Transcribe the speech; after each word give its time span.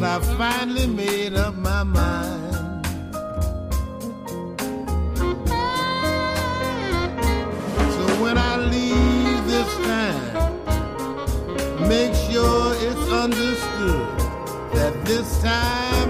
But 0.00 0.22
I 0.22 0.36
finally 0.38 0.86
made 0.86 1.34
up 1.34 1.54
my 1.56 1.82
mind. 1.82 2.86
So 7.76 8.22
when 8.22 8.38
I 8.38 8.56
leave 8.56 9.46
this 9.46 9.70
time, 9.84 10.56
make 11.86 12.14
sure 12.14 12.74
it's 12.76 13.12
understood 13.12 14.08
that 14.72 15.04
this 15.04 15.42
time 15.42 16.09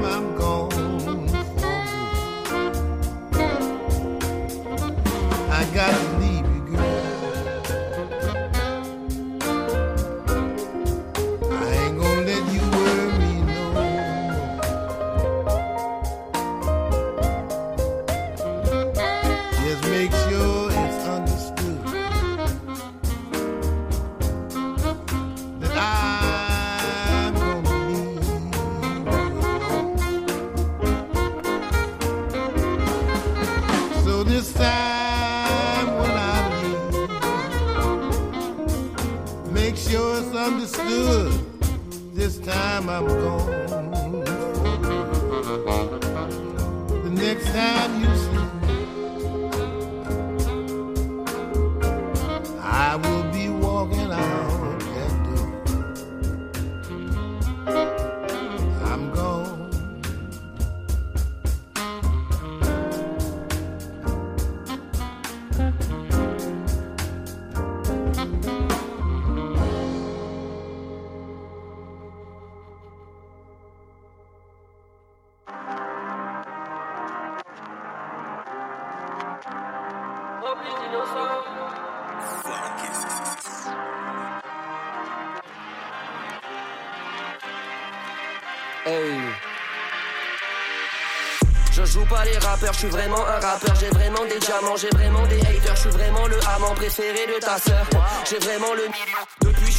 je 92.72 92.78
suis 92.78 92.88
vraiment 92.88 93.26
un 93.26 93.40
rappeur, 93.40 93.74
j'ai 93.76 93.88
vraiment 93.88 94.24
des 94.24 94.38
diamants, 94.38 94.76
j'ai 94.76 94.90
vraiment 94.90 95.26
des 95.26 95.40
haters, 95.40 95.76
je 95.76 95.80
suis 95.80 95.90
vraiment 95.90 96.26
le 96.26 96.36
amant 96.56 96.74
préféré 96.74 97.26
de 97.26 97.40
ta 97.40 97.58
sœur. 97.58 97.86
J'ai 98.28 98.38
vraiment 98.38 98.74
le 98.74 98.82
million. 98.82 99.29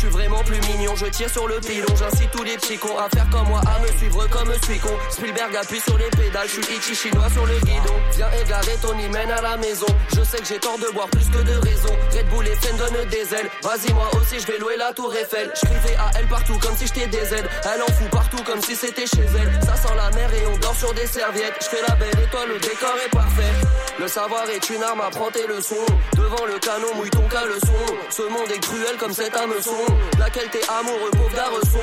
Je 0.01 0.07
suis 0.07 0.15
vraiment 0.15 0.41
plus 0.43 0.59
mignon, 0.61 0.95
je 0.95 1.05
tire 1.05 1.29
sur 1.29 1.47
le 1.47 1.59
pilon, 1.59 1.85
j'incite 1.95 2.31
tous 2.31 2.41
les 2.41 2.55
petits 2.55 2.75
cons 2.79 2.97
à 2.97 3.07
faire 3.09 3.29
comme 3.29 3.47
moi, 3.47 3.61
à 3.67 3.79
me 3.81 3.87
suivre 3.99 4.27
comme 4.29 4.51
je 4.51 4.65
suis 4.65 4.79
con. 4.79 4.89
Spielberg 5.11 5.55
appuie 5.55 5.79
sur 5.79 5.95
les 5.95 6.09
pédales, 6.09 6.47
je 6.47 6.53
suis 6.53 6.75
Ichi 6.75 6.95
chinois 6.95 7.29
sur 7.29 7.45
le 7.45 7.53
guidon. 7.59 7.93
Viens 8.15 8.31
égarer 8.43 8.77
ton 8.81 8.97
hymen 8.97 9.29
à 9.29 9.41
la 9.43 9.57
maison, 9.57 9.85
je 10.15 10.23
sais 10.23 10.39
que 10.39 10.45
j'ai 10.45 10.57
tort 10.57 10.79
de 10.79 10.91
boire 10.91 11.07
plus 11.09 11.29
que 11.29 11.43
de 11.43 11.53
raison. 11.53 11.93
Red 12.17 12.27
Bull 12.31 12.47
et 12.47 12.55
Fen 12.55 12.75
des 13.11 13.35
ailes, 13.35 13.51
vas-y 13.61 13.93
moi 13.93 14.09
aussi 14.15 14.39
je 14.39 14.47
vais 14.47 14.57
louer 14.57 14.75
la 14.75 14.91
tour 14.91 15.13
Eiffel. 15.13 15.53
Je 15.53 15.67
à 15.67 16.09
elle 16.17 16.27
partout 16.27 16.57
comme 16.57 16.75
si 16.75 16.87
j'étais 16.87 17.05
des 17.05 17.35
aides, 17.35 17.47
elle 17.71 17.83
en 17.83 17.93
fout 17.93 18.09
partout 18.09 18.41
comme 18.43 18.61
si 18.63 18.75
c'était 18.75 19.05
chez 19.05 19.27
elle. 19.37 19.59
Ça 19.63 19.75
sent 19.75 19.95
la 19.95 20.09
mer 20.15 20.33
et 20.33 20.47
on 20.47 20.57
dort 20.57 20.75
sur 20.75 20.91
des 20.95 21.05
serviettes, 21.05 21.53
je 21.61 21.65
fais 21.67 21.83
la 21.87 21.93
belle 21.93 22.23
étoile, 22.23 22.49
le 22.49 22.57
décor 22.57 22.95
est 23.05 23.11
parfait. 23.11 23.53
Le 24.01 24.07
savoir 24.07 24.49
est 24.49 24.67
une 24.71 24.81
arme, 24.81 24.99
apprends 24.99 25.29
tes 25.29 25.45
leçons. 25.45 25.85
Devant 26.15 26.47
le 26.47 26.57
canon, 26.57 26.87
mouille 26.95 27.11
ton 27.11 27.27
caleçon. 27.27 27.85
Ce 28.09 28.23
monde 28.23 28.51
est 28.51 28.59
cruel 28.59 28.97
comme 28.97 29.13
cet 29.13 29.37
hameçon. 29.37 29.77
Laquelle 30.17 30.49
t'es 30.49 30.67
amoureux, 30.67 31.11
pauvre 31.11 31.35
garçon. 31.35 31.77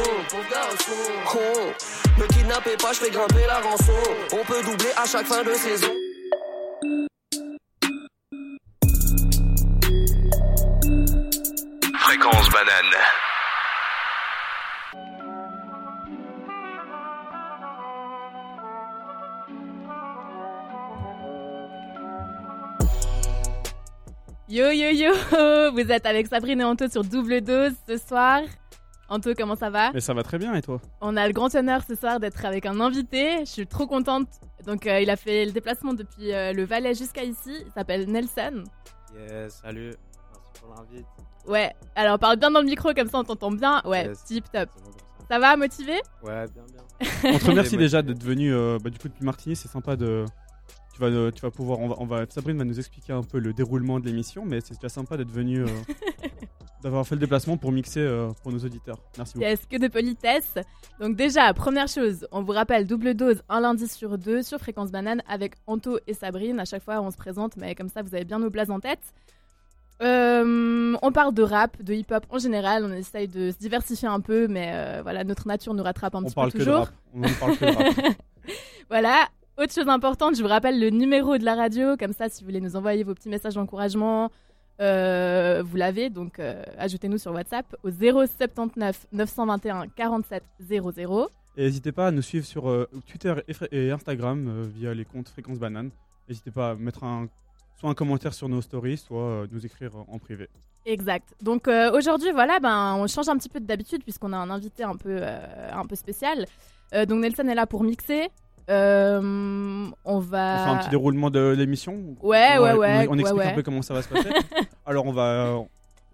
Oh. 1.36 2.18
Ne 2.18 2.26
kidnappez 2.26 2.76
pas, 2.76 2.92
je 2.92 2.98
fais 2.98 3.10
grimper 3.10 3.46
la 3.46 3.60
rançon. 3.60 3.92
On 4.32 4.44
peut 4.44 4.60
doubler 4.64 4.90
à 4.96 5.06
chaque 5.06 5.26
fin 5.26 5.44
de 5.44 5.54
saison. 5.54 5.92
Fréquence 12.00 12.50
banane. 12.50 13.37
Yo 24.48 24.70
yo 24.70 24.88
yo, 24.90 25.12
vous 25.72 25.92
êtes 25.92 26.06
avec 26.06 26.26
Sabrine 26.26 26.60
et 26.60 26.64
Anto 26.64 26.88
sur 26.88 27.04
Double 27.04 27.42
Dose 27.42 27.72
ce 27.86 27.98
soir. 27.98 28.40
Anto, 29.10 29.34
comment 29.34 29.56
ça 29.56 29.68
va? 29.70 29.90
Mais 29.92 30.00
ça 30.00 30.14
va 30.14 30.22
très 30.22 30.38
bien 30.38 30.54
et 30.54 30.62
toi? 30.62 30.80
On 31.00 31.16
a 31.16 31.26
le 31.26 31.32
grand 31.32 31.54
honneur 31.54 31.82
ce 31.86 31.94
soir 31.94 32.18
d'être 32.20 32.44
avec 32.44 32.64
un 32.66 32.80
invité. 32.80 33.40
Je 33.40 33.50
suis 33.50 33.66
trop 33.66 33.86
contente. 33.86 34.28
Donc, 34.66 34.86
euh, 34.86 35.00
il 35.00 35.08
a 35.10 35.16
fait 35.16 35.46
le 35.46 35.52
déplacement 35.52 35.94
depuis 35.94 36.32
euh, 36.32 36.52
le 36.52 36.64
Valais 36.64 36.94
jusqu'à 36.94 37.24
ici. 37.24 37.62
Il 37.66 37.72
s'appelle 37.72 38.10
Nelson. 38.10 38.64
Yes, 39.18 39.60
salut. 39.62 39.92
Merci 40.32 40.60
pour 40.62 40.74
l'invite. 40.76 41.06
Ouais, 41.46 41.72
alors 41.94 42.18
parle 42.18 42.36
bien 42.36 42.50
dans 42.50 42.60
le 42.60 42.66
micro 42.66 42.92
comme 42.92 43.08
ça 43.08 43.18
on 43.18 43.24
t'entend 43.24 43.50
bien. 43.50 43.80
Ouais, 43.86 44.06
Yes, 44.06 44.24
tip 44.24 44.44
top. 44.52 44.68
bon 44.84 44.90
ça. 44.92 44.98
Ça 45.30 45.38
va, 45.38 45.56
motivé? 45.56 45.94
Ouais, 46.22 46.44
bien, 46.54 46.64
bien. 46.70 47.32
On 47.34 47.38
te 47.38 47.46
remercie 47.46 47.76
déjà 47.78 48.02
d'être 48.02 48.22
venu 48.22 48.52
euh, 48.52 48.78
bah, 48.82 48.90
du 48.90 48.98
coup 48.98 49.08
depuis 49.08 49.24
Martigny, 49.24 49.56
c'est 49.56 49.68
sympa 49.68 49.96
de. 49.96 50.24
Tu 50.98 51.04
vas, 51.04 51.30
tu 51.32 51.42
vas 51.42 51.50
pouvoir. 51.52 51.78
On 51.78 51.88
va, 51.88 51.94
on 51.98 52.06
va- 52.06 52.24
Sabrine 52.28 52.58
va 52.58 52.64
nous 52.64 52.78
expliquer 52.78 53.12
un 53.12 53.22
peu 53.22 53.38
le 53.38 53.52
déroulement 53.52 54.00
de 54.00 54.06
l'émission, 54.06 54.44
mais 54.44 54.60
c'est 54.60 54.74
déjà 54.74 54.88
sympa 54.88 55.16
d'être 55.16 55.30
venu. 55.30 55.60
euh, 55.62 55.66
d'avoir 56.82 57.06
fait 57.06 57.14
le 57.16 57.20
déplacement 57.20 57.56
pour 57.56 57.70
mixer 57.72 58.00
euh, 58.00 58.30
pour 58.42 58.52
nos 58.52 58.58
auditeurs. 58.58 58.98
Merci 59.16 59.34
beaucoup. 59.34 59.46
Yes, 59.48 59.60
que 59.66 59.76
de 59.78 59.88
politesse. 59.88 60.54
Donc 61.00 61.16
déjà, 61.16 61.52
première 61.54 61.88
chose, 61.88 62.26
on 62.32 62.42
vous 62.42 62.52
rappelle 62.52 62.86
double 62.86 63.14
dose 63.14 63.42
un 63.48 63.60
lundi 63.60 63.86
sur 63.88 64.16
deux 64.18 64.42
sur 64.42 64.58
Fréquence 64.58 64.90
Banane 64.92 65.22
avec 65.28 65.54
Anto 65.66 65.98
et 66.06 66.14
Sabrine. 66.14 66.58
À 66.60 66.64
chaque 66.64 66.82
fois, 66.84 67.00
on 67.00 67.10
se 67.10 67.16
présente, 67.16 67.56
mais 67.56 67.74
comme 67.74 67.88
ça, 67.88 68.02
vous 68.02 68.14
avez 68.14 68.24
bien 68.24 68.38
nos 68.40 68.50
blases 68.50 68.70
en 68.70 68.80
tête. 68.80 69.00
Euh, 70.02 70.96
on 71.02 71.10
parle 71.12 71.34
de 71.34 71.42
rap, 71.42 71.82
de 71.82 71.94
hip-hop 71.94 72.24
en 72.30 72.38
général. 72.38 72.84
On 72.84 72.92
essaye 72.92 73.26
de 73.26 73.50
se 73.50 73.58
diversifier 73.58 74.06
un 74.08 74.20
peu, 74.20 74.46
mais 74.46 74.70
euh, 74.72 75.00
voilà, 75.02 75.24
notre 75.24 75.48
nature 75.48 75.74
nous 75.74 75.82
rattrape 75.82 76.14
un 76.14 76.20
On 76.20 76.24
petit 76.26 76.34
parle 76.34 76.52
peu 76.52 76.58
que 76.58 76.64
de 76.64 76.70
toujours. 76.70 76.84
rap. 76.86 76.94
On 77.14 77.20
parle 77.40 77.56
que 77.58 77.64
de 77.64 77.70
rap. 78.06 78.16
Voilà. 78.90 79.28
Autre 79.58 79.74
chose 79.74 79.88
importante, 79.88 80.36
je 80.36 80.42
vous 80.42 80.48
rappelle 80.48 80.78
le 80.78 80.88
numéro 80.90 81.36
de 81.36 81.44
la 81.44 81.56
radio, 81.56 81.96
comme 81.96 82.12
ça, 82.12 82.28
si 82.28 82.44
vous 82.44 82.46
voulez 82.46 82.60
nous 82.60 82.76
envoyer 82.76 83.02
vos 83.02 83.12
petits 83.12 83.28
messages 83.28 83.54
d'encouragement, 83.54 84.30
euh, 84.80 85.64
vous 85.66 85.76
l'avez, 85.76 86.10
donc 86.10 86.38
euh, 86.38 86.62
ajoutez-nous 86.78 87.18
sur 87.18 87.32
WhatsApp 87.32 87.66
au 87.82 87.90
079 87.90 89.08
921 89.10 89.88
47 89.88 90.44
00. 90.60 91.28
Et 91.56 91.64
n'hésitez 91.64 91.90
pas 91.90 92.06
à 92.06 92.10
nous 92.12 92.22
suivre 92.22 92.46
sur 92.46 92.68
euh, 92.68 92.88
Twitter 93.08 93.34
et, 93.72 93.90
Instagram 93.90 94.62
via 94.76 94.94
les 94.94 95.04
comptes 95.04 95.28
Fréquence 95.28 95.58
Banane. 95.58 95.90
N'hésitez 96.28 96.52
pas 96.52 96.70
à 96.70 96.74
mettre 96.76 97.02
un, 97.02 97.26
soit 97.80 97.90
un 97.90 97.94
commentaire 97.94 98.34
sur 98.34 98.48
nos 98.48 98.62
stories, 98.62 98.98
soit 98.98 99.48
nous 99.50 99.66
écrire 99.66 99.90
en 100.06 100.20
privé. 100.20 100.48
Exact. 100.86 101.34
Donc 101.42 101.66
aujourd'hui, 101.66 102.30
voilà, 102.30 102.60
ben, 102.60 102.94
on 102.94 103.08
change 103.08 103.28
un 103.28 103.36
petit 103.36 103.48
peu 103.48 103.58
d'habitude 103.58 104.04
puisqu'on 104.04 104.32
a 104.34 104.36
un 104.36 104.50
invité 104.50 104.84
un 104.84 104.94
peu, 104.94 105.20
un 105.20 105.84
peu 105.84 105.96
spécial. 105.96 106.46
Donc 106.92 107.20
Nelson 107.22 107.48
est 107.48 107.56
là 107.56 107.66
pour 107.66 107.82
mixer. 107.82 108.28
Euh, 108.68 109.20
on 109.22 109.92
On 110.04 110.18
va. 110.18 110.64
fait 110.64 110.70
un 110.70 110.76
petit 110.78 110.90
déroulement 110.90 111.30
de 111.30 111.54
l'émission 111.56 112.16
Ouais, 112.22 112.56
On 112.58 112.62
ouais, 112.62 112.72
ouais, 112.74 113.06
On, 113.08 113.12
on 113.12 113.14
ouais, 113.14 113.20
explique 113.20 113.38
ouais. 113.40 113.46
un 113.46 113.54
peu 113.54 113.62
comment 113.62 113.82
ça 113.82 113.94
va 113.94 114.02
se 114.02 114.08
passer. 114.08 114.28
Alors, 114.86 115.06
on 115.06 115.12
va. 115.12 115.22
euh, 115.46 115.60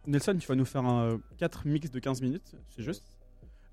Nelson, 0.07 0.37
tu 0.39 0.47
vas 0.47 0.55
nous 0.55 0.65
faire 0.65 0.85
un 0.85 1.19
4 1.39 1.67
mix 1.67 1.91
de 1.91 1.99
15 1.99 2.21
minutes, 2.23 2.55
c'est 2.71 2.83
juste. 2.83 3.05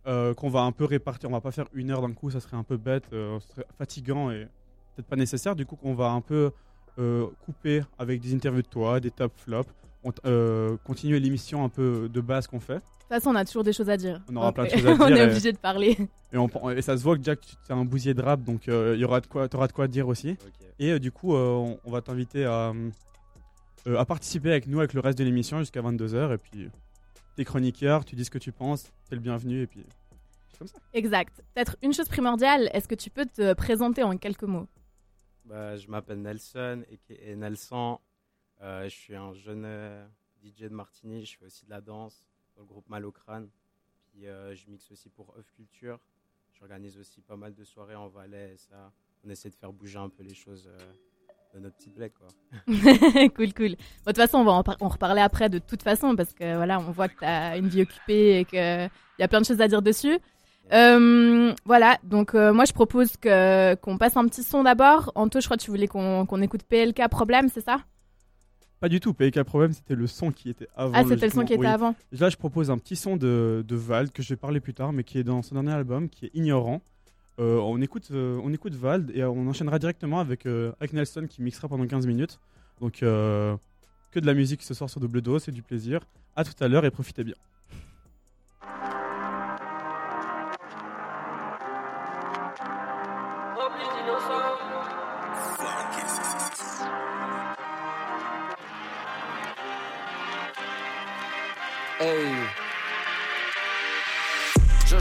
Euh, 0.08 0.34
qu'on 0.34 0.50
va 0.50 0.62
un 0.62 0.72
peu 0.72 0.86
répartir. 0.86 1.30
On 1.30 1.34
va 1.34 1.42
pas 1.42 1.52
faire 1.52 1.68
une 1.74 1.92
heure 1.92 2.02
d'un 2.02 2.14
coup, 2.14 2.32
ça 2.32 2.40
serait 2.40 2.58
un 2.58 2.64
peu 2.64 2.78
bête, 2.78 3.04
euh, 3.14 3.40
ce 3.40 3.50
serait 3.50 3.66
fatigant 3.78 4.32
et 4.32 4.48
peut-être 4.96 5.08
pas 5.08 5.16
nécessaire. 5.16 5.56
Du 5.56 5.66
coup, 5.66 5.76
qu'on 5.76 5.94
va 5.94 6.10
un 6.10 6.22
peu 6.22 6.52
euh, 6.98 7.28
couper 7.46 7.84
avec 8.00 8.20
des 8.20 8.34
interviews 8.34 8.64
de 8.64 8.68
toi, 8.68 9.00
des 9.00 9.12
top 9.12 9.32
flops. 9.36 9.70
On 10.04 10.12
euh, 10.26 10.78
continuer 10.84 11.20
l'émission 11.20 11.64
un 11.64 11.70
peu 11.70 12.10
de 12.10 12.22
base 12.22 12.48
qu'on 12.48 12.60
fait. 12.60 12.76
De 12.76 12.80
toute 12.80 13.08
façon, 13.10 13.30
on 13.32 13.36
a 13.36 13.46
toujours 13.46 13.64
des 13.64 13.74
choses 13.74 13.90
à 13.90 13.98
dire. 13.98 14.22
On 14.30 14.36
aura 14.38 14.48
Donc, 14.48 14.56
plein 14.56 14.64
de 14.66 14.70
choses 14.70 14.86
à 14.88 14.92
on 15.04 15.08
dire 15.08 15.18
est 15.18 15.20
et- 15.20 15.30
obligé 15.32 15.52
de 15.52 15.58
parler. 15.58 15.98
Et, 16.34 16.38
on- 16.38 16.70
et 16.72 16.82
ça 16.82 16.98
se 16.98 17.04
voit 17.04 17.18
que 17.18 17.24
Jack, 17.24 17.40
tu 17.42 17.56
es 17.70 17.76
un 17.76 17.86
bousier 17.86 18.14
de 18.14 18.22
rap, 18.22 18.42
donc 18.42 18.68
euh, 18.68 18.94
il 18.96 19.02
y 19.02 19.06
aura 19.06 19.22
de 19.22 19.28
quoi, 19.28 19.48
auras 19.54 19.68
de 19.68 19.74
quoi 19.74 19.88
dire 19.88 20.08
aussi. 20.08 20.38
Et 20.80 20.92
euh, 20.94 21.00
du 21.00 21.12
coup, 21.12 21.36
euh, 21.36 21.50
on, 21.50 21.80
on 21.84 21.92
va 21.92 22.02
t'inviter 22.02 22.46
à, 22.46 22.74
euh, 23.88 23.98
à 23.98 24.06
participer 24.06 24.50
avec 24.52 24.66
nous 24.68 24.80
avec 24.80 24.94
le 24.94 25.02
reste 25.02 25.18
de 25.20 25.24
l'émission 25.24 25.60
jusqu'à 25.60 25.82
22h. 25.82 26.34
Et 26.34 26.38
puis, 26.38 26.70
t'es 27.36 27.44
chroniqueur, 27.46 28.06
tu 28.06 28.16
dis 28.16 28.26
ce 28.26 28.32
que 28.32 28.40
tu 28.40 28.52
penses, 28.52 28.84
t'es 29.10 29.16
le 29.16 29.22
bienvenu. 29.22 29.62
Et 29.62 29.68
puis, 29.68 29.86
comme 30.58 30.68
ça. 30.68 30.78
Exact. 30.94 31.44
Peut-être 31.54 31.76
une 31.84 31.94
chose 31.94 32.08
primordiale, 32.08 32.70
est-ce 32.74 32.88
que 32.88 32.96
tu 32.96 33.10
peux 33.12 33.26
te 33.26 33.54
présenter 33.54 34.02
en 34.04 34.18
quelques 34.18 34.44
mots? 34.44 34.68
Bah, 35.46 35.76
je 35.76 35.88
m'appelle 35.90 36.22
Nelson 36.22 36.84
et 37.10 37.36
Nelson. 37.36 38.00
Euh, 38.62 38.84
je 38.84 38.96
suis 38.96 39.16
un 39.16 39.34
jeune 39.34 39.64
euh, 39.66 40.06
DJ 40.44 40.64
de 40.64 40.70
Martigny. 40.70 41.26
Je 41.26 41.38
fais 41.38 41.46
aussi 41.46 41.66
de 41.66 41.72
la 41.72 41.82
danse 41.82 42.24
dans 42.56 42.62
le 42.62 42.68
groupe 42.68 42.88
Malocrane. 42.90 43.50
Puis 44.12 44.28
euh, 44.28 44.56
je 44.56 44.70
mixe 44.70 44.92
aussi 44.92 45.10
pour 45.10 45.36
Oeuf 45.38 45.52
Culture. 45.56 46.00
J'organise 46.60 46.98
aussi 46.98 47.22
pas 47.22 47.36
mal 47.36 47.54
de 47.54 47.64
soirées 47.64 47.96
en 47.96 48.08
Valais. 48.08 48.54
Et 48.54 48.58
ça, 48.58 48.92
on 49.26 49.30
essaie 49.30 49.50
de 49.50 49.56
faire 49.56 49.74
bouger 49.74 49.98
un 49.98 50.10
peu 50.10 50.24
les 50.24 50.36
choses 50.36 50.70
de 51.54 51.60
notre 51.60 51.76
petite 51.78 51.96
blague, 51.96 52.14
quoi. 52.14 52.28
cool, 53.36 53.54
cool. 53.54 53.72
de 53.72 53.78
toute 54.06 54.16
façon, 54.16 54.40
on 54.40 54.44
va 54.44 54.52
en, 54.52 54.88
reparler 54.88 55.22
après 55.22 55.50
de 55.50 55.60
toute 55.60 55.82
façon 55.82 56.16
parce 56.16 56.34
que 56.34 56.56
voilà, 56.56 56.80
on 56.80 56.92
voit 56.92 57.10
que 57.10 57.18
tu 57.20 57.26
as 57.26 57.58
une 57.58 57.68
vie 57.68 57.82
occupée 57.82 58.40
et 58.40 58.46
qu'il 58.46 58.60
y 58.60 59.24
a 59.24 59.28
plein 59.28 59.42
de 59.42 59.46
choses 59.46 59.62
à 59.62 59.68
dire 59.68 59.82
dessus. 59.82 60.20
Euh, 60.72 61.54
voilà, 61.66 61.98
donc 62.04 62.34
euh, 62.34 62.54
moi 62.54 62.64
je 62.64 62.72
propose 62.72 63.18
que 63.18 63.76
qu'on 63.76 63.98
passe 63.98 64.16
un 64.16 64.26
petit 64.28 64.44
son 64.44 64.64
d'abord. 64.64 65.12
Anto, 65.16 65.42
je 65.42 65.46
crois 65.46 65.58
que 65.58 65.64
tu 65.64 65.72
voulais 65.72 65.88
qu'on 65.88 66.42
écoute 66.42 66.64
PLK 66.64 67.10
Problème, 67.10 67.50
c'est 67.50 67.66
ça? 67.66 67.80
Pas 68.82 68.90
du 68.90 69.00
tout, 69.00 69.14
PLK 69.14 69.44
Problème 69.44 69.74
c'était 69.74 69.94
le 69.94 70.08
son 70.08 70.32
qui 70.32 70.50
était 70.50 70.68
avant. 70.76 70.92
Ah, 70.96 71.04
c'était 71.08 71.28
le 71.28 71.32
son 71.32 71.46
qui 71.46 71.54
était 71.54 71.68
avant. 71.68 71.96
Là, 72.12 72.30
je 72.30 72.36
propose 72.36 72.72
un 72.72 72.80
petit 72.80 72.96
son 72.96 73.16
de, 73.16 73.64
de 73.66 73.76
Vald 73.76 74.12
que 74.12 74.24
je 74.24 74.30
vais 74.30 74.36
parler 74.36 74.60
plus 74.60 74.74
tard, 74.74 74.92
mais 74.92 75.04
qui 75.04 75.20
est 75.20 75.24
dans 75.24 75.44
son 75.44 75.54
dernier 75.54 75.72
album, 75.72 76.10
qui 76.10 76.26
est 76.26 76.32
Ignorant. 76.34 76.82
Euh, 77.40 77.60
on, 77.60 77.80
écoute, 77.80 78.10
euh, 78.12 78.42
on 78.44 78.52
écoute 78.52 78.74
Vald 78.74 79.12
et 79.16 79.24
on 79.24 79.48
enchaînera 79.48 79.78
directement 79.78 80.20
avec, 80.20 80.48
euh, 80.48 80.72
avec 80.80 80.94
Nelson 80.94 81.28
qui 81.30 81.44
mixera 81.44 81.68
pendant 81.68 81.86
15 81.86 82.08
minutes. 82.08 82.40
Donc 82.80 83.02
que 83.02 84.20
de 84.20 84.26
la 84.26 84.34
musique 84.34 84.64
ce 84.64 84.74
soir 84.74 84.90
sur 84.90 85.00
double 85.00 85.22
dose, 85.22 85.44
c'est 85.44 85.52
du 85.52 85.62
plaisir. 85.62 86.02
À 86.36 86.44
tout 86.44 86.52
à 86.60 86.68
l'heure 86.68 86.84
et 86.84 86.90
profitez 86.90 87.24
bien. 87.24 87.36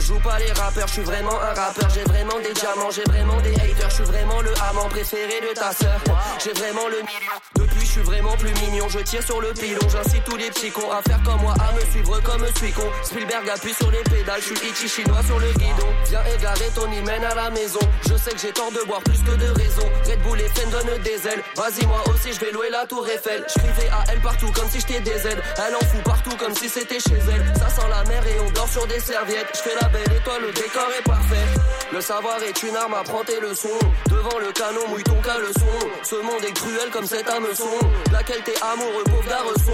Joue 0.01 0.19
pas 0.19 0.39
les 0.39 0.51
rappeurs, 0.51 0.87
je 0.87 0.93
suis 0.93 1.03
vraiment 1.03 1.39
un 1.39 1.53
rappeur, 1.53 1.89
j'ai 1.89 2.03
vraiment 2.03 2.39
des 2.39 2.53
diamants, 2.53 2.91
j'ai 2.91 3.03
vraiment 3.03 3.39
des 3.41 3.53
haters, 3.55 3.89
je 3.89 3.95
suis 3.95 4.03
vraiment 4.03 4.41
le 4.41 4.51
amant 4.69 4.89
préféré 4.89 5.41
de 5.41 5.53
ta 5.53 5.71
sœur. 5.71 5.99
J'ai 6.43 6.53
vraiment 6.53 6.87
le 6.87 6.97
million. 6.97 7.37
Depuis 7.55 7.85
je 7.85 7.91
suis 7.91 8.01
vraiment 8.01 8.35
plus 8.37 8.53
mignon, 8.61 8.87
je 8.89 8.99
tire 8.99 9.23
sur 9.23 9.41
le 9.41 9.53
pilon, 9.53 9.87
j'incite 9.89 10.23
tous 10.23 10.37
les 10.37 10.49
petits 10.49 10.71
cons 10.71 10.91
à 10.91 11.01
faire 11.01 11.21
comme 11.23 11.41
moi, 11.41 11.53
à 11.59 11.73
me 11.73 11.81
suivre 11.91 12.19
comme 12.23 12.45
suis 12.57 12.71
con. 12.71 12.89
Spielberg 13.03 13.49
appuie 13.49 13.73
sur 13.73 13.91
les 13.91 14.03
pédales, 14.03 14.41
je 14.41 14.75
suis 14.75 14.89
chinois 14.89 15.21
sur 15.23 15.39
le 15.39 15.51
guidon. 15.53 15.87
Viens 16.09 16.23
égarer 16.37 16.69
ton 16.75 16.91
hymen 16.91 17.23
à 17.23 17.35
la 17.35 17.49
maison. 17.49 17.79
Je 18.07 18.15
sais 18.15 18.31
que 18.31 18.39
j'ai 18.39 18.51
tort 18.51 18.71
de 18.71 18.85
boire 18.85 19.01
plus 19.01 19.19
que 19.19 19.31
de 19.31 19.49
raison. 19.59 19.87
Red 20.07 20.21
Bull 20.23 20.39
et 20.41 20.49
Fen 20.49 20.69
donnent 20.69 21.01
des 21.03 21.27
ailes. 21.27 21.43
Vas-y 21.55 21.85
moi 21.85 22.01
aussi 22.09 22.33
je 22.33 22.39
vais 22.39 22.51
louer 22.51 22.69
la 22.69 22.85
tour 22.85 23.07
Eiffel. 23.07 23.45
Je 23.47 23.61
à 23.91 24.03
elle 24.11 24.21
partout 24.21 24.51
comme 24.51 24.69
si 24.69 24.79
j'étais 24.79 24.99
des 25.01 25.27
aides. 25.27 25.41
Elle 25.57 25.75
en 25.75 25.79
fout 25.79 26.03
partout 26.03 26.35
comme 26.37 26.55
si 26.55 26.69
c'était 26.69 26.99
chez 26.99 27.19
elle. 27.33 27.53
Ça 27.57 27.69
sent 27.69 27.87
la 27.89 28.03
mer 28.05 28.25
et 28.25 28.39
on 28.39 28.51
dort 28.51 28.69
sur 28.69 28.85
des 28.87 28.99
serviettes. 28.99 29.47
Je 29.53 29.81
la 29.81 29.89
belle 29.91 30.17
étoile, 30.17 30.41
le 30.41 30.51
décor 30.51 30.87
est 30.97 31.03
parfait. 31.03 31.47
Le 31.91 32.01
savoir 32.01 32.41
est 32.41 32.63
une 32.63 32.75
arme, 32.75 32.93
apprends 32.93 33.23
tes 33.23 33.39
leçons. 33.39 33.79
Devant 34.09 34.39
le 34.39 34.51
canon, 34.53 34.87
mouille 34.89 35.03
ton 35.03 35.21
caleçon. 35.21 35.67
Ce 36.03 36.15
monde 36.15 36.43
est 36.47 36.53
cruel 36.53 36.89
comme 36.91 37.05
cet 37.05 37.29
hameçon. 37.29 37.77
Laquelle 38.11 38.41
t'es 38.43 38.55
amoureux, 38.61 39.03
pauvre 39.03 39.27
garçon? 39.27 39.71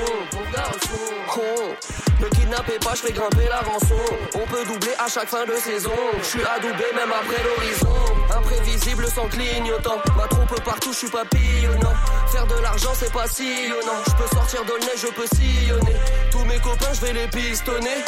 Con. 1.27 1.75
Ne 2.19 2.27
kidnappez 2.29 2.79
pas, 2.79 2.95
je 2.95 3.01
fais 3.01 3.13
grimper 3.13 3.47
la 3.47 3.59
rançon. 3.59 4.01
On 4.33 4.47
peut 4.47 4.65
doubler 4.65 4.93
à 4.97 5.07
chaque 5.07 5.27
fin 5.27 5.45
de 5.45 5.53
saison. 5.53 5.91
Je 6.19 6.25
suis 6.25 6.43
adoubé 6.43 6.85
même 6.95 7.11
après 7.11 7.43
l'horizon. 7.43 7.93
Imprévisible 8.35 9.07
sans 9.07 9.27
clignotant. 9.27 10.01
Ma 10.15 10.27
trompe 10.27 10.63
partout, 10.63 10.91
je 10.93 10.97
suis 10.97 11.09
papillonnant. 11.09 11.93
Faire 12.31 12.47
de 12.47 12.59
l'argent, 12.61 12.91
c'est 12.95 13.13
pas 13.13 13.27
sillonnant. 13.27 14.01
Je 14.07 14.13
peux 14.13 14.35
sortir 14.35 14.65
de 14.65 14.73
je 14.95 15.07
peux 15.07 15.27
sillonner. 15.35 15.95
Tous 16.31 16.43
mes 16.45 16.57
copains, 16.57 16.93
je 16.93 17.01
vais 17.01 17.13
les 17.13 17.27
pistonner. 17.27 18.03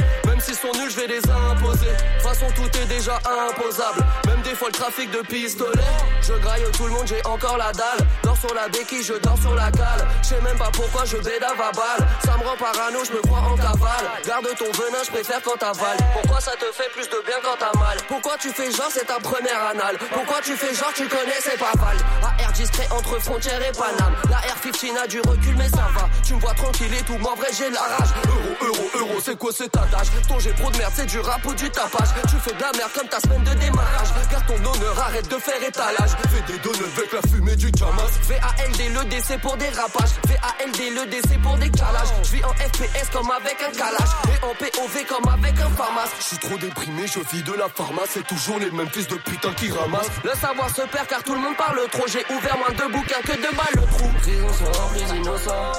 Je 0.90 0.96
vais 0.96 1.08
les 1.08 1.22
imposer. 1.30 1.86
De 1.86 2.22
toute 2.22 2.30
façon, 2.30 2.46
tout 2.56 2.78
est 2.78 2.86
déjà 2.86 3.20
imposable. 3.50 4.06
Même 4.28 4.42
des 4.42 4.56
fois, 4.56 4.70
le 4.70 4.74
trafic 4.74 5.12
de 5.12 5.20
pistolet. 5.20 5.82
Je 6.22 6.34
graille 6.34 6.64
tout 6.76 6.86
le 6.86 6.92
monde, 6.92 7.08
j'ai 7.08 7.24
encore 7.26 7.58
la 7.58 7.72
dalle. 7.72 8.08
Dors 8.24 8.38
sur 8.38 8.54
la 8.54 8.68
béquille, 8.70 9.04
je 9.04 9.14
dors 9.14 9.38
sur 9.40 9.54
la 9.56 9.72
cale. 9.72 10.08
Je 10.24 10.30
sais 10.30 10.42
même 10.42 10.58
pas 10.58 10.70
pourquoi 10.72 11.06
je 11.06 11.18
bédave 11.18 11.60
à 11.62 11.72
balle. 11.72 12.08
Ça 12.26 12.38
me 12.38 12.48
rend 12.48 12.58
parano, 12.58 13.00
je 13.06 13.14
me 13.14 13.22
crois 13.22 13.40
en 13.40 13.56
cavale. 13.56 14.06
Garde 14.26 14.48
ton 14.58 14.66
venin, 14.66 15.04
je 15.06 15.12
préfère 15.12 15.42
quand 15.44 15.58
t'avales. 15.58 15.98
Pourquoi 16.14 16.42
ça 16.42 16.52
te 16.54 16.66
fait 16.74 16.90
plus 16.94 17.08
de 17.08 17.24
bien 17.26 17.38
quand 17.44 17.58
t'as 17.60 17.78
mal? 17.78 17.98
Pourquoi 18.08 18.38
tu 18.40 18.50
fais 18.50 18.72
genre 18.72 18.90
c'est 18.90 19.06
ta 19.06 19.20
première 19.20 19.64
anale? 19.72 19.98
Pourquoi 20.12 20.42
tu 20.42 20.56
fais 20.56 20.74
genre 20.74 20.92
tu 20.96 21.08
connais 21.08 21.40
c'est 21.42 21.58
pas 21.58 21.72
Val? 21.78 21.98
AR 22.24 22.52
discret 22.54 22.88
entre 22.92 23.20
frontières 23.20 23.62
et 23.62 23.72
Paname. 23.72 24.16
La 24.30 24.38
R15 24.38 25.04
a 25.04 25.08
du 25.08 25.20
recul 25.22 25.56
mais 25.58 25.70
ça 25.70 25.88
va. 25.96 26.10
Tu 26.26 26.34
me 26.34 26.40
vois 26.40 26.54
tranquille 26.54 26.94
et 26.94 27.04
tout, 27.04 27.18
moi 27.18 27.34
vrai 27.38 27.50
j'ai 27.58 27.70
la 27.70 27.82
rage. 27.82 28.10
Euro, 28.28 28.72
euro, 28.74 28.90
euro, 29.00 29.20
c'est 29.24 29.38
quoi 29.38 29.52
cet 29.52 29.76
adage? 29.78 30.08
Ton 30.28 30.40
j'ai 30.40 30.52
de 30.52 30.79
c'est 30.96 31.06
du 31.06 31.20
rap 31.20 31.46
ou 31.46 31.54
du 31.54 31.70
tapage. 31.70 32.10
Tu 32.30 32.36
fais 32.38 32.56
de 32.56 32.62
la 32.62 32.72
merde 32.78 32.92
comme 32.96 33.08
ta 33.08 33.20
semaine 33.20 33.44
de 33.44 33.54
démarrage. 33.54 34.10
Garde 34.32 34.46
ton 34.48 34.56
honneur, 34.56 35.00
arrête 35.00 35.30
de 35.30 35.38
faire 35.38 35.62
étalage. 35.62 36.12
Fais 36.30 36.54
des 36.54 36.60
données 36.60 36.92
avec 36.96 37.14
la 37.14 37.22
fumée 37.30 37.56
du 37.56 37.70
Jamas. 37.76 38.12
VALD 38.28 38.94
le 38.94 39.04
DC 39.10 39.42
pour 39.42 39.58
des 39.58 39.70
rapages. 39.70 40.16
VALD 40.28 40.80
le 40.96 41.06
DC 41.08 41.42
pour 41.42 41.58
des 41.58 41.70
calages. 41.70 42.14
Je 42.24 42.32
vis 42.36 42.44
en 42.44 42.54
FPS 42.54 43.10
comme 43.12 43.32
avec 43.32 43.58
un 43.68 43.72
calage. 43.72 44.14
Et 44.28 44.46
en 44.46 44.54
POV 44.56 45.06
comme 45.08 45.34
avec 45.34 45.60
un 45.60 45.70
pharmace. 45.72 46.12
Je 46.20 46.24
suis 46.24 46.38
trop 46.38 46.58
déprimé, 46.58 47.08
je 47.08 47.20
vis 47.36 47.44
de 47.44 47.54
la 47.54 47.68
pharmacie. 47.70 48.12
C'est 48.14 48.28
toujours 48.28 48.60
les 48.60 48.72
mêmes 48.72 48.90
fils 48.90 49.08
de 49.08 49.16
putain 49.16 49.54
qui 49.54 49.72
ramassent. 49.72 50.10
Le 50.24 50.32
savoir 50.32 50.70
se 50.70 50.82
perd 50.84 51.08
car 51.08 51.24
tout 51.24 51.34
le 51.34 51.42
monde 51.42 51.58
parle 51.58 51.80
trop. 51.92 52.06
J'ai 52.08 52.26
ouvert 52.34 52.58
moins 52.58 52.76
de 52.76 52.92
bouquins 52.92 53.22
que 53.24 53.34
de 53.34 53.56
balles 53.56 53.76
le 53.76 53.98
trou. 53.98 54.10
Prisons 54.22 54.54
sont 54.54 54.80
remplies 54.80 55.06
d'innocents. 55.06 55.72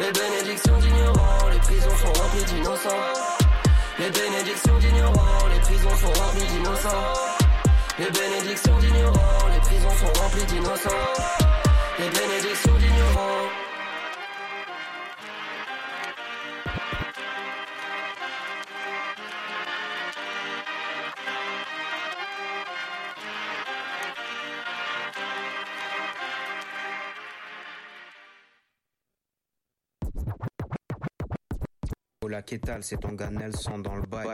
Les 0.00 0.12
bénédictions 0.12 0.78
d'ignorants. 0.78 1.48
Les 1.52 1.58
prisons 1.58 1.96
sont 1.96 2.20
remplies 2.20 2.44
d'innocents. 2.44 3.49
Les 4.00 4.08
bénédictions 4.08 4.78
d'ignorants. 4.78 5.46
Les 5.52 5.60
prisons 5.60 5.96
sont 5.96 6.20
remplies 6.22 6.46
d'innocents. 6.46 7.12
Les 7.98 8.10
bénédictions 8.10 8.78
d'ignorants. 8.78 9.48
Les 9.52 9.60
prisons 9.60 9.90
sont 9.90 10.20
remplies 10.22 10.46
d'innocents. 10.46 10.90
Les 11.98 12.08
bénédictions 12.08 12.69
la 32.28 32.42
Kétal, 32.42 32.82
c'est 32.82 32.98
ton 32.98 33.12
gars 33.12 33.30
Nelson 33.30 33.78
dans 33.78 33.94
le 33.94 34.02
bail. 34.02 34.28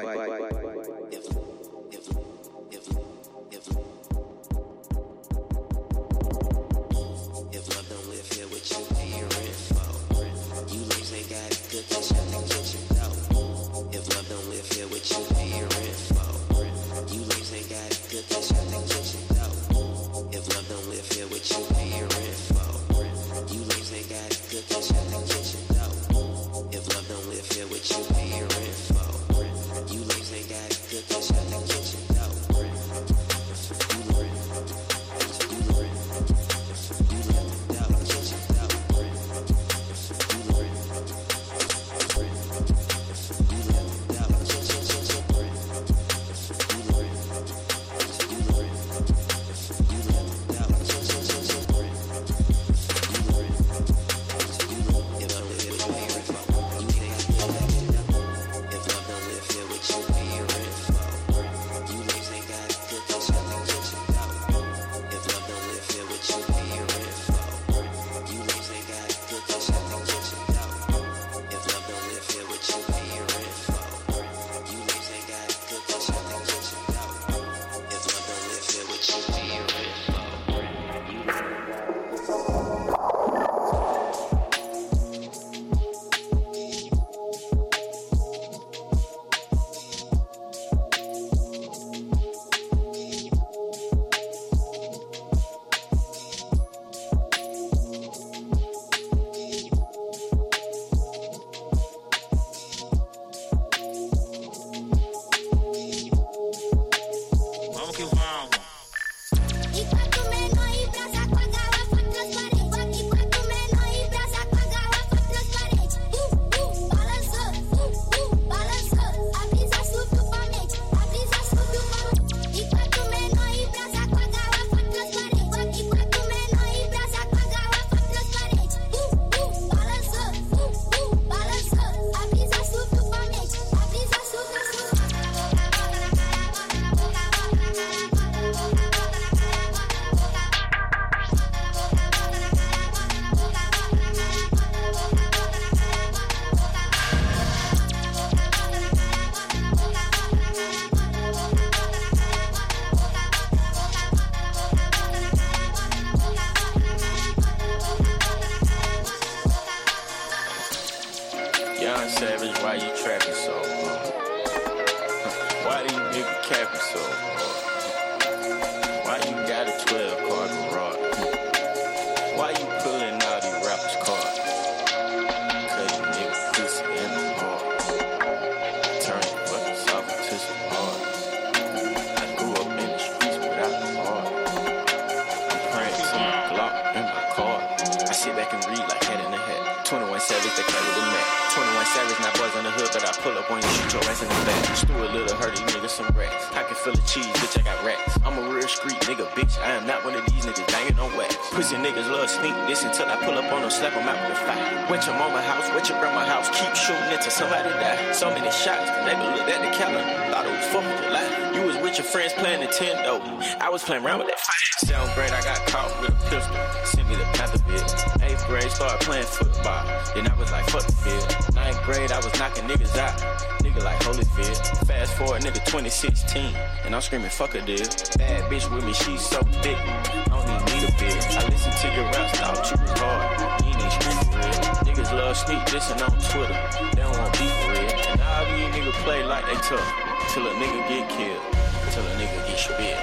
And 226.86 226.94
I'm 226.94 227.02
screaming, 227.02 227.30
fuck 227.30 227.52
a 227.56 227.60
deal. 227.66 227.82
Bad 228.14 228.46
bitch 228.46 228.70
with 228.70 228.86
me, 228.86 228.94
she's 228.94 229.20
so 229.20 229.42
thick. 229.58 229.74
I 229.74 230.30
don't 230.30 230.46
even 230.46 230.62
need 230.70 230.86
a 230.86 230.92
bill. 230.94 231.18
I 231.34 231.42
listen 231.50 231.74
to 231.74 231.86
your 231.98 232.06
raps, 232.14 232.38
thought 232.38 232.62
you 232.62 232.78
was 232.78 232.94
hard. 232.94 233.26
You 233.66 233.74
ain't 233.74 233.90
street 233.90 234.22
real. 234.30 234.54
Niggas 234.86 235.10
love 235.10 235.34
sneak 235.34 235.58
dissing 235.66 235.98
on 235.98 236.14
Twitter. 236.30 236.54
They 236.94 237.02
don't 237.02 237.10
want 237.18 237.34
beef 237.34 237.50
real. 237.74 237.90
And 237.90 238.22
all 238.22 238.46
these 238.46 238.70
niggas 238.70 239.02
play 239.02 239.26
like 239.26 239.42
they 239.50 239.58
tough. 239.66 239.82
Till 240.30 240.46
a 240.46 240.54
nigga 240.62 240.78
get 240.86 241.10
killed. 241.10 241.42
Till 241.90 242.06
a 242.06 242.12
nigga 242.22 242.38
get 242.46 242.54
spit. 242.54 242.98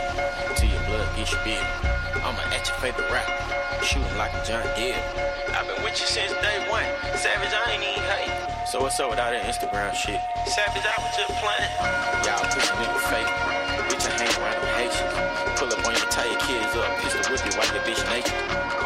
Till 0.55 0.71
your 0.71 0.83
blood 0.87 1.03
get 1.19 1.27
spit. 1.27 1.59
I'ma 2.23 2.39
at 2.55 2.63
your 2.63 2.79
favorite 2.79 3.11
rapper. 3.11 3.35
Shooting 3.83 4.15
like 4.15 4.31
a 4.31 4.39
John 4.47 4.63
Deere. 4.79 4.95
I've 5.51 5.67
been 5.67 5.83
with 5.83 5.99
you 5.99 6.07
since 6.07 6.31
day 6.39 6.63
one. 6.71 6.87
Savage, 7.19 7.51
I 7.51 7.75
ain't 7.75 7.83
even 7.83 7.99
hate. 7.99 8.31
So 8.63 8.79
what's 8.79 8.97
up 9.03 9.11
with 9.11 9.19
all 9.19 9.27
that 9.27 9.43
Instagram 9.43 9.91
shit? 9.91 10.23
Savage, 10.47 10.87
I 10.87 10.95
was 11.03 11.11
just 11.19 11.35
playing. 11.43 11.67
Y'all 12.23 12.47
pussy 12.47 12.71
nigga 12.79 12.99
fake. 13.11 13.62
Bitch, 14.93 15.01
I 15.01 15.11
hang 15.11 15.25
around 15.25 15.39
them 15.39 15.49
Haitians. 15.49 15.59
Pull 15.59 15.73
up 15.73 15.85
on 15.87 15.93
you, 15.93 16.01
tie 16.09 16.25
your 16.25 16.39
kids 16.39 16.75
up. 16.75 16.97
Pistol 16.99 17.31
whip 17.31 17.45
you, 17.45 17.57
wipe 17.57 17.73
your 17.73 17.83
bitch 17.83 18.09
naked. 18.09 18.82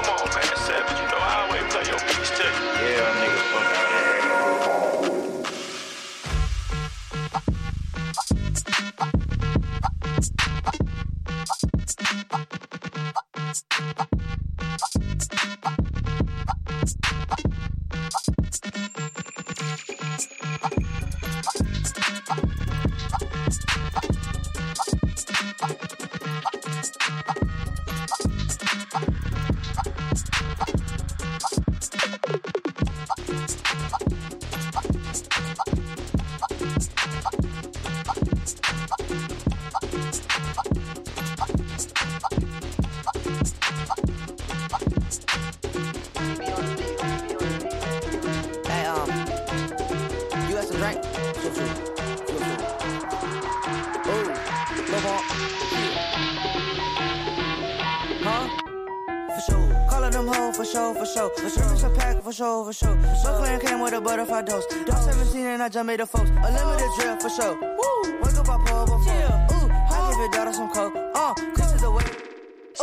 17 65.77 65.79
and 65.79 65.79
I 65.79 65.83
made 65.83 66.01
a 66.01 66.05
folks. 66.05 66.29
A 66.29 66.49
limited 66.51 66.89
drip 66.97 67.21
for 67.21 67.29
sure. 67.29 67.53
Woo! 67.53 68.19
Wake 68.21 68.37
up, 68.37 68.49
I 68.49 68.57
pull 68.65 68.77
over. 68.77 68.97
Yeah. 69.05 69.53
Ooh, 69.53 69.69
I 69.69 70.09
give 70.09 70.19
your 70.19 70.31
daughter 70.31 70.53
some 70.53 70.69
coke. 70.73 70.95
Uh, 71.13 71.33
this 71.55 71.73
is 71.73 71.81
the 71.81 71.91
way. 71.91 72.03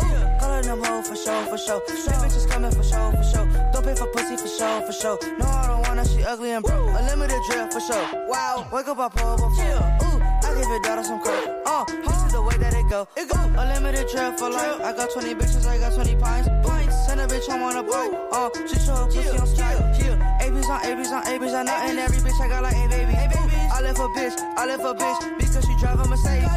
Ooh, 0.01 0.39
calling 0.39 0.63
them 0.63 0.83
hoes 0.83 1.07
for 1.09 1.15
sure, 1.15 1.45
for 1.45 1.57
sure. 1.57 1.81
Straight 1.87 2.19
bitches 2.23 2.47
coming 2.49 2.71
for 2.71 2.83
sure, 2.83 3.11
for 3.11 3.23
sure. 3.23 3.47
Don't 3.73 3.83
pay 3.83 3.95
for 3.95 4.07
pussy 4.07 4.37
for 4.37 4.47
sure, 4.47 4.81
for 4.87 4.93
sure. 4.93 5.17
No, 5.39 5.45
I 5.45 5.81
don't 5.83 5.97
her, 5.97 6.05
she 6.05 6.23
ugly 6.23 6.51
and 6.51 6.63
broke. 6.63 6.87
A 6.87 7.01
limited 7.03 7.41
drip 7.49 7.71
for 7.73 7.81
sure. 7.81 8.05
Wow, 8.29 8.67
wake 8.71 8.87
up, 8.87 8.99
I 8.99 9.09
pull 9.09 9.27
over. 9.27 9.49
Yeah. 9.57 10.07
Ooh, 10.07 10.21
I 10.47 10.55
give 10.55 10.69
your 10.69 10.79
daughter 10.79 11.03
some 11.03 11.19
coke. 11.19 11.47
Uh, 11.65 11.83
this 11.85 12.21
is 12.23 12.31
the 12.31 12.41
way 12.41 12.57
that 12.57 12.73
it 12.73 12.87
go. 12.89 13.07
It 13.17 13.27
go. 13.27 13.39
A 13.59 13.63
limited 13.73 14.07
drip 14.07 14.39
for 14.39 14.49
life. 14.49 14.79
I 14.81 14.93
got 14.95 15.11
20 15.11 15.35
bitches, 15.35 15.65
I 15.67 15.77
got 15.79 15.93
20 15.95 16.15
pints. 16.15 16.49
Pints. 16.63 16.95
Send 17.05 17.19
a 17.19 17.27
bitch 17.27 17.47
home 17.47 17.63
on 17.63 17.75
a 17.75 17.83
bike. 17.83 18.13
Uh, 18.31 18.49
she 18.67 18.79
show 18.79 18.95
her 18.95 19.05
pussy 19.07 19.37
on 19.37 19.47
Skype. 19.47 19.94
ABs 20.69 21.11
on 21.11 21.27
ABs 21.27 21.53
on 21.53 21.55
I 21.55 21.63
know, 21.63 21.89
and 21.89 21.99
every 21.99 22.17
bitch 22.17 22.41
I 22.41 22.47
got 22.49 22.63
like 22.63 22.75
a 22.75 22.89
baby. 22.89 23.11
Hey, 23.13 23.27
baby. 23.27 23.53
I 23.71 23.81
live 23.81 23.97
for 23.97 24.09
bitch, 24.09 24.33
I 24.57 24.65
live 24.65 24.81
for 24.81 24.95
bitch 24.95 25.37
because 25.37 25.63
she 25.65 25.75
drive 25.77 25.99
a 25.99 26.07
Mercedes. 26.07 26.49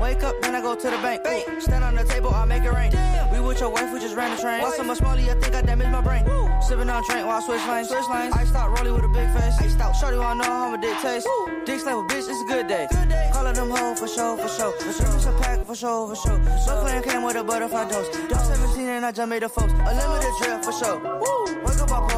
Wake 0.00 0.22
up, 0.22 0.40
then 0.42 0.54
I 0.54 0.60
go 0.60 0.76
to 0.76 0.90
the 0.90 0.98
bank. 0.98 1.26
Ooh. 1.26 1.60
Stand 1.60 1.82
on 1.82 1.96
the 1.96 2.04
table, 2.04 2.30
I 2.32 2.44
make 2.44 2.62
it 2.62 2.70
rain. 2.70 2.92
Damn. 2.92 3.32
We 3.32 3.40
with 3.40 3.58
your 3.58 3.70
wife, 3.70 3.92
we 3.92 3.98
just 3.98 4.14
ran 4.14 4.36
the 4.36 4.40
train. 4.40 4.62
Why 4.62 4.70
so 4.76 4.84
much 4.84 5.00
money, 5.02 5.28
I 5.28 5.34
think 5.34 5.54
I 5.56 5.62
damaged 5.62 5.90
my 5.90 6.00
brain. 6.00 6.24
Woo. 6.24 6.48
Sipping 6.62 6.88
on 6.88 7.02
drink 7.02 7.26
while 7.26 7.42
I 7.42 7.46
switch 7.46 7.66
lanes. 7.66 7.88
Switch 7.88 8.08
lanes. 8.08 8.34
I 8.36 8.44
stop 8.44 8.78
rolling 8.78 8.94
with 8.94 9.04
a 9.04 9.08
big 9.08 9.28
face. 9.34 9.58
I 9.58 9.66
stop. 9.66 9.94
Shorty 9.96 10.18
wanna 10.18 10.44
know 10.44 10.50
how 10.50 10.70
my 10.70 10.76
dick 10.76 10.96
tastes. 11.02 11.26
Woo. 11.26 11.64
Dick 11.64 11.80
slap 11.80 11.96
a 11.96 12.02
bitch, 12.14 12.28
it's 12.30 12.42
a 12.42 12.44
good 12.46 12.68
day. 12.68 12.86
Good 12.90 13.08
day. 13.08 13.30
Calling 13.32 13.54
them 13.54 13.70
hoes 13.70 13.98
for 13.98 14.06
sure, 14.06 14.36
for 14.38 14.48
sure. 14.48 14.72
For 14.78 14.92
sure, 14.92 15.16
it's 15.16 15.26
a 15.26 15.32
pack 15.40 15.66
for 15.66 15.74
sure, 15.74 16.14
for 16.14 16.16
sure. 16.16 16.38
So 16.64 16.80
clean 16.82 17.02
came 17.02 17.22
with 17.22 17.36
a 17.36 17.42
butterfly 17.42 17.88
dose. 17.88 18.08
Dose 18.28 18.46
17 18.46 18.88
and 18.88 19.04
I 19.04 19.10
just 19.10 19.28
made 19.28 19.42
a 19.42 19.48
folks. 19.48 19.72
A 19.72 19.92
limited 19.98 20.34
drip 20.38 20.62
for 20.62 20.72
sure. 20.72 20.98
Woo. 20.98 21.44
Wake 21.64 21.80
up, 21.80 21.90
I 21.90 22.17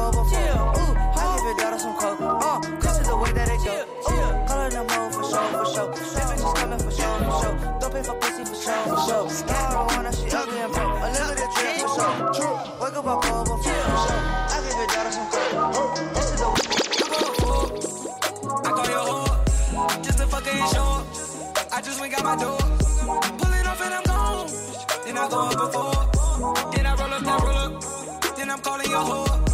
your 1.51 1.59
daughter 1.59 1.79
some 1.79 1.95
coke. 1.95 2.19
Uh, 2.21 2.59
this 2.79 2.99
is 2.99 3.07
the 3.07 3.17
way 3.17 3.31
that 3.33 3.49
it 3.49 3.59
go. 3.63 3.73
Ooh, 3.73 4.47
calling 4.47 4.71
them 4.71 4.87
hoes 4.89 5.15
for 5.15 5.23
sure, 5.23 5.47
for 5.51 5.65
sure. 5.73 5.89
That 5.91 6.25
bitch 6.31 6.55
coming 6.55 6.79
for 6.79 6.91
sure, 6.91 7.17
for 7.19 7.33
sure. 7.41 7.55
Don't 7.79 7.91
pay 7.93 8.03
for 8.03 8.15
pussy 8.15 8.43
for 8.45 8.55
sure, 8.55 8.83
for 8.87 8.99
sure. 9.07 9.25
No, 9.47 9.55
I 9.55 9.91
don't 9.91 10.05
her, 10.05 10.13
she 10.13 10.31
ugly 10.31 10.59
and 10.59 10.71
broke. 10.71 11.01
A 11.01 11.07
limited 11.11 11.49
drip 11.55 11.75
for 11.81 11.91
sure. 11.91 12.55
Wake 12.79 12.95
up, 12.95 13.07
I 13.07 13.15
pull 13.19 13.35
over. 13.35 13.57
For 13.57 13.63
sure. 13.63 14.21
I 14.47 14.57
give 14.63 14.77
your 14.79 14.87
daughter 14.95 15.11
some 15.11 15.27
coke. 15.31 15.95
This 16.15 16.27
is 16.31 16.39
the 16.39 16.47
way. 16.47 16.63
I 18.63 18.69
call 18.71 18.87
your 18.95 19.03
whore, 19.11 19.35
just 20.03 20.17
to 20.19 20.25
fucking 20.27 20.63
short. 20.71 21.03
I 21.71 21.81
just 21.81 21.99
went 21.99 22.11
got 22.15 22.23
my 22.23 22.35
door. 22.39 22.59
Pull 23.39 23.53
it 23.59 23.67
off 23.67 23.81
and 23.81 23.93
I'm 23.93 24.03
gone. 24.03 24.47
Then 25.03 25.17
I 25.17 25.27
go 25.27 25.39
up 25.51 25.57
before. 25.59 26.71
Then 26.71 26.85
I 26.85 26.95
roll 26.95 27.13
up, 27.13 27.23
that 27.23 27.41
roll 27.43 27.57
up. 27.57 28.35
Then 28.37 28.49
I'm 28.49 28.59
calling 28.61 28.89
your 28.89 29.01
whore. 29.01 29.50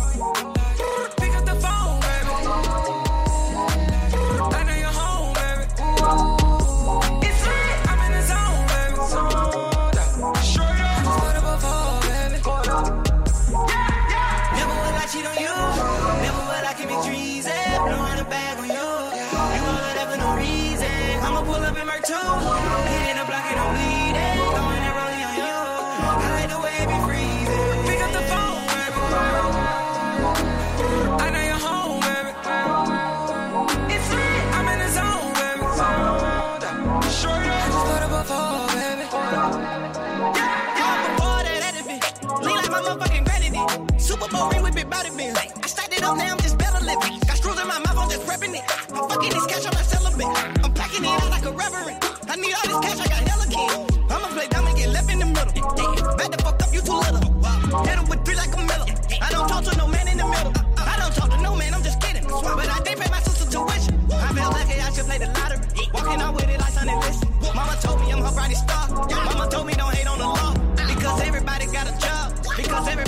it. 48.57 48.63
I'm 48.91 49.09
fucking 49.09 49.29
this 49.29 49.45
cash, 49.45 49.65
I'm 49.65 49.73
not 49.73 49.85
celibate. 49.85 50.27
I'm 50.63 50.73
packing 50.73 51.03
it 51.05 51.09
out 51.09 51.29
like 51.29 51.45
a 51.45 51.51
reverend. 51.51 51.97
I 52.27 52.35
need 52.35 52.53
all 52.53 52.67
this 52.67 52.79
cash, 52.85 52.99
I 52.99 53.07
got 53.07 53.21
hella 53.29 53.45
kids. 53.45 53.75
I'ma 54.09 54.27
play 54.33 54.47
dumb 54.47 54.67
and 54.67 54.77
get 54.77 54.89
left 54.89 55.09
in 55.11 55.19
the 55.19 55.25
middle. 55.25 55.53
Damn, 55.77 56.17
back 56.17 56.29
the 56.31 56.39
fuck 56.43 56.61
up, 56.61 56.73
you 56.73 56.81
too 56.81 56.97
little. 56.97 57.21
Hit 57.85 57.97
him 57.99 58.07
with 58.09 58.21
three 58.25 58.35
like 58.35 58.53
a 58.53 58.61
miller. 58.61 58.87
I 59.21 59.29
don't 59.31 59.47
talk 59.47 59.63
to 59.65 59.77
no 59.77 59.87
man 59.87 60.07
in 60.07 60.17
the 60.17 60.27
middle. 60.27 60.53
I 60.77 60.95
don't 60.99 61.13
talk 61.13 61.29
to 61.29 61.39
no 61.41 61.55
man, 61.55 61.73
I'm 61.73 61.83
just 61.83 62.01
kidding. 62.01 62.25
But 62.27 62.67
I 62.67 62.79
did 62.83 62.97
pay 62.97 63.09
my 63.11 63.21
sister 63.21 63.45
tuition. 63.51 63.95
I 64.11 64.33
feel 64.33 64.49
lucky, 64.49 64.75
I 64.81 64.89
should 64.91 65.05
play 65.05 65.19
the 65.19 65.29
lottery. 65.37 65.61
Walking 65.93 66.21
out 66.21 66.33
with 66.35 66.49
it 66.49 66.59
like 66.59 66.73
Sonny 66.73 66.95
Listen. 66.95 67.29
Mama 67.55 67.75
told 67.81 67.99
me 68.01 68.11
I'm 68.11 68.21
her 68.23 68.33
brightest 68.33 68.63
star. 68.63 68.89
Mama 68.89 69.49
told 69.49 69.67
me 69.67 69.73
don't 69.73 69.93
hate 69.93 70.07
on 70.07 70.17
the 70.17 70.27
law. 70.27 70.53
Because 70.75 71.21
everybody 71.21 71.65
got 71.67 71.85
a 71.87 71.93
job. 71.99 72.33
Because 72.55 72.87
everybody 72.87 73.06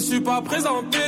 me 0.00 0.06
suis 0.06 0.20
pas 0.20 0.40
présenté, 0.40 0.98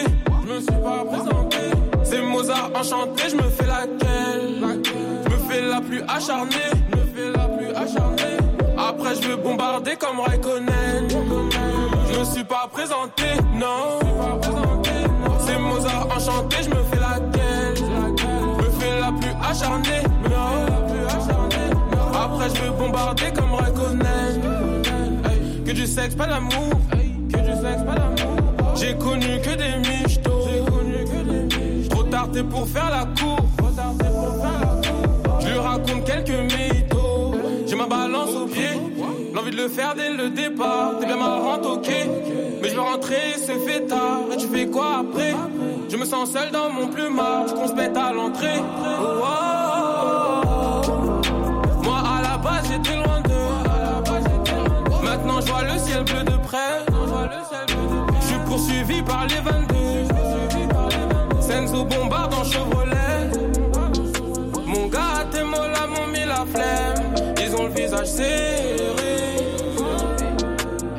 je 0.46 0.52
me 0.52 0.60
suis 0.60 0.82
pas 0.82 1.02
présenté. 1.06 1.56
C'est 2.04 2.20
Mozart 2.20 2.70
enchanté, 2.74 3.22
je 3.30 3.36
me 3.36 3.48
fais 3.48 3.66
laquelle 3.66 4.60
Je 5.24 5.30
me 5.30 5.38
fais 5.48 5.62
la 5.62 5.80
plus 5.80 6.02
acharnée, 6.02 6.68
je 6.90 6.96
me 6.98 7.04
fais 7.14 7.30
la 7.34 7.48
plus 7.48 7.70
acharnée. 7.70 8.36
Après 8.76 9.14
je 9.14 9.28
veux 9.28 9.36
bombarder 9.36 9.96
comme 9.96 10.20
Raikkonen. 10.20 11.08
Je 11.08 12.18
me 12.20 12.24
suis 12.24 12.44
pas 12.44 12.68
présenté, 12.70 13.24
non. 13.54 13.98
C'est 15.38 15.58
Mozart 15.58 16.08
enchanté, 16.14 16.56
je 16.62 16.68
me 16.68 16.82
fais 16.90 17.00
laquelle 17.00 17.76
Je 17.76 18.62
me 18.62 18.70
fais 18.78 19.00
la 19.00 19.12
plus 19.12 19.32
acharnée, 19.42 20.02
non. 20.30 20.66
Après 22.14 22.50
je 22.54 22.62
veux 22.62 22.72
bombarder 22.72 23.32
comme 23.34 23.54
Raikkonen. 23.54 24.42
Que 25.64 25.72
du 25.72 25.86
sexe, 25.86 26.14
pas. 26.14 26.26
Que 26.26 27.38
du 27.38 27.52
sexe, 27.52 27.84
pas 27.86 27.94
d'amour. 27.94 28.11
J'ai 28.82 28.94
connu 28.96 29.40
que 29.40 29.54
des 29.54 29.78
michtos. 29.78 30.48
Trop 31.88 32.02
tard 32.02 32.28
t'es 32.32 32.42
pour 32.42 32.66
faire 32.66 32.90
la 32.90 33.04
cour. 33.20 33.38
Je 35.40 35.46
lui 35.46 35.58
raconte 35.58 36.04
quelques 36.04 36.52
mythos. 36.52 37.34
J'ai 37.68 37.76
ma 37.76 37.86
balance 37.86 38.34
au 38.34 38.46
pied. 38.46 38.72
L'envie 39.32 39.52
de 39.52 39.56
le 39.56 39.68
faire 39.68 39.94
dès 39.94 40.10
le 40.10 40.30
départ. 40.30 40.94
T'es 40.98 41.06
bien 41.06 41.16
marrante, 41.16 41.64
ok. 41.64 41.90
Mais 42.60 42.68
je 42.70 42.74
veux 42.74 42.80
rentrer, 42.80 43.34
c'est 43.36 43.60
fait 43.60 43.86
tard. 43.86 44.22
Et 44.32 44.36
tu 44.36 44.48
fais 44.48 44.66
quoi 44.66 44.98
après? 45.02 45.36
Je 45.88 45.96
me 45.96 46.04
sens 46.04 46.32
seul 46.32 46.50
dans 46.50 46.68
mon 46.68 46.88
plumard. 46.88 47.54
qu'on 47.54 47.68
se 47.68 47.74
pète 47.74 47.96
à 47.96 48.12
l'entrée. 48.12 48.58
Oh. 48.58 49.22
Moi 51.84 51.98
à 51.98 52.22
la 52.22 52.36
base 52.38 52.68
j'étais 52.68 52.96
loin 52.96 53.20
d'eux. 53.20 55.04
Maintenant 55.04 55.40
je 55.40 55.52
vois 55.52 55.62
le 55.62 55.78
ciel 55.78 56.02
bleu 56.02 56.24
de 56.24 56.36
près. 56.48 56.91
Je 58.62 58.68
poursuivi 58.68 59.02
par 59.02 59.26
les 59.26 59.40
22. 59.40 59.74
Senzo 61.40 61.84
bombarde 61.84 62.34
en 62.34 62.44
Chevrolet. 62.44 63.30
Mon 64.66 64.86
gars, 64.86 65.26
tes 65.30 65.42
mots 65.42 65.56
là 65.56 65.86
m'ont 65.86 66.06
mis 66.06 66.24
la 66.24 66.44
flemme. 66.46 67.14
Ils 67.40 67.54
ont 67.56 67.66
le 67.66 67.72
visage 67.72 68.06
serré. 68.06 68.76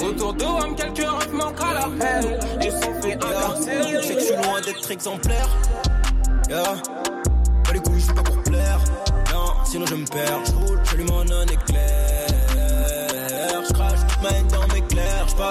Autour 0.06 0.34
d'eux, 0.34 0.46
homme, 0.46 0.76
quelques 0.76 1.08
refs 1.08 1.32
manquent 1.32 1.62
à 1.62 1.74
l'appel. 1.74 2.40
Ils 2.62 2.72
sont 2.72 3.02
fait. 3.02 3.18
Je 3.22 4.02
sais 4.02 4.14
que 4.16 4.20
je 4.20 4.26
suis 4.26 4.36
loin 4.36 4.62
d'être 4.62 4.92
exemplaire. 4.92 5.48
Pas 6.50 7.74
les 7.74 7.80
couilles, 7.80 8.00
je 8.00 8.06
suis 8.06 8.14
pas 8.14 8.24
pour 8.24 8.44
plaire. 8.44 8.80
Non, 9.32 9.54
sinon 9.64 9.86
je 9.86 9.96
me 9.96 10.06
perds. 10.06 10.42
J'allume 10.84 11.12
en 11.12 11.22
un 11.22 11.46
éclair. 11.46 12.23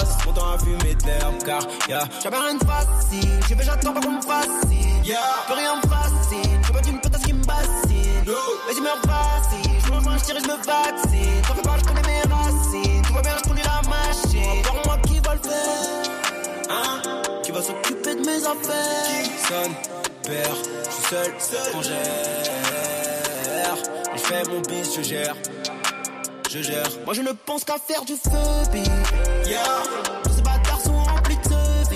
J'passe 0.03 0.27
mon 0.27 0.33
temps 0.33 0.53
à 0.53 0.59
fumer 0.59 0.95
de 0.95 1.07
l'herbe. 1.07 1.45
Car 1.45 1.63
yeah. 1.89 2.05
j'avais 2.23 2.37
rien 2.37 2.55
de 2.55 2.65
facile. 2.65 3.41
J'ai 3.49 3.55
fait 3.55 3.65
j'attends 3.65 3.93
pas 3.93 4.01
qu'on 4.01 4.13
me 4.13 4.23
fascine. 4.23 5.05
Yeah. 5.05 5.19
Plus 5.47 5.55
rien 5.55 5.77
me 5.77 5.83
fascine. 5.83 6.61
Je 6.67 6.73
pas 6.73 6.81
d'une 6.81 7.01
putasse 7.01 7.23
qui 7.23 7.33
me 7.33 7.45
bassine. 7.45 8.25
Vas-y, 8.27 8.81
meurs 8.81 9.01
facile. 9.03 9.73
Je 9.85 9.91
mange, 9.91 10.19
je 10.19 10.25
tire 10.25 10.37
et 10.37 10.41
je 10.41 10.47
me 10.47 10.57
vaccine. 10.57 11.43
T'en 11.47 11.55
fais 11.55 11.63
pas, 11.63 11.77
je 11.79 11.85
connais 11.85 12.03
mes 12.03 12.21
racines. 12.23 13.03
Tout 13.03 13.15
va 13.15 13.23
bien, 13.23 13.37
je 13.45 13.49
la 13.49 13.83
machine. 13.89 14.61
Encore 14.61 14.87
moi 14.87 14.99
qui 15.07 15.21
va 15.21 15.35
le 15.35 15.41
faire. 15.41 16.03
Hein? 16.71 17.03
Qui 17.45 17.53
va 17.53 17.63
s'occuper 17.63 18.15
de 18.17 18.21
mes 18.21 18.45
affaires? 18.45 19.27
Son, 19.49 19.71
père, 20.29 20.57
je 20.85 20.91
suis 20.91 21.05
seul, 21.11 21.33
quand 21.73 21.83
gère. 21.83 22.03
Je 24.15 24.21
fais 24.21 24.43
mon 24.51 24.61
bis, 24.63 24.97
je 24.97 25.03
gère. 25.03 25.37
Moi 27.07 27.15
je 27.15 27.23
ne 27.23 27.33
pense 27.33 27.65
qu'à 27.65 27.79
faire 27.79 28.05
du 28.05 28.13
feu. 28.13 28.79
Yeah. 29.47 29.63
Tous 30.23 30.33
ces 30.35 30.43
bâtards 30.43 30.81
sont 30.83 30.93
remplis 30.93 31.37
de 31.37 31.43
ce. 31.45 31.95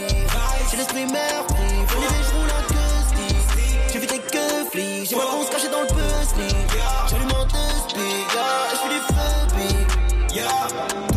J'ai 0.71 0.77
l'esprit 0.79 1.05
meurtri. 1.05 1.57
Venez, 1.89 2.07
je 2.25 2.37
roule 2.37 2.49
un 2.49 2.63
que 2.73 3.93
J'ai 3.93 3.99
vu 3.99 4.07
tes 4.07 4.19
keuflis. 4.19 5.05
J'ai 5.05 5.17
ma 5.17 5.23
se 5.23 5.51
cacher 5.51 5.69
dans 5.69 5.83
le 5.83 5.89
puzzle. 5.89 6.57
J'allume 7.11 7.33
en 7.33 7.45
deux 7.45 7.77
speed. 7.87 8.01
Yeah. 8.33 8.71
Je 8.71 8.77
fais 8.77 8.89
du 8.95 9.01
feu, 9.13 9.35
big. 9.57 10.37
Yeah. 10.37 11.16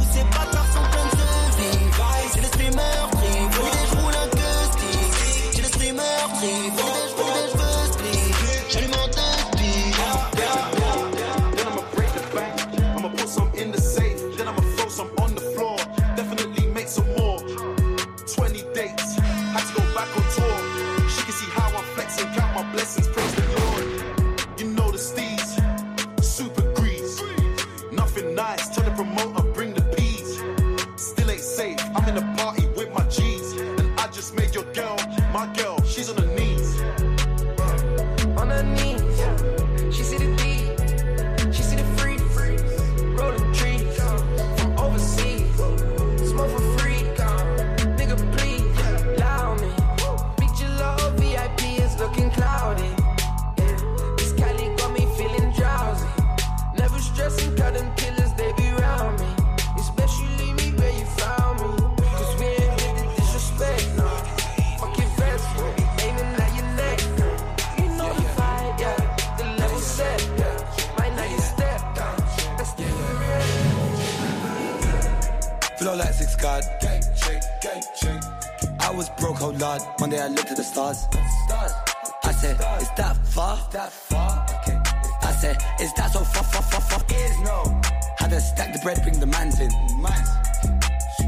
Flow 75.90 75.98
like 75.98 76.14
six 76.14 76.36
card. 76.36 76.64
Gang, 76.82 77.02
shake, 77.18 77.42
gang, 77.64 77.82
shake. 78.00 78.22
I 78.80 78.92
was 78.92 79.10
broke, 79.20 79.38
whole 79.38 79.54
lot. 79.54 79.82
One 80.00 80.12
day 80.12 80.20
I 80.20 80.28
looked 80.28 80.52
at 80.52 80.58
the 80.58 80.64
stars. 80.64 81.08
I 82.24 82.32
said, 82.32 82.58
is 82.80 82.90
that 82.96 83.18
far? 83.26 83.58
that 83.72 83.92
far? 83.92 84.46
Okay. 84.62 84.78
I 85.24 85.32
said, 85.42 85.58
is 85.82 85.92
that 85.96 86.12
so 86.14 86.20
far, 86.20 86.44
far, 86.44 86.62
far, 86.62 86.82
far? 86.82 87.02
Is 87.10 87.40
no. 87.40 87.82
Had 88.20 88.30
to 88.30 88.40
stack 88.40 88.72
the 88.72 88.80
bread, 88.84 89.02
bring 89.02 89.20
the 89.20 89.26
mans 89.26 89.60
in. 89.60 89.72
Mans. 90.00 90.30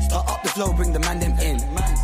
Start 0.06 0.30
up 0.30 0.44
the 0.44 0.50
flow, 0.50 0.72
bring 0.74 0.94
the 0.94 1.00
man 1.00 1.20
them 1.20 1.32
in. 1.40 1.58
Mans. 1.74 2.00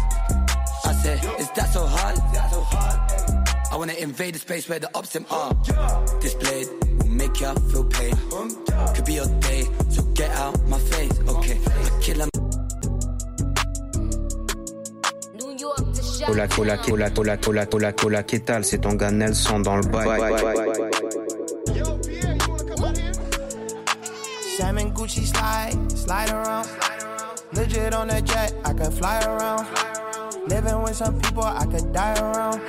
I 0.83 0.93
said, 1.03 1.23
is 1.39 1.51
that 1.51 1.69
so 1.71 1.85
hard? 1.85 2.15
That 2.33 2.49
so 2.49 2.61
hard? 2.61 3.57
I 3.71 3.75
wanna 3.75 3.93
invade 3.93 4.33
the 4.33 4.39
space 4.39 4.67
where 4.67 4.79
the 4.79 4.89
ups 4.97 5.09
them 5.09 5.27
oh, 5.29 5.53
are. 5.69 6.19
This 6.21 6.33
blade 6.33 6.67
will 6.97 7.05
make 7.05 7.39
ya 7.39 7.53
feel 7.69 7.83
pain. 7.83 8.15
Oh, 8.31 8.93
Could 8.95 9.05
be 9.05 9.13
your 9.13 9.27
day, 9.41 9.67
so 9.91 10.01
get 10.13 10.31
out 10.31 10.59
my 10.67 10.79
face. 10.79 11.13
Hola, 16.29 16.47
hola, 16.57 16.77
hola, 16.87 17.11
hola, 17.15 17.39
hola, 17.45 17.67
hola, 17.71 17.93
hola, 18.03 18.23
¿qué 18.23 18.39
tal? 18.39 18.65
C'est 18.65 18.79
ton 18.79 18.93
gars 18.93 19.11
Nelson 19.11 19.59
dans 19.61 19.77
le 19.77 19.83
bail. 19.83 20.07
Sam 24.57 24.77
and 24.77 24.93
Gucci 24.93 25.25
slide, 25.25 25.91
slide 25.95 26.29
around. 26.31 26.67
Legit 27.53 27.93
on 27.93 28.07
that 28.07 28.25
jet, 28.25 28.53
I 28.65 28.73
could 28.73 28.93
fly 28.93 29.19
around. 29.23 29.65
Living 30.49 30.81
with 30.83 30.95
some 30.95 31.17
people, 31.19 31.43
I 31.43 31.65
could 31.65 31.93
die 31.93 32.15
around. 32.19 32.59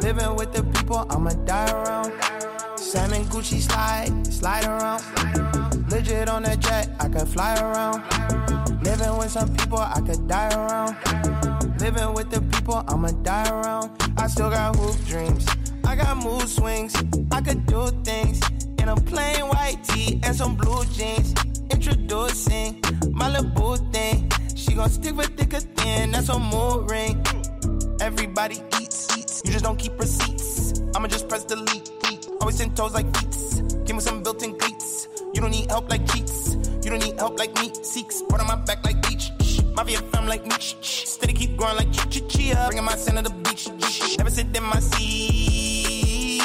Living 0.00 0.36
with 0.36 0.52
the 0.52 0.62
people, 0.62 1.06
I'ma 1.08 1.30
die 1.46 1.70
around. 1.70 2.12
Sam 2.76 3.12
and 3.12 3.24
Gucci 3.26 3.60
slide, 3.60 4.26
slide 4.26 4.66
around. 4.66 5.43
On 6.04 6.42
that 6.42 6.60
jet, 6.60 6.90
I 7.00 7.08
could 7.08 7.26
fly 7.26 7.54
around. 7.58 8.02
Living 8.84 9.16
with 9.16 9.30
some 9.30 9.48
people, 9.56 9.78
I 9.78 10.00
could 10.02 10.28
die 10.28 10.52
around. 10.54 10.96
Living 11.80 12.12
with 12.12 12.28
the 12.30 12.42
people, 12.52 12.84
I'ma 12.88 13.08
die 13.22 13.48
around. 13.48 13.90
I 14.18 14.26
still 14.26 14.50
got 14.50 14.76
hoop 14.76 15.02
dreams. 15.06 15.46
I 15.82 15.96
got 15.96 16.18
mood 16.18 16.46
swings. 16.46 16.94
I 17.32 17.40
could 17.40 17.64
do 17.64 17.88
things 18.04 18.40
in 18.78 18.90
a 18.90 18.96
plain 18.96 19.48
white 19.48 19.82
tee 19.84 20.20
and 20.24 20.36
some 20.36 20.56
blue 20.56 20.84
jeans. 20.92 21.32
Introducing 21.70 22.82
my 23.10 23.30
little 23.30 23.50
boo 23.50 23.76
thing. 23.90 24.30
She 24.54 24.74
gon' 24.74 24.90
stick 24.90 25.16
with 25.16 25.34
thicker 25.38 25.60
thin. 25.60 26.10
That's 26.12 26.28
a 26.28 26.38
mood 26.38 26.90
ring. 26.90 27.24
Everybody 28.00 28.62
eats, 28.78 29.16
eats. 29.16 29.42
You 29.44 29.52
just 29.52 29.64
don't 29.64 29.78
keep 29.78 29.98
receipts. 29.98 30.82
I'ma 30.94 31.08
just 31.08 31.30
press 31.30 31.44
delete. 31.44 31.90
Always 32.40 32.60
in 32.60 32.74
toes 32.74 32.92
like 32.92 33.06
feet. 33.16 33.86
Give 33.86 33.96
me 33.96 34.02
some 34.02 34.22
built-in 34.22 34.58
cleats. 34.58 35.08
You 35.34 35.40
don't 35.40 35.50
need 35.50 35.68
help 35.70 35.90
like 35.90 36.06
cheats. 36.12 36.54
You 36.82 36.90
don't 36.90 37.00
need 37.00 37.18
help 37.18 37.38
like 37.38 37.52
me. 37.60 37.72
Seeks. 37.82 38.22
Word 38.30 38.40
on 38.40 38.46
my 38.46 38.54
back 38.56 38.84
like 38.84 39.02
beach. 39.02 39.32
My 39.74 39.82
VFM 39.82 40.28
like 40.28 40.46
me. 40.46 40.52
Steady 40.60 41.32
keep 41.32 41.56
growing 41.56 41.76
like 41.76 41.92
chi 41.92 42.20
chia. 42.28 42.66
Bringing 42.68 42.84
my 42.84 42.94
son 42.94 43.16
to 43.16 43.22
the 43.22 43.30
beach. 43.30 43.68
Never 44.16 44.30
sit 44.30 44.56
in 44.56 44.62
my 44.62 44.78
seat. 44.78 46.44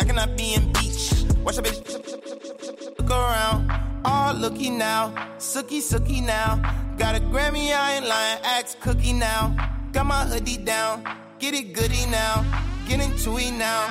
I 0.00 0.04
cannot 0.04 0.36
be 0.36 0.54
in 0.54 0.72
beach. 0.72 1.12
Watch 1.44 1.58
a 1.58 1.62
bitch. 1.62 2.98
Look 2.98 3.10
around. 3.10 3.68
All 4.04 4.34
looky 4.34 4.70
now. 4.70 5.12
Sookie, 5.38 5.82
sookie 5.82 6.22
now. 6.24 6.60
Got 6.98 7.16
a 7.16 7.20
Grammy, 7.20 7.74
I 7.74 7.94
ain't 7.96 8.06
lying. 8.06 8.38
Axe 8.44 8.76
cookie 8.80 9.12
now. 9.12 9.56
Got 9.92 10.06
my 10.06 10.24
hoodie 10.24 10.58
down. 10.58 11.04
Get 11.40 11.54
it 11.54 11.72
goody 11.72 12.06
now. 12.06 12.44
Get 12.86 13.00
into 13.00 13.36
it 13.38 13.50
now. 13.52 13.88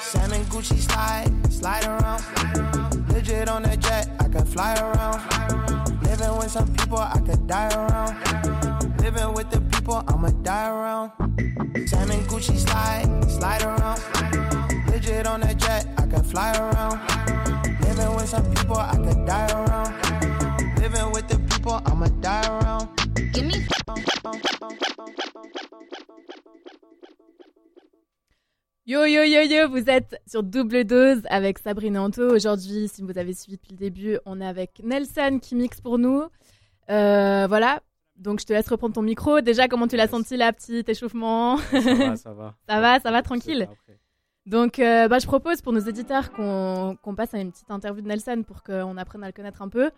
Sam 0.00 0.32
and 0.32 0.44
Gucci 0.46 0.78
slide, 0.78 1.52
slide 1.52 1.84
around. 1.86 2.83
Legit 3.14 3.48
on 3.48 3.62
that 3.62 3.78
jet, 3.78 4.10
I 4.18 4.26
could 4.26 4.48
fly 4.48 4.74
around. 4.74 5.22
Living 6.02 6.36
with 6.36 6.50
some 6.50 6.66
people, 6.74 6.98
I 6.98 7.20
could 7.20 7.46
die 7.46 7.72
around. 7.72 9.00
Living 9.00 9.32
with 9.34 9.50
the 9.50 9.60
people, 9.60 10.02
I'ma 10.08 10.30
die 10.42 10.68
around. 10.68 11.12
Sam 11.86 12.10
and 12.10 12.26
Gucci 12.26 12.58
slide, 12.58 13.30
slide 13.30 13.62
around. 13.62 14.00
Legit 14.90 15.28
on 15.28 15.42
that 15.42 15.58
jet, 15.58 15.86
I 15.96 16.06
could 16.06 16.26
fly 16.26 16.58
around. 16.58 16.98
Living 17.82 18.16
with 18.16 18.28
some 18.28 18.52
people, 18.52 18.78
I 18.78 18.96
could 18.96 19.24
die 19.24 19.46
around. 19.46 19.94
Living 20.80 21.12
with 21.12 21.28
the 21.28 21.38
people, 21.38 21.80
I'ma 21.86 22.08
die 22.20 22.48
around. 22.48 22.88
Give 23.32 23.44
me. 23.46 23.64
Yo 28.86 29.06
yo 29.06 29.22
yo 29.22 29.40
yo, 29.40 29.66
vous 29.70 29.88
êtes 29.88 30.20
sur 30.26 30.42
double 30.42 30.84
dose 30.84 31.22
avec 31.30 31.58
Sabrina 31.58 32.02
Anto. 32.02 32.22
Aujourd'hui, 32.34 32.86
si 32.88 33.00
vous 33.00 33.16
avez 33.16 33.32
suivi 33.32 33.56
depuis 33.56 33.72
le 33.72 33.78
début, 33.78 34.18
on 34.26 34.42
est 34.42 34.46
avec 34.46 34.82
Nelson 34.84 35.38
qui 35.40 35.54
mixe 35.54 35.80
pour 35.80 35.96
nous. 35.96 36.24
Euh, 36.90 37.46
voilà, 37.48 37.80
donc 38.16 38.40
je 38.40 38.44
te 38.44 38.52
laisse 38.52 38.68
reprendre 38.68 38.94
ton 38.94 39.00
micro. 39.00 39.40
Déjà, 39.40 39.68
comment 39.68 39.88
tu 39.88 39.96
l'as 39.96 40.08
senti 40.08 40.36
là, 40.36 40.52
petit 40.52 40.84
échauffement? 40.86 41.56
Ça 41.72 41.80
va, 41.80 42.16
ça 42.16 42.32
va. 42.34 42.54
ça 42.68 42.80
va, 42.80 43.00
ça 43.00 43.10
va, 43.10 43.22
tranquille. 43.22 43.66
Donc, 44.44 44.78
euh, 44.78 45.08
bah, 45.08 45.18
je 45.18 45.26
propose 45.26 45.62
pour 45.62 45.72
nos 45.72 45.80
éditeurs 45.80 46.30
qu'on 46.30 46.98
qu'on 47.00 47.14
passe 47.14 47.32
à 47.32 47.38
une 47.38 47.52
petite 47.52 47.70
interview 47.70 48.02
de 48.02 48.08
Nelson 48.08 48.44
pour 48.46 48.62
qu'on 48.62 48.98
apprenne 48.98 49.24
à 49.24 49.28
le 49.28 49.32
connaître 49.32 49.62
un 49.62 49.70
peu. 49.70 49.90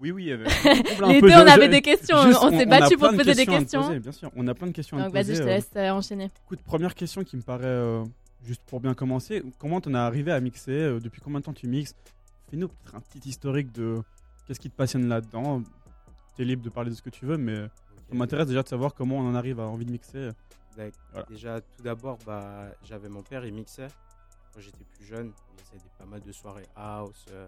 Oui, 0.00 0.10
oui. 0.10 0.30
euh, 0.30 0.44
Les 1.08 1.20
deux, 1.20 1.28
on 1.28 1.46
avait 1.46 1.68
des 1.68 1.80
questions, 1.82 2.16
on 2.18 2.50
s'est 2.50 2.66
battu 2.66 2.96
pour 2.96 3.10
de 3.12 3.16
poser 3.16 3.34
des 3.34 3.42
à 3.42 3.46
questions. 3.46 3.82
poser, 3.82 3.98
bien 4.00 4.12
sûr, 4.12 4.30
on 4.36 4.46
a 4.46 4.54
plein 4.54 4.66
de 4.66 4.72
questions 4.72 4.98
à 4.98 5.02
Donc 5.04 5.12
te 5.12 5.16
poser. 5.18 5.32
vas-y, 5.32 5.36
je 5.36 5.42
te 5.42 5.48
euh. 5.48 5.54
laisse 5.54 5.70
euh, 5.76 5.90
enchaîner. 5.90 6.30
Écoute, 6.44 6.60
première 6.64 6.94
question 6.94 7.24
qui 7.24 7.36
me 7.36 7.42
paraît, 7.42 7.64
euh, 7.64 8.04
juste 8.44 8.62
pour 8.66 8.80
bien 8.80 8.92
commencer, 8.94 9.42
comment 9.58 9.80
t'en 9.80 9.94
es 9.94 9.98
arrivé 9.98 10.32
à 10.32 10.40
mixer 10.40 10.72
euh, 10.72 11.00
Depuis 11.00 11.20
combien 11.22 11.40
de 11.40 11.44
temps 11.44 11.54
tu 11.54 11.66
mixes? 11.66 11.94
Fais-nous 12.50 12.68
peut-être 12.68 12.94
un 12.94 13.00
petit 13.00 13.26
historique 13.28 13.72
de 13.72 14.00
qu'est-ce 14.46 14.60
qui 14.60 14.70
te 14.70 14.76
passionne 14.76 15.08
là-dedans. 15.08 15.62
T'es 16.36 16.44
libre 16.44 16.62
de 16.62 16.68
parler 16.68 16.90
de 16.90 16.94
ce 16.94 17.02
que 17.02 17.10
tu 17.10 17.24
veux, 17.24 17.38
mais 17.38 17.56
ça 18.08 18.14
m'intéresse 18.14 18.46
déjà 18.48 18.62
de 18.62 18.68
savoir 18.68 18.94
comment 18.94 19.16
on 19.16 19.28
en 19.30 19.34
arrive 19.34 19.60
à 19.60 19.64
envie 19.66 19.86
de 19.86 19.90
mixer. 19.92 20.28
Voilà. 20.76 21.26
Déjà, 21.30 21.60
tout 21.62 21.82
d'abord, 21.82 22.18
bah, 22.26 22.66
j'avais 22.84 23.08
mon 23.08 23.22
père, 23.22 23.46
il 23.46 23.54
mixait 23.54 23.88
quand 24.52 24.60
j'étais 24.60 24.84
plus 24.94 25.06
jeune. 25.06 25.32
Il 25.58 25.64
faisait 25.78 25.90
pas 25.98 26.04
mal 26.04 26.20
de 26.20 26.30
soirées 26.32 26.66
house, 26.76 27.24
euh, 27.32 27.46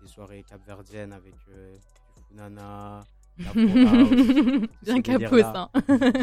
des 0.00 0.08
soirées 0.08 0.42
capverdiennes 0.42 1.12
avec 1.12 1.34
euh, 1.50 1.76
du 2.16 2.22
Funana, 2.28 3.04
house, 3.46 3.54
Bien 4.82 5.02
capos, 5.02 5.42
hein. 5.42 5.70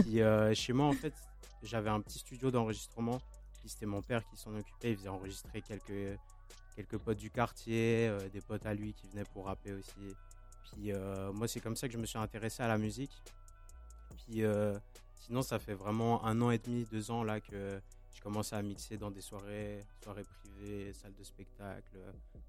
Puis 0.02 0.22
euh, 0.22 0.54
chez 0.54 0.74
moi, 0.74 0.88
en 0.88 0.94
fait, 0.94 1.14
j'avais 1.64 1.90
un 1.90 2.02
petit 2.02 2.20
studio 2.20 2.52
d'enregistrement. 2.52 3.20
Puis 3.60 3.70
c'était 3.70 3.86
mon 3.86 4.02
père 4.02 4.24
qui 4.26 4.38
s'en 4.38 4.56
occupait. 4.56 4.92
Il 4.92 4.98
faisait 4.98 5.10
enregistrer 5.10 5.62
quelques, 5.62 6.20
quelques 6.76 6.98
potes 6.98 7.18
du 7.18 7.32
quartier, 7.32 8.08
euh, 8.08 8.30
des 8.30 8.42
potes 8.42 8.66
à 8.66 8.74
lui 8.74 8.94
qui 8.94 9.08
venaient 9.08 9.26
pour 9.34 9.46
rapper 9.46 9.74
aussi. 9.74 10.16
Puis 10.72 10.92
euh, 10.92 11.32
moi, 11.34 11.48
c'est 11.48 11.60
comme 11.60 11.76
ça 11.76 11.88
que 11.88 11.94
je 11.94 11.98
me 11.98 12.06
suis 12.06 12.20
intéressé 12.20 12.64
à 12.64 12.68
la 12.68 12.78
musique. 12.78 13.24
Puis 14.26 14.44
sinon, 15.16 15.42
ça 15.42 15.60
fait 15.60 15.74
vraiment 15.74 16.26
un 16.26 16.42
an 16.42 16.52
et 16.52 16.58
demi, 16.58 16.86
deux 16.92 17.12
ans 17.12 17.24
là 17.24 17.40
que 17.40 17.80
je 18.14 18.22
commence 18.22 18.52
à 18.52 18.62
mixer 18.62 18.98
dans 18.98 19.12
des 19.12 19.22
soirées, 19.22 19.80
soirées 20.04 20.24
privées, 20.24 20.92
salles 20.94 21.14
de 21.14 21.24
spectacle, 21.24 21.98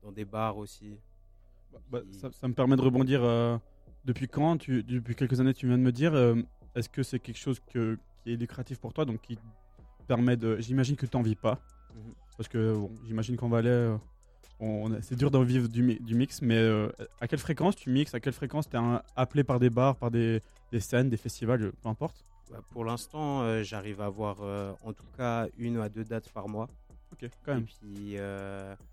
dans 0.03 0.11
des 0.11 0.25
bars 0.25 0.57
aussi. 0.57 0.99
Bah, 1.91 2.01
ça, 2.11 2.31
ça 2.33 2.49
me 2.49 2.55
permet 2.55 2.77
de 2.77 2.83
rebondir. 2.83 3.23
euh, 3.25 3.57
depuis 4.05 4.29
quand 4.29 4.57
tu, 4.59 4.83
Depuis 4.83 5.15
quelques 5.15 5.41
années, 5.41 5.55
tu 5.55 5.67
viens 5.67 5.79
de 5.79 5.83
me 5.83 5.93
dire. 5.93 6.15
euh, 6.15 6.37
Est-ce 6.75 6.89
que 6.89 7.03
c'est 7.03 7.19
quelque 7.19 7.39
chose 7.39 7.61
que, 7.73 7.99
qui 8.23 8.33
est 8.33 8.37
lucratif 8.37 8.79
pour 8.79 8.93
toi 8.93 9.05
Donc, 9.05 9.21
qui 9.23 9.39
permet 10.07 10.37
de. 10.37 10.59
J'imagine 10.59 10.97
que 10.97 11.07
tu 11.07 11.17
n'en 11.17 11.23
vis 11.23 11.35
pas. 11.37 11.61
Mhm. 11.95 12.15
Parce 12.37 12.49
que 12.49 12.75
bon, 12.75 12.91
j'imagine 13.05 13.37
qu'en 13.37 13.49
Valais, 13.49 13.69
euh, 14.61 14.99
c'est 15.03 15.17
dur 15.17 15.31
d'en 15.31 15.43
vivre 15.43 15.69
du, 15.69 15.83
mi- 15.83 15.99
du 16.01 16.15
mix. 16.15 16.43
Mais 16.43 16.57
euh, 16.57 16.89
à 17.21 17.27
quelle 17.29 17.39
fréquence 17.39 17.77
tu 17.77 17.91
mixes 17.91 18.15
À 18.15 18.21
quelle 18.21 18.33
fréquence 18.33 18.69
tu 18.69 18.77
es 18.77 18.81
appelé 19.17 19.45
par 19.45 19.59
des 19.59 19.71
bars, 19.71 19.97
par 19.97 20.11
des, 20.11 20.43
des 20.73 20.81
scènes, 20.81 21.09
des 21.11 21.17
festivals, 21.17 21.73
peu 21.83 21.89
importe? 21.89 22.25
Bah, 22.51 22.61
pour 22.71 22.85
l'instant, 22.85 23.63
j'arrive 23.63 24.01
à 24.01 24.07
avoir 24.07 24.41
en 24.83 24.93
tout 24.93 25.07
cas 25.17 25.47
une 25.59 25.79
à 25.79 25.89
deux 25.89 26.05
dates 26.05 26.31
par 26.31 26.49
mois. 26.49 26.69
Ok, 27.13 27.29
quand 27.45 27.55
même. 27.55 27.65
Et 27.65 27.87
puis, 27.87 28.17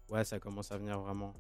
ouais, 0.10 0.24
ça 0.24 0.40
commence 0.40 0.72
à 0.72 0.78
venir 0.78 1.00
vraiment. 1.00 1.34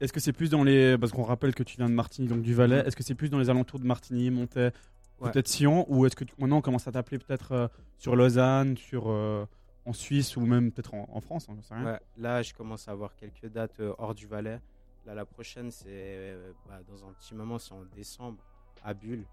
Est-ce 0.00 0.12
que 0.12 0.20
c'est 0.20 0.32
plus 0.32 0.50
dans 0.50 0.64
les. 0.64 0.96
Parce 0.98 1.12
qu'on 1.12 1.22
rappelle 1.22 1.54
que 1.54 1.62
tu 1.62 1.76
viens 1.76 1.88
de 1.88 1.94
Martigny, 1.94 2.28
donc 2.28 2.42
du 2.42 2.54
Valais. 2.54 2.80
Mhm. 2.82 2.86
Est-ce 2.88 2.96
que 2.96 3.02
c'est 3.02 3.14
plus 3.14 3.28
dans 3.30 3.38
les 3.38 3.50
alentours 3.50 3.78
de 3.80 3.86
Martigny, 3.86 4.30
Montais, 4.30 4.72
Ouais. 5.20 5.30
peut-être 5.30 5.48
Sion 5.48 5.86
Ou 5.92 6.06
est-ce 6.06 6.16
que 6.16 6.24
tu- 6.24 6.34
maintenant 6.38 6.58
on 6.58 6.62
commence 6.62 6.88
à 6.88 6.92
t'appeler 6.92 7.18
peut-être 7.18 7.52
euh, 7.52 7.68
sur 7.98 8.16
Lausanne, 8.16 8.76
sur, 8.76 9.04
euh, 9.08 9.46
en 9.84 9.92
Suisse 9.92 10.36
ou 10.36 10.40
même 10.46 10.72
peut-être 10.72 10.94
en, 10.94 11.08
en 11.12 11.20
France 11.20 11.46
hein, 11.48 11.54
j'en 11.56 11.62
sais 11.62 11.74
rien. 11.74 11.84
Ouais, 11.84 12.00
là, 12.18 12.42
je 12.42 12.52
commence 12.54 12.88
à 12.88 12.92
avoir 12.92 13.14
quelques 13.16 13.46
dates 13.46 13.78
euh, 13.80 13.94
hors 13.98 14.14
du 14.14 14.26
Valais. 14.26 14.60
Là, 15.06 15.14
la 15.14 15.24
prochaine, 15.24 15.70
c'est 15.70 16.36
bah, 16.68 16.80
dans 16.88 17.04
un 17.08 17.12
petit 17.12 17.34
moment, 17.34 17.58
c'est 17.58 17.72
en 17.72 17.82
décembre, 17.96 18.38
à 18.84 18.94
Bulle. 18.94 19.24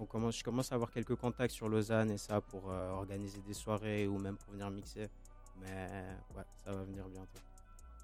On 0.00 0.04
commence, 0.04 0.38
je 0.38 0.44
commence 0.44 0.72
à 0.72 0.74
avoir 0.74 0.90
quelques 0.90 1.14
contacts 1.14 1.52
sur 1.54 1.68
Lausanne 1.68 2.10
et 2.10 2.18
ça 2.18 2.40
pour 2.40 2.64
organiser 2.66 3.40
des 3.46 3.54
soirées 3.54 4.06
ou 4.08 4.18
même 4.18 4.36
pour 4.36 4.52
venir 4.52 4.68
mixer. 4.70 5.08
Mais 5.60 5.88
ouais, 6.36 6.42
ça 6.64 6.72
va 6.72 6.82
venir 6.82 7.06
bientôt. 7.08 7.40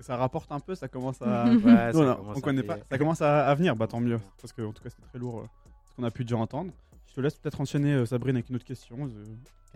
Ça 0.03 0.17
rapporte 0.17 0.53
un 0.53 0.61
peu, 0.61 0.75
ça 0.75 0.89
commence 0.89 1.21
à. 1.23 1.45
Ouais, 1.65 1.93
ça 1.93 1.93
Non, 1.95 2.05
non, 2.05 2.15
commence 2.17 2.37
on 2.37 2.41
connaît 2.41 2.63
pas. 2.63 2.77
Ça 2.91 2.99
commence 2.99 3.23
à, 3.23 3.47
à 3.47 3.55
venir, 3.55 3.75
bah 3.77 3.87
tant 3.87 4.01
mieux. 4.01 4.21
Parce 4.41 4.53
que 4.53 4.63
en 4.63 4.73
tout 4.73 4.83
cas, 4.83 4.91
c'était 4.91 5.07
très 5.09 5.19
lourd 5.19 5.41
euh, 5.41 5.47
ce 5.89 5.95
qu'on 5.95 6.03
a 6.05 6.11
pu 6.11 6.25
déjà 6.25 6.37
entendre. 6.37 6.73
Je 7.09 7.15
te 7.15 7.21
laisse 7.21 7.35
peut-être 7.37 7.61
enchaîner, 7.61 7.93
euh, 7.95 8.07
Sabrine, 8.07 8.37
avec 8.37 8.49
une 8.51 8.57
autre 8.57 8.65
question. 8.65 8.97
euh, 9.01 9.25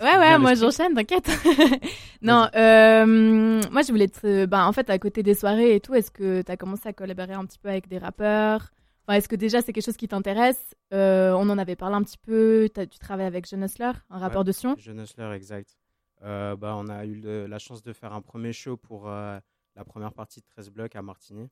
Ouais, 0.03 0.19
ouais, 0.19 0.39
moi 0.39 0.55
j'enchaîne, 0.55 0.93
t'inquiète. 0.95 1.27
non, 2.23 2.49
euh, 2.55 3.63
moi 3.71 3.83
je 3.83 3.91
voulais 3.91 4.09
te. 4.09 4.45
Ben, 4.47 4.67
en 4.67 4.73
fait, 4.73 4.91
à 4.91 4.99
côté 4.99 5.23
des 5.23 5.35
soirées 5.35 5.75
et 5.75 5.81
tout, 5.81 5.95
est-ce 5.95 6.11
que 6.11 6.43
t'as 6.43 6.57
commencé 6.57 6.89
à 6.89 6.93
collaborer 6.93 7.33
un 7.33 7.45
petit 7.47 7.59
peu 7.59 7.69
avec 7.69 7.89
des 7.89 7.99
rappeurs? 7.99 8.71
Enfin, 9.07 9.19
est-ce 9.19 9.29
que 9.29 9.37
déjà 9.37 9.63
c'est 9.63 9.73
quelque 9.73 9.85
chose 9.85 9.97
qui 9.97 10.09
t'intéresse? 10.09 10.75
Euh, 10.93 11.33
On 11.33 11.49
en 11.49 11.59
avait 11.59 11.77
parlé 11.77 11.95
un 11.97 12.03
petit 12.03 12.19
peu. 12.19 12.69
t'as- 12.75 12.87
Tu 12.87 12.99
travailles 12.99 13.27
avec 13.27 13.49
John 13.49 13.63
Hustler, 13.63 13.93
un 14.11 14.19
rappeur 14.19 14.41
Ouais, 14.41 14.45
de 14.45 14.53
Sion. 14.53 14.75
Jeune 14.79 15.01
Hustler, 15.01 15.31
exact. 15.35 15.77
Euh, 16.25 16.57
bah, 16.57 16.75
on 16.79 16.89
a 16.89 17.05
eu 17.07 17.15
le- 17.15 17.47
la 17.47 17.59
chance 17.59 17.83
de 17.83 17.93
faire 17.93 18.13
un 18.13 18.21
premier 18.21 18.53
show 18.53 18.77
pour 18.77 19.09
euh, 19.09 19.39
la 19.77 19.85
première 19.85 20.13
partie 20.13 20.41
de 20.41 20.47
13 20.47 20.71
blocs 20.71 20.97
à 20.97 21.03
Martigny. 21.03 21.49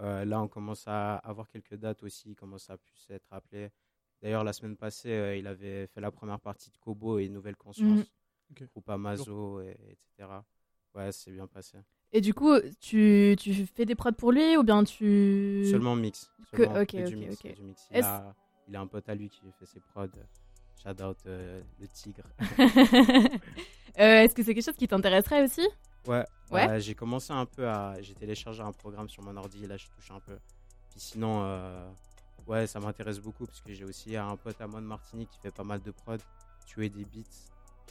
Euh, 0.00 0.24
là, 0.24 0.40
on 0.40 0.48
commence 0.48 0.84
à 0.86 1.16
avoir 1.16 1.48
quelques 1.48 1.74
dates 1.74 2.02
aussi, 2.04 2.30
il 2.30 2.34
commence 2.36 2.70
à 2.70 2.78
plus 2.78 3.06
être 3.10 3.26
appelé. 3.32 3.70
D'ailleurs, 4.22 4.44
la 4.44 4.52
semaine 4.52 4.76
passée, 4.76 5.10
euh, 5.12 5.36
il 5.36 5.46
avait 5.46 5.86
fait 5.88 6.00
la 6.00 6.10
première 6.12 6.40
partie 6.40 6.70
de 6.70 6.76
Kobo 6.78 7.18
et 7.18 7.28
Nouvelle 7.28 7.56
Conscience, 7.56 7.98
Mhm. 8.00 8.04
Ok. 8.52 8.68
groupe 8.70 8.88
Amazo, 8.90 9.60
et, 9.60 9.76
etc. 9.90 10.28
Ouais, 10.94 11.12
c'est 11.12 11.32
bien 11.32 11.46
passé. 11.46 11.78
Et 12.12 12.20
du 12.20 12.32
coup, 12.32 12.54
tu, 12.80 13.36
tu 13.38 13.66
fais 13.66 13.84
des 13.84 13.94
prods 13.94 14.12
pour 14.12 14.32
lui 14.32 14.56
ou 14.56 14.62
bien 14.62 14.82
tu. 14.84 15.66
Seulement 15.70 15.94
mix. 15.94 16.30
Que- 16.52 16.62
ok, 16.82 16.94
du 16.96 17.14
ok, 17.16 17.20
mix, 17.20 17.42
du 17.42 17.62
mix. 17.62 17.88
Il, 17.90 18.00
a, 18.02 18.34
il 18.68 18.76
a 18.76 18.80
un 18.80 18.86
pote 18.86 19.08
à 19.08 19.14
lui 19.14 19.28
qui 19.28 19.42
fait 19.58 19.66
ses 19.66 19.80
prods. 19.80 20.06
Shout 20.82 21.02
out 21.02 21.18
euh, 21.26 21.60
le 21.80 21.88
tigre. 21.88 22.22
Est-ce 23.96 24.34
que 24.34 24.42
c'est 24.42 24.54
quelque 24.54 24.64
chose 24.64 24.76
qui 24.76 24.88
t'intéresserait 24.88 25.42
aussi? 25.42 25.66
Ouais, 26.06 26.24
Ouais. 26.50 26.66
bah, 26.66 26.78
j'ai 26.78 26.94
commencé 26.94 27.32
un 27.32 27.44
peu 27.44 27.68
à. 27.68 28.00
J'ai 28.00 28.14
téléchargé 28.14 28.62
un 28.62 28.72
programme 28.72 29.08
sur 29.08 29.22
mon 29.22 29.36
ordi, 29.36 29.66
là 29.66 29.76
je 29.76 29.86
touche 29.86 30.10
un 30.10 30.20
peu. 30.20 30.38
Puis 30.90 31.00
sinon, 31.00 31.42
euh, 31.44 31.86
ouais, 32.46 32.66
ça 32.66 32.80
m'intéresse 32.80 33.18
beaucoup 33.20 33.44
parce 33.46 33.60
que 33.60 33.72
j'ai 33.74 33.84
aussi 33.84 34.16
un 34.16 34.36
pote 34.36 34.60
à 34.60 34.66
moi 34.66 34.80
de 34.80 34.86
Martinique 34.86 35.28
qui 35.30 35.38
fait 35.40 35.50
pas 35.54 35.64
mal 35.64 35.82
de 35.82 35.90
prod, 35.90 36.20
tuer 36.66 36.88
des 36.88 37.04
beats. 37.04 37.22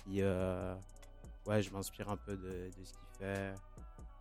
Puis, 0.04 0.22
euh, 0.22 0.74
ouais, 1.46 1.62
je 1.62 1.72
m'inspire 1.72 2.10
un 2.10 2.17
peu 2.17 2.36
de, 2.36 2.70
de 2.78 2.84
ce 2.84 2.93
qu'il 2.93 3.17
fait. 3.20 3.54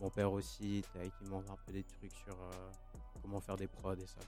Mon 0.00 0.10
père 0.10 0.30
aussi, 0.32 0.82
qui 0.92 1.30
m'envoie 1.30 1.52
un 1.54 1.56
peu 1.66 1.72
des 1.72 1.82
trucs 1.84 2.12
sur 2.12 2.34
euh, 2.34 2.52
comment 3.22 3.40
faire 3.40 3.56
des 3.56 3.66
prods 3.68 3.94
et 3.94 4.06
ça. 4.06 4.20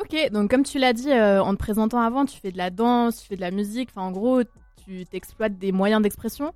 Ok, 0.00 0.30
donc 0.32 0.50
comme 0.50 0.64
tu 0.64 0.78
l'as 0.80 0.92
dit 0.94 1.12
euh, 1.12 1.40
en 1.42 1.52
te 1.52 1.58
présentant 1.58 2.00
avant, 2.00 2.24
tu 2.24 2.40
fais 2.40 2.50
de 2.50 2.56
la 2.58 2.70
danse, 2.70 3.20
tu 3.20 3.26
fais 3.28 3.36
de 3.36 3.40
la 3.42 3.50
musique, 3.52 3.90
enfin 3.90 4.02
en 4.02 4.10
gros, 4.10 4.42
tu 4.84 5.06
t'exploites 5.06 5.56
des 5.58 5.70
moyens 5.70 6.02
d'expression. 6.02 6.52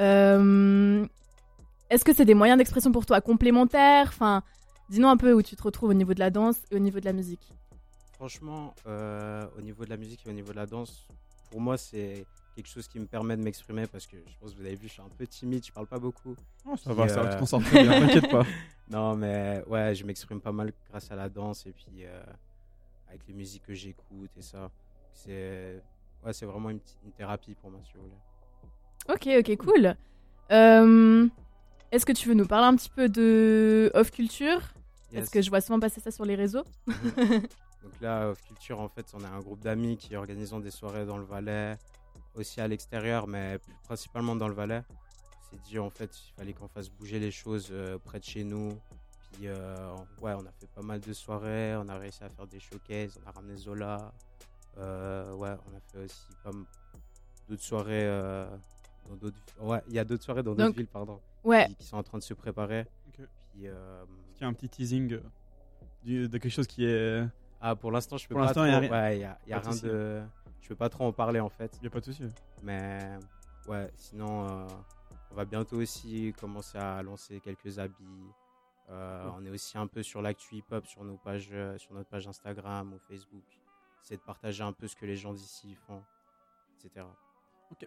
Euh, 0.00 1.06
Est-ce 1.92 2.06
que 2.06 2.14
c'est 2.14 2.24
des 2.24 2.32
moyens 2.32 2.56
d'expression 2.56 2.90
pour 2.90 3.04
toi 3.04 3.20
complémentaires? 3.20 4.06
Enfin, 4.08 4.42
dis-nous 4.88 5.08
un 5.08 5.18
peu 5.18 5.34
où 5.34 5.42
tu 5.42 5.56
te 5.56 5.62
retrouves 5.62 5.90
au 5.90 5.94
niveau 5.94 6.14
de 6.14 6.20
la 6.20 6.30
danse 6.30 6.56
et 6.70 6.76
au 6.76 6.78
niveau 6.78 7.00
de 7.00 7.04
la 7.04 7.12
musique. 7.12 7.52
Franchement, 8.14 8.72
euh, 8.86 9.44
au 9.58 9.60
niveau 9.60 9.84
de 9.84 9.90
la 9.90 9.98
musique 9.98 10.24
et 10.26 10.30
au 10.30 10.32
niveau 10.32 10.52
de 10.52 10.56
la 10.56 10.64
danse, 10.64 11.06
pour 11.50 11.60
moi, 11.60 11.76
c'est 11.76 12.24
quelque 12.56 12.68
chose 12.68 12.88
qui 12.88 12.98
me 12.98 13.04
permet 13.04 13.36
de 13.36 13.42
m'exprimer 13.42 13.86
parce 13.86 14.06
que 14.06 14.16
je 14.26 14.38
pense 14.38 14.52
que 14.52 14.56
vous 14.56 14.64
avez 14.64 14.74
vu, 14.74 14.88
je 14.88 14.94
suis 14.94 15.02
un 15.02 15.08
peu 15.18 15.26
timide, 15.26 15.66
je 15.66 15.70
parle 15.70 15.86
pas 15.86 15.98
beaucoup. 15.98 16.34
Oh, 16.64 16.76
ça 16.78 16.90
Puis, 16.90 16.94
va, 16.98 17.08
ça 17.08 17.22
va, 17.24 17.34
euh, 17.34 17.38
tu 17.38 17.46
sors 17.46 17.62
très 17.62 17.82
bien, 17.82 18.00
t'inquiète 18.00 18.30
pas. 18.30 18.46
non, 18.90 19.14
mais 19.14 19.62
ouais, 19.66 19.94
je 19.94 20.06
m'exprime 20.06 20.40
pas 20.40 20.52
mal 20.52 20.72
grâce 20.88 21.10
à 21.10 21.16
la 21.16 21.28
danse 21.28 21.66
et 21.66 21.72
puis 21.72 22.04
euh, 22.06 22.22
avec 23.08 23.20
les 23.28 23.34
musiques 23.34 23.64
que 23.64 23.74
j'écoute 23.74 24.30
et 24.38 24.42
ça. 24.42 24.70
C'est 25.12 25.82
ouais, 26.24 26.32
c'est 26.32 26.46
vraiment 26.46 26.70
une, 26.70 26.80
petite- 26.80 27.00
une 27.04 27.12
thérapie 27.12 27.54
pour 27.54 27.70
moi, 27.70 27.80
si 27.84 27.92
vous 27.98 28.04
voulez. 28.04 28.16
Ok, 29.10 29.28
ok, 29.50 29.56
cool. 29.58 29.94
Euh, 30.50 31.28
Est-ce 31.92 32.06
que 32.06 32.12
tu 32.12 32.26
veux 32.26 32.34
nous 32.34 32.46
parler 32.46 32.68
un 32.68 32.74
petit 32.74 32.88
peu 32.88 33.10
de 33.10 33.90
off 33.92 34.10
culture? 34.10 34.60
Yes. 35.12 35.20
Parce 35.20 35.28
que 35.28 35.42
je 35.42 35.50
vois 35.50 35.60
souvent 35.60 35.78
passer 35.78 36.00
ça 36.00 36.10
sur 36.10 36.24
les 36.24 36.34
réseaux. 36.34 36.64
Donc 36.86 38.00
là, 38.00 38.30
Off 38.30 38.40
Culture, 38.46 38.80
en 38.80 38.88
fait, 38.88 39.04
on 39.12 39.22
a 39.22 39.28
un 39.28 39.40
groupe 39.40 39.60
d'amis 39.60 39.98
qui 39.98 40.16
organisons 40.16 40.58
des 40.58 40.70
soirées 40.70 41.04
dans 41.04 41.18
le 41.18 41.24
Valais, 41.24 41.76
aussi 42.34 42.62
à 42.62 42.68
l'extérieur, 42.68 43.26
mais 43.26 43.58
principalement 43.84 44.34
dans 44.34 44.48
le 44.48 44.54
Valais. 44.54 44.82
On 44.88 45.50
s'est 45.50 45.62
dit, 45.64 45.78
en 45.78 45.90
fait, 45.90 46.10
il 46.28 46.32
fallait 46.32 46.54
qu'on 46.54 46.68
fasse 46.68 46.88
bouger 46.88 47.18
les 47.18 47.30
choses 47.30 47.68
euh, 47.72 47.98
près 47.98 48.20
de 48.20 48.24
chez 48.24 48.42
nous. 48.42 48.70
Puis, 49.32 49.48
euh, 49.48 49.94
ouais, 50.22 50.32
on 50.32 50.46
a 50.46 50.52
fait 50.52 50.70
pas 50.74 50.80
mal 50.80 51.00
de 51.00 51.12
soirées, 51.12 51.76
on 51.76 51.88
a 51.90 51.98
réussi 51.98 52.24
à 52.24 52.30
faire 52.30 52.46
des 52.46 52.60
showcases, 52.60 53.18
on 53.22 53.28
a 53.28 53.32
ramené 53.32 53.56
Zola. 53.56 54.12
Euh, 54.78 55.34
ouais, 55.34 55.54
on 55.70 55.76
a 55.76 55.80
fait 55.92 56.04
aussi 56.04 56.26
pas 56.42 56.52
d'autres 57.48 57.62
soirées 57.62 58.06
dans 59.08 59.16
d'autres 59.16 59.36
Ouais, 59.60 59.82
il 59.88 59.94
y 59.94 59.98
a 59.98 60.04
d'autres 60.04 60.22
soirées 60.24 60.42
dans 60.42 60.52
d'autres 60.52 60.66
Donc, 60.68 60.76
villes, 60.76 60.86
pardon. 60.86 61.20
ouais. 61.44 61.66
Qui, 61.68 61.76
qui 61.76 61.84
sont 61.86 61.96
en 61.96 62.02
train 62.02 62.18
de 62.18 62.22
se 62.22 62.34
préparer. 62.34 62.86
Ok. 63.08 63.26
Puis, 63.52 63.66
euh, 63.68 64.02
Est-ce 64.02 64.32
qu'il 64.34 64.42
y 64.42 64.44
a 64.44 64.48
un 64.48 64.52
petit 64.54 64.68
teasing 64.68 65.12
euh, 65.14 65.20
du- 66.04 66.28
de 66.28 66.38
quelque 66.38 66.52
chose 66.52 66.66
qui 66.66 66.84
est. 66.84 67.24
Ah, 67.60 67.76
pour 67.76 67.90
l'instant, 67.92 68.16
je 68.16 68.26
peux 68.26 68.34
Pour 68.34 68.40
pas 68.42 68.46
l'instant, 68.46 68.60
trop. 68.62 68.66
il 68.68 68.72
y 68.72 68.74
a 68.74 68.78
rien. 68.80 68.90
Ouais, 68.90 69.18
y 69.18 69.24
a, 69.24 69.38
y 69.46 69.52
a 69.52 69.56
Pas 69.56 69.60
de 69.60 69.64
rien 69.66 69.72
souci. 69.72 69.86
de. 69.86 70.22
Je 70.62 70.68
peux 70.68 70.76
pas 70.76 70.88
trop 70.88 71.04
en 71.04 71.12
parler 71.12 71.40
en 71.40 71.48
fait. 71.48 71.78
Y 71.82 71.86
a 71.86 71.90
pas 71.90 72.00
de 72.00 72.04
souci. 72.06 72.24
Mais 72.62 73.18
ouais, 73.68 73.90
sinon, 73.96 74.48
euh, 74.48 74.66
on 75.30 75.34
va 75.34 75.44
bientôt 75.44 75.76
aussi 75.76 76.32
commencer 76.40 76.78
à 76.78 77.02
lancer 77.02 77.40
quelques 77.40 77.78
habits. 77.78 78.30
Euh. 78.90 79.28
On 79.36 79.44
est 79.44 79.50
aussi 79.50 79.76
un 79.78 79.86
peu 79.86 80.02
sur 80.02 80.22
l'actu 80.22 80.56
hip-hop 80.56 80.86
sur 80.86 81.02
nos 81.04 81.16
pages, 81.16 81.48
euh, 81.52 81.78
sur 81.78 81.94
notre 81.94 82.08
page 82.10 82.26
Instagram 82.28 82.92
ou 82.94 82.98
Facebook. 83.08 83.44
C'est 84.02 84.16
de 84.16 84.20
partager 84.22 84.62
un 84.62 84.72
peu 84.72 84.86
ce 84.88 84.96
que 84.96 85.06
les 85.06 85.16
gens 85.16 85.32
d'ici 85.32 85.74
font, 85.86 86.02
etc. 86.78 87.06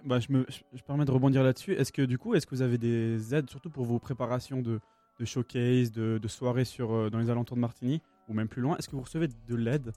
Bah 0.03 0.19
je 0.19 0.31
me 0.31 0.45
je, 0.49 0.59
je 0.73 0.83
permets 0.83 1.05
de 1.05 1.11
rebondir 1.11 1.43
là-dessus. 1.43 1.73
Est-ce 1.73 1.91
que 1.91 2.01
du 2.01 2.17
coup, 2.17 2.33
est-ce 2.35 2.45
que 2.45 2.55
vous 2.55 2.61
avez 2.61 2.77
des 2.77 3.33
aides, 3.33 3.49
surtout 3.49 3.69
pour 3.69 3.85
vos 3.85 3.99
préparations 3.99 4.61
de, 4.61 4.79
de 5.19 5.25
showcase, 5.25 5.91
de, 5.91 6.17
de 6.21 6.27
soirées 6.27 6.65
sur, 6.65 6.93
euh, 6.93 7.09
dans 7.09 7.19
les 7.19 7.29
alentours 7.29 7.55
de 7.55 7.61
Martigny, 7.61 8.01
ou 8.27 8.33
même 8.33 8.47
plus 8.47 8.61
loin? 8.61 8.75
Est-ce 8.77 8.89
que 8.89 8.95
vous 8.95 9.01
recevez 9.03 9.27
de 9.27 9.55
l'aide 9.55 9.91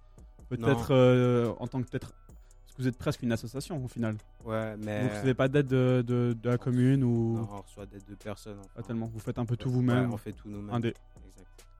Peut-être 0.48 0.88
euh, 0.92 1.52
en 1.58 1.66
tant 1.66 1.82
que 1.82 1.88
peut-être. 1.88 2.12
Parce 2.12 2.76
que 2.76 2.82
vous 2.82 2.88
êtes 2.88 2.96
presque 2.98 3.22
une 3.22 3.32
association 3.32 3.84
au 3.84 3.88
final? 3.88 4.16
Ouais, 4.44 4.76
mais. 4.78 5.02
Vous 5.02 5.08
recevez 5.14 5.34
pas 5.34 5.48
d'aide 5.48 5.66
de, 5.66 6.02
de, 6.06 6.36
de 6.40 6.48
la 6.48 6.58
commune 6.58 7.02
ou? 7.04 7.34
Non, 7.38 7.48
on 7.50 7.60
reçoit 7.62 7.86
d'aide 7.86 8.04
de 8.08 8.14
personnes. 8.14 8.58
enfin. 8.60 8.68
Pas 8.76 8.82
tellement. 8.82 9.06
Vous 9.06 9.18
faites 9.20 9.38
un 9.38 9.44
peu 9.46 9.56
tout 9.56 9.68
Ouais, 9.68 9.74
vous-même. 9.74 10.12
on 10.12 10.16
fait 10.16 10.32
tout 10.32 10.48
nous-mêmes. 10.48 10.76
Exact. 10.76 10.96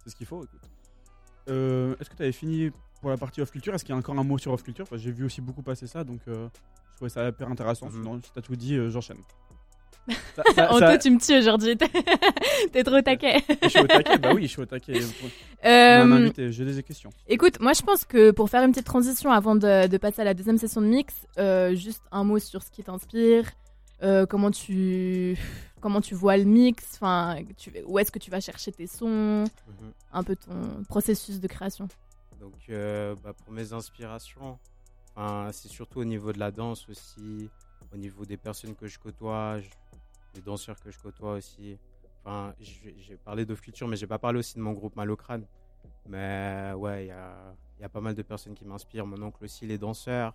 C'est 0.05 0.11
ce 0.11 0.17
qu'il 0.17 0.27
faut, 0.27 0.43
écoute. 0.45 0.61
Euh, 1.49 1.95
Est-ce 2.01 2.11
que 2.11 2.17
tu 2.17 2.23
avais 2.23 2.33
fini 2.33 2.71
pour 3.01 3.11
la 3.11 3.17
partie 3.17 3.41
off 3.41 3.51
culture? 3.51 3.75
Est-ce 3.75 3.85
qu'il 3.85 3.95
y 3.95 3.97
a 3.97 3.99
encore 3.99 4.19
un 4.19 4.25
mot 4.25 4.37
sur 4.39 4.53
off 4.53 4.63
culture? 4.63 4.89
Que 4.89 4.99
J'ai 4.99 5.13
vu 5.13 5.25
aussi 5.25 5.41
beaucoup 5.41 5.63
passer 5.63 5.87
ça, 5.87 6.05
donc 6.05 6.21
trouvais 6.99 7.09
ça 7.11 7.27
hyper 7.29 7.49
intéressant. 7.49 7.87
Mhm. 7.87 7.93
Sinon, 7.93 8.21
si 8.23 8.31
t'as 8.33 8.41
tout 8.43 8.55
dit, 8.57 8.75
euh, 8.77 8.91
j'enchaîne. 8.91 9.19
Ça- 10.37 10.43
En 10.49 10.55
ça- 10.55 10.67
toi, 10.69 10.79
ça- 10.93 10.99
tu 10.99 11.11
me 11.11 11.19
tues 11.21 11.37
aujourd'hui. 11.39 11.77
T'es 12.73 12.83
trop 12.83 13.01
taquet. 13.03 13.43
Je 13.63 13.69
suis 13.69 13.81
au 13.81 13.87
taquet, 13.87 14.19
bah 14.19 14.33
oui, 14.35 14.43
je 14.43 14.49
suis 14.49 14.63
au 14.63 14.67
taquet. 14.67 15.01
On 15.65 15.69
Euh, 15.69 16.31
j'ai 16.51 16.65
des 16.65 16.83
questions. 16.83 17.11
Écoute, 17.27 17.61
moi 17.61 17.73
je 17.73 17.83
pense 17.83 18.05
que 18.05 18.31
pour 18.31 18.49
faire 18.49 18.63
une 18.63 18.71
petite 18.71 18.87
transition 18.87 19.31
avant 19.31 19.55
de, 19.55 19.87
de 19.87 19.97
passer 19.99 20.23
à 20.23 20.25
la 20.25 20.35
deuxième 20.35 20.57
session 20.59 20.81
de 20.81 20.87
mix, 20.87 21.15
euh, 21.39 21.75
juste 21.75 22.03
un 22.11 22.25
mot 22.25 22.39
sur 22.39 22.63
ce 22.63 22.71
qui 22.71 22.83
t'inspire, 22.83 23.45
euh, 24.03 24.25
comment 24.25 24.51
tu 24.51 25.37
comment 25.81 26.01
tu 26.01 26.15
vois 26.15 26.37
le 26.39 26.45
mix, 26.45 26.85
enfin 26.95 27.37
tu- 27.59 27.73
où 27.87 27.99
est-ce 27.99 28.11
que 28.11 28.19
tu 28.19 28.31
vas 28.31 28.41
chercher 28.41 28.73
tes 28.73 28.87
sons, 28.87 29.45
Mhm. 29.45 29.93
un 30.13 30.23
peu 30.23 30.37
ton 30.37 30.83
processus 30.89 31.39
de 31.41 31.47
création. 31.49 31.87
Donc, 32.41 32.55
euh, 32.71 33.15
bah, 33.23 33.33
pour 33.45 33.53
mes 33.53 33.73
inspirations, 33.73 34.59
c'est 35.53 35.69
surtout 35.69 36.01
au 36.01 36.05
niveau 36.05 36.33
de 36.33 36.39
la 36.39 36.51
danse 36.51 36.89
aussi, 36.89 37.51
au 37.93 37.97
niveau 37.97 38.25
des 38.25 38.37
personnes 38.37 38.75
que 38.75 38.87
je 38.87 38.99
côtoie, 38.99 39.59
des 40.35 40.41
danseurs 40.41 40.79
que 40.81 40.91
je 40.91 40.99
côtoie 40.99 41.35
aussi. 41.35 41.79
Enfin, 42.25 42.55
j'ai 42.61 43.17
parlé 43.17 43.45
de 43.45 43.55
Future, 43.55 43.89
mais 43.89 43.97
j'ai 43.97 44.07
pas 44.07 44.19
parlé 44.19 44.39
aussi 44.39 44.57
de 44.57 44.61
mon 44.61 44.73
groupe 44.73 44.97
Malocrane. 44.97 45.47
Mais 46.09 46.73
ouais, 46.77 47.07
il 47.07 47.09
y 47.09 47.85
a, 47.85 47.89
pas 47.89 48.01
mal 48.01 48.15
de 48.15 48.23
personnes 48.23 48.55
qui 48.55 48.65
m'inspirent. 48.65 49.07
Mon 49.07 49.21
oncle 49.23 49.45
aussi, 49.45 49.65
il 49.65 49.71
est 49.71 49.79
danseur. 49.79 50.35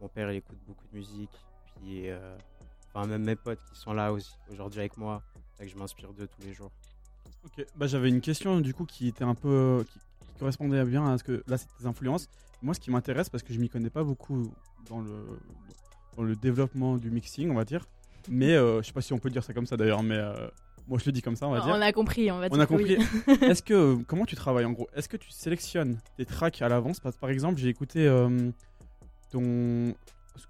Mon 0.00 0.08
père, 0.08 0.30
il 0.30 0.36
écoute 0.36 0.58
beaucoup 0.66 0.86
de 0.86 0.96
musique. 0.96 1.30
Puis, 1.76 2.08
euh, 2.08 2.36
enfin, 2.88 3.06
même 3.06 3.24
mes 3.24 3.36
potes 3.36 3.62
qui 3.70 3.78
sont 3.78 3.92
là 3.92 4.12
aussi 4.12 4.34
aujourd'hui 4.50 4.80
avec 4.80 4.96
moi, 4.96 5.22
que 5.58 5.66
je 5.66 5.76
m'inspire 5.76 6.12
d'eux 6.12 6.28
tous 6.28 6.46
les 6.46 6.52
jours. 6.52 6.70
Ok, 7.44 7.64
bah 7.76 7.86
j'avais 7.86 8.08
une 8.08 8.22
question 8.22 8.60
du 8.60 8.72
coup 8.72 8.86
qui 8.86 9.08
était 9.08 9.24
un 9.24 9.34
peu. 9.34 9.84
Qui 10.34 10.40
correspondait 10.40 10.84
bien 10.84 11.06
à 11.06 11.16
ce 11.18 11.24
que. 11.24 11.42
Là, 11.46 11.56
c'est 11.58 11.68
tes 11.78 11.86
influences. 11.86 12.28
Moi, 12.62 12.74
ce 12.74 12.80
qui 12.80 12.90
m'intéresse, 12.90 13.28
parce 13.28 13.42
que 13.42 13.52
je 13.52 13.58
m'y 13.60 13.68
connais 13.68 13.90
pas 13.90 14.04
beaucoup 14.04 14.52
dans 14.88 15.00
le, 15.00 15.12
dans 16.16 16.22
le 16.22 16.34
développement 16.36 16.96
du 16.96 17.10
mixing, 17.10 17.50
on 17.50 17.54
va 17.54 17.64
dire. 17.64 17.86
Mais 18.28 18.52
euh, 18.54 18.80
je 18.82 18.86
sais 18.86 18.92
pas 18.92 19.02
si 19.02 19.12
on 19.12 19.18
peut 19.18 19.30
dire 19.30 19.44
ça 19.44 19.52
comme 19.52 19.66
ça 19.66 19.76
d'ailleurs, 19.76 20.02
mais 20.02 20.16
euh, 20.16 20.32
moi 20.88 20.98
je 20.98 21.04
le 21.04 21.12
dis 21.12 21.20
comme 21.20 21.36
ça, 21.36 21.46
on 21.46 21.50
va 21.50 21.60
dire. 21.60 21.74
On 21.76 21.80
a 21.80 21.92
compris, 21.92 22.30
on 22.30 22.38
va 22.38 22.46
On 22.50 22.56
dire 22.56 22.60
a 22.62 22.74
oui. 22.74 22.96
compris. 22.96 23.44
Est-ce 23.50 23.62
que 23.62 23.96
comment 24.06 24.24
tu 24.24 24.34
travailles 24.34 24.64
en 24.64 24.72
gros? 24.72 24.88
Est-ce 24.94 25.08
que 25.10 25.18
tu 25.18 25.30
sélectionnes 25.30 25.98
tes 26.16 26.24
tracks 26.24 26.62
à 26.62 26.68
l'avance? 26.68 27.00
Parce 27.00 27.16
que 27.16 27.20
par 27.20 27.28
exemple, 27.30 27.58
j'ai 27.60 27.68
écouté 27.68 28.06
euh, 28.08 28.50
ton 29.30 29.92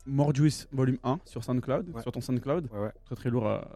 Morjuice 0.06 0.68
Volume 0.72 0.98
1 1.02 1.18
sur 1.24 1.42
SoundCloud, 1.42 1.90
Ouais. 1.94 2.02
sur 2.02 2.12
ton 2.12 2.20
SoundCloud, 2.20 2.68
Ouais, 2.72 2.78
ouais. 2.78 2.92
très 3.04 3.16
très 3.16 3.30
lourd 3.30 3.46
à- 3.48 3.68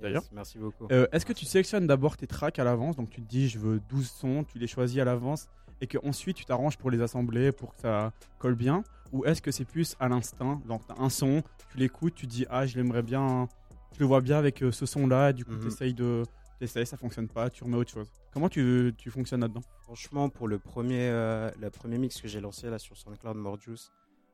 d'ailleurs. 0.00 0.22
Yes, 0.22 0.32
merci 0.32 0.58
beaucoup. 0.58 0.86
Euh, 0.90 1.06
Est-ce 1.12 1.24
que 1.26 1.32
tu 1.32 1.44
sélectionnes 1.44 1.86
d'abord 1.86 2.16
tes 2.16 2.26
tracks 2.26 2.58
à 2.58 2.64
l'avance? 2.64 2.96
Donc 2.96 3.10
tu 3.10 3.22
te 3.22 3.26
dis, 3.28 3.48
je 3.48 3.58
veux 3.58 3.80
12 3.80 4.08
sons, 4.10 4.44
tu 4.44 4.58
les 4.58 4.66
choisis 4.66 4.98
à 5.00 5.04
l'avance 5.04 5.48
et 5.80 5.86
que 5.86 5.98
ensuite 6.06 6.36
tu 6.36 6.44
t'arranges 6.44 6.76
pour 6.78 6.90
les 6.90 7.00
assembler 7.00 7.52
pour 7.52 7.74
que 7.74 7.80
ça 7.80 8.12
colle 8.38 8.54
bien? 8.54 8.82
Ou 9.12 9.24
est-ce 9.24 9.40
que 9.40 9.50
c'est 9.50 9.64
plus 9.64 9.94
à 10.00 10.08
l'instinct 10.08 10.60
Donc 10.66 10.82
t'as 10.86 11.00
un 11.00 11.08
son, 11.10 11.42
tu 11.70 11.78
l'écoutes, 11.78 12.14
tu 12.14 12.26
dis, 12.26 12.44
ah, 12.50 12.66
je 12.66 12.76
l'aimerais 12.76 13.02
bien, 13.02 13.48
je 13.94 14.00
le 14.00 14.06
vois 14.06 14.20
bien 14.20 14.36
avec 14.38 14.62
euh, 14.62 14.72
ce 14.72 14.84
son-là, 14.86 15.32
du 15.32 15.44
coup 15.44 15.52
Mhm. 15.52 15.60
t'essayes 15.64 15.94
de. 15.94 16.22
T'essayes, 16.58 16.86
ça 16.86 16.96
fonctionne 16.96 17.28
pas, 17.28 17.50
tu 17.50 17.62
remets 17.64 17.76
autre 17.76 17.90
chose. 17.90 18.10
Comment 18.32 18.48
tu, 18.48 18.94
tu 18.96 19.10
fonctionnes 19.10 19.42
là-dedans? 19.42 19.60
Franchement, 19.82 20.30
pour 20.30 20.48
le 20.48 20.58
premier, 20.58 21.08
euh, 21.10 21.50
le 21.60 21.68
premier 21.70 21.98
mix 21.98 22.18
que 22.20 22.28
j'ai 22.28 22.40
lancé 22.40 22.70
là 22.70 22.78
sur 22.78 22.96
SoundCloud 22.96 23.36
Morjuice, 23.36 23.92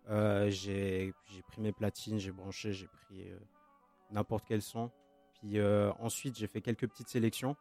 euh, 0.09 0.49
j'ai 0.51 1.13
j'ai 1.27 1.43
pris 1.43 1.61
mes 1.61 1.73
platines, 1.73 2.19
j'ai 2.21 2.31
branché, 2.31 2.73
j'ai 2.73 2.87
pris 2.87 3.23
euh, 3.29 3.37
n'importe 4.13 4.45
quel 4.47 4.63
son. 4.63 4.91
Puis 5.43 5.59
euh, 5.59 5.91
ensuite, 5.99 6.39
j'ai 6.39 6.47
fait 6.47 6.61
quelques 6.61 6.87
petites 6.89 7.09
sélections. 7.09 7.57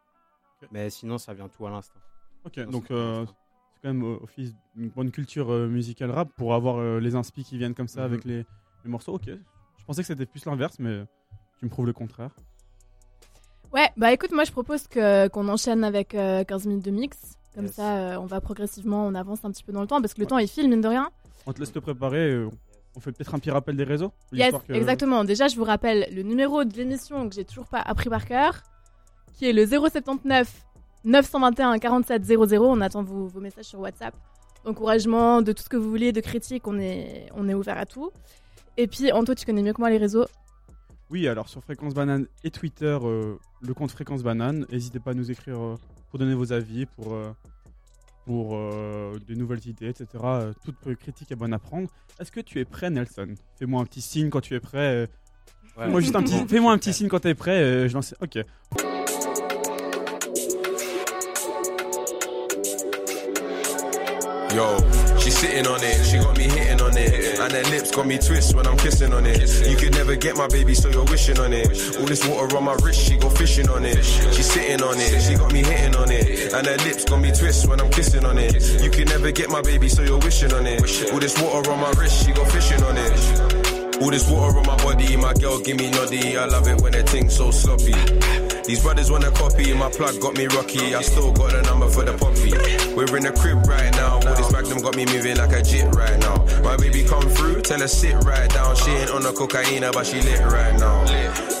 Mais 0.70 0.88
sinon, 0.90 1.18
ça 1.18 1.34
vient 1.34 1.48
tout 1.48 1.66
à 1.66 1.70
l'instant. 1.70 1.98
Ok, 2.44 2.56
Non, 2.58 2.70
donc 2.70 2.84
c'est 2.88 2.94
euh, 2.94 3.26
c'est 3.26 3.80
quand 3.82 3.92
même 3.92 4.04
euh, 4.04 4.18
office 4.22 4.54
d'une 4.76 4.88
bonne 4.90 5.10
culture 5.10 5.50
euh, 5.52 5.66
musicale 5.66 6.10
rap 6.12 6.28
pour 6.36 6.54
avoir 6.54 6.76
euh, 6.78 7.00
les 7.00 7.16
inspi 7.16 7.42
qui 7.44 7.58
viennent 7.58 7.74
comme 7.74 7.88
ça 7.88 8.00
Mhm. 8.02 8.06
avec 8.06 8.24
les, 8.24 8.46
les 8.84 8.90
morceaux. 8.90 9.14
Ok. 9.14 9.26
Je 9.26 9.84
pensais 9.84 10.02
que 10.02 10.06
c'était 10.06 10.26
plus 10.26 10.44
l'inverse, 10.46 10.78
mais 10.78 11.04
tu 11.58 11.64
me 11.64 11.70
prouves 11.70 11.86
le 11.86 11.92
contraire. 11.92 12.30
Ouais, 13.72 13.88
bah 13.96 14.12
écoute, 14.12 14.30
moi 14.32 14.44
je 14.44 14.52
propose 14.52 14.86
que 14.86 15.26
qu'on 15.28 15.48
enchaîne 15.48 15.82
avec 15.82 16.14
euh, 16.14 16.44
15 16.44 16.66
minutes 16.66 16.84
de 16.84 16.90
mix. 16.92 17.36
Comme 17.54 17.64
Yes. 17.66 17.74
ça, 17.74 17.96
euh, 18.14 18.16
on 18.20 18.26
va 18.26 18.40
progressivement, 18.40 19.06
on 19.06 19.14
avance 19.14 19.44
un 19.44 19.50
petit 19.50 19.64
peu 19.64 19.72
dans 19.72 19.80
le 19.80 19.86
temps 19.86 20.00
parce 20.00 20.14
que 20.14 20.20
le 20.20 20.26
temps 20.26 20.38
il 20.38 20.48
file, 20.48 20.68
mine 20.68 20.80
de 20.80 20.88
rien. 20.88 21.10
On 21.46 21.52
te 21.52 21.58
laisse 21.58 21.72
te 21.72 21.78
préparer. 21.80 22.30
euh, 22.30 22.48
on 22.96 23.00
fait 23.00 23.12
peut-être 23.12 23.34
un 23.34 23.38
petit 23.38 23.50
rappel 23.50 23.76
des 23.76 23.84
réseaux. 23.84 24.12
Yes, 24.32 24.54
que- 24.66 24.72
exactement. 24.72 25.24
Déjà, 25.24 25.48
je 25.48 25.56
vous 25.56 25.64
rappelle 25.64 26.06
le 26.14 26.22
numéro 26.22 26.64
de 26.64 26.74
l'émission 26.76 27.28
que 27.28 27.34
j'ai 27.34 27.44
toujours 27.44 27.66
pas 27.66 27.80
appris 27.80 28.10
par 28.10 28.24
cœur, 28.26 28.62
qui 29.34 29.48
est 29.48 29.52
le 29.52 29.66
079 29.66 30.50
921 31.04 31.78
47 31.78 32.24
00. 32.24 32.64
On 32.66 32.80
attend 32.80 33.02
vos, 33.02 33.26
vos 33.26 33.40
messages 33.40 33.64
sur 33.66 33.80
WhatsApp. 33.80 34.14
D'encouragement, 34.64 35.42
de 35.42 35.52
tout 35.52 35.62
ce 35.62 35.68
que 35.68 35.76
vous 35.76 35.90
voulez, 35.90 36.12
de 36.12 36.20
critiques, 36.20 36.66
on 36.68 36.78
est, 36.78 37.26
on 37.34 37.48
est 37.48 37.54
ouvert 37.54 37.78
à 37.78 37.86
tout. 37.86 38.10
Et 38.76 38.86
puis, 38.86 39.10
Anto, 39.12 39.34
tu 39.34 39.44
connais 39.44 39.62
mieux 39.62 39.72
que 39.72 39.80
moi 39.80 39.90
les 39.90 39.98
réseaux? 39.98 40.26
Oui, 41.10 41.26
alors 41.28 41.48
sur 41.48 41.62
Fréquence 41.62 41.92
Banane 41.94 42.26
et 42.44 42.50
Twitter, 42.50 42.96
euh, 43.02 43.34
le 43.60 43.74
compte 43.74 43.90
Fréquence 43.90 44.22
Banane. 44.22 44.64
N'hésitez 44.70 44.98
pas 45.00 45.10
à 45.10 45.14
nous 45.14 45.30
écrire 45.30 45.60
euh, 45.60 45.74
pour 46.08 46.18
donner 46.18 46.34
vos 46.34 46.52
avis, 46.52 46.86
pour, 46.86 47.12
euh, 47.12 47.32
pour 48.26 48.50
euh, 48.54 49.18
de 49.28 49.34
nouvelles 49.34 49.66
idées, 49.66 49.88
etc. 49.88 50.06
Euh, 50.24 50.52
toute 50.64 50.94
critique 50.98 51.30
est 51.32 51.36
bonne 51.36 51.52
à 51.52 51.58
prendre. 51.58 51.88
Est-ce 52.20 52.30
que 52.32 52.40
tu 52.40 52.60
es 52.60 52.64
prêt, 52.64 52.90
Nelson? 52.90 53.34
Fais-moi 53.58 53.82
un 53.82 53.84
petit 53.84 54.00
signe 54.02 54.30
quand 54.30 54.40
tu 54.40 54.54
es 54.54 54.60
prêt. 54.60 54.78
euh, 54.94 55.06
Ouais. 55.78 55.84
Fais-moi 55.84 56.00
juste 56.00 56.16
un 56.16 56.22
petit, 56.22 56.38
Bon, 56.38 56.46
fais-moi 56.48 56.72
un 56.72 56.78
petit 56.78 56.92
signe 56.92 57.08
quand 57.08 57.20
tu 57.20 57.28
es 57.28 57.34
prêt. 57.34 57.62
euh, 57.62 57.88
je 57.88 57.94
lance. 57.94 58.14
Ok. 58.20 58.38
Yo, 64.54 64.66
sitting 65.42 65.66
on 65.66 65.82
it, 65.82 65.98
she 66.06 66.18
got 66.18 66.36
me 66.38 66.44
hitting 66.44 66.80
on 66.80 66.96
it. 66.96 67.38
And 67.40 67.52
her 67.52 67.64
lips 67.74 67.90
got 67.90 68.06
me 68.06 68.16
twist 68.18 68.54
when 68.54 68.64
I'm 68.66 68.76
kissing 68.76 69.12
on 69.12 69.26
it. 69.26 69.42
You 69.68 69.76
could 69.76 69.92
never 69.92 70.14
get 70.14 70.36
my 70.36 70.46
baby, 70.46 70.74
so 70.74 70.88
you're 70.88 71.04
wishing 71.04 71.38
on 71.40 71.52
it. 71.52 71.66
All 71.98 72.06
this 72.06 72.24
water 72.26 72.56
on 72.56 72.64
my 72.64 72.74
wrist, 72.74 73.00
she 73.00 73.16
go 73.16 73.28
fishing 73.28 73.68
on 73.68 73.84
it. 73.84 74.04
She's 74.34 74.46
sitting 74.46 74.82
on 74.82 74.94
it, 74.98 75.20
she 75.20 75.34
got 75.34 75.52
me 75.52 75.62
hitting 75.64 75.96
on 75.96 76.10
it. 76.12 76.52
And 76.52 76.66
her 76.66 76.76
lips 76.86 77.04
got 77.04 77.20
me 77.20 77.32
twist 77.32 77.68
when 77.68 77.80
I'm 77.80 77.90
kissing 77.90 78.24
on 78.24 78.38
it. 78.38 78.54
You 78.82 78.90
could 78.90 79.08
never 79.08 79.32
get 79.32 79.50
my 79.50 79.62
baby, 79.62 79.88
so 79.88 80.02
you're 80.02 80.20
wishing 80.20 80.52
on 80.54 80.64
it. 80.66 80.80
All 81.12 81.18
this 81.18 81.36
water 81.42 81.72
on 81.72 81.80
my 81.80 81.90
wrist, 81.98 82.24
she 82.24 82.32
go 82.32 82.44
fishing 82.44 82.82
on 82.84 82.96
it. 82.96 84.00
All 84.00 84.10
this 84.10 84.30
water 84.30 84.58
on 84.58 84.66
my 84.66 84.76
body, 84.76 85.16
my 85.16 85.34
girl 85.34 85.58
give 85.58 85.76
me 85.76 85.90
noddy. 85.90 86.36
I 86.36 86.46
love 86.46 86.68
it 86.68 86.80
when 86.80 86.92
her 86.92 87.02
thing's 87.02 87.36
so 87.36 87.50
sloppy. 87.50 88.51
These 88.64 88.82
brothers 88.82 89.10
wanna 89.10 89.30
copy, 89.32 89.74
my 89.74 89.90
plug 89.90 90.20
got 90.20 90.36
me 90.36 90.46
rocky. 90.46 90.94
I 90.94 91.02
still 91.02 91.32
got 91.32 91.50
the 91.50 91.62
number 91.62 91.88
for 91.88 92.04
the 92.04 92.14
poppy. 92.14 92.52
We're 92.94 93.16
in 93.16 93.24
the 93.24 93.32
crib 93.32 93.66
right 93.66 93.90
now. 93.92 94.14
All 94.14 94.34
this 94.34 94.52
magnum 94.52 94.78
got 94.82 94.94
me 94.94 95.04
moving 95.06 95.36
like 95.36 95.52
a 95.52 95.62
jit 95.62 95.92
right 95.94 96.18
now. 96.20 96.44
My 96.62 96.76
baby 96.76 97.04
come 97.04 97.28
through, 97.28 97.62
tell 97.62 97.80
her 97.80 97.88
sit 97.88 98.14
right 98.24 98.48
down. 98.50 98.76
She 98.76 98.90
ain't 98.90 99.10
on 99.10 99.22
the 99.22 99.32
cocaine, 99.32 99.82
but 99.92 100.06
she 100.06 100.20
lit 100.22 100.40
right 100.46 100.78
now. 100.78 101.04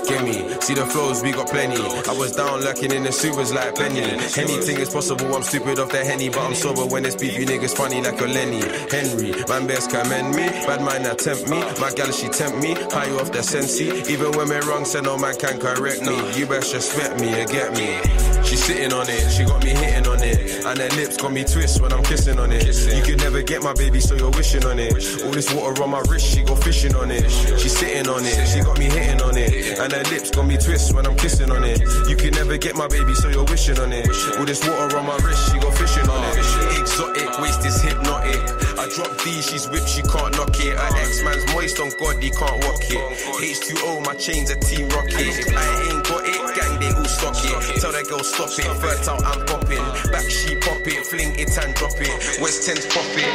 Gimme, 0.06 0.60
see 0.60 0.74
the 0.74 0.86
flows, 0.86 1.22
we 1.22 1.32
got 1.32 1.48
plenty. 1.48 1.80
I 1.80 2.14
was 2.14 2.36
down 2.36 2.60
lurking 2.60 2.92
in 2.92 3.02
the 3.02 3.12
sewers 3.12 3.52
like 3.52 3.74
Benny. 3.74 4.02
Anything 4.36 4.78
is 4.78 4.90
possible, 4.90 5.34
I'm 5.34 5.42
stupid 5.42 5.78
off 5.78 5.90
the 5.90 6.04
henny, 6.04 6.28
but 6.28 6.42
I'm 6.42 6.54
sober 6.54 6.86
when 6.86 7.04
it's 7.04 7.16
beef. 7.16 7.38
You 7.38 7.46
niggas 7.46 7.76
funny 7.76 8.00
like 8.00 8.20
a 8.20 8.26
Lenny. 8.26 8.62
Henry, 8.90 9.34
man 9.48 9.66
best 9.66 9.90
commend 9.90 10.36
me. 10.36 10.46
Bad 10.66 10.82
mind 10.82 11.04
that 11.06 11.18
tempt 11.18 11.48
me. 11.50 11.58
My 11.80 11.90
gal 11.90 12.12
she 12.12 12.28
tempt 12.28 12.58
me. 12.62 12.74
High 12.94 13.10
off 13.18 13.32
the 13.32 13.42
sensi. 13.42 13.90
Even 14.12 14.32
when 14.32 14.48
we're 14.48 14.62
wrong, 14.68 14.84
say 14.84 15.00
no 15.00 15.18
man 15.18 15.34
can 15.36 15.58
correct 15.58 16.02
me. 16.02 16.14
You 16.38 16.46
best 16.46 16.70
respect 16.92 17.20
me, 17.20 17.28
you 17.30 17.46
get 17.46 17.72
me. 17.72 18.00
She 18.44 18.56
sitting 18.56 18.92
on 18.92 19.08
it, 19.08 19.30
she 19.30 19.44
got 19.44 19.64
me 19.64 19.70
hitting 19.70 20.06
on 20.06 20.22
it. 20.22 20.64
And 20.66 20.78
her 20.78 20.88
lips 21.00 21.16
got 21.16 21.32
me 21.32 21.44
twist 21.44 21.80
when 21.80 21.92
I'm 21.92 22.02
kissing 22.02 22.38
on 22.38 22.52
it. 22.52 22.66
You 22.94 23.02
could 23.02 23.18
never 23.18 23.40
get 23.42 23.62
my 23.62 23.72
baby, 23.72 24.00
so 24.00 24.14
you're 24.14 24.30
wishing 24.30 24.64
on 24.66 24.78
it. 24.78 24.92
All 25.24 25.30
this 25.30 25.52
water 25.54 25.82
on 25.82 25.90
my 25.90 26.02
wrist, 26.08 26.26
she 26.26 26.42
go 26.42 26.54
fishing 26.54 26.94
on 26.94 27.10
it. 27.10 27.30
She 27.30 27.68
sitting 27.68 28.08
on 28.08 28.24
it, 28.24 28.46
she 28.46 28.60
got 28.60 28.78
me 28.78 28.86
hitting 28.86 29.22
on 29.22 29.36
it. 29.36 29.78
And 29.78 29.92
her 29.92 30.02
lips 30.12 30.30
got 30.30 30.46
me 30.46 30.58
twist 30.58 30.94
when 30.94 31.06
I'm 31.06 31.16
kissing 31.16 31.50
on 31.50 31.64
it. 31.64 31.80
You 32.08 32.16
could 32.16 32.34
never 32.34 32.58
get 32.58 32.76
my 32.76 32.88
baby, 32.88 33.14
so 33.14 33.28
you're 33.28 33.44
wishing 33.44 33.78
on 33.78 33.92
it. 33.92 34.06
All 34.36 34.44
this 34.44 34.60
water 34.66 34.98
on 34.98 35.06
my 35.06 35.16
wrist, 35.24 35.52
she 35.52 35.58
go 35.58 35.70
fishing 35.70 36.08
on 36.08 36.20
it. 36.24 36.36
Exotic, 36.80 37.38
waist 37.40 37.64
is 37.64 37.80
hypnotic. 37.80 38.42
I 38.76 38.88
drop 38.92 39.16
D, 39.24 39.40
she's 39.40 39.66
whipped, 39.68 39.88
she 39.88 40.02
can't 40.02 40.34
knock 40.36 40.58
it. 40.60 40.76
Her 40.76 40.96
ex-man's 41.00 41.46
moist 41.54 41.80
on 41.80 41.90
God, 41.98 42.22
he 42.22 42.28
can't 42.30 42.58
walk 42.64 42.84
it. 42.84 43.00
H2O, 43.40 44.04
my 44.04 44.14
chains 44.14 44.50
are 44.50 44.60
Team 44.60 44.88
Rocket. 44.90 45.48
I 45.56 45.88
ain't 45.88 46.04
got 46.04 46.26
it, 46.26 46.41
gang, 46.62 46.78
they 46.80 46.92
all 46.92 47.04
stock 47.04 47.34
it. 47.36 47.80
Tell 47.80 47.92
that 47.92 48.08
girl 48.08 48.22
stop 48.22 48.50
it, 48.50 48.76
first 48.80 49.08
out 49.08 49.24
I'm 49.24 49.44
popping. 49.46 49.84
Back 50.10 50.28
she 50.30 50.56
pop 50.56 50.86
it, 50.86 51.06
fling 51.06 51.34
it 51.38 51.50
and 51.58 51.74
drop 51.74 51.98
it. 51.98 52.40
West 52.40 52.68
10's 52.68 52.86
pop 52.86 53.04
it. 53.18 53.32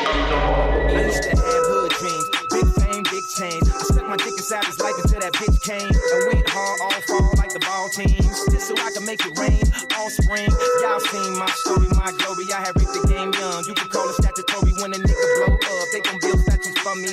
I 0.96 1.02
used 1.04 1.24
to 1.24 1.30
have 1.30 1.40
hood 1.40 1.92
dreams, 2.00 2.28
big 2.52 2.68
fame, 2.80 3.04
big 3.12 3.26
change. 3.36 3.64
I 3.68 3.82
stuck 3.84 4.08
my 4.08 4.18
dick 4.18 4.36
inside 4.38 4.66
his 4.66 4.80
life 4.80 4.96
until 5.04 5.20
that 5.20 5.34
bitch 5.34 5.58
came 5.64 5.92
and 5.92 6.22
went 6.32 6.50
hard 6.50 6.78
all 6.82 7.02
fall 7.08 7.32
like 7.38 7.52
the 7.54 7.60
ball 7.60 7.90
teams, 7.90 8.38
just 8.52 8.68
so 8.68 8.74
I 8.78 8.92
can 8.92 9.06
make 9.06 9.22
it 9.24 9.34
rain 9.38 9.68
all 9.98 10.10
spring. 10.10 10.50
Y'all 10.82 11.00
seen 11.00 11.38
my 11.38 11.50
story, 11.62 11.88
my 11.98 12.12
glory. 12.22 12.46
I 12.54 12.60
had 12.64 12.74
ripped 12.78 12.94
the 12.94 13.04
game 13.08 13.34
young. 13.34 13.66
You 13.66 13.74
can 13.74 13.90
call 13.90 14.08
it 14.10 14.16
statutory 14.16 14.72
when 14.80 14.94
a 14.94 15.00
nigga 15.02 15.28
blow 15.38 15.56
up. 15.56 15.88
They 15.92 16.02
gon' 16.02 16.20
build 16.22 16.40
statues 16.46 16.78
for 16.80 16.96
me. 16.96 17.12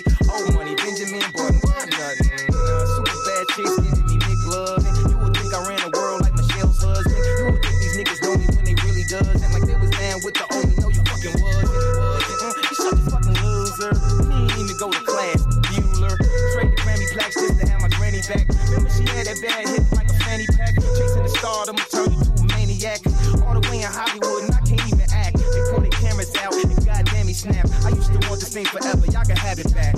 And 9.29 9.53
like 9.53 9.65
they 9.65 9.77
was 9.77 9.91
down 9.91 10.21
with 10.25 10.35
the 10.35 10.47
only 10.53 10.75
know 10.81 10.91
you 10.93 11.03
fucking 11.05 11.37
was. 11.41 11.65
And 11.65 12.41
wasn't. 12.43 12.43
Uh, 12.45 12.69
you 12.69 12.77
such 12.77 13.01
a 13.01 13.07
fucking 13.11 13.37
loser. 13.41 13.93
You 14.29 14.45
ain't 14.45 14.61
even 14.61 14.77
go 14.77 14.89
to 14.91 15.03
class, 15.05 15.41
Bueller. 15.69 16.15
Straight 16.53 16.71
to 16.75 16.79
Grammy 16.83 17.07
plaques 17.13 17.35
just 17.35 17.61
to 17.61 17.65
have 17.69 17.81
my 17.81 17.91
granny 17.97 18.21
back. 18.29 18.45
Remember 18.69 18.91
she 18.91 19.05
had 19.09 19.27
that 19.27 19.39
bad 19.41 19.69
hit 19.69 19.83
like 19.97 20.09
a 20.11 20.17
fanny 20.25 20.47
pack. 20.57 20.75
Chasing 20.97 21.25
the 21.25 21.33
stardom, 21.39 21.77
turn 21.89 22.13
you 22.13 22.21
to 22.21 22.33
a 22.37 22.45
maniac. 22.57 23.01
All 23.45 23.57
the 23.57 23.65
way 23.71 23.81
in 23.81 23.91
Hollywood 23.91 24.49
and 24.49 24.53
I 24.55 24.61
can't 24.69 24.85
even 24.89 25.09
act. 25.13 25.39
They 25.39 25.63
pointed 25.73 25.93
cameras 25.93 26.35
out 26.41 26.55
and 26.55 26.71
goddamn 26.85 27.27
he 27.27 27.35
snapped. 27.35 27.73
I 27.85 27.91
used 27.91 28.13
to 28.13 28.21
want 28.29 28.41
this 28.41 28.53
thing 28.53 28.67
forever. 28.67 29.07
Y'all 29.11 29.25
can 29.25 29.37
have 29.37 29.59
it 29.59 29.73
back. 29.75 29.95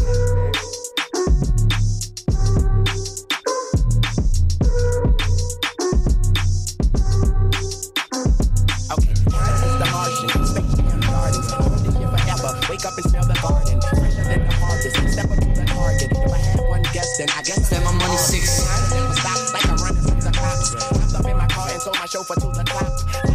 Six. 18.46 19.20
Stop 19.20 19.52
like 19.52 19.68
I'm 19.68 19.76
running 19.76 20.02
from 20.02 20.20
the 20.20 20.32
cops. 20.32 20.74
Hopped 20.74 21.14
up 21.14 21.26
in 21.26 21.36
my 21.36 21.46
car 21.48 21.68
and 21.70 21.82
sold 21.82 21.96
my 21.98 22.06
chauffeur 22.06 22.34
to 22.34 22.48
the 22.48 22.64
top. 22.64 23.25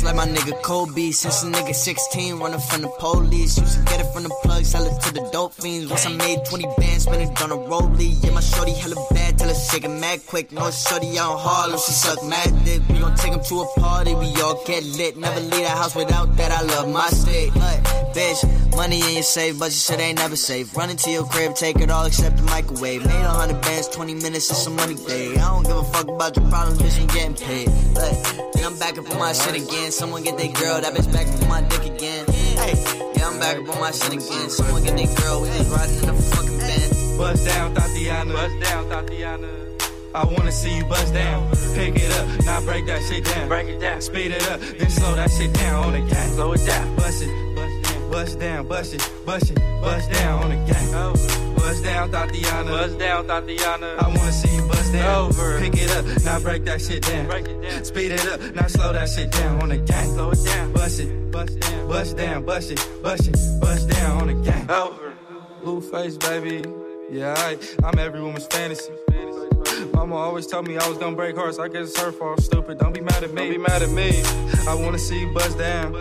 Six 0.00 0.04
like 0.04 0.16
my 0.16 0.26
nigga 0.26 0.60
Kobe. 0.62 1.10
Since 1.10 1.42
a 1.42 1.46
nigga 1.46 1.74
16, 1.74 2.38
running 2.38 2.60
from 2.60 2.82
the 2.82 2.88
police. 2.98 3.58
Used 3.58 3.78
to 3.78 3.84
get 3.84 4.00
it 4.00 4.12
from 4.12 4.24
the 4.24 4.34
plug, 4.42 4.64
sell 4.64 4.84
it 4.84 5.00
to 5.02 5.12
the 5.12 5.28
dope 5.32 5.54
fiends. 5.54 5.88
Once 5.90 6.06
I 6.06 6.12
made 6.12 6.44
20 6.44 6.66
bands, 6.78 7.04
spent 7.04 7.22
it 7.22 7.42
on 7.42 7.52
a 7.52 7.56
rollie. 7.56 8.22
Yeah, 8.22 8.32
my 8.32 8.40
shorty 8.40 8.72
hella 8.72 8.96
bad, 9.10 9.38
tell 9.38 9.48
her 9.48 9.54
shake 9.54 9.84
it 9.84 9.88
mad 9.88 10.20
quick. 10.26 10.52
No 10.52 10.70
shorty 10.70 11.08
in 11.08 11.16
Harlem, 11.16 11.78
she 11.78 11.92
suck 11.92 12.22
mad 12.24 12.64
dick. 12.64 12.82
We 12.88 12.98
gon' 12.98 13.16
take 13.16 13.32
'em 13.32 13.42
to 13.44 13.60
a 13.62 13.66
party, 13.80 14.14
we 14.14 14.28
all 14.42 14.62
get 14.64 14.84
lit. 14.84 15.16
Never 15.16 15.40
leave 15.40 15.64
the 15.68 15.74
house 15.80 15.94
without 15.94 16.36
that. 16.36 16.50
I 16.52 16.62
love 16.62 16.88
my 16.88 17.08
state. 17.08 17.54
Like, 17.56 17.82
bitch, 18.14 18.40
money 18.76 19.00
in 19.00 19.14
your 19.14 19.22
safe, 19.22 19.58
but 19.58 19.70
your 19.74 19.82
shit 19.86 20.00
ain't 20.00 20.18
never 20.18 20.36
safe. 20.36 20.76
Run 20.76 20.90
into 20.90 21.10
your 21.10 21.24
crib, 21.24 21.54
take 21.54 21.78
it 21.80 21.90
all 21.90 22.06
except 22.06 22.36
the 22.38 22.42
microwave. 22.44 23.04
Made 23.04 23.24
hundred 23.40 23.60
bands, 23.62 23.88
20 23.88 24.14
minutes, 24.14 24.50
it's 24.50 24.66
a 24.66 24.70
money 24.70 24.94
day. 24.94 25.32
I 25.36 25.48
don't 25.52 25.64
give 25.66 25.76
a 25.76 25.84
fuck 25.84 26.08
about 26.08 26.36
your 26.36 26.46
problems, 26.48 26.78
bitch, 26.82 27.00
I'm 27.00 27.06
getting 27.08 27.34
paid. 27.34 27.68
Like, 27.94 28.49
then 28.60 28.72
I'm 28.72 28.78
back 28.78 28.98
up 28.98 29.10
on 29.10 29.18
my 29.18 29.32
shit 29.32 29.56
again. 29.56 29.90
Someone 29.90 30.22
get 30.22 30.36
that 30.38 30.54
girl, 30.54 30.80
that 30.80 30.92
bitch 30.94 31.12
back 31.12 31.26
up 31.28 31.42
on 31.42 31.48
my 31.48 31.62
dick 31.62 31.84
again. 31.86 32.26
Hey, 32.28 32.74
yeah, 33.16 33.28
I'm 33.28 33.38
back 33.38 33.56
up 33.56 33.68
on 33.74 33.80
my 33.80 33.90
shit 33.90 34.12
again. 34.12 34.50
Someone 34.50 34.82
get 34.84 34.96
their 34.96 35.14
girl, 35.16 35.42
we 35.42 35.48
just 35.48 35.70
riding 35.70 35.96
in 35.96 36.06
the 36.06 36.22
fucking 36.22 36.58
van. 36.58 37.18
Bust 37.18 37.46
down, 37.46 37.74
Tatiana. 37.74 38.32
Bust 38.32 38.60
down, 38.60 38.88
Tatiana. 38.88 39.48
I 40.14 40.24
wanna 40.24 40.52
see 40.52 40.76
you 40.76 40.84
bust 40.84 41.14
down. 41.14 41.48
Pick 41.74 41.96
it 41.96 42.12
up, 42.18 42.44
now 42.44 42.60
break 42.62 42.86
that 42.86 43.02
shit 43.08 43.24
down. 43.24 43.48
Break 43.48 43.68
it 43.68 43.80
down. 43.80 44.00
Speed 44.00 44.32
it 44.32 44.50
up, 44.50 44.60
then 44.60 44.90
slow 44.90 45.14
that 45.14 45.30
shit 45.30 45.52
down 45.54 45.84
on 45.84 45.92
the 45.92 46.00
gang. 46.00 46.30
Slow 46.32 46.52
it 46.52 46.66
down. 46.66 46.96
Bust 46.96 47.22
it, 47.22 47.54
bust 47.54 47.69
down, 48.10 48.66
bust 48.66 48.94
it, 48.94 49.12
bust 49.24 49.50
it, 49.50 49.56
bust 49.80 50.10
down 50.10 50.42
on 50.42 50.50
the 50.50 50.56
gang. 50.56 51.54
Bust 51.56 51.84
down, 51.84 52.10
Tatiana. 52.10 52.70
Bust 52.70 52.98
down, 52.98 53.26
Tatiana. 53.26 53.96
I 53.98 54.08
wanna 54.08 54.32
see 54.32 54.54
you 54.56 54.62
bust 54.62 54.92
down. 54.92 55.26
Over. 55.26 55.60
Pick 55.60 55.74
it 55.76 55.90
up, 55.92 56.04
now 56.24 56.40
break 56.40 56.64
that 56.64 56.80
shit 56.80 57.02
down. 57.02 57.26
Break 57.26 57.46
it 57.46 57.62
down. 57.62 57.84
Speed 57.84 58.12
it 58.12 58.26
up, 58.26 58.40
now 58.54 58.66
slow 58.66 58.92
that 58.92 59.08
shit 59.08 59.30
down 59.30 59.62
on 59.62 59.68
the 59.68 59.78
gang. 59.78 60.14
Slow 60.14 60.30
it 60.30 60.44
down. 60.44 60.72
Bust 60.72 61.00
it, 61.00 61.30
bust 61.30 61.60
down, 61.60 61.88
bust 61.88 62.16
down, 62.16 62.44
bust 62.44 62.70
it, 62.72 63.02
bust 63.02 63.28
it, 63.28 63.60
bust 63.60 63.88
down 63.88 64.20
on 64.22 64.26
the 64.26 64.50
gang. 64.50 64.70
Over. 64.70 65.14
Blue 65.62 65.80
face, 65.80 66.16
baby. 66.16 66.64
Yeah, 67.10 67.34
I, 67.36 67.58
I'm 67.84 67.98
every 67.98 68.20
woman's 68.22 68.46
fantasy. 68.46 68.92
Mama 69.92 70.16
always 70.16 70.46
told 70.46 70.66
me 70.66 70.78
I 70.78 70.88
was 70.88 70.98
gonna 70.98 71.16
break 71.16 71.36
hearts. 71.36 71.58
I 71.58 71.68
guess 71.68 71.90
it's 71.90 72.00
her 72.00 72.12
fault. 72.12 72.40
Stupid. 72.40 72.78
Don't 72.78 72.94
be 72.94 73.00
mad 73.00 73.22
at 73.22 73.32
me. 73.32 73.42
Don't 73.42 73.50
be 73.50 73.58
mad 73.58 73.82
at 73.82 73.90
me. 73.90 74.22
I 74.68 74.74
wanna 74.74 74.98
see 74.98 75.20
you 75.20 75.32
bust 75.32 75.58
down. 75.58 75.92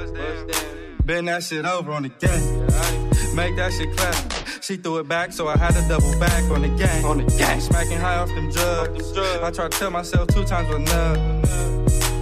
Bend 1.10 1.28
that 1.28 1.41
shit 1.41 1.66
over 1.66 1.91
on 1.91 2.03
the 2.03 2.10
game. 2.10 3.36
Make 3.36 3.55
that 3.55 3.74
shit 3.74 3.97
clap. 3.97 4.62
She 4.62 4.78
threw 4.78 4.99
it 4.99 5.07
back, 5.07 5.34
so 5.34 5.47
I 5.47 5.57
had 5.57 5.74
to 5.74 5.82
double 5.89 6.12
back 6.20 6.43
on 6.51 6.62
the 6.62 6.68
gang. 6.68 7.03
On 7.03 7.18
the 7.18 7.24
gang. 7.36 7.60
Smacking 7.62 7.97
high 7.97 8.18
off 8.18 8.28
them 8.28 8.51
drugs. 8.51 9.18
I 9.18 9.49
tried 9.49 9.72
to 9.72 9.80
tell 9.80 9.89
myself 9.89 10.28
two 10.28 10.45
times 10.45 10.70
was 10.70 10.78
enough. 10.78 11.18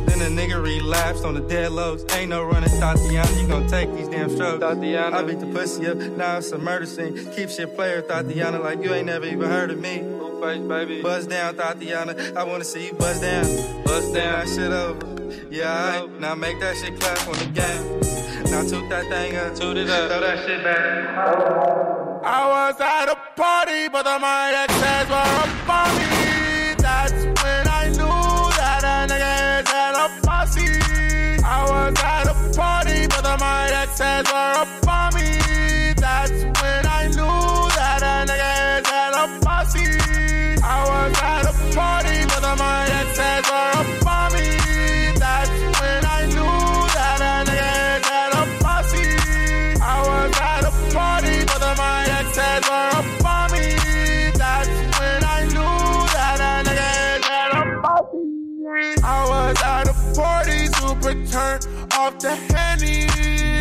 Then 0.08 0.20
the 0.20 0.42
nigga 0.42 0.64
relapsed 0.64 1.26
on 1.26 1.34
the 1.34 1.42
dead 1.42 1.74
lows. 1.74 2.06
Ain't 2.14 2.30
no 2.30 2.46
running, 2.46 2.70
Tatiana. 2.80 3.30
You 3.38 3.46
gon' 3.50 3.68
take 3.68 3.94
these 3.94 4.08
damn 4.08 4.30
strokes. 4.30 4.62
Tatiana. 4.62 5.18
I 5.18 5.22
beat 5.24 5.42
the 5.42 5.48
pussy 5.48 5.86
up. 5.86 5.98
Now 5.98 6.38
it's 6.38 6.54
a 6.54 6.58
murder 6.58 6.86
scene. 6.86 7.14
Keep 7.34 7.50
shit 7.50 7.76
player, 7.76 8.02
Tatiana, 8.02 8.60
like 8.60 8.82
you 8.82 8.94
ain't 8.94 9.08
never 9.08 9.26
even 9.26 9.50
heard 9.50 9.70
of 9.70 9.80
me. 9.80 9.98
Face, 10.42 10.66
baby. 10.66 11.02
Buzz 11.02 11.28
down, 11.28 11.58
Tatiana. 11.58 12.16
I 12.38 12.44
wanna 12.46 12.64
see 12.64 12.86
you 12.86 12.94
buzz 12.94 13.20
down. 13.20 13.84
Buzz 13.84 14.14
down. 14.14 14.46
That 14.46 14.48
shit 14.48 14.72
over. 14.72 15.44
Yeah. 15.52 16.08
Now 16.22 16.36
make 16.36 16.62
that 16.62 16.78
shit 16.78 16.98
clap 16.98 17.28
on 17.28 17.34
the 17.34 17.48
game. 17.48 18.27
Now 18.46 18.64
toot 18.64 18.90
that 18.90 19.06
thing 19.10 19.36
up. 19.36 19.56
Toot 19.56 19.78
it 19.78 19.90
up. 19.90 20.10
Throw 20.10 20.22
that 20.22 20.46
shit 20.46 20.64
back. 20.64 20.88
I 22.24 22.48
was 22.48 22.80
at 22.82 23.10
a 23.10 23.16
party, 23.36 23.88
but 23.90 24.04
the 24.04 24.20
my 24.20 24.52
exes 24.54 25.10
were 25.10 25.16
up 25.16 25.70
on 25.70 25.90
me. 25.98 26.76
That's 26.78 27.26
when 27.42 27.68
I 27.68 27.90
knew 27.90 28.52
that 28.60 28.84
a 28.84 29.08
nigga 29.12 29.62
is 29.62 29.70
at 29.74 29.96
a 29.96 30.08
posse. 30.26 31.42
I 31.44 31.64
was 31.70 31.98
at 32.04 32.28
a 32.28 32.36
party, 32.56 33.08
but 33.08 33.24
the 33.24 33.38
my 33.40 33.70
exes 33.70 34.32
were 34.32 34.62
up 34.62 34.87
I 59.04 59.28
was 59.30 59.62
at 59.62 59.88
a 59.88 59.94
party, 60.16 60.68
super 60.68 61.14
turn 61.28 61.60
off 61.94 62.20
the 62.20 62.36
henny. 62.36 63.08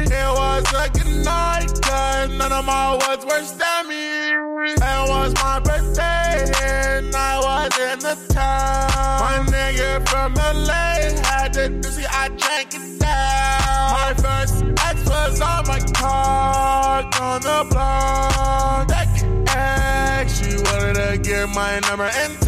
It 0.09 0.31
was 0.39 0.65
a 0.73 0.89
good 0.91 1.25
night, 1.25 1.69
cause 1.83 2.31
none 2.31 2.53
of 2.53 2.65
my 2.65 2.93
words 2.95 3.25
were 3.25 3.43
stemmy. 3.43 4.31
It 4.69 5.09
was 5.09 5.35
my 5.35 5.61
birthday, 5.61 6.51
and 6.63 7.15
I 7.15 7.39
was 7.39 7.79
in 7.79 7.99
the 8.01 8.17
town. 8.33 9.21
My 9.21 9.53
nigga 9.53 10.09
from 10.09 10.35
LA 10.35 11.17
had 11.27 11.53
to 11.55 11.69
do, 11.69 11.89
see, 11.89 12.05
I 12.09 12.29
drank 12.29 12.75
it 12.75 13.01
down. 13.01 13.93
My 13.99 14.15
first 14.15 14.65
ex 14.87 15.09
was 15.09 15.41
on 15.41 15.67
my 15.67 15.81
car, 15.93 17.05
on 17.21 17.41
the 17.43 17.67
block. 17.71 18.89
That 18.89 19.09
ex, 19.57 20.41
she 20.41 20.57
wanted 20.57 20.95
to 20.95 21.19
get 21.19 21.49
my 21.51 21.81
number 21.81 22.11
and 22.15 22.46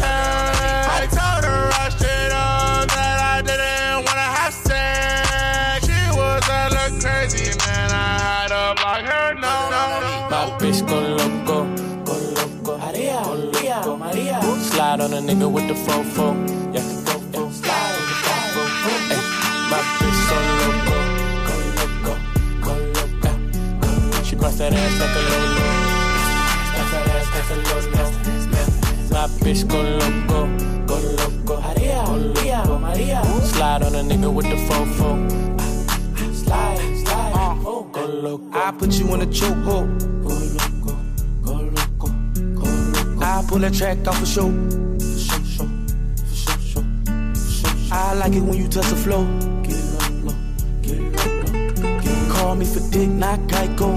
loco, 10.95 11.65
go 12.05 12.13
loco, 12.35 12.77
Maria, 12.77 13.21
go 13.23 13.33
loco, 13.33 13.97
Maria. 13.97 14.41
Slide 14.41 15.01
on 15.01 15.13
a 15.13 15.17
nigga 15.17 15.47
with 15.51 15.67
the 15.67 15.73
fofo, 15.73 16.33
yeah, 16.73 16.83
go, 17.05 17.19
go, 17.31 17.49
slide 17.51 17.95
on 17.97 18.03
the 18.09 18.15
fofo. 18.25 18.61
Ay, 18.85 19.19
my 19.69 19.79
bitch 19.99 20.19
so 20.27 20.35
loco, 20.59 20.97
go 21.47 21.55
loco, 21.77 22.13
go 22.61 22.73
loco, 22.95 23.31
go 23.31 23.31
loco. 23.81 24.23
She 24.23 24.35
bust 24.35 24.57
that 24.57 24.73
ass 24.73 24.99
like 24.99 25.15
a 25.15 25.21
lolo, 25.29 25.63
bust 26.75 26.91
that 26.91 27.07
ass 27.15 27.27
like 27.35 27.49
a 27.49 27.57
lolo. 27.67 27.79
My 29.11 29.25
bitch 29.43 29.61
go 29.67 29.79
loco, 29.81 30.39
go 30.85 30.95
loco, 31.17 31.55
Maria, 31.61 31.99
go 32.05 32.13
loco, 32.15 32.73
Maria. 32.79 33.19
Slide 33.43 33.83
on 33.83 33.95
a 33.95 33.97
nigga 34.01 34.29
with 34.33 34.47
the 34.47 34.55
fofo, 34.67 35.09
slide, 36.33 36.79
slide, 37.05 37.33
uh, 37.35 37.67
oh, 37.67 37.83
go 37.91 38.05
loco. 38.05 38.57
I 38.57 38.71
put 38.71 38.93
you 38.99 39.13
in 39.13 39.21
a 39.21 39.25
chokehold. 39.25 40.09
I 43.39 43.41
pull 43.47 43.59
that 43.59 43.73
track 43.73 44.05
off 44.05 44.21
a 44.21 44.25
show. 44.25 44.49
I 47.89 48.13
like 48.15 48.33
it 48.33 48.41
when 48.41 48.57
you 48.57 48.67
touch 48.67 48.87
the 48.87 48.97
flow. 48.97 49.23
Get 49.63 49.75
it 49.75 50.01
up 50.03 50.11
low, 50.25 50.35
get 50.81 50.99
it 50.99 51.15
up 51.15 51.53
low. 51.53 52.33
Call 52.33 52.55
me 52.55 52.65
for 52.65 52.81
dick, 52.91 53.07
not 53.07 53.39
Geico. 53.47 53.89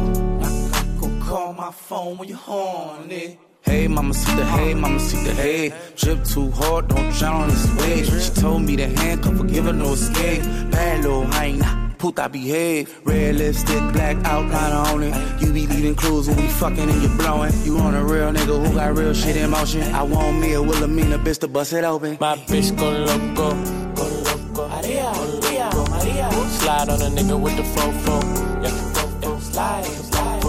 Call 1.26 1.54
my 1.54 1.72
phone 1.72 2.18
when 2.18 2.28
you're 2.28 2.38
horny. 2.38 3.36
Hey, 3.62 3.88
mama, 3.88 4.12
see 4.12 4.34
the 4.36 4.44
hey, 4.44 4.74
mama, 4.74 4.98
see 5.00 5.22
the 5.24 5.32
hey. 5.34 5.72
Drip 5.96 6.24
too 6.24 6.50
hard, 6.50 6.88
don't 6.88 7.12
drown 7.14 7.42
on 7.42 7.48
this 7.48 7.66
wave. 7.78 8.06
She 8.22 8.30
told 8.40 8.62
me 8.62 8.76
to 8.76 8.86
handcuff, 8.88 9.36
forgive 9.36 9.64
her, 9.66 9.72
no 9.72 9.92
escape. 9.92 10.42
Bad 10.70 11.02
little 11.04 11.24
hyena, 11.26 11.94
puta 11.98 12.28
behave. 12.28 12.90
Red 13.04 13.36
lipstick, 13.36 13.92
black 13.92 14.16
outline 14.24 14.72
on 14.72 15.02
it. 15.04 15.14
You 15.40 15.52
be 15.52 15.66
leaving 15.66 15.94
clues 15.94 16.28
when 16.28 16.36
we 16.36 16.48
fucking 16.48 16.88
and 16.90 17.02
you 17.02 17.08
blowing. 17.16 17.52
You 17.64 17.78
on 17.78 17.94
a 17.94 18.04
real 18.04 18.32
nigga 18.32 18.66
who 18.66 18.74
got 18.74 18.96
real 18.96 19.14
shit 19.14 19.36
in 19.36 19.50
motion. 19.50 19.82
I 19.94 20.02
want 20.02 20.38
me 20.38 20.54
a 20.54 20.62
Wilhelmina 20.62 21.18
bitch 21.18 21.38
to 21.40 21.48
bust 21.48 21.72
it 21.72 21.84
open. 21.84 22.18
My 22.20 22.36
bitch 22.36 22.76
go 22.76 22.90
loco, 22.90 23.54
go 23.94 24.04
loco, 24.26 24.68
Maria, 24.68 25.12
Maria, 25.12 25.70
Maria. 25.90 26.30
Slide 26.58 26.88
on 26.88 27.00
a 27.00 27.10
nigga 27.16 27.40
with 27.40 27.56
the 27.56 27.62
fofo, 27.62 28.22
yeah, 28.62 28.92
go, 28.94 29.30
go, 29.34 29.38
slide, 29.38 29.84
slide. 29.84 30.42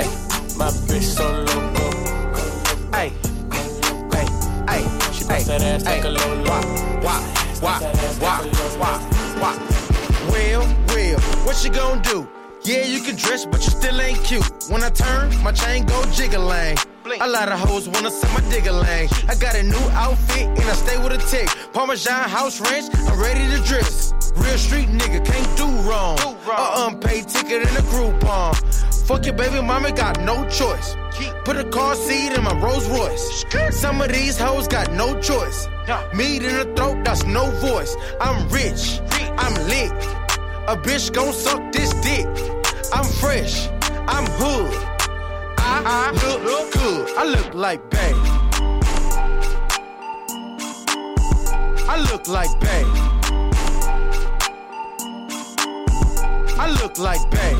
Ay, 0.00 0.06
my 0.56 0.70
bitch 0.86 1.02
so 1.02 1.24
loco, 1.24 1.81
bust 5.32 5.46
that 5.46 5.62
ass 5.62 5.84
like 5.84 6.04
a 6.04 6.08
lolo. 6.08 6.44
Why, 7.00 7.20
why, 7.60 7.78
why, 8.20 8.38
why, 8.80 8.98
why? 9.40 9.54
Well, 10.30 10.62
well, 10.88 11.20
what 11.46 11.64
you 11.64 11.70
gonna 11.70 12.02
do? 12.02 12.28
Yeah, 12.64 12.84
you 12.84 13.00
can 13.00 13.16
dress, 13.16 13.44
but 13.46 13.60
you 13.64 13.70
still 13.70 14.00
ain't 14.00 14.22
cute. 14.24 14.46
When 14.68 14.82
I 14.82 14.90
turn, 14.90 15.30
my 15.42 15.52
chain 15.52 15.84
go 15.84 16.04
jiggling. 16.12 16.76
A 17.20 17.28
lot 17.28 17.52
of 17.52 17.58
hoes 17.58 17.88
wanna 17.88 18.10
see 18.10 18.26
my 18.32 18.40
digger 18.48 18.72
lane. 18.72 19.08
I 19.28 19.34
got 19.34 19.54
a 19.54 19.62
new 19.62 19.86
outfit 19.92 20.46
and 20.46 20.60
I 20.60 20.72
stay 20.72 20.96
with 20.96 21.12
a 21.12 21.18
tick. 21.18 21.48
Parmesan 21.72 22.28
house 22.28 22.60
ranch, 22.60 22.86
I'm 23.06 23.20
ready 23.20 23.46
to 23.54 23.62
dress. 23.64 24.14
Real 24.36 24.56
street 24.56 24.88
nigga 24.88 25.24
can't 25.24 25.56
do 25.56 25.66
wrong. 25.88 26.18
A 26.18 26.86
unpaid 26.86 27.28
ticket 27.28 27.66
and 27.66 27.76
a 27.76 27.82
Groupon. 27.92 28.54
Fuck 29.06 29.26
your 29.26 29.34
baby 29.34 29.60
mama, 29.60 29.92
got 29.92 30.20
no 30.20 30.48
choice. 30.48 30.96
Put 31.44 31.56
a 31.56 31.64
car 31.64 31.94
seat 31.96 32.32
in 32.32 32.44
my 32.44 32.54
Rolls 32.60 32.88
Royce. 32.88 33.44
Some 33.70 34.00
of 34.00 34.10
these 34.10 34.38
hoes 34.38 34.66
got 34.66 34.92
no 34.92 35.20
choice. 35.20 35.68
Meat 36.14 36.42
in 36.42 36.56
the 36.56 36.72
throat, 36.74 37.04
that's 37.04 37.24
no 37.24 37.50
voice. 37.60 37.94
I'm 38.20 38.48
rich, 38.48 39.00
I'm 39.36 39.54
lit. 39.68 39.92
A 40.66 40.76
bitch 40.76 41.12
gon' 41.12 41.32
suck 41.32 41.72
this 41.72 41.92
dick. 41.94 42.26
I'm 42.92 43.04
fresh, 43.04 43.68
I'm 44.08 44.26
hood. 44.40 44.91
I, 45.74 46.10
look, 46.12 46.44
look 46.44 46.72
good. 46.72 47.08
I 47.16 47.24
look 47.24 47.54
like 47.54 47.90
Bay. 47.90 48.12
I 51.88 51.96
look 52.10 52.28
like 52.28 52.60
Bay. 52.60 52.84
I 56.58 56.70
look 56.70 56.98
like 56.98 57.30
Bay. 57.30 57.56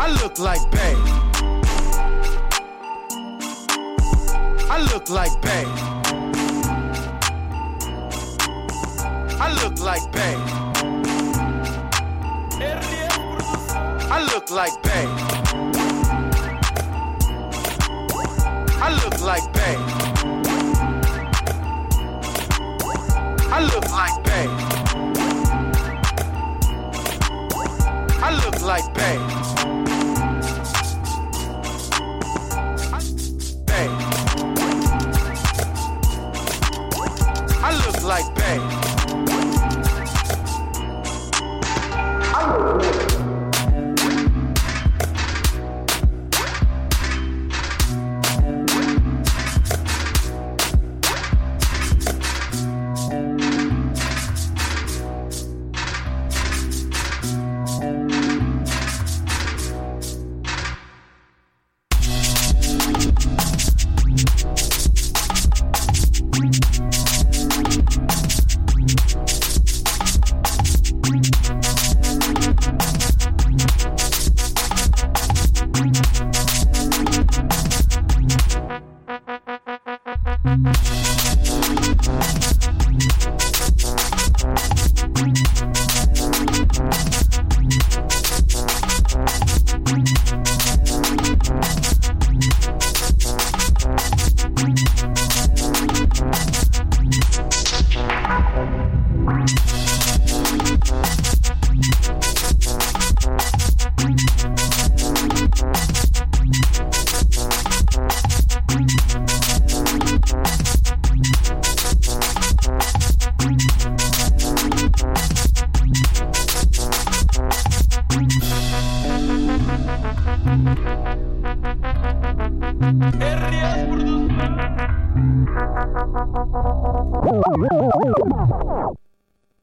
I 0.00 0.08
look 0.20 0.38
like 0.38 0.70
Bay. 0.72 0.96
I 4.68 4.78
look 4.92 5.08
like 5.08 5.40
Bay. 5.40 5.64
I 9.38 9.52
look 9.62 9.78
like 9.78 10.12
Bay. 10.12 10.52
I 14.14 14.22
look 14.24 14.50
like 14.50 14.82
Bay. 14.82 15.06
I 18.78 18.90
look 19.02 19.20
like 19.22 19.52
Bay. 19.54 19.76
I 23.50 23.60
look 23.72 23.88
like 23.90 24.22
Bay. 24.22 24.48
I 28.20 28.30
look 28.44 28.60
like 28.60 28.92
Bay. 28.92 29.18
Bay. 33.64 33.88
I 37.62 37.70
look 37.86 38.02
like 38.02 38.34
Bay. 38.34 38.71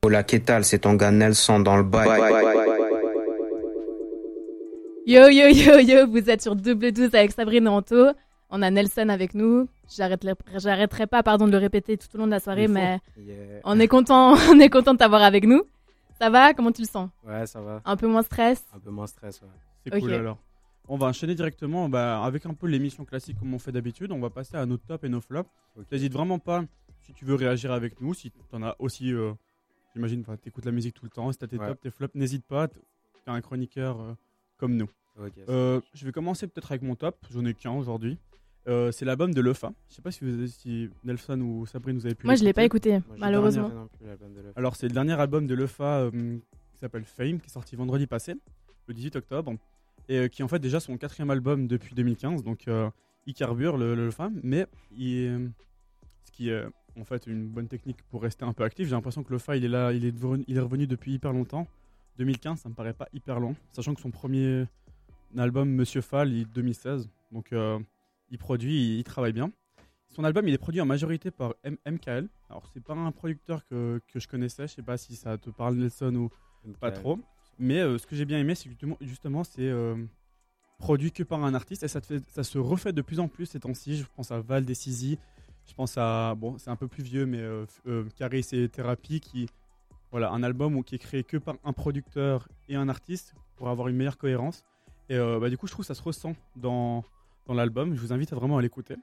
Hola, 0.10 0.24
¿qué 0.24 0.39
tal? 0.39 0.66
C'est 0.66 0.80
ton 0.80 0.95
gars 0.95 1.12
Nelson 1.12 1.60
dans 1.60 1.78
le 1.78 1.84
bail. 1.84 2.07
Yo 5.05 5.30
yo 5.30 5.49
yo 5.49 5.78
yo, 5.78 6.07
vous 6.07 6.32
êtes 6.32 6.41
sur 6.41 6.55
double 6.55 6.91
12 6.91 7.14
avec 7.14 7.32
Sabrine 7.32 7.68
Anto. 7.68 8.07
On 8.49 8.64
a 8.64 8.72
Nelson 8.72 9.10
avec 9.10 9.36
nous. 9.36 9.68
J'arrêterai 9.95 10.34
j'arrêterai 10.55 11.05
pas 11.05 11.22
pardon 11.22 11.45
de 11.45 11.51
le 11.51 11.60
répéter 11.60 11.95
tout 11.95 12.07
au 12.16 12.18
long 12.18 12.26
de 12.26 12.32
la 12.32 12.39
soirée, 12.39 12.68
mais 12.68 12.97
Yeah. 13.18 13.60
on 13.66 13.80
est 13.80 13.88
content, 13.88 14.34
on 14.51 14.60
est 14.60 14.70
content 14.72 14.93
de 14.93 14.97
t'avoir 14.97 15.22
avec 15.22 15.45
nous. 15.45 15.62
Ça 16.20 16.32
va? 16.32 16.55
Comment 16.55 16.72
tu 16.72 16.82
le 16.82 16.88
sens? 16.88 17.12
Ouais, 17.24 17.45
ça 17.45 17.62
va. 17.62 17.84
Un 17.86 17.95
peu 17.95 18.07
moins 18.07 18.24
stress? 18.24 18.66
Un 18.76 18.80
peu 18.80 18.89
moins 18.89 19.05
stress, 19.05 19.39
ouais. 19.43 19.47
C'est 19.86 19.93
Ok. 19.93 19.99
cool 20.01 20.14
alors. 20.14 20.39
On 20.88 20.97
va 20.97 21.05
enchaîner 21.05 21.36
directement 21.36 21.88
bah, 21.88 22.24
avec 22.24 22.47
un 22.47 22.55
peu 22.55 22.66
l'émission 22.66 23.05
classique 23.05 23.38
comme 23.38 23.53
on 23.53 23.60
fait 23.60 23.72
d'habitude. 23.72 24.12
On 24.12 24.20
va 24.20 24.32
passer 24.32 24.57
à 24.57 24.66
nos 24.66 24.78
tops 24.78 25.03
et 25.03 25.10
nos 25.10 25.22
flops. 25.22 25.51
N'hésite 25.91 26.14
vraiment 26.14 26.39
pas 26.39 26.64
si 27.01 27.14
tu 27.14 27.26
veux 27.26 27.36
réagir 27.36 27.72
avec 27.72 28.01
nous, 28.01 28.16
si 28.16 28.32
tu 28.32 28.39
en 28.53 28.64
as 28.64 28.76
aussi, 28.80 29.14
euh, 29.14 29.34
j'imagine, 29.93 30.23
tu 30.41 30.49
écoutes 30.49 30.65
la 30.65 30.71
musique 30.71 30.93
tout 30.93 31.05
le 31.05 31.09
temps, 31.11 31.31
si 31.31 31.37
tu 31.37 31.45
as 31.45 31.47
tes 31.47 31.57
Ouais. 31.57 31.67
tops, 31.67 31.81
tes 31.81 31.91
flops, 31.91 32.15
n'hésite 32.15 32.45
pas, 32.45 32.67
tu 32.67 32.77
es 33.27 33.29
un 33.29 33.41
chroniqueur 33.41 33.99
euh, 34.01 34.13
comme 34.57 34.75
nous. 34.75 34.89
Euh, 35.49 35.81
je 35.93 36.05
vais 36.05 36.11
commencer 36.11 36.47
peut-être 36.47 36.71
avec 36.71 36.81
mon 36.81 36.95
top, 36.95 37.17
j'en 37.31 37.43
ai 37.45 37.53
qu'un 37.53 37.71
aujourd'hui. 37.71 38.17
Euh, 38.67 38.91
c'est 38.91 39.03
l'album 39.03 39.33
de 39.33 39.41
Lefa. 39.41 39.73
Je 39.89 39.95
sais 39.95 40.01
pas 40.01 40.11
si, 40.11 40.23
vous, 40.23 40.47
si 40.47 40.89
Nelson 41.03 41.39
ou 41.41 41.65
Sabrine 41.65 41.97
vous 41.97 42.05
avez 42.05 42.15
pu 42.15 42.25
Moi, 42.25 42.35
je 42.35 42.43
l'ai 42.43 42.53
pas 42.53 42.63
écouté, 42.63 42.91
Moi, 43.07 43.17
malheureusement. 43.17 43.69
plus. 43.99 44.07
Alors 44.55 44.75
c'est 44.75 44.87
le 44.87 44.93
dernier 44.93 45.13
album 45.19 45.47
de 45.47 45.55
Lefa 45.55 46.01
euh, 46.01 46.11
qui 46.73 46.79
s'appelle 46.79 47.03
Fame, 47.03 47.39
qui 47.39 47.47
est 47.47 47.51
sorti 47.51 47.75
vendredi 47.75 48.05
passé, 48.07 48.35
le 48.87 48.93
18 48.93 49.15
octobre, 49.17 49.53
et 50.07 50.17
euh, 50.19 50.27
qui 50.27 50.41
est 50.41 50.45
en 50.45 50.47
fait 50.47 50.59
déjà 50.59 50.79
son 50.79 50.97
quatrième 50.97 51.31
album 51.31 51.67
depuis 51.67 51.95
2015. 51.95 52.43
Donc 52.43 52.67
euh, 52.67 52.89
il 53.25 53.33
carbure 53.33 53.77
le, 53.77 53.95
le 53.95 54.05
Lefa, 54.07 54.29
mais 54.43 54.67
il, 54.95 55.25
euh, 55.27 55.47
ce 56.25 56.31
qui 56.31 56.49
est 56.49 56.63
en 56.99 57.03
fait 57.03 57.27
une 57.27 57.47
bonne 57.47 57.67
technique 57.67 58.01
pour 58.09 58.21
rester 58.21 58.45
un 58.45 58.53
peu 58.53 58.63
actif. 58.63 58.87
J'ai 58.87 58.95
l'impression 58.95 59.23
que 59.23 59.33
Lefa 59.33 59.55
il 59.57 59.65
est 59.65 59.69
là, 59.69 59.91
il 59.93 60.05
est, 60.05 60.11
devenu- 60.11 60.43
il 60.47 60.57
est 60.57 60.61
revenu 60.61 60.87
depuis 60.87 61.13
hyper 61.13 61.33
longtemps. 61.33 61.67
2015, 62.17 62.59
ça 62.61 62.69
me 62.69 62.73
paraît 62.73 62.93
pas 62.93 63.07
hyper 63.13 63.39
long, 63.39 63.55
sachant 63.71 63.93
que 63.93 64.01
son 64.01 64.11
premier 64.11 64.65
album 65.37 65.69
Monsieur 65.69 66.01
Fall, 66.01 66.31
il 66.33 66.41
est 66.41 66.45
2016. 66.53 67.09
Donc 67.31 67.53
euh, 67.53 67.79
il 68.29 68.37
produit, 68.37 68.73
il, 68.93 68.97
il 68.99 69.03
travaille 69.03 69.33
bien. 69.33 69.51
Son 70.09 70.23
album, 70.23 70.47
il 70.47 70.53
est 70.53 70.57
produit 70.57 70.81
en 70.81 70.85
majorité 70.85 71.29
par 71.31 71.53
M- 71.63 71.77
MKL. 71.85 72.27
Alors, 72.49 72.67
c'est 72.73 72.83
pas 72.83 72.95
un 72.95 73.11
producteur 73.11 73.63
que, 73.67 74.01
que 74.11 74.19
je 74.19 74.27
connaissais. 74.27 74.67
Je 74.67 74.73
sais 74.73 74.81
pas 74.81 74.97
si 74.97 75.15
ça 75.15 75.37
te 75.37 75.51
parle, 75.51 75.75
Nelson, 75.75 76.15
ou 76.15 76.71
pas 76.79 76.89
trop. 76.99 77.19
Mais 77.59 77.79
euh, 77.79 77.97
ce 77.99 78.07
que 78.07 78.15
j'ai 78.15 78.25
bien 78.25 78.39
aimé, 78.39 78.55
c'est 78.55 78.69
justement, 78.69 78.97
justement, 79.01 79.43
c'est 79.43 79.67
euh, 79.67 79.95
produit 80.79 81.11
que 81.11 81.21
par 81.23 81.43
un 81.43 81.53
artiste 81.53 81.83
et 81.83 81.87
ça, 81.87 82.01
te 82.01 82.07
fait, 82.07 82.23
ça 82.31 82.43
se 82.43 82.57
refait 82.57 82.91
de 82.91 83.01
plus 83.03 83.19
en 83.19 83.27
plus 83.27 83.45
ces 83.45 83.59
temps-ci. 83.59 83.97
Je 83.97 84.05
pense 84.15 84.31
à 84.31 84.39
Val 84.41 84.65
Decisi. 84.65 85.19
Je 85.70 85.76
pense 85.76 85.97
à. 85.97 86.34
Bon, 86.36 86.57
c'est 86.57 86.72
un 86.72 86.76
peu 86.76 86.88
plus 86.88 87.03
vieux, 87.03 87.28
mais 87.28 87.39
euh, 87.39 87.65
euh, 87.88 88.03
Caris 88.17 88.47
et 88.51 88.67
Thérapie, 88.67 89.20
qui. 89.20 89.47
Voilà, 90.11 90.32
un 90.32 90.41
album 90.41 90.84
qui 90.84 90.95
est 90.95 90.99
créé 90.99 91.24
que 91.24 91.38
par 91.38 91.55
un 91.63 91.72
producteur 91.72 92.47
et 92.67 92.76
un 92.76 92.89
artiste 92.89 93.36
pour 93.55 93.70
avoir 93.70 93.89
une 93.89 93.95
meilleure 93.95 94.17
cohérence. 94.17 94.63
Et 95.07 95.15
euh, 95.15 95.39
bah, 95.39 95.51
du 95.51 95.57
coup, 95.57 95.67
je 95.67 95.72
trouve 95.72 95.84
que 95.84 95.88
ça 95.88 95.93
se 95.93 96.01
ressent 96.01 96.36
dans, 96.55 97.03
dans 97.45 97.53
l'album. 97.53 97.93
Je 97.93 98.01
vous 98.01 98.11
invite 98.11 98.34
à 98.34 98.36
vraiment 98.36 98.57
à 98.57 98.61
l'écouter. 98.63 98.95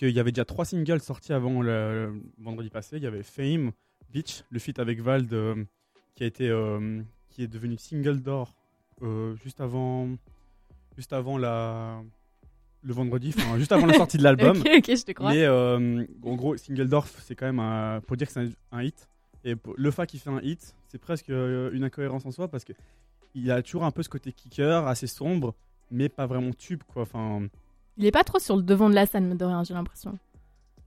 Il 0.00 0.10
y 0.10 0.20
avait 0.20 0.30
déjà 0.30 0.44
trois 0.44 0.64
singles 0.64 1.00
sortis 1.00 1.32
avant 1.32 1.60
le, 1.60 2.22
vendredi 2.38 2.70
passé. 2.70 2.98
Il 2.98 3.02
y 3.02 3.06
avait 3.08 3.24
Fame, 3.24 3.72
Beach, 4.12 4.44
le 4.50 4.60
feat 4.60 4.78
avec 4.78 5.00
Vald, 5.00 5.28
qui 6.14 6.22
a 6.22 6.26
été, 6.26 6.46
qui 7.30 7.42
est 7.42 7.48
devenu 7.48 7.76
single 7.78 8.20
d'or 8.20 8.54
juste 9.42 9.60
avant, 9.60 10.08
juste 10.96 11.12
avant 11.12 11.36
la, 11.36 12.00
le 12.82 12.92
vendredi, 12.94 13.34
enfin 13.36 13.58
juste 13.58 13.72
avant 13.72 13.86
la 13.86 13.94
sortie 13.94 14.18
de 14.18 14.22
l'album. 14.22 14.56
Ok, 14.60 14.66
ok, 14.78 14.84
je 14.96 15.04
te 15.04 15.12
crois. 15.12 15.30
Mais 15.32 15.44
euh, 15.44 16.04
en 16.22 16.34
gros, 16.36 16.56
single 16.56 16.88
d'or, 16.88 17.06
c'est 17.06 17.34
quand 17.34 17.46
même 17.46 17.60
un, 17.60 18.00
pour 18.06 18.16
dire 18.16 18.26
que 18.26 18.32
c'est 18.32 18.40
un, 18.40 18.48
un 18.72 18.82
hit. 18.82 19.08
Et 19.44 19.54
le 19.76 19.90
fa 19.90 20.06
qui 20.06 20.18
fait 20.18 20.30
un 20.30 20.40
hit, 20.40 20.74
c'est 20.88 20.98
presque 20.98 21.30
euh, 21.30 21.70
une 21.72 21.84
incohérence 21.84 22.24
en 22.26 22.30
soi 22.30 22.48
parce 22.48 22.64
que 22.64 22.72
il 23.34 23.50
a 23.50 23.62
toujours 23.62 23.84
un 23.84 23.90
peu 23.90 24.02
ce 24.02 24.08
côté 24.08 24.32
kicker, 24.32 24.86
assez 24.86 25.06
sombre, 25.06 25.54
mais 25.90 26.08
pas 26.08 26.26
vraiment 26.26 26.52
tube 26.52 26.82
quoi. 26.92 27.02
Enfin, 27.02 27.42
Il 27.96 28.06
est 28.06 28.10
pas 28.10 28.24
trop 28.24 28.38
sur 28.38 28.56
le 28.56 28.62
devant 28.62 28.88
de 28.90 28.94
la 28.94 29.06
scène, 29.06 29.36
de 29.36 29.44
rien, 29.44 29.62
j'ai 29.64 29.74
l'impression. 29.74 30.18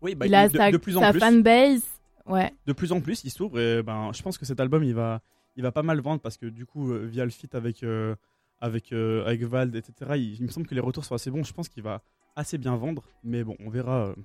Oui, 0.02 0.16
bah, 0.16 0.26
il 0.26 0.34
a 0.36 0.48
de- 0.50 0.58
sa, 0.58 0.72
de 0.72 0.78
plus 0.78 0.98
en 0.98 1.02
sa 1.02 1.12
plus. 1.12 1.20
fanbase. 1.20 1.84
Ouais. 2.28 2.54
de 2.68 2.74
plus 2.74 2.92
en 2.92 3.02
plus, 3.02 3.24
il 3.24 3.32
s'ouvre 3.32 3.60
et 3.60 3.82
ben, 3.84 4.12
je 4.14 4.22
pense 4.22 4.38
que 4.38 4.46
cet 4.46 4.60
album 4.60 4.84
il 4.84 4.94
va, 4.94 5.22
il 5.56 5.64
va 5.64 5.72
pas 5.72 5.82
mal 5.84 6.00
vendre 6.02 6.22
parce 6.22 6.38
que 6.38 6.46
du 6.46 6.66
coup, 6.66 6.92
euh, 6.92 7.06
via 7.06 7.26
le 7.26 7.32
feat 7.32 7.56
avec, 7.56 7.84
euh, 7.84 8.16
avec, 8.62 8.94
euh, 8.94 9.26
avec 9.26 9.42
Vald, 9.44 9.76
etc., 9.76 10.12
il, 10.16 10.42
me 10.44 10.48
semble 10.48 10.68
que 10.68 10.76
les 10.76 10.82
retours 10.82 11.04
sont 11.04 11.16
assez 11.16 11.32
bons. 11.32 11.44
Je 11.44 11.54
pense 11.54 11.68
qu'il 11.68 11.84
va 11.84 12.04
assez 12.36 12.58
bien 12.58 12.76
vendre, 12.76 13.04
mais 13.24 13.44
bon, 13.44 13.56
on 13.60 13.70
verra, 13.70 14.08
euh, 14.08 14.16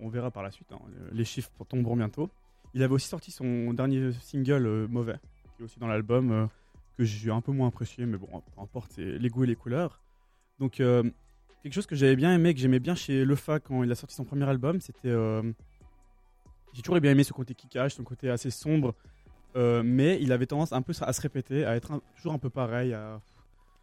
on, 0.00 0.08
verra 0.08 0.30
par 0.30 0.42
la 0.42 0.50
suite. 0.50 0.70
hein. 0.72 0.80
Les 1.12 1.24
chiffres 1.24 1.50
tomberont 1.68 1.96
bientôt. 1.96 2.28
Il 2.74 2.82
avait 2.82 2.92
aussi 2.92 3.08
sorti 3.08 3.30
son 3.30 3.72
dernier 3.72 4.12
single 4.12 4.66
euh, 4.66 4.88
Mauvais, 4.88 5.18
qui 5.56 5.62
est 5.62 5.64
aussi 5.64 5.78
dans 5.78 5.86
l'album, 5.86 6.30
euh, 6.32 6.46
que 6.98 7.04
j'ai 7.04 7.30
un 7.30 7.40
peu 7.40 7.52
moins 7.52 7.68
apprécié, 7.68 8.04
mais 8.06 8.18
bon, 8.18 8.26
peu 8.26 8.60
importe, 8.60 8.92
c'est 8.92 9.18
les 9.18 9.28
goûts 9.28 9.44
et 9.44 9.46
les 9.46 9.56
couleurs. 9.56 10.00
Donc, 10.58 10.74
quelque 10.74 11.72
chose 11.72 11.86
que 11.86 11.96
j'avais 11.96 12.14
bien 12.14 12.32
aimé, 12.34 12.54
que 12.54 12.60
j'aimais 12.60 12.78
bien 12.78 12.94
chez 12.94 13.24
Lefa 13.24 13.58
quand 13.58 13.82
il 13.82 13.90
a 13.90 13.94
sorti 13.94 14.14
son 14.14 14.24
premier 14.24 14.44
album, 14.44 14.80
c'était. 14.80 15.12
j'ai 16.72 16.82
toujours 16.82 17.00
bien 17.00 17.10
aimé 17.10 17.24
ce 17.24 17.32
côté 17.32 17.54
kickage, 17.54 17.94
son 17.94 18.04
côté 18.04 18.30
assez 18.30 18.50
sombre, 18.50 18.94
euh, 19.56 19.82
mais 19.84 20.18
il 20.20 20.32
avait 20.32 20.46
tendance 20.46 20.72
un 20.72 20.82
peu 20.82 20.92
à 21.00 21.12
se 21.12 21.20
répéter, 21.20 21.64
à 21.64 21.76
être 21.76 21.92
un- 21.92 22.00
toujours 22.16 22.32
un 22.32 22.38
peu 22.38 22.50
pareil. 22.50 22.92
À... 22.92 23.20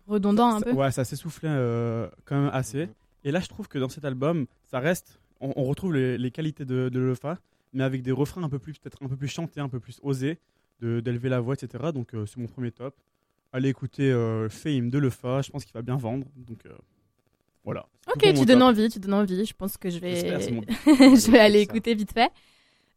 Redondant 0.08 0.56
un 0.56 0.62
peu. 0.62 0.72
Ouais, 0.72 0.92
ça 0.92 1.04
s'essoufflait 1.06 1.50
euh, 1.52 2.08
quand 2.26 2.40
même 2.42 2.50
assez. 2.54 2.90
Et 3.24 3.32
là, 3.32 3.40
je 3.40 3.48
trouve 3.48 3.68
que 3.68 3.78
dans 3.78 3.90
cet 3.90 4.06
album, 4.06 4.46
ça 4.64 4.80
reste. 4.80 5.20
On, 5.42 5.54
on 5.56 5.64
retrouve 5.66 5.94
les, 5.94 6.18
les 6.18 6.32
qualités 6.32 6.66
de, 6.66 6.90
de 6.90 7.00
Lefa, 7.00 7.38
mais 7.74 7.84
avec 7.84 8.02
des 8.02 8.12
refrains 8.12 8.44
un 8.44 8.50
peu 8.50 8.60
plus, 8.60 8.74
peut-être 8.80 8.98
un 9.04 9.08
peu 9.08 9.16
plus 9.16 9.28
chantés, 9.28 9.60
un 9.60 9.70
peu 9.70 9.80
plus 9.80 10.00
osés, 10.04 10.40
d'élever 10.82 11.30
la 11.30 11.40
voix, 11.40 11.54
etc. 11.56 11.92
Donc, 11.94 12.14
euh, 12.14 12.26
c'est 12.26 12.38
mon 12.38 12.48
premier 12.48 12.72
top. 12.72 12.96
Allez 13.52 13.70
écouter 13.70 14.12
euh, 14.12 14.48
Fame 14.50 14.90
de 14.90 14.98
Lefa, 15.00 15.42
je 15.42 15.50
pense 15.52 15.66
qu'il 15.66 15.74
va 15.74 15.82
bien 15.82 15.98
vendre. 15.98 16.26
Donc, 16.36 16.60
voilà. 17.64 17.86
Ok, 18.08 18.22
tu 18.22 18.46
donnes 18.46 18.60
top. 18.60 18.62
envie, 18.70 18.90
tu 18.90 19.00
donnes 19.00 19.14
envie. 19.14 19.46
Je 19.46 19.54
pense 19.54 19.78
que 19.78 19.90
je 19.90 20.00
vais, 20.00 20.16
je 20.40 21.32
vais 21.32 21.40
aller 21.40 21.60
écouter 21.62 21.94
vite 21.94 22.12
fait. 22.14 22.30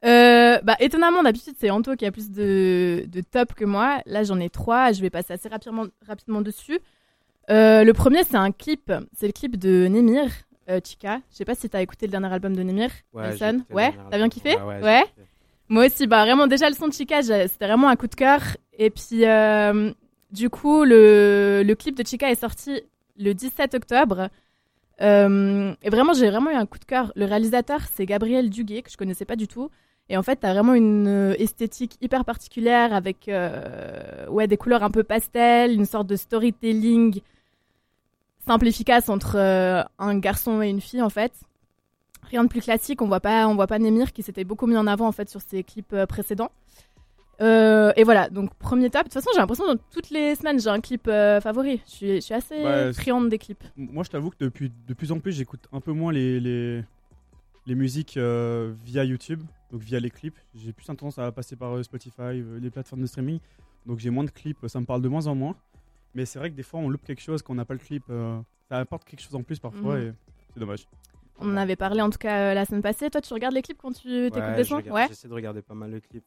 Euh, 0.04 0.58
bah, 0.62 0.76
étonnamment, 0.80 1.22
d'habitude, 1.22 1.54
c'est 1.58 1.70
Anto 1.70 1.94
qui 1.96 2.04
a 2.06 2.10
plus 2.12 2.30
de, 2.30 3.04
de 3.06 3.20
top 3.20 3.54
que 3.54 3.64
moi. 3.64 4.00
Là, 4.06 4.24
j'en 4.24 4.38
ai 4.40 4.50
trois. 4.50 4.92
Je 4.92 5.00
vais 5.00 5.10
passer 5.10 5.32
assez 5.32 5.48
rapidement, 5.48 5.84
rapidement 6.06 6.40
dessus. 6.40 6.80
Euh, 7.50 7.84
le 7.84 7.92
premier, 7.92 8.24
c'est 8.24 8.36
un 8.36 8.50
clip. 8.52 8.92
C'est 9.14 9.26
le 9.26 9.32
clip 9.32 9.56
de 9.56 9.86
Nemir, 9.88 10.24
euh, 10.68 10.80
Chica. 10.84 11.20
Je 11.30 11.36
sais 11.36 11.44
pas 11.44 11.54
si 11.54 11.68
t'as 11.68 11.82
écouté 11.82 12.06
le 12.06 12.10
dernier 12.10 12.32
album 12.32 12.54
de 12.56 12.62
Nemir, 12.62 12.90
Ouais, 13.70 13.94
t'as 14.10 14.16
bien 14.16 14.28
kiffé 14.28 14.56
Ouais, 14.82 15.04
Moi 15.68 15.86
aussi, 15.86 16.06
bah 16.06 16.24
vraiment 16.24 16.46
déjà 16.46 16.68
le 16.68 16.74
son 16.74 16.88
de 16.88 16.92
Chica, 16.92 17.22
c'était 17.22 17.66
vraiment 17.66 17.88
un 17.88 17.96
coup 17.96 18.08
de 18.08 18.14
cœur. 18.14 18.40
Et 18.78 18.90
puis 18.90 19.24
euh, 19.24 19.92
du 20.30 20.50
coup, 20.50 20.84
le, 20.84 21.62
le 21.64 21.74
clip 21.74 21.96
de 21.96 22.06
Chica 22.06 22.30
est 22.30 22.40
sorti 22.40 22.82
le 23.18 23.32
17 23.32 23.74
octobre. 23.74 24.28
Euh, 25.00 25.74
et 25.82 25.90
vraiment, 25.90 26.12
j'ai 26.12 26.30
vraiment 26.30 26.50
eu 26.50 26.54
un 26.54 26.66
coup 26.66 26.78
de 26.78 26.84
cœur. 26.84 27.12
Le 27.16 27.24
réalisateur, 27.24 27.80
c'est 27.94 28.06
Gabriel 28.06 28.50
Duguay, 28.50 28.82
que 28.82 28.90
je 28.90 28.96
connaissais 28.96 29.24
pas 29.24 29.36
du 29.36 29.48
tout. 29.48 29.70
Et 30.08 30.16
en 30.16 30.22
fait, 30.22 30.36
t'as 30.36 30.52
vraiment 30.52 30.74
une 30.74 31.06
euh, 31.06 31.34
esthétique 31.38 31.96
hyper 32.00 32.24
particulière 32.24 32.92
avec 32.92 33.28
euh, 33.28 34.26
ouais, 34.28 34.46
des 34.46 34.56
couleurs 34.56 34.82
un 34.82 34.90
peu 34.90 35.04
pastel, 35.04 35.72
une 35.72 35.86
sorte 35.86 36.06
de 36.06 36.16
storytelling 36.16 37.20
simple 38.46 38.66
efficace 38.66 39.08
entre 39.08 39.36
euh, 39.36 39.82
un 39.98 40.18
garçon 40.18 40.62
et 40.62 40.68
une 40.68 40.80
fille 40.80 41.02
en 41.02 41.10
fait. 41.10 41.32
Rien 42.24 42.44
de 42.44 42.48
plus 42.48 42.60
classique, 42.60 43.02
on 43.02 43.06
voit 43.06 43.20
pas, 43.20 43.46
on 43.46 43.54
voit 43.54 43.66
pas 43.66 43.78
Nemir 43.78 44.12
qui 44.12 44.22
s'était 44.22 44.44
beaucoup 44.44 44.66
mis 44.66 44.76
en 44.76 44.86
avant 44.86 45.06
en 45.06 45.12
fait 45.12 45.28
sur 45.28 45.40
ses 45.40 45.62
clips 45.62 45.92
euh, 45.92 46.06
précédents. 46.06 46.50
Euh, 47.40 47.92
et 47.96 48.04
voilà, 48.04 48.28
donc 48.28 48.54
premier 48.54 48.90
top. 48.90 49.02
De 49.02 49.04
toute 49.04 49.14
façon, 49.14 49.30
j'ai 49.32 49.40
l'impression 49.40 49.64
que 49.64 49.80
toutes 49.92 50.10
les 50.10 50.34
semaines 50.34 50.60
j'ai 50.60 50.68
un 50.68 50.80
clip 50.80 51.08
euh, 51.08 51.40
favori. 51.40 51.80
Je 51.86 51.90
suis, 51.90 52.14
je 52.16 52.20
suis 52.20 52.34
assez 52.34 52.62
Ouais, 52.62 52.92
friande 52.92 53.28
des 53.28 53.38
clips. 53.38 53.64
Moi, 53.76 54.04
je 54.04 54.10
t'avoue 54.10 54.30
que 54.30 54.36
depuis 54.38 54.70
de 54.86 54.94
plus 54.94 55.10
en 55.10 55.18
plus, 55.18 55.32
j'écoute 55.32 55.66
un 55.72 55.80
peu 55.80 55.92
moins 55.92 56.12
les, 56.12 56.38
les, 56.38 56.84
les 57.66 57.74
musiques 57.74 58.16
euh, 58.16 58.72
via 58.84 59.04
YouTube, 59.04 59.42
donc 59.70 59.80
via 59.82 60.00
les 60.00 60.10
clips. 60.10 60.38
J'ai 60.54 60.72
plus 60.72 60.84
tendance 60.84 61.18
à 61.18 61.30
passer 61.32 61.56
par 61.56 61.72
euh, 61.76 61.82
Spotify, 61.82 62.20
euh, 62.20 62.58
les 62.60 62.70
plateformes 62.70 63.02
de 63.02 63.06
streaming. 63.06 63.38
Donc 63.86 63.98
j'ai 63.98 64.10
moins 64.10 64.24
de 64.24 64.30
clips, 64.30 64.66
ça 64.68 64.80
me 64.80 64.86
parle 64.86 65.02
de 65.02 65.08
moins 65.08 65.26
en 65.26 65.34
moins. 65.34 65.56
Mais 66.14 66.26
c'est 66.26 66.38
vrai 66.38 66.50
que 66.50 66.54
des 66.56 66.62
fois, 66.62 66.80
on 66.80 66.88
loupe 66.88 67.04
quelque 67.04 67.22
chose 67.22 67.42
qu'on 67.42 67.54
n'a 67.54 67.64
pas 67.64 67.74
le 67.74 67.80
clip. 67.80 68.04
euh, 68.10 68.40
ça 68.68 68.78
apporte 68.78 69.04
quelque 69.04 69.20
chose 69.20 69.34
en 69.34 69.42
plus 69.42 69.58
parfois 69.58 69.96
Mhm. 69.98 70.08
et 70.08 70.12
c'est 70.54 70.60
dommage. 70.60 70.86
On 71.38 71.50
en 71.52 71.56
avait 71.56 71.76
parlé 71.76 72.00
en 72.00 72.10
tout 72.10 72.18
cas 72.18 72.50
euh, 72.50 72.54
la 72.54 72.64
semaine 72.64 72.82
passée. 72.82 73.10
Toi, 73.10 73.20
tu 73.20 73.32
regardes 73.34 73.54
les 73.54 73.62
clips 73.62 73.78
quand 73.78 73.92
tu 73.92 74.30
t'écoutes 74.30 74.36
Ouais, 74.38 74.56
des 74.56 74.64
sons 74.64 74.76
regarde- 74.76 74.96
Ouais. 74.96 75.08
J'essaie 75.08 75.28
de 75.28 75.32
regarder 75.34 75.62
pas 75.62 75.74
mal 75.74 75.90
le 75.90 76.00
clip. 76.00 76.22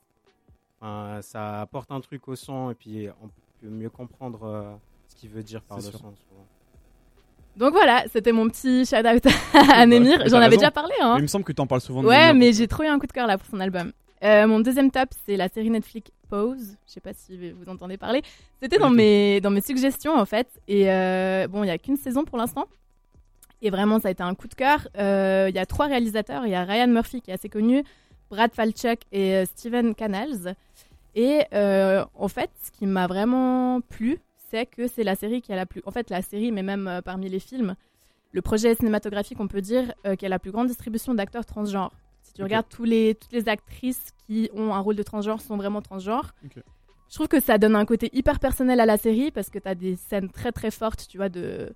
Enfin, 0.81 1.21
ça 1.21 1.61
apporte 1.61 1.91
un 1.91 2.01
truc 2.01 2.27
au 2.27 2.35
son 2.35 2.71
et 2.71 2.75
puis 2.75 3.07
on 3.21 3.27
peut 3.61 3.69
mieux 3.69 3.89
comprendre 3.89 4.43
euh, 4.43 4.75
ce 5.07 5.15
qu'il 5.15 5.29
veut 5.29 5.43
dire 5.43 5.61
par 5.61 5.77
le 5.77 5.83
son. 5.83 5.91
souvent. 5.97 6.13
Donc 7.57 7.71
voilà, 7.73 8.03
c'était 8.11 8.31
mon 8.31 8.47
petit 8.49 8.85
shout 8.85 8.97
out 9.07 9.25
à 9.73 9.85
Nemir. 9.85 10.19
Ouais, 10.19 10.29
J'en 10.29 10.37
avais 10.37 10.47
raison. 10.47 10.59
déjà 10.59 10.71
parlé. 10.71 10.93
Hein. 11.01 11.15
Il 11.17 11.21
me 11.23 11.27
semble 11.27 11.45
que 11.45 11.53
t'en 11.53 11.67
parles 11.67 11.81
souvent 11.81 12.01
de 12.03 12.07
Ouais, 12.07 12.33
mais 12.33 12.51
j'ai 12.53 12.67
trop 12.67 12.83
eu 12.83 12.87
un 12.87 12.99
coup 12.99 13.07
de 13.07 13.11
cœur 13.13 13.27
là 13.27 13.37
pour 13.37 13.47
son 13.47 13.59
album. 13.59 13.91
Euh, 14.23 14.47
mon 14.47 14.59
deuxième 14.59 14.91
top, 14.91 15.09
c'est 15.25 15.37
la 15.37 15.47
série 15.49 15.69
Netflix 15.69 16.09
Pose. 16.29 16.75
Je 16.87 16.91
sais 16.93 16.99
pas 16.99 17.13
si 17.13 17.51
vous 17.51 17.69
entendez 17.69 17.97
parler. 17.97 18.21
C'était 18.61 18.77
dans 18.77 18.89
mes, 18.89 19.39
dans 19.41 19.51
mes 19.51 19.61
suggestions 19.61 20.15
en 20.17 20.25
fait. 20.25 20.47
Et 20.67 20.91
euh, 20.91 21.47
bon, 21.47 21.63
il 21.63 21.67
y 21.67 21.71
a 21.71 21.77
qu'une 21.77 21.97
saison 21.97 22.23
pour 22.25 22.37
l'instant. 22.37 22.65
Et 23.61 23.69
vraiment, 23.69 23.99
ça 23.99 24.09
a 24.09 24.11
été 24.11 24.21
un 24.23 24.35
coup 24.35 24.47
de 24.47 24.53
cœur. 24.55 24.87
Euh, 24.97 25.47
Il 25.49 25.55
y 25.55 25.59
a 25.59 25.65
trois 25.65 25.85
réalisateurs. 25.87 26.45
Il 26.45 26.51
y 26.51 26.55
a 26.55 26.63
Ryan 26.63 26.87
Murphy 26.87 27.21
qui 27.21 27.31
est 27.31 27.33
assez 27.35 27.49
connu, 27.49 27.83
Brad 28.29 28.53
Falchuk 28.53 28.99
et 29.11 29.33
euh, 29.35 29.45
Steven 29.45 29.95
Canals. 29.95 30.55
Et 31.15 31.41
euh, 31.53 32.03
en 32.15 32.27
fait, 32.27 32.49
ce 32.63 32.71
qui 32.71 32.85
m'a 32.85 33.07
vraiment 33.07 33.79
plu, 33.81 34.19
c'est 34.49 34.65
que 34.65 34.87
c'est 34.87 35.03
la 35.03 35.15
série 35.15 35.41
qui 35.41 35.51
a 35.53 35.55
la 35.55 35.65
plus. 35.65 35.81
En 35.85 35.91
fait, 35.91 36.09
la 36.09 36.21
série, 36.21 36.51
mais 36.51 36.63
même 36.63 36.87
euh, 36.87 37.01
parmi 37.01 37.29
les 37.29 37.39
films, 37.39 37.75
le 38.31 38.41
projet 38.41 38.75
cinématographique, 38.75 39.39
on 39.39 39.47
peut 39.47 39.61
dire, 39.61 39.93
euh, 40.05 40.15
qui 40.15 40.25
a 40.25 40.29
la 40.29 40.39
plus 40.39 40.51
grande 40.51 40.67
distribution 40.67 41.13
d'acteurs 41.13 41.45
transgenres. 41.45 41.93
Si 42.21 42.33
tu 42.33 42.43
regardes 42.43 42.67
tous 42.69 42.83
les, 42.83 43.15
toutes 43.15 43.31
les 43.31 43.47
actrices 43.47 44.11
qui 44.25 44.49
ont 44.53 44.73
un 44.73 44.79
rôle 44.79 44.95
de 44.95 45.03
transgenre 45.03 45.41
sont 45.41 45.57
vraiment 45.57 45.81
transgenres. 45.81 46.33
Je 46.43 47.13
trouve 47.13 47.27
que 47.27 47.39
ça 47.39 47.57
donne 47.57 47.75
un 47.75 47.85
côté 47.85 48.09
hyper 48.13 48.39
personnel 48.39 48.79
à 48.79 48.85
la 48.85 48.97
série 48.97 49.31
parce 49.31 49.49
que 49.49 49.59
tu 49.59 49.67
as 49.67 49.75
des 49.75 49.95
scènes 49.95 50.29
très 50.29 50.51
très 50.51 50.71
fortes, 50.71 51.07
tu 51.07 51.17
vois, 51.17 51.29
de 51.29 51.73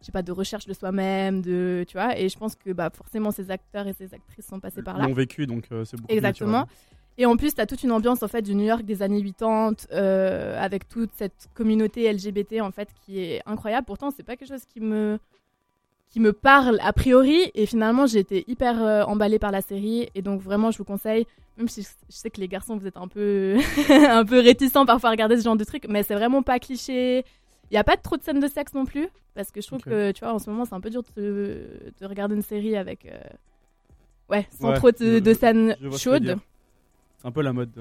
je 0.00 0.06
sais 0.06 0.12
pas 0.12 0.22
de 0.22 0.30
recherche 0.30 0.66
de 0.66 0.72
soi-même, 0.72 1.42
de 1.42 1.84
tu 1.88 1.96
vois, 1.96 2.16
et 2.18 2.28
je 2.28 2.38
pense 2.38 2.54
que 2.54 2.70
bah 2.70 2.88
forcément 2.90 3.32
ces 3.32 3.50
acteurs 3.50 3.86
et 3.88 3.92
ces 3.92 4.14
actrices 4.14 4.46
sont 4.46 4.60
passés 4.60 4.82
par 4.82 4.96
là. 4.96 5.06
L'ont 5.06 5.12
vécu, 5.12 5.46
donc 5.46 5.66
euh, 5.72 5.84
c'est 5.84 5.96
beaucoup 5.96 6.12
Exactement. 6.12 6.60
naturel. 6.60 6.78
Et 7.20 7.26
en 7.26 7.36
plus, 7.36 7.52
tu 7.54 7.60
as 7.60 7.66
toute 7.66 7.82
une 7.82 7.90
ambiance 7.90 8.22
en 8.22 8.28
fait 8.28 8.42
du 8.42 8.54
New 8.54 8.64
York 8.64 8.84
des 8.84 9.02
années 9.02 9.22
80 9.22 9.72
euh, 9.92 10.56
avec 10.62 10.88
toute 10.88 11.10
cette 11.16 11.48
communauté 11.54 12.10
LGBT 12.12 12.60
en 12.62 12.70
fait 12.70 12.88
qui 13.04 13.18
est 13.20 13.42
incroyable. 13.44 13.84
Pourtant, 13.86 14.10
c'est 14.16 14.22
pas 14.22 14.36
quelque 14.36 14.48
chose 14.48 14.64
qui 14.72 14.80
me 14.80 15.18
qui 16.10 16.20
me 16.20 16.32
parle 16.32 16.78
a 16.82 16.92
priori 16.94 17.50
et 17.54 17.66
finalement, 17.66 18.06
j'ai 18.06 18.20
été 18.20 18.44
hyper 18.46 18.82
euh, 18.82 19.02
emballée 19.02 19.38
par 19.38 19.50
la 19.50 19.60
série 19.60 20.08
et 20.14 20.22
donc 20.22 20.40
vraiment, 20.40 20.70
je 20.70 20.78
vous 20.78 20.84
conseille 20.84 21.26
même 21.58 21.68
si 21.68 21.82
je 21.82 21.88
je 22.08 22.16
sais 22.16 22.30
que 22.30 22.40
les 22.40 22.46
garçons 22.46 22.76
vous 22.76 22.86
êtes 22.86 22.96
un 22.96 23.08
peu 23.08 23.56
un 23.90 24.24
peu 24.24 24.38
réticents 24.38 24.86
parfois 24.86 25.10
à 25.10 25.12
regarder 25.12 25.36
ce 25.36 25.42
genre 25.42 25.56
de 25.56 25.64
trucs, 25.64 25.88
mais 25.88 26.04
c'est 26.04 26.14
vraiment 26.14 26.42
pas 26.42 26.60
cliché. 26.60 27.24
Il 27.70 27.74
y 27.74 27.78
a 27.78 27.84
pas 27.84 27.96
trop 27.96 28.16
de 28.16 28.22
scènes 28.22 28.40
de 28.40 28.46
sexe 28.48 28.72
non 28.74 28.86
plus 28.86 29.08
parce 29.34 29.50
que 29.50 29.60
je 29.60 29.66
trouve 29.66 29.80
Ok. 29.80 29.86
que 29.86 30.12
tu 30.12 30.24
vois 30.24 30.32
en 30.32 30.38
ce 30.38 30.48
moment, 30.48 30.64
c'est 30.64 30.74
un 30.74 30.80
peu 30.80 30.88
dur 30.88 31.02
de, 31.16 31.66
de 32.00 32.06
regarder 32.06 32.36
une 32.36 32.42
série 32.42 32.76
avec 32.76 33.04
euh, 33.06 33.18
ouais, 34.30 34.46
sans 34.58 34.68
Ouais, 34.70 34.76
trop 34.76 34.92
de, 34.92 35.34
scènes 35.34 35.76
chaudes. 35.98 36.38
C'est 37.18 37.26
un 37.28 37.32
peu 37.32 37.42
la 37.42 37.52
mode. 37.52 37.70
ce- 37.74 37.80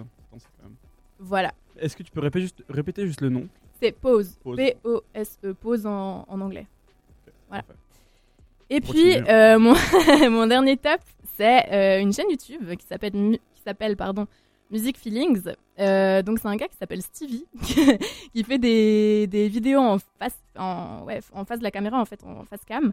quand 0.57 0.63
même. 0.63 0.75
Voilà. 1.19 1.53
Est-ce 1.79 1.95
que 1.95 2.03
tu 2.03 2.11
peux 2.11 2.19
répéter 2.21 2.41
juste, 2.41 2.63
répéter 2.69 3.05
juste 3.07 3.21
le 3.21 3.29
nom 3.29 3.47
C'est 3.79 3.91
Pause. 3.91 4.38
Pause. 4.43 4.57
P-O-S-E. 4.57 5.53
Pause 5.53 5.85
en, 5.85 6.25
en 6.27 6.41
anglais. 6.41 6.65
Voilà. 7.47 7.63
Et 8.69 8.81
Continue. 8.81 9.01
puis, 9.23 9.31
euh, 9.31 9.57
mon, 9.59 9.73
mon 10.29 10.47
dernier 10.47 10.75
top, 10.77 10.99
c'est 11.38 11.71
euh, 11.71 12.01
une 12.01 12.11
chaîne 12.13 12.29
YouTube 12.29 12.69
qui 12.75 12.85
s'appelle, 12.85 13.13
Mu- 13.15 13.39
qui 13.53 13.61
s'appelle 13.63 13.95
pardon, 13.95 14.27
Music 14.71 14.97
Feelings. 14.97 15.43
Euh, 15.79 16.21
donc, 16.21 16.39
c'est 16.39 16.47
un 16.47 16.55
gars 16.57 16.67
qui 16.67 16.75
s'appelle 16.75 17.01
Stevie, 17.01 17.45
qui 18.33 18.43
fait 18.43 18.57
des, 18.57 19.27
des 19.27 19.47
vidéos 19.47 19.79
en 19.79 19.97
face, 20.19 20.38
en, 20.57 21.03
ouais, 21.05 21.21
en 21.31 21.45
face 21.45 21.59
de 21.59 21.63
la 21.63 21.71
caméra, 21.71 21.99
en 22.01 22.05
fait, 22.05 22.21
en 22.23 22.43
face 22.45 22.65
cam. 22.65 22.91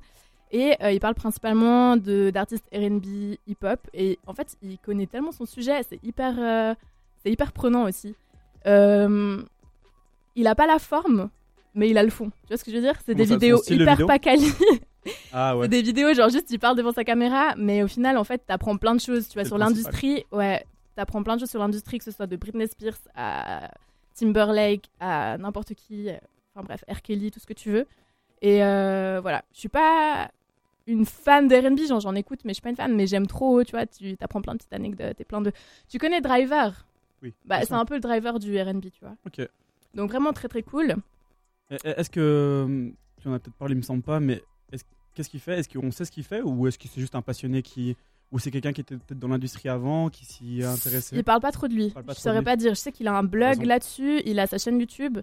Et 0.51 0.77
euh, 0.83 0.93
il 0.93 1.01
parle 1.01 1.15
principalement 1.15 1.97
de, 1.97 2.31
d'artistes 2.31 2.67
RB, 2.73 3.37
hip-hop. 3.47 3.81
Et 3.93 4.19
en 4.27 4.35
fait, 4.35 4.57
il 4.63 4.79
connaît 4.79 5.07
tellement 5.07 5.33
son 5.33 5.47
sujet, 5.47 5.83
c'est 5.89 5.99
hyper, 6.05 6.35
euh, 6.39 6.75
c'est 7.23 7.31
hyper 7.31 7.53
prenant 7.53 7.85
aussi. 7.85 8.15
Euh, 8.67 9.43
il 10.37 10.47
a 10.47 10.55
pas 10.55 10.67
la 10.67 10.79
forme, 10.79 11.29
mais 11.75 11.91
il 11.91 11.99
a 11.99 12.03
le 12.03 12.11
fond. 12.11 12.31
Tu 12.43 12.49
vois 12.49 12.57
ce 12.57 12.65
que 12.65 12.71
je 12.71 12.77
veux 12.77 12.83
dire? 12.83 12.99
C'est 13.05 13.15
des 13.15 13.27
ça, 13.27 13.35
vidéos 13.35 13.63
hyper 13.69 13.95
vidéo? 13.95 14.07
pas 14.07 14.19
quali. 14.19 14.47
Ah 15.33 15.57
ouais. 15.57 15.65
C'est 15.67 15.71
des 15.71 15.83
vidéos, 15.83 16.15
genre 16.15 16.29
juste 16.29 16.51
il 16.51 16.59
parle 16.59 16.77
devant 16.77 16.93
sa 16.93 17.05
caméra, 17.05 17.55
mais 17.57 17.83
au 17.83 17.89
final, 17.89 18.17
en 18.17 18.25
fait, 18.25 18.43
t'apprends 18.47 18.77
plein 18.77 18.95
de 18.95 19.01
choses, 19.01 19.29
tu 19.29 19.35
vois, 19.39 19.45
sur 19.45 19.59
l'industrie. 19.59 20.25
Ouais, 20.33 20.65
t'apprends 20.95 21.23
plein 21.23 21.35
de 21.35 21.41
choses 21.41 21.51
sur 21.51 21.61
l'industrie, 21.61 21.99
que 21.99 22.05
ce 22.05 22.11
soit 22.11 22.27
de 22.27 22.37
Britney 22.37 22.69
Spears 22.69 22.99
à 23.15 23.71
Timberlake, 24.15 24.89
à 25.01 25.37
n'importe 25.37 25.75
qui, 25.75 26.09
enfin 26.55 26.65
bref, 26.65 26.85
R. 26.89 27.03
Kelly, 27.03 27.31
tout 27.31 27.41
ce 27.41 27.47
que 27.47 27.53
tu 27.53 27.71
veux. 27.71 27.87
Et 28.45 28.63
euh, 28.63 29.21
voilà, 29.23 29.43
je 29.55 29.59
suis 29.61 29.69
pas 29.71 30.31
une 30.87 31.07
fan 31.07 31.49
de 31.49 31.57
R&B, 31.57 31.89
genre 31.89 32.01
j'en 32.01 32.15
écoute, 32.15 32.41
mais 32.45 32.51
je 32.51 32.57
suis 32.57 32.63
pas 32.63 32.69
une 32.69 32.77
fan, 32.77 32.95
mais 32.95 33.07
j'aime 33.07 33.27
trop, 33.27 33.65
tu 33.65 33.71
vois, 33.71 33.87
tu 33.87 34.15
apprends 34.21 34.43
plein 34.43 34.53
de 34.53 34.59
petites 34.59 34.73
anecdotes 34.75 35.19
et 35.19 35.25
plein 35.25 35.41
de... 35.41 35.51
Tu 35.89 35.97
connais 35.99 36.21
Driver? 36.21 36.87
Oui. 37.23 37.33
Bah, 37.47 37.65
c'est 37.65 37.73
un 37.73 37.87
peu 37.87 37.95
le 37.95 38.01
driver 38.01 38.39
du 38.39 38.61
R&B, 38.61 38.83
tu 38.91 39.01
vois. 39.01 39.17
Ok. 39.27 39.49
Donc 39.95 40.11
vraiment 40.11 40.35
très 40.35 40.49
très 40.49 40.63
cool. 40.63 40.95
Est-ce 41.71 42.11
que 42.11 42.63
hum, 42.67 42.93
tu 43.23 43.29
en 43.29 43.33
as 43.33 43.39
peut-être 43.39 43.57
parlé, 43.57 43.73
il 43.73 43.79
me 43.79 43.83
semble 43.83 44.03
pas, 44.03 44.21
mais 44.21 44.43
est-ce- 44.73 44.85
qu'est-ce 45.15 45.31
qu'il 45.31 45.41
fait? 45.41 45.59
Est-ce 45.61 45.69
qu'on 45.71 45.91
sait 45.91 46.05
ce 46.05 46.11
qu'il 46.11 46.25
fait 46.25 46.43
ou 46.43 46.67
est-ce 46.67 46.79
que 46.79 46.87
c'est 46.87 47.01
juste 47.01 47.15
un 47.15 47.23
passionné 47.23 47.63
qui 47.63 47.97
ou 48.31 48.39
c'est 48.39 48.51
quelqu'un 48.51 48.73
qui 48.73 48.81
était 48.83 48.97
peut-être 48.97 49.19
dans 49.19 49.29
l'industrie 49.29 49.69
avant, 49.69 50.11
qui 50.11 50.25
s'y 50.27 50.61
est 50.61 50.65
intéressé? 50.65 51.17
Il 51.17 51.25
parle 51.25 51.41
pas 51.41 51.53
trop 51.53 51.69
de 51.69 51.75
lui. 51.75 51.95
je 52.09 52.15
saurais 52.15 52.43
pas 52.43 52.57
dire. 52.57 52.75
Je 52.75 52.81
sais 52.81 52.93
qu'il 52.93 53.09
a 53.09 53.17
un 53.17 53.23
blog 53.23 53.63
là-dessus, 53.65 54.21
il 54.27 54.39
a 54.39 54.47
sa 54.47 54.59
chaîne 54.59 54.79
YouTube. 54.79 55.19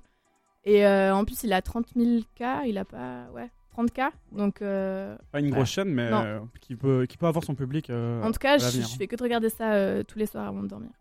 Et 0.64 0.86
euh, 0.86 1.16
en 1.16 1.26
plus, 1.26 1.44
il 1.44 1.54
a 1.54 1.62
30 1.62 1.88
000 1.96 2.22
k. 2.38 2.44
Il 2.68 2.78
a 2.78 2.86
pas. 2.86 3.26
Ouais, 3.34 3.50
30 3.72 3.92
k. 3.92 4.02
Donc. 4.32 4.62
euh, 4.62 5.16
Pas 5.32 5.40
une 5.40 5.48
voilà. 5.48 5.62
grosse 5.64 5.70
chaîne, 5.72 5.90
mais 5.90 6.10
euh, 6.12 6.40
qui 6.60 6.76
peut 6.76 7.06
qui 7.08 7.18
peut 7.18 7.26
avoir 7.28 7.44
son 7.44 7.56
public. 7.56 7.90
euh, 7.90 8.22
En 8.22 8.32
tout 8.32 8.40
cas, 8.40 8.54
à 8.54 8.58
je, 8.58 8.82
je 8.82 8.88
fais 8.98 9.08
que 9.08 9.16
de 9.16 9.24
regarder 9.24 9.50
ça 9.50 9.74
euh, 9.74 10.04
tous 10.04 10.20
les 10.20 10.26
soirs 10.28 10.48
avant 10.48 10.62
de 10.64 10.68
dormir. 10.68 10.92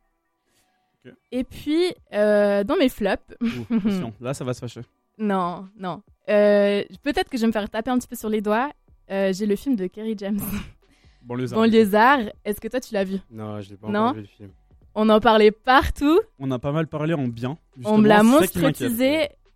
Et 1.32 1.44
puis, 1.44 1.94
euh, 2.12 2.62
dans 2.62 2.76
mes 2.76 2.88
flops. 2.90 3.22
Ouh, 3.40 3.46
attention, 3.74 4.12
là 4.20 4.34
ça 4.34 4.44
va 4.44 4.52
se 4.54 4.61
fâcher. 4.61 4.82
non, 5.18 5.66
non. 5.78 6.02
Euh, 6.28 6.82
Peut-être 7.02 7.28
que 7.30 7.36
je 7.38 7.42
vais 7.42 7.46
me 7.48 7.52
faire 7.52 7.68
taper 7.70 7.90
un 7.90 7.98
petit 7.98 8.06
peu 8.08 8.16
sur 8.16 8.28
les 8.28 8.40
doigts. 8.42 8.70
Euh, 9.11 9.32
J'ai 9.32 9.46
le 9.46 9.56
film 9.56 9.76
de 9.76 9.86
Kerry 9.86 10.14
James. 10.18 10.38
Banlieusard. 11.22 11.58
Banlieusard. 11.58 12.18
Est-ce 12.44 12.61
que 12.61 12.68
toi, 12.68 12.80
tu 12.80 12.94
l'as 12.94 13.04
vu? 13.04 13.16
Non, 13.30 13.61
je 13.61 13.70
l'ai 13.70 13.76
pas 13.76 13.88
Non. 13.88 14.00
encore 14.00 14.14
vu 14.14 14.20
le 14.20 14.26
film. 14.26 14.50
On 14.94 15.08
en 15.08 15.20
parlait 15.20 15.50
partout. 15.52 16.20
On 16.38 16.50
a 16.50 16.58
pas 16.58 16.72
mal 16.72 16.86
parlé 16.86 17.14
en 17.14 17.28
bien. 17.28 17.56
On 17.84 17.98
me 17.98 18.06
l'a 18.08 18.22
justement, 18.22 18.68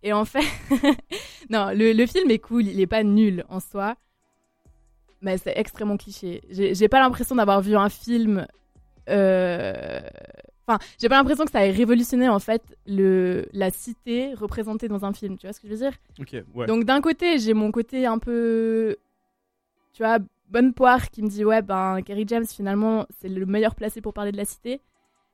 et 0.05 0.13
en 0.13 0.23
fait, 0.23 0.45
non, 1.49 1.71
le, 1.73 1.91
le 1.91 2.05
film 2.05 2.29
est 2.31 2.39
cool, 2.39 2.67
il 2.67 2.79
est 2.79 2.87
pas 2.87 3.03
nul 3.03 3.43
en 3.49 3.59
soi, 3.59 3.95
mais 5.21 5.37
c'est 5.37 5.57
extrêmement 5.57 5.97
cliché. 5.97 6.41
J'ai 6.49 6.87
pas 6.87 6.99
l'impression 6.99 7.35
d'avoir 7.35 7.61
vu 7.61 7.75
un 7.75 7.89
film. 7.89 8.45
euh, 9.09 9.99
Enfin, 10.67 10.79
j'ai 10.99 11.09
pas 11.09 11.17
l'impression 11.17 11.45
que 11.45 11.51
ça 11.51 11.63
ait 11.65 11.69
révolutionné 11.71 12.27
en 12.27 12.39
fait 12.39 12.63
le 12.87 13.45
la 13.53 13.69
cité 13.69 14.33
représentée 14.33 14.87
dans 14.87 15.05
un 15.05 15.13
film. 15.13 15.37
Tu 15.37 15.45
vois 15.45 15.53
ce 15.53 15.59
que 15.59 15.67
je 15.67 15.73
veux 15.73 15.79
dire? 15.79 15.93
Ok, 16.19 16.35
ouais. 16.55 16.65
Donc 16.65 16.85
d'un 16.85 17.01
côté, 17.01 17.37
j'ai 17.37 17.53
mon 17.53 17.71
côté 17.71 18.07
un 18.07 18.17
peu, 18.17 18.95
tu 19.93 20.01
vois, 20.01 20.17
bonne 20.49 20.73
poire 20.73 21.09
qui 21.11 21.21
me 21.21 21.27
dit 21.29 21.45
ouais 21.45 21.61
ben 21.61 22.01
Kerry 22.03 22.25
James 22.27 22.47
finalement 22.47 23.05
c'est 23.19 23.29
le 23.29 23.45
meilleur 23.45 23.75
placé 23.75 24.01
pour 24.01 24.13
parler 24.13 24.31
de 24.31 24.37
la 24.37 24.45
cité. 24.45 24.81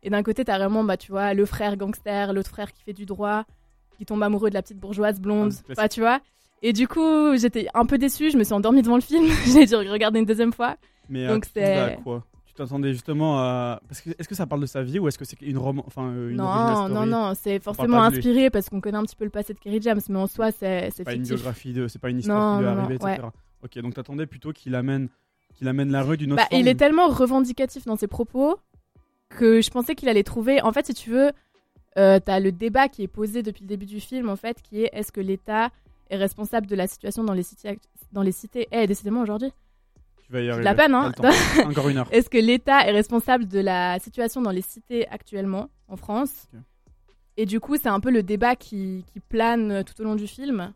Et 0.04 0.10
d'un 0.10 0.24
côté, 0.24 0.44
t'as 0.44 0.58
vraiment, 0.58 0.84
bah, 0.84 0.98
tu 0.98 1.12
vois, 1.12 1.36
le 1.36 1.46
frère 1.46 1.78
gangster, 1.78 2.34
l'autre 2.34 2.50
frère 2.50 2.74
qui 2.74 2.82
fait 2.82 2.92
du 2.94 3.06
droit, 3.06 3.46
qui 4.02 4.06
tombe 4.08 4.24
amoureux 4.24 4.50
de 4.50 4.56
la 4.56 4.64
petite 4.64 4.80
bourgeoise 4.80 5.20
blonde, 5.20 5.54
Ah, 5.70 5.74
bah, 5.78 5.88
tu 5.90 6.00
vois. 6.00 6.20
Et 6.64 6.74
du 6.74 6.88
coup, 6.88 7.36
j'étais 7.38 7.68
un 7.76 7.86
peu 7.86 8.00
déçue, 8.00 8.32
je 8.32 8.38
me 8.38 8.44
suis 8.44 8.54
endormie 8.54 8.82
devant 8.82 8.96
le 8.96 9.02
film, 9.02 9.28
j'ai 9.46 9.66
dû 9.68 9.76
regarder 9.76 10.18
une 10.20 10.26
deuxième 10.26 10.52
fois. 10.54 10.76
Mais 11.08 11.28
Donc 11.28 11.46
euh, 11.58 11.86
à 11.86 11.90
c'est. 11.90 12.04
quoi? 12.04 12.24
Tu 12.48 12.54
t'attendais 12.56 12.94
justement 12.94 13.38
à 13.40 13.80
parce 13.88 14.02
que 14.02 14.10
est-ce 14.18 14.28
que 14.28 14.34
ça 14.36 14.48
parle 14.48 14.62
de 14.62 14.66
sa 14.66 14.82
vie 14.82 14.98
ou 14.98 15.08
est-ce 15.08 15.20
que 15.20 15.24
c'est 15.26 15.40
une 15.42 15.58
roman 15.60 15.84
enfin 15.86 16.08
euh, 16.10 16.30
une 16.32 16.38
Non, 16.38 16.46
non, 16.46 16.88
story? 16.88 17.10
non, 17.10 17.34
c'est 17.40 17.60
forcément 17.60 18.02
inspiré 18.04 18.50
parce 18.50 18.70
qu'on 18.70 18.82
connaît 18.82 18.98
un 18.98 19.04
petit 19.04 19.16
peu 19.16 19.24
le 19.24 19.30
passé 19.30 19.54
de 19.54 19.60
Kerry 19.60 19.80
James, 19.84 20.02
mais 20.10 20.18
en 20.20 20.26
soi, 20.28 20.52
c'est 20.52 20.90
c'est 20.96 21.04
pas 21.04 21.14
une 21.14 21.22
biographie 21.24 21.74
de 21.74 21.88
c'est 21.88 22.00
pas 22.00 22.10
une 22.10 22.20
histoire 22.20 22.40
Non, 22.40 22.58
qui 22.58 22.64
lui 22.64 22.70
est 22.70 22.78
arrivée 22.80 22.98
ouais. 23.04 23.14
etc. 23.14 23.28
Ok 23.64 23.80
donc 23.84 23.94
t'attendais 23.94 24.26
plutôt 24.26 24.52
qu'il 24.52 24.74
amène 24.74 25.10
qu'il 25.54 25.68
amène 25.68 25.92
la 25.92 26.02
rue 26.02 26.18
d'une 26.18 26.34
autre 26.34 26.42
Bah, 26.42 26.48
forme. 26.50 26.60
il 26.62 26.68
est 26.68 26.76
tellement 26.76 27.08
revendicatif 27.08 27.86
dans 27.86 27.96
ses 27.98 28.08
propos 28.08 28.58
que 29.30 29.62
je 29.62 29.70
pensais 29.70 29.96
qu'il 29.96 30.10
allait 30.10 30.24
trouver. 30.24 30.62
En 30.62 30.72
fait, 30.74 30.86
si 30.88 30.94
tu 30.94 31.10
veux, 31.10 31.32
euh, 31.98 32.20
t'as 32.20 32.40
le 32.40 32.52
débat 32.52 32.88
qui 32.90 33.04
est 33.04 33.08
posé 33.08 33.44
depuis 33.44 33.62
le 33.64 33.68
début 33.68 33.86
du 33.86 34.00
film, 34.00 34.30
en 34.30 34.36
fait, 34.36 34.62
qui 34.62 34.84
est 34.84 34.90
est-ce 34.94 35.12
que 35.12 35.22
l'État 35.22 35.70
est 36.10 36.18
responsable 36.18 36.68
de 36.68 36.76
la 36.76 36.88
situation 36.88 37.24
dans 37.24 37.34
les 37.34 37.44
cités 37.44 37.80
dans 38.12 38.22
les 38.24 38.32
cités? 38.32 38.68
Eh, 38.72 38.88
décidément 38.88 39.22
aujourd'hui. 39.22 39.52
Tu 40.26 40.32
vas 40.34 40.40
y 40.40 40.44
J'ai 40.44 40.48
de 40.48 40.52
arriver. 40.54 40.64
la 40.66 40.76
peine, 40.76 40.94
hein. 40.96 41.12
Encore 41.66 41.90
une 41.90 41.98
heure. 41.98 42.08
Est-ce 42.12 42.30
que 42.30 42.38
l'État 42.38 42.86
est 42.88 42.92
responsable 42.92 43.48
de 43.48 43.60
la 43.60 44.00
situation 44.00 44.42
dans 44.42 44.52
les 44.52 44.62
cités 44.62 45.08
actuellement 45.10 45.70
en 45.88 45.96
France? 45.98 46.48
Et 47.38 47.46
du 47.46 47.60
coup, 47.62 47.78
c'est 47.78 47.88
un 47.90 48.00
peu 48.02 48.12
le 48.12 48.24
débat 48.24 48.56
qui, 48.56 49.06
qui 49.12 49.20
plane 49.22 49.84
tout 49.86 50.00
au 50.02 50.04
long 50.04 50.16
du 50.16 50.28
film. 50.28 50.74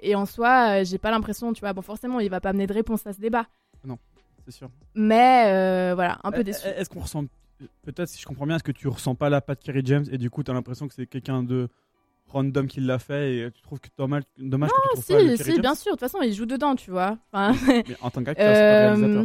Et 0.00 0.14
en 0.14 0.26
soi, 0.26 0.80
euh, 0.80 0.84
j'ai 0.84 0.98
pas 0.98 1.10
l'impression, 1.10 1.52
tu 1.52 1.60
vois, 1.60 1.72
bon, 1.72 1.82
forcément, 1.82 2.20
il 2.20 2.28
va 2.30 2.40
pas 2.40 2.50
amener 2.50 2.66
de 2.66 2.72
réponse 2.72 3.06
à 3.06 3.12
ce 3.12 3.20
débat. 3.20 3.46
Non, 3.84 3.98
c'est 4.44 4.50
sûr. 4.52 4.68
Mais 4.94 5.44
euh, 5.46 5.94
voilà, 5.94 6.18
un 6.24 6.30
peu 6.32 6.40
Euh, 6.40 6.42
déçu. 6.42 6.66
Est-ce 6.66 6.88
qu'on 6.90 7.00
ressent 7.00 7.24
peut-être 7.82 8.08
si 8.08 8.20
je 8.20 8.26
comprends 8.26 8.46
bien 8.46 8.56
est-ce 8.56 8.64
que 8.64 8.72
tu 8.72 8.88
ressens 8.88 9.14
pas 9.14 9.30
la 9.30 9.40
patte 9.40 9.62
Kerry 9.62 9.82
James 9.84 10.04
et 10.10 10.18
du 10.18 10.30
coup 10.30 10.42
t'as 10.42 10.52
l'impression 10.52 10.86
que 10.88 10.94
c'est 10.94 11.06
quelqu'un 11.06 11.42
de 11.42 11.68
random 12.28 12.66
qui 12.66 12.80
l'a 12.80 12.98
fait 12.98 13.36
et 13.36 13.50
tu 13.52 13.62
trouves 13.62 13.80
que 13.80 13.88
dommage 13.96 14.24
dommage 14.36 14.70
que 14.70 14.74
tu 14.82 14.88
trouves 14.88 15.04
Si, 15.04 15.12
pas 15.12 15.36
si, 15.44 15.50
James 15.52 15.60
bien 15.60 15.74
sûr. 15.74 15.92
De 15.92 15.98
toute 15.98 16.00
façon, 16.00 16.22
il 16.22 16.32
joue 16.34 16.44
dedans, 16.46 16.74
tu 16.74 16.90
vois. 16.90 17.18
Enfin, 17.32 17.54
Mais 17.88 17.96
en 18.00 18.10
tant 18.10 18.22
qu'acteur, 18.24 18.54
c'est 18.54 18.60
pas 18.60 18.78
réalisateur. 18.80 19.22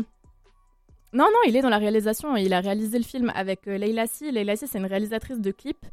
Non, 1.13 1.25
non, 1.25 1.39
il 1.47 1.55
est 1.57 1.61
dans 1.61 1.69
la 1.69 1.79
réalisation. 1.79 2.37
Il 2.37 2.53
a 2.53 2.61
réalisé 2.61 2.97
le 2.97 3.03
film 3.03 3.31
avec 3.35 3.67
euh, 3.67 3.77
Leila 3.77 4.07
Si. 4.07 4.31
Leila 4.31 4.55
Si, 4.55 4.67
c'est 4.67 4.77
une 4.77 4.85
réalisatrice 4.85 5.39
de 5.41 5.51
clips. 5.51 5.85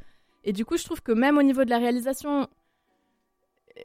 Et 0.45 0.53
du 0.53 0.65
coup, 0.65 0.77
je 0.77 0.85
trouve 0.85 1.03
que 1.03 1.11
même 1.13 1.39
au 1.39 1.43
niveau 1.43 1.65
de 1.65 1.71
la 1.71 1.79
réalisation, 1.79 2.43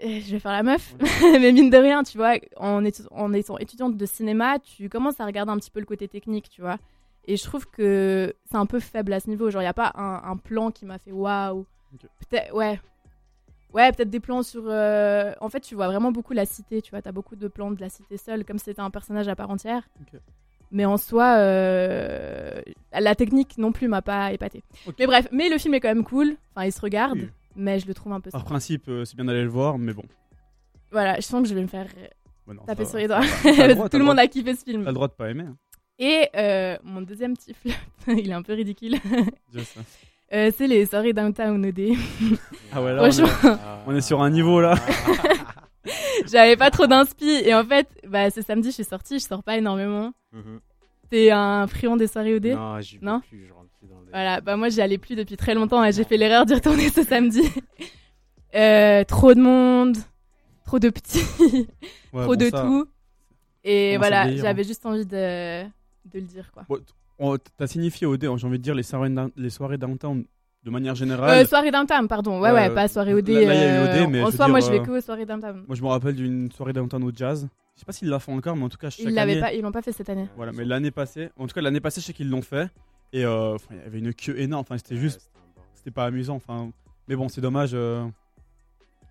euh, 0.04 0.20
je 0.20 0.32
vais 0.32 0.40
faire 0.40 0.52
la 0.52 0.64
meuf, 0.64 0.94
mais 1.22 1.52
mine 1.52 1.70
de 1.70 1.78
rien, 1.78 2.04
tu 2.04 2.18
vois, 2.18 2.34
en, 2.58 2.84
étu- 2.84 3.08
en 3.12 3.32
étant 3.34 3.58
étudiante 3.58 3.96
de 3.98 4.06
cinéma, 4.06 4.60
tu 4.60 4.90
commences 4.90 5.20
à 5.20 5.26
regarder 5.26 5.52
un 5.52 5.58
petit 5.58 5.72
peu 5.72 5.80
le 5.80 5.86
côté 5.86 6.08
technique, 6.08 6.50
tu 6.50 6.62
vois. 6.62 6.78
Et 7.26 7.38
je 7.38 7.44
trouve 7.44 7.66
que 7.70 8.34
c'est 8.50 8.58
un 8.58 8.66
peu 8.66 8.80
faible 8.80 9.14
à 9.14 9.20
ce 9.20 9.30
niveau. 9.30 9.50
Genre, 9.50 9.62
il 9.62 9.66
n'y 9.66 9.70
a 9.70 9.74
pas 9.74 9.92
un, 9.96 10.22
un 10.32 10.38
plan 10.38 10.72
qui 10.72 10.86
m'a 10.86 10.98
fait 11.00 11.12
waouh. 11.12 11.66
Peut-être, 12.30 12.54
ouais. 12.54 12.80
Ouais, 13.74 13.92
peut-être 13.92 14.10
des 14.10 14.20
plans 14.20 14.44
sur. 14.44 14.64
euh, 14.68 15.34
En 15.42 15.50
fait, 15.50 15.62
tu 15.62 15.74
vois 15.76 15.88
vraiment 15.88 16.12
beaucoup 16.12 16.34
la 16.34 16.46
cité, 16.46 16.82
tu 16.82 16.92
vois. 16.92 17.02
T'as 17.02 17.12
beaucoup 17.12 17.36
de 17.36 17.48
plans 17.48 17.72
de 17.72 17.80
la 17.82 17.90
cité 17.90 18.18
seule, 18.18 18.44
comme 18.46 18.58
si 18.60 18.66
c'était 18.66 18.82
un 18.82 18.90
personnage 18.92 19.28
à 19.28 19.36
part 19.36 19.50
entière. 19.50 19.88
Mais 20.72 20.86
en 20.86 20.98
soi, 20.98 21.36
euh, 21.38 22.62
la 22.92 23.16
technique 23.16 23.58
non 23.58 23.72
plus 23.72 23.88
m'a 23.88 24.02
pas 24.02 24.32
épaté. 24.34 24.64
Mais 25.00 25.06
bref, 25.08 25.28
mais 25.32 25.50
le 25.50 25.58
film 25.58 25.74
est 25.76 25.80
quand 25.80 25.88
même 25.88 26.04
cool. 26.04 26.36
Enfin, 26.56 26.66
il 26.66 26.72
se 26.72 26.82
regarde, 26.82 27.18
Oui. 27.20 27.30
mais 27.56 27.80
je 27.80 27.88
le 27.88 27.94
trouve 27.94 28.12
un 28.14 28.20
peu. 28.20 28.32
Par 28.32 28.44
principe, 28.44 28.88
euh, 28.90 29.06
c'est 29.06 29.16
bien 29.16 29.26
d'aller 29.26 29.44
le 29.44 29.50
voir, 29.50 29.78
mais 29.78 29.94
bon. 29.94 30.04
Voilà, 30.92 31.16
je 31.16 31.22
sens 31.22 31.42
que 31.44 31.48
je 31.50 31.56
vais 31.56 31.62
me 31.62 31.68
faire 31.68 31.88
Ouais, 32.48 32.54
non, 32.56 32.64
taper 32.64 32.86
sur 32.86 32.98
les 32.98 33.08
doigts. 33.08 33.22
Tout 33.90 33.98
le 33.98 34.04
monde 34.04 34.20
a 34.20 34.28
kiffé 34.28 34.54
ce 34.56 34.64
film. 34.64 34.84
T'as 34.84 34.90
le 34.90 34.96
droit 34.96 35.08
de 35.08 35.14
pas 35.14 35.30
aimer. 35.30 35.44
hein. 35.44 35.56
Et 36.00 36.28
euh, 36.36 36.78
mon 36.84 37.02
deuxième 37.02 37.36
petit 37.38 37.54
flop, 37.54 37.72
il 38.18 38.30
est 38.30 38.34
un 38.34 38.42
peu 38.44 38.54
ridicule. 38.54 38.96
Euh, 40.34 40.50
c'est 40.58 40.66
les 40.66 40.88
soirées 40.88 41.14
downtown 41.14 41.64
OD. 41.64 41.96
Ah 42.72 42.82
ouais, 42.82 42.92
là, 42.96 43.04
on 43.04 43.06
est- 43.06 43.12
Franchement, 43.28 43.58
on 43.86 43.96
est 43.96 44.02
sur 44.02 44.20
un 44.24 44.32
niveau 44.32 44.62
là. 44.62 44.74
j'avais 46.26 46.58
pas 46.58 46.72
trop 46.72 46.88
d'inspi. 46.88 47.30
Et 47.46 47.54
en 47.54 47.64
fait, 47.64 47.88
bah, 48.08 48.32
ce 48.32 48.42
samedi, 48.42 48.70
je 48.70 48.74
suis 48.74 48.84
sortie, 48.84 49.20
je 49.20 49.26
sors 49.26 49.44
pas 49.44 49.58
énormément. 49.58 50.12
Mhm. 50.32 50.60
T'es 51.12 51.30
un 51.30 51.68
friand 51.68 51.98
des 51.98 52.08
soirées 52.08 52.34
OD 52.34 52.46
Non, 52.48 52.80
j'y 52.82 52.98
vais 52.98 53.06
Non? 53.06 53.20
plus, 53.20 53.46
je 53.48 53.54
rentre 53.54 53.70
plus 53.78 53.88
dans 53.88 54.00
les- 54.02 54.10
Voilà, 54.12 54.42
bah 54.42 54.58
moi 54.58 54.70
j'y 54.70 54.82
allais 54.82 54.98
plus 54.98 55.16
depuis 55.16 55.38
très 55.38 55.54
longtemps 55.54 55.84
et 55.84 55.92
j'ai 55.92 56.04
fait 56.04 56.18
l'erreur 56.18 56.48
d'y 56.48 56.56
retourner 56.56 56.90
ce 56.90 57.04
samedi. 57.04 57.44
Euh, 58.56 59.04
trop 59.04 59.36
de 59.36 59.40
monde, 59.42 59.98
trop 60.66 60.80
de 60.80 60.90
petits, 60.90 61.68
Ouais, 62.12 62.24
trop 62.24 62.34
bon, 62.34 62.36
de 62.36 62.50
ça, 62.50 62.62
tout. 62.62 62.88
Et 63.64 63.98
voilà, 63.98 64.24
hein. 64.24 64.36
j'avais 64.38 64.64
juste 64.64 64.84
envie 64.88 65.06
de, 65.06 65.64
de 66.06 66.20
le 66.20 66.26
dire 66.26 66.52
quoi. 66.52 66.66
Bon, 67.20 67.38
T'as 67.58 67.68
signifié 67.68 68.06
au 68.08 68.18
dé, 68.18 68.28
j'ai 68.36 68.48
envie 68.48 68.58
de 68.58 68.64
dire 68.64 68.76
les 68.76 68.84
soirées, 68.84 69.14
les 69.38 69.50
soirées 69.50 69.78
downtown 69.78 70.26
de 70.64 70.70
manière 70.70 70.96
générale. 70.96 71.40
Euh, 71.40 71.46
soirée 71.46 71.72
downtown, 71.72 72.08
pardon. 72.08 72.40
Ouais, 72.42 72.52
ouais, 72.52 72.70
euh, 72.70 72.74
pas 72.74 72.88
soirée 72.88 73.14
OD. 73.14 73.28
Là, 73.30 73.42
là, 73.42 73.54
il 73.54 73.60
y 73.60 73.64
a 73.64 73.66
eu 73.66 73.78
euh, 74.00 74.04
OD, 74.06 74.10
mais 74.12 74.24
en 74.24 74.32
soi, 74.32 74.48
moi 74.48 74.60
je 74.62 74.70
vais 74.72 74.80
euh, 74.80 74.84
que 74.84 74.92
aux 74.92 75.02
soirées 75.02 75.26
downtown. 75.26 75.64
Moi, 75.68 75.76
je 75.76 75.82
me 75.82 75.88
rappelle 75.88 76.16
d'une 76.16 76.52
soirée 76.52 76.74
downtown 76.74 77.04
au 77.04 77.12
jazz. 77.14 77.48
Je 77.76 77.80
sais 77.80 77.86
pas 77.86 77.92
s'ils 77.92 78.10
la 78.10 78.20
font 78.20 78.36
encore, 78.38 78.56
mais 78.56 78.64
en 78.64 78.70
tout 78.70 78.78
cas, 78.78 78.90
chaque 78.90 79.06
Ils 79.06 79.14
l'avaient 79.14 79.34
année- 79.34 79.42
pas, 79.42 79.54
ils 79.54 79.62
l'ont 79.62 79.72
pas 79.72 79.82
fait 79.82 79.92
cette 79.92 80.10
année. 80.10 80.28
Voilà, 80.36 80.52
mais 80.52 80.64
l'année 80.64 80.92
passée, 80.92 81.30
en 81.38 81.48
tout 81.48 81.54
cas 81.56 81.62
l'année 81.62 81.80
passée, 81.82 82.02
je 82.02 82.06
sais 82.08 82.14
qu'ils 82.14 82.30
l'ont 82.30 82.42
fait. 82.42 82.70
Et 83.12 83.26
euh, 83.26 83.56
enfin, 83.56 83.68
il 83.72 83.78
y 83.78 83.82
avait 83.86 84.00
une 84.00 84.14
queue 84.14 84.40
énorme. 84.40 84.62
Enfin, 84.62 84.78
c'était 84.78 84.98
juste, 84.98 85.30
c'était 85.76 85.92
pas 85.92 86.06
amusant. 86.06 86.36
Enfin, 86.36 86.72
mais 87.08 87.16
bon, 87.16 87.30
c'est 87.30 87.42
dommage. 87.42 87.76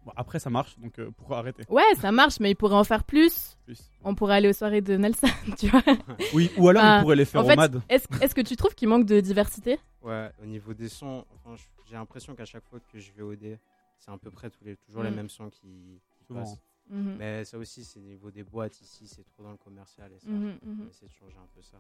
Euh. 0.03 0.07
Bon, 0.07 0.13
après, 0.17 0.39
ça 0.39 0.51
marche, 0.51 0.79
donc 0.79 0.99
euh, 0.99 1.11
pourquoi 1.17 1.39
arrêter? 1.39 1.65
Ouais, 1.69 1.83
ça 1.97 2.11
marche, 2.13 2.41
mais 2.41 2.51
ils 2.51 2.55
pourraient 2.57 2.75
en 2.77 2.85
faire 2.85 3.05
plus. 3.05 3.57
On 4.05 4.15
pourrait 4.15 4.35
aller 4.37 4.49
aux 4.49 4.53
soirées 4.53 4.81
de 4.81 4.97
Nelson, 4.97 5.29
tu 5.59 5.69
vois. 5.69 5.83
Oui, 6.35 6.51
ou 6.59 6.69
alors 6.69 6.83
Enfin, 6.83 6.99
ils 6.99 7.03
pourraient 7.03 7.17
les 7.17 7.25
faire 7.25 7.41
en 7.41 7.45
au 7.45 7.49
fait, 7.49 7.57
MAD. 7.57 7.83
Est-ce 7.89 8.35
que 8.35 8.41
tu 8.41 8.57
trouves 8.57 8.75
qu'il 8.75 8.89
manque 8.89 9.07
de 9.07 9.21
diversité? 9.21 9.79
Ouais, 10.03 10.31
au 10.43 10.47
niveau 10.47 10.75
des 10.75 10.89
sons, 10.89 11.25
enfin, 11.45 11.55
j'ai 11.89 11.95
l'impression 11.95 12.35
qu'à 12.35 12.45
chaque 12.45 12.65
fois 12.65 12.81
que 12.93 12.99
je 12.99 13.13
vais 13.13 13.23
au 13.23 13.35
D, 13.37 13.59
c'est 13.99 14.11
à 14.11 14.17
peu 14.19 14.31
près 14.31 14.51
tous 14.51 14.65
les, 14.65 14.77
toujours 14.77 15.03
les 15.05 15.11
Mm. 15.11 15.15
mêmes 15.15 15.29
sons 15.29 15.51
qui, 15.51 16.01
qui 16.27 16.33
passent. 16.35 16.59
Mhm. 16.91 17.15
Mais 17.19 17.45
ça 17.45 17.57
aussi, 17.59 17.85
c'est 17.85 18.01
au 18.01 18.03
niveau 18.03 18.31
des 18.33 18.43
boîtes 18.43 18.81
ici, 18.81 19.07
c'est 19.07 19.23
trop 19.25 19.45
dans 19.45 19.53
le 19.53 19.57
commercial 19.57 20.11
et 20.13 20.19
ça. 20.19 20.29
Mhm. 20.29 20.59
On 20.67 20.89
essaie 20.89 21.07
de 21.07 21.13
changer 21.13 21.37
un 21.37 21.47
peu 21.55 21.63
ça. 21.63 21.77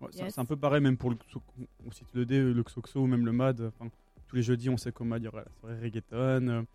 Ouais, 0.00 0.08
c'est- 0.10 0.24
Yes. 0.24 0.34
C'est 0.34 0.40
un 0.40 0.44
peu 0.44 0.56
pareil, 0.56 0.80
même 0.80 0.96
pour 0.96 1.10
le 1.10 1.16
on 1.86 1.90
cite 1.92 2.08
le 2.14 2.26
D, 2.26 2.40
le 2.42 2.62
Xoxo 2.64 3.00
ou 3.00 3.06
même 3.06 3.24
le 3.24 3.32
MAD. 3.32 3.60
Enfin, 3.78 3.88
tous 4.26 4.36
les 4.36 4.42
jeudis, 4.42 4.68
on 4.68 4.76
sait 4.76 4.90
qu'au 4.90 5.04
MAD, 5.04 5.22
il 5.22 5.26
y 5.26 5.28
aura 5.28 5.42
la 5.44 5.50
soirée 5.60 5.78
reggaeton. 5.80 6.66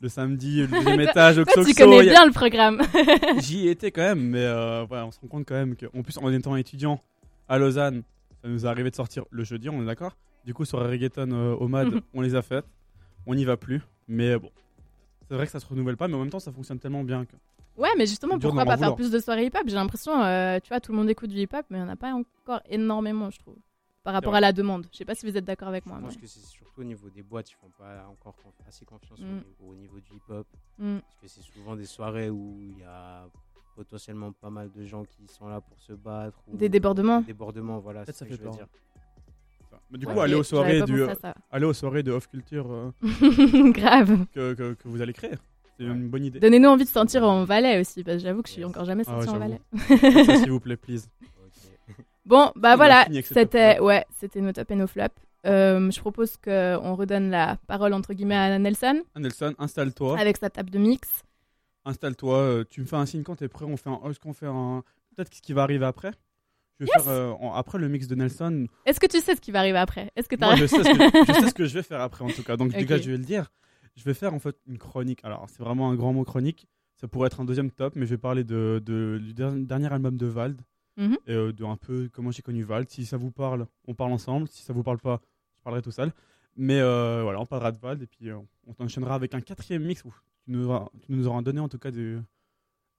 Le 0.00 0.08
samedi, 0.08 0.60
le 0.60 0.66
deuxième 0.78 1.00
étage, 1.00 1.38
au 1.38 1.44
toi, 1.44 1.64
tu 1.64 1.74
connais 1.74 2.00
a- 2.00 2.02
bien 2.02 2.26
le 2.26 2.32
programme. 2.32 2.80
J'y 3.38 3.68
étais 3.68 3.90
quand 3.90 4.02
même, 4.02 4.20
mais 4.20 4.44
euh, 4.44 4.84
voilà, 4.88 5.06
on 5.06 5.10
se 5.10 5.20
rend 5.20 5.28
compte 5.28 5.44
quand 5.46 5.54
même 5.54 5.76
qu'en 5.76 6.02
plus, 6.02 6.16
en 6.18 6.32
étant 6.32 6.56
étudiant 6.56 7.00
à 7.48 7.58
Lausanne, 7.58 8.02
ça 8.42 8.48
nous 8.48 8.64
est 8.64 8.68
arrivé 8.68 8.90
de 8.90 8.94
sortir 8.96 9.24
le 9.30 9.44
jeudi, 9.44 9.68
on 9.68 9.82
est 9.82 9.86
d'accord 9.86 10.16
Du 10.46 10.54
coup, 10.54 10.64
sur 10.64 10.78
reggaeton 10.80 11.30
euh, 11.32 11.54
au 11.54 11.68
MAD, 11.68 11.88
Mhm. 11.92 12.00
on 12.14 12.20
les 12.22 12.34
a 12.34 12.42
faites. 12.42 12.64
On 13.26 13.34
n'y 13.34 13.44
va 13.44 13.56
plus, 13.58 13.82
mais 14.08 14.38
bon. 14.38 14.50
C'est 15.28 15.34
vrai 15.34 15.44
que 15.46 15.52
ça 15.52 15.60
se 15.60 15.66
renouvelle 15.66 15.96
pas, 15.96 16.08
mais 16.08 16.14
en 16.14 16.20
même 16.20 16.30
temps, 16.30 16.40
ça 16.40 16.50
fonctionne 16.50 16.78
tellement 16.78 17.04
bien 17.04 17.24
que. 17.26 17.36
Ouais, 17.76 17.90
mais 17.96 18.06
justement, 18.06 18.38
pourquoi 18.38 18.64
pas 18.64 18.76
faire 18.76 18.94
plus 18.94 19.10
de 19.10 19.18
soirées 19.18 19.46
hip-hop? 19.46 19.62
J'ai 19.66 19.74
l'impression, 19.74 20.22
euh, 20.22 20.58
tu 20.62 20.68
vois, 20.68 20.80
tout 20.80 20.92
le 20.92 20.98
monde 20.98 21.08
écoute 21.10 21.30
du 21.30 21.36
hip-hop, 21.36 21.64
mais 21.70 21.78
il 21.78 21.82
n'y 21.82 21.88
en 21.88 21.92
a 21.92 21.96
pas 21.96 22.12
encore 22.12 22.60
énormément, 22.68 23.30
je 23.30 23.38
trouve, 23.38 23.56
par 24.02 24.14
rapport 24.14 24.34
à 24.34 24.40
la 24.40 24.52
demande. 24.52 24.86
Je 24.92 24.96
sais 24.98 25.04
pas 25.04 25.14
si 25.14 25.26
vous 25.30 25.36
êtes 25.36 25.44
d'accord 25.44 25.68
avec 25.68 25.86
moi. 25.86 25.96
Je 25.98 26.04
pense 26.04 26.14
mais- 26.16 26.22
que 26.22 26.26
c'est 26.26 26.40
surtout 26.40 26.80
au 26.80 26.84
niveau 26.84 27.08
des 27.10 27.22
boîtes, 27.22 27.50
ils 27.50 27.54
font 27.54 27.70
pas 27.78 28.06
encore 28.10 28.34
assez 28.66 28.84
confiance 28.84 29.18
au 29.20 29.24
Mm. 29.24 29.34
niveau- 29.34 29.44
au, 29.70 29.74
niveau 29.74 30.00
du 30.00 30.14
hip-hop. 30.16 30.46
Mm. 30.78 30.98
Parce 30.98 31.16
que 31.20 31.28
c'est 31.28 31.42
souvent 31.42 31.76
des 31.76 31.86
soirées 31.86 32.30
où 32.30 32.58
il 32.62 32.78
y 32.78 32.84
a 32.84 33.26
potentiellement 33.76 34.32
pas 34.32 34.50
mal 34.50 34.70
de 34.72 34.84
gens 34.84 35.04
qui 35.04 35.26
sont 35.28 35.48
là 35.48 35.60
pour 35.60 35.78
se 35.80 35.92
battre. 35.92 36.38
ou- 36.48 36.56
Des 36.56 36.68
débordements. 36.68 37.20
Des 37.20 37.26
débordements, 37.28 37.78
voilà. 37.78 38.04
Ça 38.06 38.12
ça 38.12 38.24
que 38.24 38.30
fait 38.34 38.38
je 38.42 38.42
veux 38.48 38.50
dire. 38.54 38.66
Mais 39.92 39.98
du 39.98 40.06
Ouais, 40.06 40.14
coup, 40.14 40.20
aller 40.20 40.34
ok, 40.34 40.40
aux 40.40 40.44
soirées 40.44 40.82
du, 40.82 41.04
ça. 41.20 41.34
aller 41.50 41.64
aux 41.64 41.72
soirées 41.72 42.02
de 42.04 42.12
off 42.12 42.28
culture 42.28 42.70
euh, 42.70 42.90
Grave. 43.72 44.24
que, 44.32 44.54
que, 44.54 44.74
que 44.74 44.88
vous 44.88 45.00
allez 45.00 45.12
créer. 45.12 45.34
C'est 45.76 45.84
une 45.84 46.08
bonne 46.08 46.24
idée. 46.24 46.38
Donnez-nous 46.40 46.68
envie 46.68 46.84
de 46.84 46.88
sentir 46.90 47.24
en 47.24 47.44
Valais 47.44 47.80
aussi, 47.80 48.04
parce 48.04 48.18
que 48.18 48.22
j'avoue 48.22 48.42
que 48.42 48.48
je 48.48 48.52
suis 48.54 48.64
encore 48.64 48.84
jamais 48.84 49.02
Ah 49.06 49.18
ouais, 49.18 49.24
sortie 49.24 49.36
en. 49.36 49.38
Valais. 49.40 49.60
Ça, 50.26 50.36
S'il 50.36 50.50
vous 50.50 50.60
plaît, 50.60 50.76
please. 50.76 51.08
Bon, 52.26 52.52
bah 52.56 52.72
On 52.74 52.76
voilà, 52.76 53.06
c'était 53.24 53.80
ouais, 53.80 54.04
c'était 54.18 54.40
nos 54.40 54.52
top 54.52 54.70
et 54.70 54.76
nos 54.76 54.86
flops. 54.86 55.14
Euh, 55.46 55.90
je 55.90 55.98
propose 56.00 56.36
qu'on 56.36 56.94
redonne 56.94 57.30
la 57.30 57.56
parole 57.66 57.94
entre 57.94 58.12
guillemets 58.12 58.36
à 58.36 58.58
Nelson 58.58 59.02
Nelson, 59.16 59.54
installe-toi. 59.58 60.18
avec 60.18 60.36
sa 60.36 60.50
table 60.50 60.70
de 60.70 60.78
mix. 60.78 61.22
Installe-toi. 61.86 62.36
euh, 62.36 62.64
tu 62.68 62.82
me 62.82 62.86
fais 62.86 62.96
un 62.96 63.06
signe 63.06 63.22
quand 63.22 63.36
t'es 63.36 63.48
prêt. 63.48 63.64
On 63.64 63.76
fait 63.76 63.88
un. 63.88 64.00
Est-ce 64.08 64.20
qu'on 64.20 64.34
fait 64.34 64.46
un. 64.46 64.82
Peut-être 65.16 65.34
ce 65.34 65.40
qui 65.40 65.54
va 65.54 65.62
arriver 65.62 65.86
après? 65.86 66.10
Je 66.78 66.84
vais 66.84 66.90
Yes. 66.94 67.04
faire 67.04 67.12
euh, 67.12 67.30
en- 67.40 67.54
après 67.54 67.78
le 67.78 67.88
mix 67.88 68.06
de 68.06 68.14
Nelson. 68.14 68.66
Est-ce 68.86 69.00
que 69.00 69.06
tu 69.06 69.18
sais 69.20 69.34
ce 69.34 69.40
qui 69.40 69.50
va 69.50 69.60
arriver 69.60 69.78
après? 69.78 70.10
Est-ce 70.16 70.28
que 70.28 70.36
t'as 70.36 70.46
Moi, 70.46 70.56
je 70.56 70.66
sais, 70.66 70.76
ce 70.76 70.82
que, 70.82 71.26
je 71.32 71.40
sais 71.40 71.48
ce 71.48 71.54
que 71.54 71.64
je 71.66 71.74
vais 71.74 71.82
faire 71.82 72.00
après 72.02 72.24
en 72.24 72.28
tout 72.28 72.42
cas. 72.42 72.56
Donc, 72.56 72.70
Ok. 72.72 72.76
déjà, 72.78 72.98
je 72.98 73.10
vais 73.10 73.16
le 73.16 73.24
dire. 73.24 73.50
Je 73.96 74.04
vais 74.04 74.14
faire 74.14 74.32
en 74.34 74.38
fait 74.38 74.56
une 74.66 74.78
chronique. 74.78 75.20
Alors, 75.24 75.46
c'est 75.48 75.62
vraiment 75.62 75.90
un 75.90 75.94
grand 75.94 76.12
mot 76.12 76.24
chronique. 76.24 76.68
Ça 76.96 77.08
pourrait 77.08 77.28
être 77.28 77.40
un 77.40 77.44
deuxième 77.46 77.70
top, 77.70 77.96
mais 77.96 78.04
je 78.04 78.10
vais 78.10 78.18
parler 78.18 78.44
de, 78.44 78.80
de- 78.84 79.18
du 79.22 79.32
der- 79.34 79.52
dernier 79.52 79.90
album 79.92 80.16
de 80.18 80.26
Vald. 80.26 80.60
Et 81.26 81.32
euh, 81.32 81.52
de 81.52 81.64
un 81.64 81.76
peu 81.76 82.08
comment 82.12 82.30
j'ai 82.30 82.42
connu 82.42 82.62
Vald. 82.62 82.88
Si 82.90 83.06
ça 83.06 83.16
vous 83.16 83.30
parle, 83.30 83.66
on 83.86 83.94
parle 83.94 84.12
ensemble. 84.12 84.48
Si 84.48 84.62
ça 84.62 84.72
vous 84.72 84.82
parle 84.82 84.98
pas, 84.98 85.20
je 85.58 85.62
parlerai 85.62 85.82
tout 85.82 85.90
seul. 85.90 86.12
Mais 86.56 86.80
euh, 86.80 87.22
voilà, 87.22 87.40
on 87.40 87.46
parlera 87.46 87.72
de 87.72 87.78
Vald 87.78 88.02
et 88.02 88.06
puis 88.06 88.28
euh, 88.28 88.38
on 88.66 88.74
t'enchaînera 88.74 89.14
avec 89.14 89.34
un 89.34 89.40
quatrième 89.40 89.84
mix. 89.84 90.04
Ouf, 90.04 90.22
tu, 90.44 90.50
nous 90.50 90.66
auras, 90.66 90.88
tu 91.02 91.12
nous 91.12 91.26
auras 91.26 91.42
donné 91.42 91.60
en 91.60 91.68
tout 91.68 91.78
cas 91.78 91.90
de, 91.90 92.20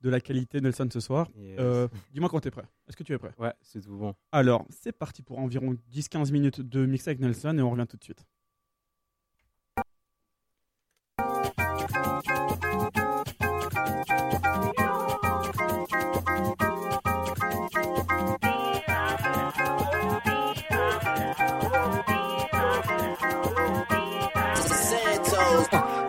de 0.02 0.10
la 0.10 0.20
qualité, 0.20 0.62
Nelson, 0.62 0.88
ce 0.92 1.00
soir. 1.00 1.30
Yes. 1.38 1.58
Euh, 1.60 1.88
Dis-moi 2.14 2.30
quand 2.30 2.40
t'es 2.40 2.50
prêt. 2.50 2.66
Est-ce 2.88 2.98
que 2.98 3.04
tu 3.04 3.14
es 3.14 3.18
prêt? 3.18 3.34
Ouais, 3.38 3.54
c'est 3.62 3.82
tout 3.82 3.96
bon. 3.98 4.16
Alors, 4.32 4.66
c'est 4.70 4.94
parti 4.94 5.22
pour 5.22 5.38
environ 5.38 5.76
10-15 5.94 6.32
minutes 6.32 6.62
de 6.62 6.86
mix 6.86 7.08
avec 7.08 7.20
Nelson 7.20 7.56
et 7.58 7.62
on 7.62 7.70
revient 7.70 7.86
tout 7.88 7.98
de 7.98 8.04
suite. 8.04 8.26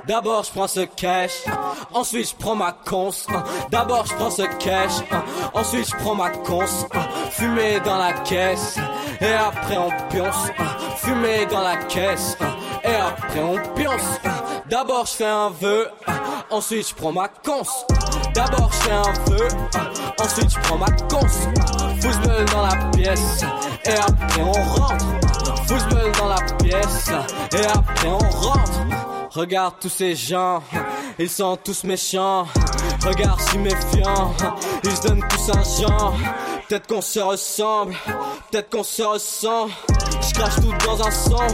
D'abord 0.06 0.42
je 0.42 0.50
prends 0.50 0.66
ce 0.66 0.80
cash, 0.80 1.44
ensuite 1.94 2.30
je 2.30 2.34
prends 2.34 2.56
ma 2.56 2.72
cons. 2.72 3.10
D'abord 3.70 4.04
je 4.06 4.14
prends 4.14 4.30
ce 4.30 4.42
cash, 4.58 4.92
ensuite 5.54 5.88
je 5.88 5.96
prends 5.96 6.16
ma 6.16 6.30
cons. 6.30 6.88
Fumer 7.30 7.78
dans 7.80 7.98
la 7.98 8.12
caisse, 8.12 8.78
et 9.20 9.32
après 9.32 9.76
on 9.76 9.90
pionce. 10.08 10.50
Fumer 10.96 11.46
dans 11.46 11.62
la 11.62 11.76
caisse, 11.76 12.36
et 12.82 12.94
après 12.94 13.40
on 13.40 13.58
pionce. 13.74 14.20
D'abord 14.68 15.06
je 15.06 15.12
fais 15.12 15.26
un 15.26 15.50
vœu, 15.50 15.88
ensuite 16.50 16.88
je 16.88 16.94
prends 16.94 17.12
ma 17.12 17.28
cons. 17.28 17.62
D'abord 18.34 18.70
je 18.72 18.76
fais 18.78 18.92
un 18.92 19.12
vœu, 19.30 19.48
ensuite 20.20 20.50
je 20.50 20.58
prends 20.60 20.78
ma 20.78 20.90
cons. 20.90 21.28
Football 22.00 22.44
dans 22.46 22.66
la 22.66 22.90
pièce, 22.90 23.44
et 23.84 23.92
après 23.92 24.42
on 24.42 24.52
rentre. 24.52 25.04
Football 25.68 26.10
dans 26.18 26.28
la 26.28 26.42
pièce, 26.58 27.10
et 27.52 27.66
après 27.66 28.08
on 28.08 28.18
rentre. 28.18 29.11
Regarde 29.34 29.76
tous 29.80 29.88
ces 29.88 30.14
gens, 30.14 30.62
ils 31.18 31.30
sont 31.30 31.56
tous 31.56 31.84
méchants. 31.84 32.46
Regarde 33.02 33.40
si 33.40 33.56
méfiants, 33.56 34.34
ils 34.84 35.00
donnent 35.00 35.24
tous 35.26 35.50
un 35.56 35.62
genre. 35.62 36.14
Peut-être 36.68 36.86
qu'on 36.86 37.00
se 37.00 37.18
ressemble, 37.18 37.94
peut-être 38.50 38.68
qu'on 38.68 38.84
se 38.84 39.02
ressent. 39.02 39.68
Je 40.20 40.34
crache 40.34 40.56
tout 40.56 40.74
dans 40.86 41.06
un 41.06 41.10
sang, 41.10 41.46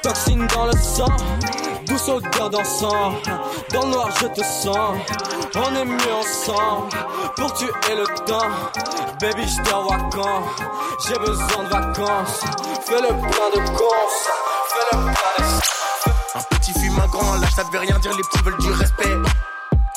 toxine 0.00 0.46
dans 0.54 0.66
le 0.66 0.72
sang. 0.72 1.16
Douce 1.86 2.08
odeur 2.08 2.50
d'encens, 2.50 3.14
dans 3.72 3.82
le 3.82 3.90
noir 3.90 4.10
je 4.20 4.26
te 4.28 4.44
sens. 4.44 4.96
On 5.56 5.74
est 5.74 5.84
mieux 5.84 6.14
ensemble, 6.20 6.96
pour 7.36 7.52
tuer 7.54 7.72
le 7.96 8.06
temps. 8.26 8.48
Baby, 9.20 9.42
je 9.42 9.56
te 9.56 9.70
quand 10.14 10.42
j'ai 11.04 11.18
besoin 11.18 11.64
de 11.64 11.68
vacances. 11.68 12.40
Fais 12.86 13.00
le 13.00 13.08
plein 13.08 13.50
de 13.54 13.76
cons, 13.76 14.08
fais 14.68 14.96
le 14.96 15.02
plein 15.02 15.12
de. 15.12 15.78
Un 16.34 16.42
petit 16.56 16.72
grand, 17.18 17.34
lâche 17.36 17.54
ça 17.54 17.64
devait 17.64 17.78
rien 17.78 17.98
dire, 17.98 18.16
les 18.16 18.22
petits 18.22 18.42
veulent 18.44 18.58
du 18.58 18.70
respect. 18.70 19.16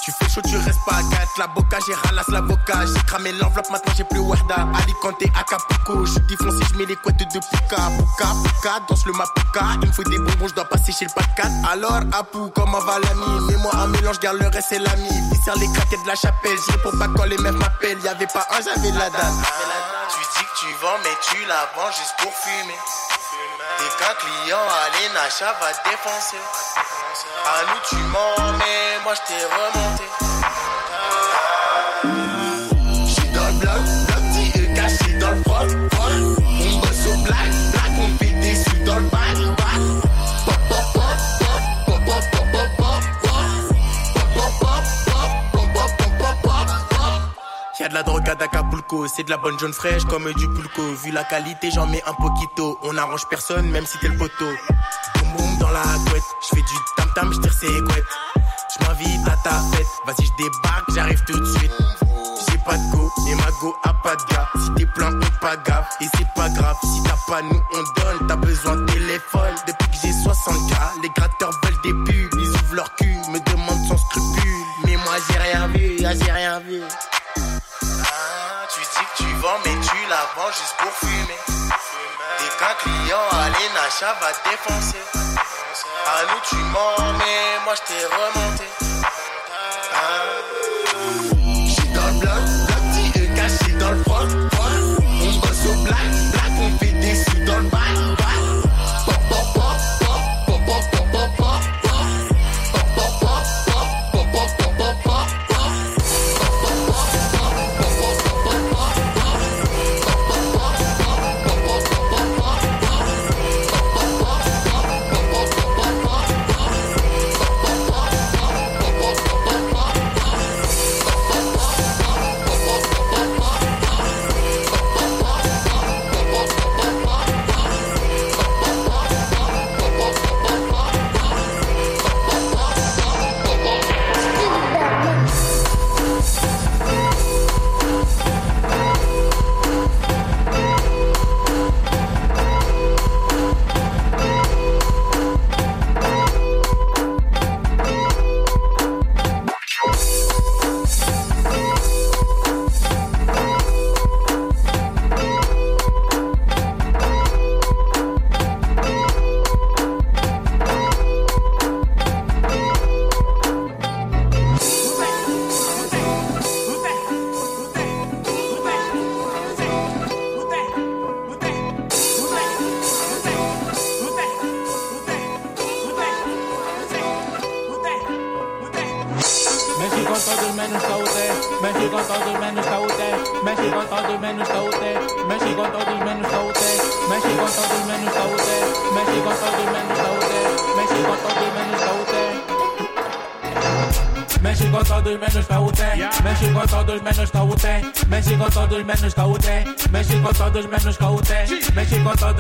Tu 0.03 0.11
fais 0.11 0.27
chaud, 0.29 0.41
tu 0.41 0.57
restes 0.57 0.83
pas, 0.83 0.99
gâte 1.11 1.29
la 1.37 1.45
boca, 1.45 1.77
j'ai 1.85 1.93
ralasse 1.93 2.27
l'avocat. 2.29 2.87
J'ai 2.87 3.03
cramé 3.03 3.31
l'enveloppe, 3.33 3.69
maintenant 3.69 3.93
j'ai 3.95 4.03
plus 4.03 4.19
Warda. 4.19 4.67
Alicante, 4.81 5.21
Acapulco, 5.39 6.05
je 6.07 6.17
dis 6.21 6.35
foncé, 6.37 6.57
je 6.71 6.77
mets 6.79 6.85
les 6.85 6.95
couettes 6.95 7.19
de 7.19 7.39
Puka. 7.39 7.77
Puka, 7.77 8.27
Puka, 8.43 8.79
danse 8.89 9.05
le 9.05 9.13
Mapuka. 9.13 9.61
Il 9.83 9.89
me 9.89 9.93
faut 9.93 10.03
des 10.03 10.17
bonbons, 10.17 10.47
je 10.47 10.55
dois 10.55 10.65
passer 10.65 10.91
chez 10.91 11.05
le 11.05 11.11
4. 11.11 11.47
Alors, 11.69 11.99
Apou, 12.13 12.51
comment 12.55 12.79
va 12.79 12.97
l'ami? 12.97 13.45
Mets-moi 13.47 13.71
un 13.75 13.87
mélange, 13.87 14.19
garde 14.19 14.37
le 14.37 14.47
reste, 14.47 14.69
c'est 14.69 14.79
l'ami. 14.79 15.09
Viscère 15.31 15.55
les 15.57 15.71
craquettes 15.71 16.01
de 16.01 16.07
la 16.07 16.15
chapelle, 16.15 16.57
je 16.65 16.71
réponds 16.71 16.97
pas 16.97 17.07
quand 17.15 17.25
les 17.25 17.37
meufs 17.37 17.53
m'appellent. 17.53 18.01
Y'avait 18.03 18.25
pas 18.25 18.47
un, 18.49 18.61
j'avais 18.61 18.89
la 18.89 19.07
date. 19.11 19.21
tu 20.09 20.19
dis 20.33 20.45
que 20.45 20.59
tu 20.61 20.73
vends, 20.81 20.97
mais 21.03 21.15
tu 21.29 21.45
la 21.45 21.69
vends 21.77 21.91
juste 21.91 22.15
pour 22.17 22.33
fumer. 22.33 22.73
Et 22.73 23.89
qu'un 23.99 24.15
client 24.17 24.57
à 24.57 24.89
l'Enacha 24.97 25.53
va 25.61 25.69
défoncer. 25.85 26.41
Nous, 27.67 27.81
tu 27.89 27.95
mens, 27.95 28.53
mais 28.57 29.03
moi, 29.03 29.13
je 29.13 29.21
t'ai 29.27 29.43
remonté. 29.45 30.05
Le 34.55 34.65
caché 34.75 35.11
dans 35.19 35.31
le 35.31 35.41
black, 37.23 37.43
on 37.99 38.05
dans. 38.85 39.01
Y'a 47.79 47.89
de 47.89 47.93
la 47.95 48.03
drogue 48.03 48.29
à 48.29 48.33
Acapulco, 48.33 49.07
c'est 49.07 49.23
de 49.23 49.31
la 49.31 49.37
bonne 49.37 49.57
jaune 49.57 49.73
fraîche 49.73 50.03
comme 50.05 50.31
du 50.33 50.47
pulco. 50.49 50.83
Vu 51.03 51.09
la 51.11 51.23
qualité, 51.23 51.71
j'en 51.71 51.87
mets 51.87 52.03
un 52.05 52.13
poquito. 52.13 52.77
On 52.83 52.95
arrange 52.95 53.27
personne, 53.27 53.71
même 53.71 53.87
si 53.87 53.97
t'es 53.97 54.07
le 54.07 54.17
poteau. 54.17 54.51
Boum 55.15 55.31
boum 55.35 55.57
dans 55.57 55.71
la 55.71 55.81
couette, 56.51 56.65
j'fais 56.67 56.75
du 56.75 56.79
tam 56.97 57.11
tam, 57.13 57.33
j'tire 57.33 57.53
ses 57.53 57.81
couettes. 57.81 58.03
J'm'invite 58.79 59.27
à 59.27 59.37
ta 59.43 59.55
fête, 59.71 59.87
vas-y 60.05 60.25
j'débarque, 60.25 60.85
j'arrive 60.93 61.23
tout 61.25 61.39
de 61.39 61.45
suite. 61.57 61.71
J'ai 62.49 62.57
pas 62.59 62.77
de 62.77 62.91
go, 62.91 63.11
et 63.27 63.35
ma 63.35 63.51
go 63.59 63.75
a 63.83 63.93
pas 63.93 64.15
de 64.15 64.33
gars. 64.33 64.49
Si 64.63 64.73
t'es 64.75 64.85
plein, 64.85 65.11
on 65.13 65.39
pas 65.39 65.57
gaffe, 65.57 65.89
et 66.01 66.05
c'est 66.17 66.27
pas 66.35 66.49
grave. 66.49 66.77
Si 66.83 67.03
t'as 67.03 67.17
pas, 67.27 67.41
nous 67.41 67.61
on 67.73 68.01
donne, 68.01 68.27
t'as 68.27 68.35
besoin 68.35 68.75
de 68.77 68.85
téléphone. 68.91 69.55
Depuis 69.67 69.89
que 69.89 69.97
j'ai 70.01 70.13
60K, 70.13 71.01
les 71.03 71.09
gratteurs 71.15 71.51
veulent 71.63 71.81
des 71.83 72.11
pubs. 72.11 72.39
Ils 72.39 72.49
ouvrent 72.49 72.75
leur 72.75 72.95
cul, 72.95 73.15
me 73.29 73.39
demandent 73.51 73.87
sans 73.87 73.97
scrupule. 73.97 74.65
Mais 74.85 74.97
moi 74.97 75.15
j'ai 75.29 75.37
rien 75.37 75.67
vu, 75.67 75.97
ah, 76.05 76.13
j'ai 76.13 76.31
rien 76.31 76.59
vu. 76.59 76.81
Ah, 77.33 78.67
tu 78.73 78.79
dis 78.79 79.05
que 79.05 79.23
tu 79.23 79.29
vends, 79.41 79.59
mais 79.65 79.75
tu 79.81 79.97
la 80.09 80.21
vends 80.35 80.51
juste 80.51 80.75
pour 80.77 80.91
fumer. 80.91 81.20
Sacha 83.91 84.13
va 84.21 84.31
défoncer. 84.49 85.03
Allô, 86.17 86.39
tu 86.47 86.55
mens, 86.55 87.13
mais 87.17 87.59
moi 87.65 87.73
je 87.75 87.81
t'ai 87.81 88.05
remonté. 88.05 88.63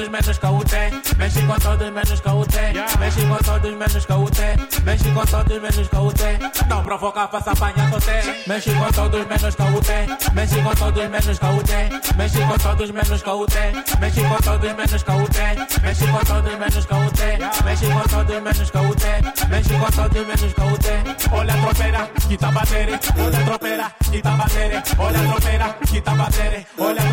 todos 0.01 0.09
menos 0.09 0.37
que 0.37 0.45
o 0.47 0.63
tem. 0.63 1.01
Mexe 1.17 1.41
com 1.43 1.59
todos 1.59 1.91
menos 1.91 2.19
que 2.19 2.29
o 2.29 2.45
tem. 2.45 2.73
Mexe 2.99 3.21
com 3.21 3.37
todos 3.37 3.71
menos 3.71 4.05
que 4.05 4.13
o 4.13 4.29
tem. 4.31 4.83
Mexe 4.83 5.11
com 5.11 5.25
todos 5.25 5.61
menos 5.61 5.87
que 5.87 5.95
o 5.95 6.11
tem. 6.13 6.39
Não 6.67 6.83
provoca, 6.83 7.27
faça 7.27 7.51
apanha 7.51 7.89
com 7.91 7.99
tem. 7.99 8.43
Mexe 8.47 8.73
com 8.73 8.91
todos 8.91 9.27
menos 9.27 9.55
que 9.55 9.61
o 9.61 9.81
tem. 9.81 10.33
Mexe 10.33 10.61
com 10.61 10.75
todos 10.75 11.09
menos 11.09 11.39
que 11.39 11.45
o 11.45 11.63
tem. 11.63 11.89
Mexe 12.17 12.39
com 12.39 12.57
todos 12.57 12.91
menos 12.91 13.21
que 13.21 13.29
o 13.29 13.45
tem. 13.45 13.99
Mexe 13.99 14.21
com 14.21 14.37
todos 14.37 14.73
menos 14.73 15.03
que 15.03 15.11
o 15.11 15.27
tem. 15.27 15.57
Mexe 15.83 16.07
com 16.07 16.19
todos 16.19 16.57
menos 16.57 16.85
que 16.85 16.93
o 16.93 17.11
tem. 17.11 17.37
Mexe 17.63 17.85
com 17.85 18.01
todos 18.01 18.41
menos 18.41 18.71
que 18.71 18.77
o 18.77 18.95
tem. 18.95 19.49
Mexe 19.49 19.73
com 19.73 19.91
todos 19.91 20.27
menos 20.27 20.53
que 20.53 20.61
o 20.61 20.77
tem. 20.77 21.31
Olha 21.31 21.53
a 21.53 21.57
tropeira, 21.57 22.09
que 22.27 22.37
tá 22.37 22.51
batendo. 22.51 22.99
Olha 23.19 23.37
a 23.37 23.43
tropeira, 23.45 23.91
que 24.11 24.21
tá 24.21 24.31
batendo. 24.31 24.83
Olha 24.97 25.19
a 25.19 25.31
tropeira, 25.31 25.75
que 25.85 26.01
tá 26.01 26.15
batendo. 26.15 26.65
Olha 26.79 27.01
a 27.01 27.10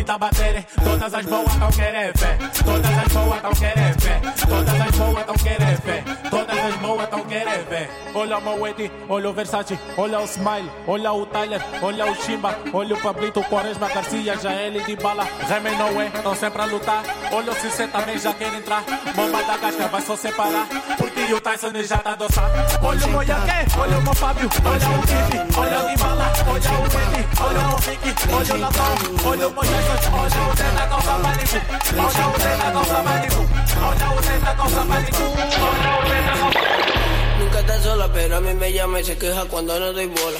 quita 0.00 0.16
batere. 0.16 0.66
Todas 0.82 1.14
as 1.14 1.26
boas 1.26 1.56
tão 1.56 1.70
querer 1.70 2.16
fé. 2.16 2.38
Todas 2.64 2.98
as 2.98 3.12
boas 3.12 3.40
tão 3.42 3.52
querer 3.52 4.00
fé. 4.00 4.20
Todas 4.48 4.80
as 4.80 4.96
boas 4.96 5.26
tão 5.26 5.34
querer 5.34 5.80
fé. 5.80 6.04
Todas 6.30 6.58
as 6.58 6.76
boas 6.76 7.08
tão 7.10 7.24
querer 7.24 7.64
fé. 7.68 7.90
Olha 8.14 8.38
o 8.38 8.40
Moedi, 8.40 8.90
olha 9.08 9.30
o 9.30 9.32
Versace, 9.32 9.78
olha 9.96 10.20
o 10.20 10.24
Smile, 10.24 10.70
olha 10.86 11.12
o 11.12 11.26
Tyler, 11.26 11.60
olha 11.82 12.10
o 12.10 12.14
Chimba, 12.16 12.58
olha 12.72 12.96
o 12.96 13.00
Pablito, 13.00 13.42
Quaresma, 13.44 13.88
Garcia, 13.88 14.36
Jael 14.36 14.80
de 14.84 14.96
Bala, 14.96 15.24
Remy 15.24 15.76
Noé, 15.76 16.10
estão 16.14 16.34
sempre 16.34 16.62
a 16.62 16.64
lutar. 16.64 17.04
Olha 17.30 17.52
o 17.52 17.54
Cissé 17.54 17.86
também 17.86 18.18
já 18.18 18.32
quer 18.34 18.52
entrar. 18.54 18.82
Bomba 19.14 19.42
da 19.42 19.56
Gasca 19.58 19.86
vai 19.86 20.00
só 20.00 20.16
separar, 20.16 20.66
porque 20.96 21.19
o 21.32 21.40
Tyson 21.40 21.70
já 21.82 21.98
tá 21.98 22.12
adoçar. 22.12 22.50
Olha 22.82 23.06
o 23.06 23.10
Moyaque, 23.10 23.78
olha 23.78 23.98
o 23.98 24.14
Fábio, 24.14 24.48
olha 24.64 24.88
o 24.88 25.06
Tibi, 25.06 25.56
olha 25.56 25.84
o 25.84 25.88
Dibala, 25.88 26.32
olha 26.46 26.70
o 26.70 26.82
Wendy, 26.82 27.26
olha 27.40 27.60
o 27.60 27.76
Ricky, 27.76 28.32
olha 28.32 28.54
o 28.54 28.60
Latão, 28.60 28.94
olha 29.24 29.48
o 29.48 29.52
Moisés, 29.52 29.84
olha 30.12 30.26
o 30.26 30.56
Zé 30.56 30.70
da 30.70 30.86
calça 30.86 31.10
olha 31.12 32.28
o 32.28 32.40
Zé 32.40 32.56
da 32.56 32.72
calça 32.72 33.02
Manico, 33.02 33.48
olha 33.76 34.10
o 34.10 34.22
Zé 34.22 34.38
da 34.38 34.54
calça 34.54 34.84
Manico, 34.84 35.22
olha 35.22 35.90
o 35.98 36.08
Zé 36.08 36.20
da 36.22 37.38
Nunca 37.38 37.60
está 37.60 37.80
sola, 37.80 38.08
pero 38.12 38.36
a 38.36 38.40
mí 38.40 38.54
me 38.54 38.72
llama 38.72 39.00
y 39.00 39.04
se 39.04 39.16
queja 39.16 39.44
cuando 39.44 39.78
no 39.78 39.92
doy 39.92 40.06
bola. 40.06 40.38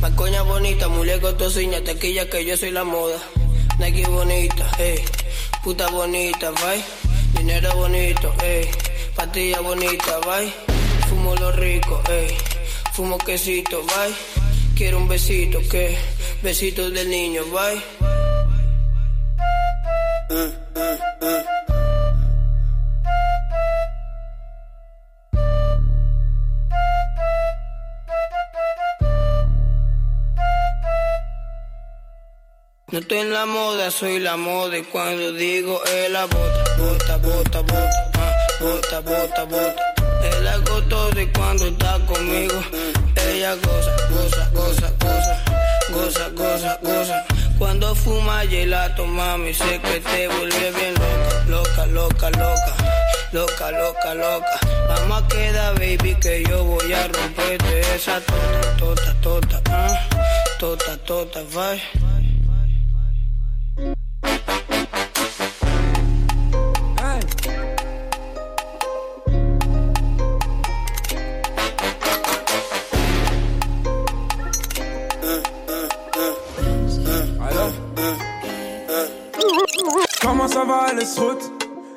Más 0.00 0.12
coña 0.12 0.42
bonita, 0.42 0.88
muleco 0.88 1.34
tosiña, 1.34 1.82
tequilla 1.82 2.28
que 2.30 2.44
yo 2.44 2.56
soy 2.56 2.70
la 2.70 2.84
moda. 2.84 3.18
Nike 3.78 4.06
bonita, 4.06 4.64
ey, 4.78 5.04
puta 5.62 5.88
bonita, 5.88 6.50
bye. 6.52 7.07
Dinero 7.34 7.74
bonito, 7.76 8.32
ey, 8.42 8.68
pastilla 9.14 9.60
bonita, 9.60 10.18
bye. 10.20 10.52
Fumo 11.08 11.34
lo 11.36 11.50
rico, 11.52 12.02
ey, 12.08 12.36
fumo 12.92 13.18
quesito, 13.18 13.82
bye. 13.82 14.14
Quiero 14.74 14.98
un 14.98 15.08
besito, 15.08 15.60
que 15.68 15.96
besito 16.42 16.90
del 16.90 17.08
niño, 17.08 17.42
bye. 17.46 17.82
Uh, 20.30 20.52
uh, 20.76 21.24
uh. 21.24 21.77
No 32.90 33.00
estoy 33.00 33.18
en 33.18 33.34
la 33.34 33.44
moda, 33.44 33.90
soy 33.90 34.18
la 34.18 34.38
moda 34.38 34.78
y 34.78 34.82
cuando 34.82 35.32
digo 35.32 35.78
es 35.84 36.10
la 36.10 36.24
bota, 36.24 36.64
bota, 36.78 37.16
bota, 37.18 37.60
bota, 37.60 38.10
ah, 38.14 38.32
bota, 38.60 39.00
bota, 39.00 39.44
bota. 39.44 39.94
Él 40.22 40.48
hago 40.48 40.82
todo 40.84 41.20
y 41.20 41.26
cuando 41.26 41.66
está 41.66 41.98
conmigo, 42.06 42.54
ella 43.14 43.54
goza, 43.56 43.94
goza, 44.08 44.50
goza, 44.54 44.94
goza, 45.00 45.42
goza, 45.90 46.28
goza, 46.30 46.78
goza, 46.82 47.26
Cuando 47.58 47.94
fuma 47.94 48.40
gelato, 48.46 49.04
mami, 49.04 49.52
sé 49.52 49.78
que 49.80 50.00
te 50.00 50.28
vuelve 50.28 50.72
bien 50.72 50.94
loca, 51.46 51.84
loca, 51.84 52.30
loca, 52.30 52.30
loca. 52.30 52.74
Loca, 53.32 53.70
loca, 53.70 54.14
loca. 54.14 54.60
Vamos 54.88 55.22
a 55.22 55.28
quedar, 55.28 55.74
baby, 55.74 56.14
que 56.22 56.42
yo 56.48 56.64
voy 56.64 56.90
a 56.94 57.06
romperte 57.06 57.80
esa 57.94 58.18
tota, 58.22 58.76
tota, 58.78 59.14
tota, 59.20 59.62
ah. 59.66 60.08
Tota, 60.58 60.96
tota, 61.04 61.42
vai. 61.52 61.82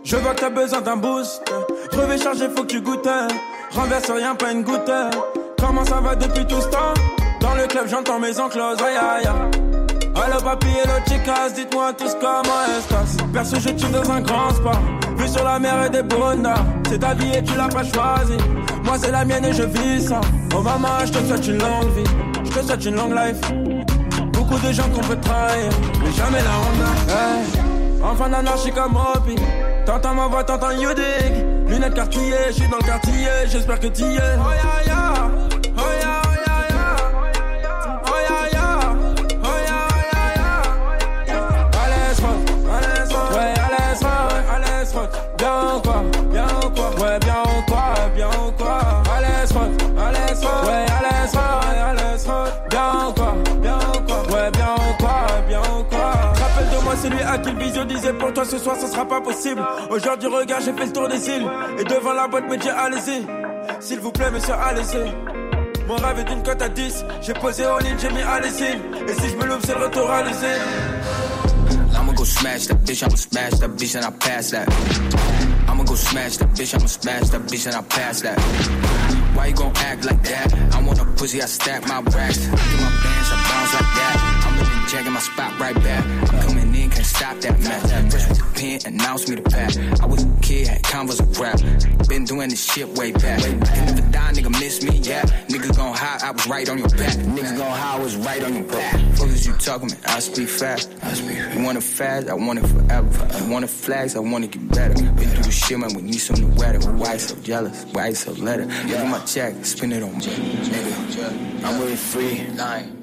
Je 0.03 0.17
vois 0.17 0.33
que 0.33 0.41
t'as 0.41 0.49
besoin 0.49 0.81
d'un 0.81 0.97
boost. 0.97 1.41
Crevé 1.91 2.17
chargé, 2.17 2.49
faut 2.49 2.63
que 2.63 2.67
tu 2.67 2.81
goûtes. 2.81 3.07
Renverse 3.71 4.09
rien, 4.11 4.35
pas 4.35 4.51
une 4.51 4.63
goutte. 4.63 4.91
Comment 5.57 5.85
ça 5.85 6.01
va 6.01 6.15
depuis 6.15 6.45
tout 6.45 6.59
ce 6.59 6.67
temps? 6.67 6.93
Dans 7.39 7.55
le 7.55 7.65
club, 7.67 7.87
j'entends 7.87 8.19
mes 8.19 8.37
enclos, 8.39 8.81
aïe 8.83 8.97
aïe 8.97 9.25
aïe. 9.25 9.70
Allo 10.15 10.41
papi, 10.43 10.67
hello 10.67 10.99
chicas, 11.07 11.53
dites-moi 11.55 11.93
tous 11.93 12.15
comment 12.19 12.65
estás 12.77 13.17
Perso, 13.33 13.57
je 13.59 13.69
tue 13.69 13.91
dans 13.91 14.09
un 14.11 14.21
grand 14.21 14.53
spa. 14.53 14.71
Vue 15.15 15.27
sur 15.27 15.43
la 15.43 15.57
mer 15.59 15.85
et 15.85 15.89
des 15.89 16.03
bondas. 16.03 16.63
C'est 16.89 16.99
ta 16.99 17.13
vie 17.13 17.33
et 17.33 17.43
tu 17.43 17.55
l'as 17.55 17.69
pas 17.69 17.83
choisi. 17.83 18.37
Moi, 18.83 18.97
c'est 18.99 19.11
la 19.11 19.23
mienne 19.23 19.45
et 19.45 19.53
je 19.53 19.63
vis 19.63 20.07
ça. 20.07 20.19
Oh 20.55 20.61
maman, 20.61 21.05
je 21.05 21.11
te 21.11 21.25
souhaite 21.25 21.47
une 21.47 21.59
longue 21.59 21.93
vie. 21.95 22.09
Je 22.43 22.51
te 22.51 22.65
souhaite 22.65 22.85
une 22.85 22.95
longue 22.95 23.13
life. 23.13 23.39
Beaucoup 24.33 24.57
de 24.59 24.71
gens 24.73 24.89
qu'on 24.89 25.01
peut 25.01 25.19
trahir, 25.21 25.71
mais 26.03 26.11
jamais 26.11 26.39
la 26.39 26.51
Honda. 26.59 26.91
Hey. 27.07 27.71
Enfant 28.03 28.29
d'anarchie 28.29 28.71
comme 28.71 28.95
Hopi. 28.95 29.35
T'entends 29.85 30.13
ma 30.13 30.27
voix, 30.27 30.43
t'entends 30.43 30.71
you 30.71 30.93
dig. 30.93 31.45
Lunettes 31.67 31.93
quartier, 31.93 32.21
je 32.49 32.53
suis 32.53 32.67
dans 32.67 32.77
le 32.77 32.83
quartier, 32.83 33.27
j'espère 33.47 33.79
que 33.79 33.87
es. 33.87 33.91
Oh 33.91 34.51
ya 34.51 34.83
ya, 34.85 35.00
celui 57.01 57.21
à 57.21 57.37
qui 57.37 57.51
le 57.51 57.59
visio 57.59 57.83
disait 57.83 58.13
pour 58.13 58.31
toi 58.33 58.45
ce 58.45 58.57
soir 58.59 58.75
ce 58.79 58.87
sera 58.87 59.07
pas 59.07 59.21
possible. 59.21 59.61
Aujourd'hui 59.89 60.29
regarde 60.29 60.63
j'ai 60.63 60.73
fait 60.73 60.85
le 60.85 60.93
tour 60.93 61.07
des 61.07 61.27
îles 61.29 61.47
et 61.79 61.83
devant 61.83 62.13
la 62.13 62.27
boîte 62.27 62.47
me 62.47 62.57
dit 62.57 62.69
allez-y. 62.69 63.25
S'il 63.79 63.99
vous 63.99 64.11
plaît 64.11 64.29
monsieur 64.31 64.53
allez-y. 64.53 65.11
Mon 65.87 65.95
rêve 65.95 66.19
est 66.19 66.23
d'une 66.23 66.43
cote 66.43 66.61
à 66.61 66.69
10. 66.69 67.05
J'ai 67.21 67.33
posé 67.33 67.65
en 67.65 67.77
ligne, 67.79 67.97
j'ai 67.99 68.11
mis 68.11 68.21
allez-y. 68.21 68.73
Et 69.09 69.13
si 69.19 69.29
je 69.29 69.35
me 69.35 69.45
loupe 69.45 69.61
c'est 69.65 69.73
le 69.73 69.85
retour 69.85 70.09
à. 70.11 70.21
I'ma 71.93 72.13
go 72.13 72.23
smash 72.23 72.67
that 72.67 72.75
bitch, 72.85 73.03
I'ma 73.03 73.17
smash 73.17 73.59
that 73.59 73.69
bitch 73.69 73.95
and 73.95 74.05
I 74.05 74.11
pass 74.11 74.51
that. 74.51 74.67
I'ma 75.67 75.83
go 75.83 75.95
smash 75.95 76.37
that 76.37 76.49
bitch, 76.55 76.73
I'ma 76.75 76.87
smash 76.87 77.29
that 77.29 77.41
bitch 77.47 77.65
and 77.65 77.75
I 77.75 77.81
pass 77.81 78.21
that. 78.21 78.39
Why 79.35 79.47
you 79.47 79.55
gon' 79.55 79.71
act 79.77 80.05
like 80.05 80.21
that? 80.23 80.53
I 80.73 80.81
want 80.83 80.99
a 80.99 81.05
pussy, 81.05 81.41
I 81.41 81.45
stack 81.45 81.87
my 81.87 82.01
racks. 82.01 82.37
Do 82.37 82.51
my 82.51 82.91
bands, 83.03 83.29
I 83.31 83.37
bounce 83.49 83.73
like 83.73 83.91
that. 83.97 84.43
I'm 84.45 84.57
living 84.57 84.87
jacking 84.89 85.13
my 85.13 85.19
spot 85.19 85.59
right 85.59 85.75
back. 85.75 86.20
Stop 87.03 87.37
that 87.41 87.59
mess. 87.59 87.91
Fresh 88.11 88.29
with 88.29 88.37
the 88.37 88.59
pen, 88.59 88.93
announce 88.93 89.27
me 89.27 89.35
the 89.35 89.41
pack. 89.41 89.75
I 90.01 90.05
was 90.05 90.23
a 90.23 90.29
kid, 90.41 90.67
had 90.67 90.83
convos 90.83 91.19
of 91.19 91.39
rap. 91.39 91.59
Been 92.07 92.25
doing 92.25 92.49
this 92.49 92.63
shit 92.63 92.87
way 92.89 93.11
back. 93.11 93.39
I 93.39 93.43
can 93.43 93.59
never 93.59 94.11
die, 94.11 94.31
nigga 94.33 94.51
miss 94.51 94.83
me, 94.83 94.97
yeah. 94.97 95.23
Niggas 95.47 95.77
gon' 95.77 95.95
hide, 95.95 96.21
I 96.23 96.31
was 96.31 96.47
right 96.47 96.67
on 96.69 96.77
your 96.77 96.89
back. 96.89 97.15
Niggas 97.17 97.57
gon' 97.57 97.71
hide, 97.71 97.99
I 97.99 98.03
was 98.03 98.15
right 98.17 98.43
on 98.43 98.55
your 98.55 98.63
back. 98.65 98.93
Fuck 99.15 99.27
is 99.27 99.45
you 99.45 99.53
talking, 99.53 99.89
man? 99.89 99.99
I 100.05 100.19
speak 100.19 100.49
fast. 100.49 100.91
I 101.01 101.13
speak. 101.13 101.37
You 101.55 101.63
want 101.63 101.77
it 101.77 101.83
fast, 101.83 102.27
I 102.29 102.33
want 102.33 102.59
it 102.59 102.67
forever. 102.67 103.39
You 103.39 103.51
want 103.51 103.65
it 103.65 103.69
flags, 103.69 104.15
I 104.15 104.19
want 104.19 104.43
to 104.43 104.59
get 104.59 104.69
better. 104.69 104.93
Been 104.93 105.29
through 105.29 105.43
the 105.43 105.51
shit, 105.51 105.79
man, 105.79 105.93
we 105.93 106.01
need 106.01 106.19
some 106.19 106.39
new 106.39 106.55
weather. 106.55 106.79
Why 106.91 107.17
so 107.17 107.35
jealous? 107.41 107.85
Why 107.91 108.13
so 108.13 108.31
letter? 108.33 108.65
Look 108.65 108.97
at 108.97 109.09
my 109.09 109.19
check, 109.25 109.65
spin 109.65 109.91
it 109.91 110.03
on 110.03 110.17
me. 110.17 110.25
Nigga, 110.25 111.63
I'm 111.65 111.79
really 111.79 111.95
free. 111.95 112.47
Nine. 112.55 112.97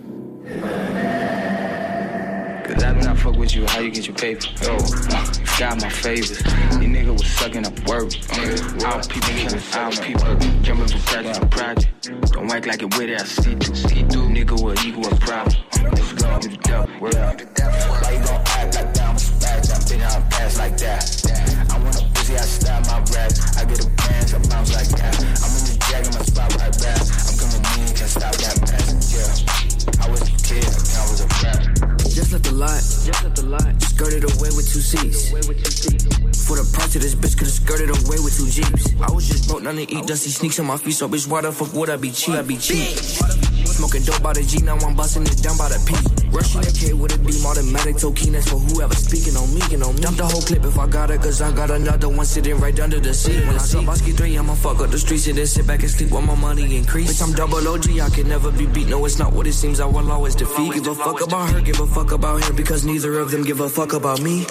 Cause 2.99 3.07
I 3.07 3.14
fuck 3.14 3.36
with 3.36 3.55
you, 3.55 3.64
how 3.64 3.78
you 3.78 3.92
get 3.92 4.09
your 4.09 4.16
paper? 4.16 4.44
Yo, 4.61 4.74
uh, 4.74 5.32
you 5.38 5.46
got 5.57 5.80
my 5.80 5.88
favors. 5.88 6.42
You 6.82 6.90
nigga 6.90 7.12
was 7.12 7.30
sucking 7.30 7.64
up 7.64 7.78
work. 7.86 8.11
Uh, 8.34 8.86
our 8.86 9.01
people 9.07 9.30
killing 9.38 9.62
our 9.72 9.92
people. 10.03 10.34
Jumping 10.62 10.88
from 10.88 11.01
project 11.07 11.40
to 11.40 11.46
project. 11.46 12.11
Don't 12.32 12.51
act 12.51 12.66
like 12.66 12.82
it 12.82 12.92
with 12.99 13.09
it, 13.09 13.20
I 13.20 13.24
see 13.24 13.55
through. 13.55 13.74
See 13.76 14.03
through. 14.03 14.34
Nigga 14.34 14.61
will 14.61 14.74
equal 14.84 15.07
a 15.07 15.14
problem. 15.14 15.55
Uh, 15.78 15.90
let's 15.94 16.12
go, 16.12 16.34
you 16.42 16.49
the 16.49 16.59
devil. 16.59 16.90
Why 16.99 18.11
you 18.11 18.18
gon' 18.18 18.42
act 18.59 18.74
like 18.74 18.92
that? 18.94 19.07
I'm 19.07 19.14
a 19.14 19.38
I'm 19.46 19.82
big, 19.86 20.03
I'm 20.03 20.28
pass 20.28 20.59
like 20.59 20.76
that. 20.78 21.70
I 21.70 21.78
want 21.78 22.03
a 22.03 22.05
pussy, 22.14 22.34
I 22.34 22.40
style 22.40 22.82
my 22.82 22.99
rap. 23.14 23.30
I 23.55 23.64
get 23.64 23.78
a 23.78 23.88
bands, 23.94 24.34
I 24.34 24.38
bounce 24.51 24.74
like 24.74 24.88
that. 24.99 25.14
I'm 25.38 25.55
in 25.55 25.62
the 25.70 25.78
in 26.03 26.14
my 26.18 26.24
spot 26.26 26.51
right 26.59 26.74
back. 26.82 26.99
I'm 26.99 27.38
coming 27.38 27.62
in, 27.78 27.94
can't 27.94 28.11
stop 28.11 28.34
that 28.34 28.61
mess. 28.61 29.46
Yeah. 29.46 29.47
Just 32.28 32.44
left 32.44 32.44
the 32.44 32.60
lot. 32.60 32.76
Just 32.76 33.24
left 33.24 33.36
the 33.36 33.46
lot. 33.46 33.82
Skirted 33.82 34.24
away 34.24 34.50
with 34.52 34.70
two 34.70 34.82
seats. 34.82 35.30
For 36.46 36.56
the 36.56 36.70
price 36.74 36.94
of 36.94 37.00
this 37.00 37.14
bitch, 37.14 37.38
could've 37.38 37.54
skirted 37.54 37.88
away 37.88 38.20
with 38.20 38.36
two 38.36 38.50
jeeps. 38.50 38.92
I 39.00 39.10
was 39.10 39.26
just 39.26 39.48
broke, 39.48 39.62
nothing 39.62 39.86
to 39.86 39.94
eat. 39.94 40.06
Dusty 40.06 40.28
sneaks 40.28 40.60
on 40.60 40.66
my 40.66 40.76
feet, 40.76 40.92
so 40.92 41.08
bitch, 41.08 41.26
why 41.26 41.40
the 41.40 41.52
fuck 41.52 41.72
would 41.72 41.88
I 41.88 41.96
be 41.96 42.10
cheap? 42.10 42.34
I 42.34 42.42
be 42.42 42.58
cheap. 42.58 43.57
Smoking 43.78 44.02
dope 44.02 44.20
by 44.24 44.32
the 44.32 44.42
G, 44.42 44.58
now 44.58 44.74
I'm 44.74 44.96
busting 44.96 45.22
it 45.22 45.38
down 45.40 45.56
by 45.56 45.68
the 45.68 45.78
P. 45.86 45.94
Rushing 46.34 46.62
the 46.62 46.74
K 46.74 46.92
with 46.94 47.14
a 47.14 47.18
beam, 47.22 47.46
automatic, 47.46 47.96
toe 47.96 48.10
keen, 48.10 48.32
that's 48.32 48.50
for 48.50 48.58
whoever 48.58 48.92
speaking 48.96 49.36
on 49.38 49.46
me, 49.54 49.62
and 49.70 49.84
on 49.84 49.94
me. 49.94 50.02
Dump 50.02 50.16
the 50.16 50.26
whole 50.26 50.42
clip 50.42 50.64
if 50.64 50.76
I 50.76 50.88
got 50.88 51.12
it, 51.12 51.22
cause 51.22 51.40
I 51.40 51.52
got 51.52 51.70
another 51.70 52.08
one 52.08 52.26
sitting 52.26 52.58
right 52.58 52.74
under 52.80 52.98
the 52.98 53.14
seat. 53.14 53.38
When 53.46 53.54
I 53.54 53.58
saw 53.58 53.78
Bosky 53.82 54.16
3, 54.16 54.36
I'ma 54.36 54.56
fuck 54.56 54.80
up 54.80 54.90
the 54.90 54.98
streets 54.98 55.28
and 55.28 55.38
then 55.38 55.46
sit 55.46 55.64
back 55.64 55.78
and 55.86 55.90
sleep 55.90 56.10
while 56.10 56.22
my 56.22 56.34
money 56.34 56.76
increase. 56.76 57.06
Bitch, 57.06 57.22
I'm 57.22 57.32
double 57.38 57.62
OG, 57.68 58.00
I 58.02 58.10
can 58.10 58.26
never 58.26 58.50
be 58.50 58.66
beat. 58.66 58.88
No, 58.88 59.04
it's 59.04 59.20
not 59.20 59.32
what 59.32 59.46
it 59.46 59.54
seems, 59.54 59.78
I 59.78 59.86
will 59.86 60.10
always 60.10 60.34
defeat. 60.34 60.74
Give 60.74 60.88
a 60.88 60.94
fuck 60.96 61.22
about 61.22 61.50
her, 61.50 61.60
give 61.60 61.78
a 61.78 61.86
fuck 61.86 62.10
about 62.10 62.42
him, 62.42 62.56
because 62.56 62.84
neither 62.84 63.20
of 63.20 63.30
them 63.30 63.44
give 63.44 63.60
a 63.60 63.68
fuck 63.68 63.92
about 63.92 64.20
me. 64.20 64.44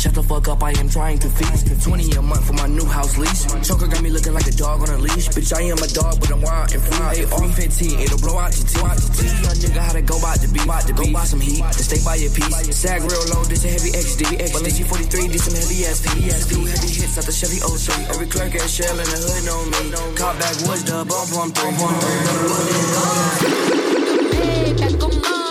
Shut 0.00 0.14
the 0.14 0.22
fuck 0.22 0.48
up, 0.48 0.62
I 0.62 0.72
am 0.80 0.88
trying 0.88 1.18
to 1.18 1.28
feast. 1.28 1.68
20 1.84 2.16
a 2.16 2.22
month 2.22 2.46
for 2.46 2.54
my 2.54 2.64
new 2.64 2.86
house 2.88 3.18
lease. 3.20 3.44
Choker 3.60 3.84
got 3.84 4.00
me 4.00 4.08
looking 4.08 4.32
like 4.32 4.46
a 4.48 4.56
dog 4.56 4.80
on 4.80 4.88
a 4.88 4.96
leash. 4.96 5.28
Bitch, 5.28 5.52
I 5.52 5.68
am 5.68 5.76
a 5.76 5.86
dog, 5.92 6.16
but 6.16 6.32
I'm 6.32 6.40
wild 6.40 6.72
and 6.72 6.80
free. 6.80 7.20
Hey, 7.20 7.28
all 7.28 7.44
15, 7.44 8.00
it'll 8.00 8.16
blow 8.16 8.40
out 8.40 8.56
your 8.56 8.64
teeth. 8.64 8.80
Teach 9.12 9.28
young 9.44 9.60
nigga 9.60 9.76
how 9.84 9.92
to 9.92 10.00
go 10.00 10.16
by 10.24 10.40
the 10.40 10.48
beat. 10.48 10.64
Go 10.96 11.04
buy 11.12 11.28
some 11.28 11.44
heat, 11.44 11.60
to 11.60 11.84
stay 11.84 12.00
by 12.00 12.16
your 12.16 12.32
piece. 12.32 12.48
Sag 12.72 13.04
real 13.04 13.20
low, 13.28 13.44
this 13.44 13.68
a 13.68 13.68
heavy 13.68 13.92
XD. 13.92 14.40
Valencia 14.56 14.88
43, 14.88 15.28
this 15.28 15.44
some 15.44 15.60
heavy 15.60 15.84
SP. 15.84 16.16
Two 16.48 16.64
heavy 16.64 16.88
hits 16.96 17.20
out 17.20 17.28
the 17.28 17.32
Chevy 17.36 17.60
03. 17.60 18.08
Every 18.08 18.24
clerk 18.24 18.56
at 18.56 18.72
Shell 18.72 18.96
in 18.96 19.04
the 19.04 19.20
hood 19.20 19.44
know 19.44 19.60
me. 19.68 19.92
Caught 20.16 20.40
back 20.40 20.56
woods, 20.64 20.80
the 20.88 21.04
bump 21.04 21.28
on 21.36 21.52
Hey, 24.32 24.72
back 24.80 24.96
on 24.96 25.12
Monday, 25.12 25.49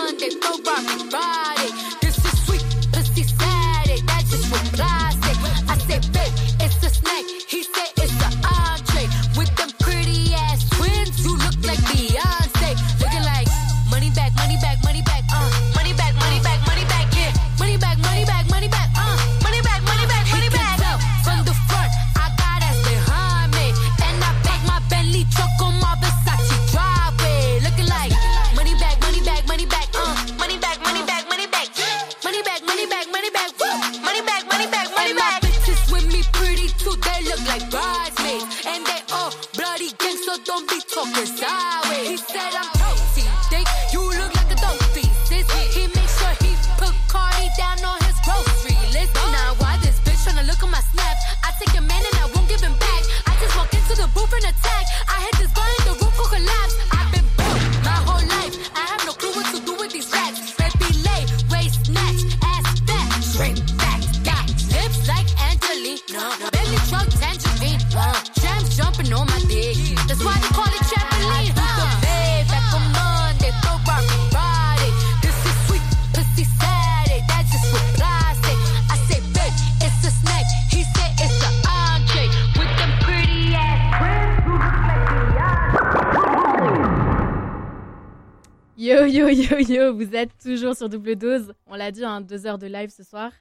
yo 89.68 89.94
vous 89.94 90.14
êtes 90.14 90.36
toujours 90.42 90.74
sur 90.76 90.88
double 90.88 91.16
dose. 91.16 91.52
On 91.66 91.74
l'a 91.76 91.90
dit, 91.90 92.04
hein, 92.04 92.20
deux 92.20 92.46
heures 92.46 92.58
de 92.58 92.66
live 92.66 92.90
ce 92.90 93.02
soir. 93.04 93.32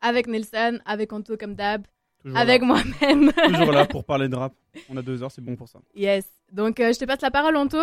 Avec 0.00 0.26
Nelson, 0.26 0.78
avec 0.84 1.12
Anto 1.12 1.36
comme 1.36 1.54
d'hab, 1.54 1.86
avec 2.34 2.62
moi-même. 2.62 3.32
Toujours 3.48 3.72
là 3.72 3.86
pour 3.86 4.04
parler 4.04 4.28
de 4.28 4.36
rap. 4.36 4.52
On 4.90 4.96
a 4.96 5.02
deux 5.02 5.22
heures, 5.22 5.30
c'est 5.30 5.40
bon 5.42 5.56
pour 5.56 5.68
ça. 5.68 5.78
Yes. 5.94 6.26
Donc 6.52 6.78
euh, 6.80 6.92
je 6.92 6.98
te 6.98 7.04
passe 7.06 7.20
la 7.22 7.30
parole 7.30 7.56
Anto. 7.56 7.78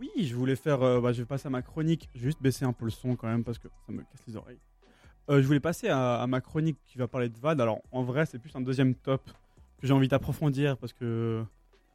Oui, 0.00 0.10
je 0.24 0.34
voulais 0.34 0.56
faire. 0.56 0.82
euh, 0.82 1.00
bah, 1.00 1.12
je 1.12 1.22
vais 1.22 1.26
passer 1.26 1.46
à 1.48 1.50
ma 1.50 1.62
chronique. 1.62 2.08
Je 2.14 2.20
vais 2.20 2.26
juste 2.26 2.42
baisser 2.42 2.64
un 2.64 2.72
peu 2.72 2.84
le 2.84 2.90
son 2.90 3.16
quand 3.16 3.26
même 3.28 3.42
parce 3.44 3.58
que 3.58 3.68
ça 3.86 3.92
me 3.92 3.98
casse 4.02 4.22
les 4.28 4.36
oreilles. 4.36 4.58
Euh, 5.30 5.40
je 5.40 5.46
voulais 5.46 5.60
passer 5.60 5.88
à, 5.88 6.20
à 6.20 6.26
ma 6.26 6.40
chronique 6.40 6.78
qui 6.84 6.98
va 6.98 7.08
parler 7.08 7.28
de 7.28 7.38
Vald. 7.38 7.60
Alors 7.60 7.80
en 7.90 8.02
vrai, 8.02 8.26
c'est 8.26 8.38
plus 8.38 8.54
un 8.54 8.60
deuxième 8.60 8.94
top 8.94 9.22
que 9.80 9.86
j'ai 9.86 9.92
envie 9.92 10.08
d'approfondir 10.08 10.76
parce 10.76 10.92
que 10.92 11.42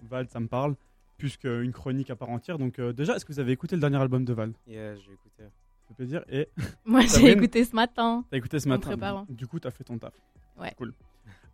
Vald, 0.01 0.29
ça 0.29 0.39
me 0.39 0.47
parle 0.47 0.75
plus 1.19 1.37
qu'une 1.37 1.71
chronique 1.71 2.09
à 2.09 2.15
part 2.15 2.29
entière. 2.29 2.57
Donc 2.57 2.79
euh, 2.79 2.93
déjà, 2.93 3.15
est-ce 3.15 3.25
que 3.25 3.31
vous 3.33 3.39
avez 3.39 3.51
écouté 3.51 3.75
le 3.75 3.81
dernier 3.81 3.97
album 3.97 4.25
de 4.25 4.33
Vald 4.33 4.53
Yeah, 4.65 4.95
j'ai 4.95 5.11
écouté. 5.13 5.43
Ça 5.43 5.87
fait 5.89 5.93
plaisir. 5.93 6.23
Et 6.29 6.49
Moi, 6.85 7.01
j'ai 7.01 7.29
écouté 7.31 7.63
ce 7.63 7.75
matin. 7.75 8.25
T'as 8.31 8.37
écouté 8.37 8.59
ce 8.59 8.67
matin. 8.67 8.89
préparant. 8.89 9.25
Du 9.29 9.45
coup, 9.45 9.59
t'as 9.59 9.69
fait 9.71 9.83
ton 9.83 9.97
taf. 9.99 10.13
Ouais. 10.59 10.73
Cool. 10.77 10.93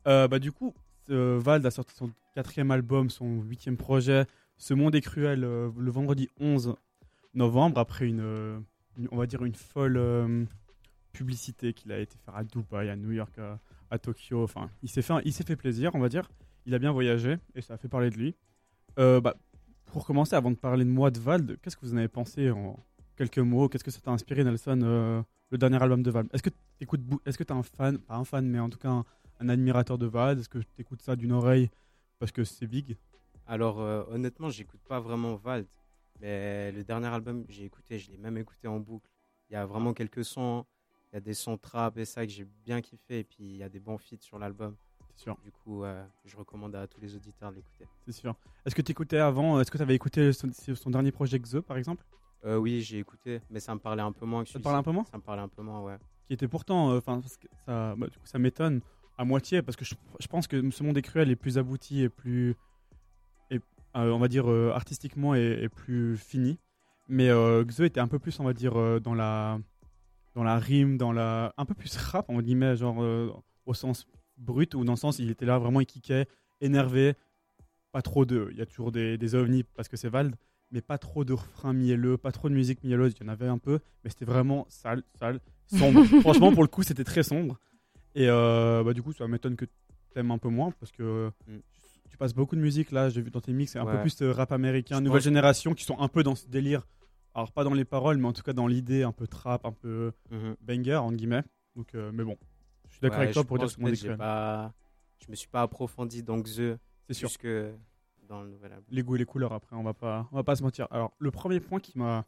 Euh, 0.07 0.27
bah, 0.29 0.39
du 0.39 0.51
coup, 0.53 0.73
euh, 1.09 1.37
Vald 1.41 1.65
a 1.65 1.71
sorti 1.71 1.93
son 1.95 2.11
quatrième 2.33 2.71
album, 2.71 3.09
son 3.09 3.41
huitième 3.41 3.75
projet, 3.77 4.25
Ce 4.57 4.73
Monde 4.73 4.95
est 4.95 5.01
cruel, 5.01 5.43
euh, 5.43 5.69
le 5.77 5.91
vendredi 5.91 6.29
11 6.39 6.75
novembre, 7.33 7.77
après 7.79 8.07
une, 8.07 8.21
euh, 8.21 8.57
une- 8.97 9.07
on 9.11 9.17
va 9.17 9.25
dire 9.25 9.43
une 9.43 9.55
folle 9.55 9.97
euh, 9.97 10.45
publicité 11.11 11.73
qu'il 11.73 11.91
a 11.91 11.99
été 11.99 12.17
faire 12.23 12.35
à 12.35 12.43
Dubaï, 12.43 12.89
à 12.89 12.95
New 12.95 13.11
York, 13.11 13.37
à, 13.39 13.59
à 13.89 13.97
Tokyo. 13.99 14.43
Enfin, 14.43 14.69
il 14.83 14.89
s'est 14.89 15.01
fait, 15.01 15.13
il 15.25 15.33
s'est 15.33 15.43
fait 15.43 15.55
plaisir, 15.55 15.91
on 15.95 15.99
va 15.99 16.09
dire. 16.09 16.29
Il 16.65 16.73
a 16.73 16.79
bien 16.79 16.91
voyagé 16.91 17.37
et 17.55 17.61
ça 17.61 17.75
a 17.75 17.77
fait 17.77 17.87
parler 17.89 18.09
de 18.09 18.15
lui. 18.15 18.35
Euh, 18.97 19.19
bah, 19.21 19.35
pour 19.95 20.05
commencer, 20.05 20.35
avant 20.35 20.51
de 20.51 20.57
parler 20.57 20.83
de 20.83 20.89
moi, 20.89 21.09
de 21.09 21.17
Vald, 21.21 21.57
qu'est-ce 21.61 21.77
que 21.77 21.85
vous 21.85 21.93
en 21.93 21.97
avez 21.97 22.09
pensé 22.09 22.51
en 22.51 22.77
quelques 23.15 23.39
mots? 23.39 23.69
Qu'est-ce 23.69 23.83
que 23.85 23.91
ça 23.91 24.01
t'a 24.01 24.11
inspiré, 24.11 24.43
Nelson, 24.43 24.81
euh, 24.83 25.23
le 25.51 25.57
dernier 25.57 25.81
album 25.81 26.03
de 26.03 26.11
Vald? 26.11 26.27
Est-ce 26.33 26.43
que 26.43 26.49
bou- 26.97 27.21
est-ce 27.25 27.37
que 27.37 27.45
t'es 27.45 27.53
un 27.53 27.63
fan, 27.63 27.97
pas 27.97 28.17
un 28.17 28.25
fan, 28.25 28.45
mais 28.45 28.59
en 28.59 28.69
tout 28.69 28.77
cas 28.77 28.89
un, 29.39 29.47
admirateur 29.47 29.97
de 29.97 30.05
Vald? 30.05 30.41
Est-ce 30.41 30.49
que 30.49 30.57
tu 30.57 30.85
ça 30.99 31.15
d'une 31.15 31.31
oreille 31.31 31.69
parce 32.19 32.33
que 32.33 32.43
c'est 32.43 32.67
big? 32.67 32.97
Alors, 33.47 33.79
euh, 33.79 34.03
honnêtement, 34.09 34.49
j'écoute 34.49 34.81
pas 34.85 34.99
vraiment 34.99 35.35
Vald. 35.35 35.65
Mais 36.19 36.73
le 36.73 36.83
dernier 36.83 37.07
album, 37.07 37.45
j'ai 37.47 37.63
écouté, 37.63 37.97
je 37.97 38.11
l'ai 38.11 38.17
même 38.17 38.37
écouté 38.37 38.67
en 38.67 38.81
boucle. 38.81 39.09
Il 39.49 39.53
y 39.53 39.55
a 39.55 39.65
vraiment 39.65 39.93
quelques 39.93 40.25
sons. 40.25 40.65
Il 41.13 41.15
y 41.15 41.17
a 41.19 41.21
des 41.21 41.33
sons 41.33 41.57
trap 41.57 41.97
et 41.97 42.03
ça 42.03 42.25
que 42.25 42.33
j'ai 42.33 42.45
bien 42.65 42.81
kiffé. 42.81 43.19
Et 43.19 43.23
puis, 43.23 43.45
il 43.45 43.55
y 43.55 43.63
a 43.63 43.69
des 43.69 43.79
bons 43.79 43.97
feats 43.97 44.17
sur 44.19 44.39
l'album. 44.39 44.75
Sûr. 45.15 45.37
Du 45.43 45.51
coup, 45.51 45.83
euh, 45.83 46.05
je 46.25 46.35
recommande 46.35 46.75
à 46.75 46.87
tous 46.87 46.99
les 46.99 47.15
auditeurs 47.15 47.51
de 47.51 47.55
l'écouter. 47.57 47.87
C'est 48.05 48.11
sûr. 48.11 48.35
Est-ce 48.65 48.75
que 48.75 48.81
tu 48.81 48.91
écoutais 48.91 49.17
avant 49.17 49.59
Est-ce 49.59 49.71
que 49.71 49.77
tu 49.77 49.83
avais 49.83 49.95
écouté 49.95 50.33
son, 50.33 50.49
son 50.51 50.89
dernier 50.89 51.11
projet 51.11 51.39
Xe, 51.39 51.61
par 51.65 51.77
exemple? 51.77 52.03
Euh, 52.43 52.57
oui, 52.57 52.81
j'ai 52.81 52.99
écouté, 52.99 53.41
mais 53.49 53.59
ça 53.59 53.73
me 53.73 53.79
parlait 53.79 54.03
un 54.03 54.11
peu 54.11 54.25
moins 54.25 54.43
que 54.43 54.49
Ça 54.49 54.59
te 54.59 54.63
parlait 54.63 54.77
un 54.79 54.83
peu 54.83 54.91
moins? 54.91 55.05
Ça 55.05 55.17
me 55.17 55.23
parlait 55.23 55.41
un 55.41 55.47
peu 55.47 55.61
moins, 55.63 55.81
ouais. 55.81 55.97
Qui 56.27 56.33
était 56.33 56.47
pourtant, 56.47 56.91
euh, 56.91 56.97
enfin, 56.97 57.21
ça, 57.65 57.95
bah, 57.95 58.07
du 58.07 58.17
coup, 58.19 58.25
ça 58.25 58.37
m'étonne 58.39 58.81
à 59.17 59.23
moitié 59.25 59.61
parce 59.61 59.75
que 59.75 59.85
je, 59.85 59.95
je 60.19 60.27
pense 60.27 60.47
que 60.47 60.69
ce 60.69 60.83
monde 60.83 60.97
est 60.97 61.01
cruel 61.01 61.31
est 61.31 61.35
plus 61.35 61.57
abouti 61.57 62.01
et 62.01 62.09
plus, 62.09 62.55
et, 63.49 63.55
euh, 63.95 64.11
on 64.11 64.19
va 64.19 64.27
dire 64.27 64.51
euh, 64.51 64.71
artistiquement 64.73 65.33
et, 65.33 65.59
et 65.63 65.69
plus 65.69 66.17
fini. 66.17 66.59
Mais 67.07 67.29
euh, 67.29 67.63
Xe 67.63 67.81
était 67.81 67.99
un 67.99 68.07
peu 68.07 68.19
plus, 68.19 68.39
on 68.39 68.43
va 68.43 68.53
dire, 68.53 68.77
euh, 68.77 68.99
dans 68.99 69.13
la, 69.13 69.59
dans 70.33 70.43
la 70.43 70.57
rime, 70.59 70.97
dans 70.97 71.13
la, 71.13 71.53
un 71.57 71.65
peu 71.65 71.73
plus 71.73 71.95
rap, 71.97 72.25
on 72.29 72.41
guillemets, 72.41 72.75
genre 72.75 73.01
euh, 73.01 73.31
au 73.65 73.73
sens 73.73 74.05
brut 74.37 74.73
ou 74.75 74.83
dans 74.83 74.93
le 74.93 74.97
sens 74.97 75.19
il 75.19 75.29
était 75.29 75.45
là 75.45 75.57
vraiment, 75.59 75.79
il 75.81 75.85
kickait, 75.85 76.27
énervé, 76.61 77.15
pas 77.91 78.01
trop 78.01 78.25
de, 78.25 78.49
il 78.51 78.57
y 78.57 78.61
a 78.61 78.65
toujours 78.65 78.91
des, 78.91 79.17
des 79.17 79.35
ovnis 79.35 79.63
parce 79.63 79.87
que 79.87 79.97
c'est 79.97 80.09
Vald, 80.09 80.35
mais 80.71 80.81
pas 80.81 80.97
trop 80.97 81.23
de 81.23 81.33
refrains 81.33 81.73
mielleux, 81.73 82.17
pas 82.17 82.31
trop 82.31 82.49
de 82.49 82.53
musique 82.53 82.83
mielleuse, 82.83 83.13
il 83.19 83.23
y 83.25 83.29
en 83.29 83.31
avait 83.31 83.47
un 83.47 83.57
peu, 83.57 83.79
mais 84.03 84.09
c'était 84.09 84.25
vraiment 84.25 84.65
sale, 84.69 85.03
sale, 85.17 85.39
sombre. 85.67 86.03
Franchement, 86.21 86.51
pour 86.51 86.63
le 86.63 86.67
coup, 86.67 86.83
c'était 86.83 87.03
très 87.03 87.23
sombre. 87.23 87.57
Et 88.15 88.27
euh, 88.29 88.83
bah, 88.83 88.93
du 88.93 89.01
coup, 89.03 89.13
ça 89.13 89.27
m'étonne 89.27 89.55
que 89.55 89.65
t'aimes 90.13 90.31
un 90.31 90.37
peu 90.37 90.49
moins 90.49 90.71
parce 90.79 90.91
que 90.91 91.31
tu 92.09 92.17
passes 92.17 92.33
beaucoup 92.33 92.55
de 92.55 92.61
musique 92.61 92.91
là. 92.91 93.09
J'ai 93.09 93.21
vu 93.21 93.29
dans 93.29 93.41
tes 93.41 93.53
mix, 93.53 93.73
c'est 93.73 93.79
un 93.79 93.85
peu 93.85 93.97
Mm. 93.97 94.01
Plus 94.01 94.21
euh, 94.21 94.31
rap 94.31 94.51
américain, 94.51 94.97
Je 94.97 95.01
nouvelle 95.01 95.19
pense- 95.19 95.23
génération 95.25 95.73
qui 95.73 95.83
sont 95.83 95.99
un 95.99 96.07
peu 96.07 96.23
dans 96.23 96.35
ce 96.35 96.47
délire. 96.47 96.87
Alors, 97.33 97.51
pas 97.51 97.63
dans 97.65 97.73
les 97.73 97.83
paroles, 97.85 98.17
mais 98.17 98.27
en 98.27 98.33
tout 98.33 98.43
cas 98.43 98.53
dans 98.53 98.67
l'idée, 98.67 99.03
un 99.03 99.11
peu 99.11 99.27
trap, 99.27 99.65
un 99.65 99.73
peu 99.73 100.13
Mhm. 100.31 100.55
banger, 100.61 100.95
entre 100.95 101.15
guillemets. 101.17 101.43
Donc, 101.75 101.93
euh, 101.93 102.11
mais 102.13 102.23
bon, 102.23 102.37
suis 102.95 103.01
d'accord 103.01 103.19
Ouais, 103.19 103.23
avec 103.25 103.33
toi 103.33 103.43
je 103.43 103.47
pour 103.47 103.57
dire 103.57 103.69
ce 103.69 103.75
cruel. 103.77 104.17
pas... 104.17 104.73
Je 105.25 105.31
me 105.31 105.35
suis 105.35 105.47
pas 105.47 105.61
approfondi 105.61 106.21
dans 106.23 106.39
Xe. 106.41 106.77
C'est 107.07 107.13
sûr. 107.13 107.29
que 107.37 107.73
dans 108.27 108.41
le 108.41 108.49
nouvel 108.49 108.71
album. 108.73 108.85
les 108.89 109.03
goûts 109.03 109.15
et 109.15 109.19
les 109.19 109.25
couleurs 109.25 109.53
après 109.53 109.75
on 109.75 109.83
va 109.83 109.93
pas 109.93 110.27
on 110.31 110.35
va 110.37 110.43
pas 110.43 110.55
se 110.55 110.63
mentir 110.63 110.87
alors 110.89 111.11
le 111.19 111.29
premier 111.29 111.59
point 111.59 111.79
qui 111.79 111.95
m'a 111.99 112.25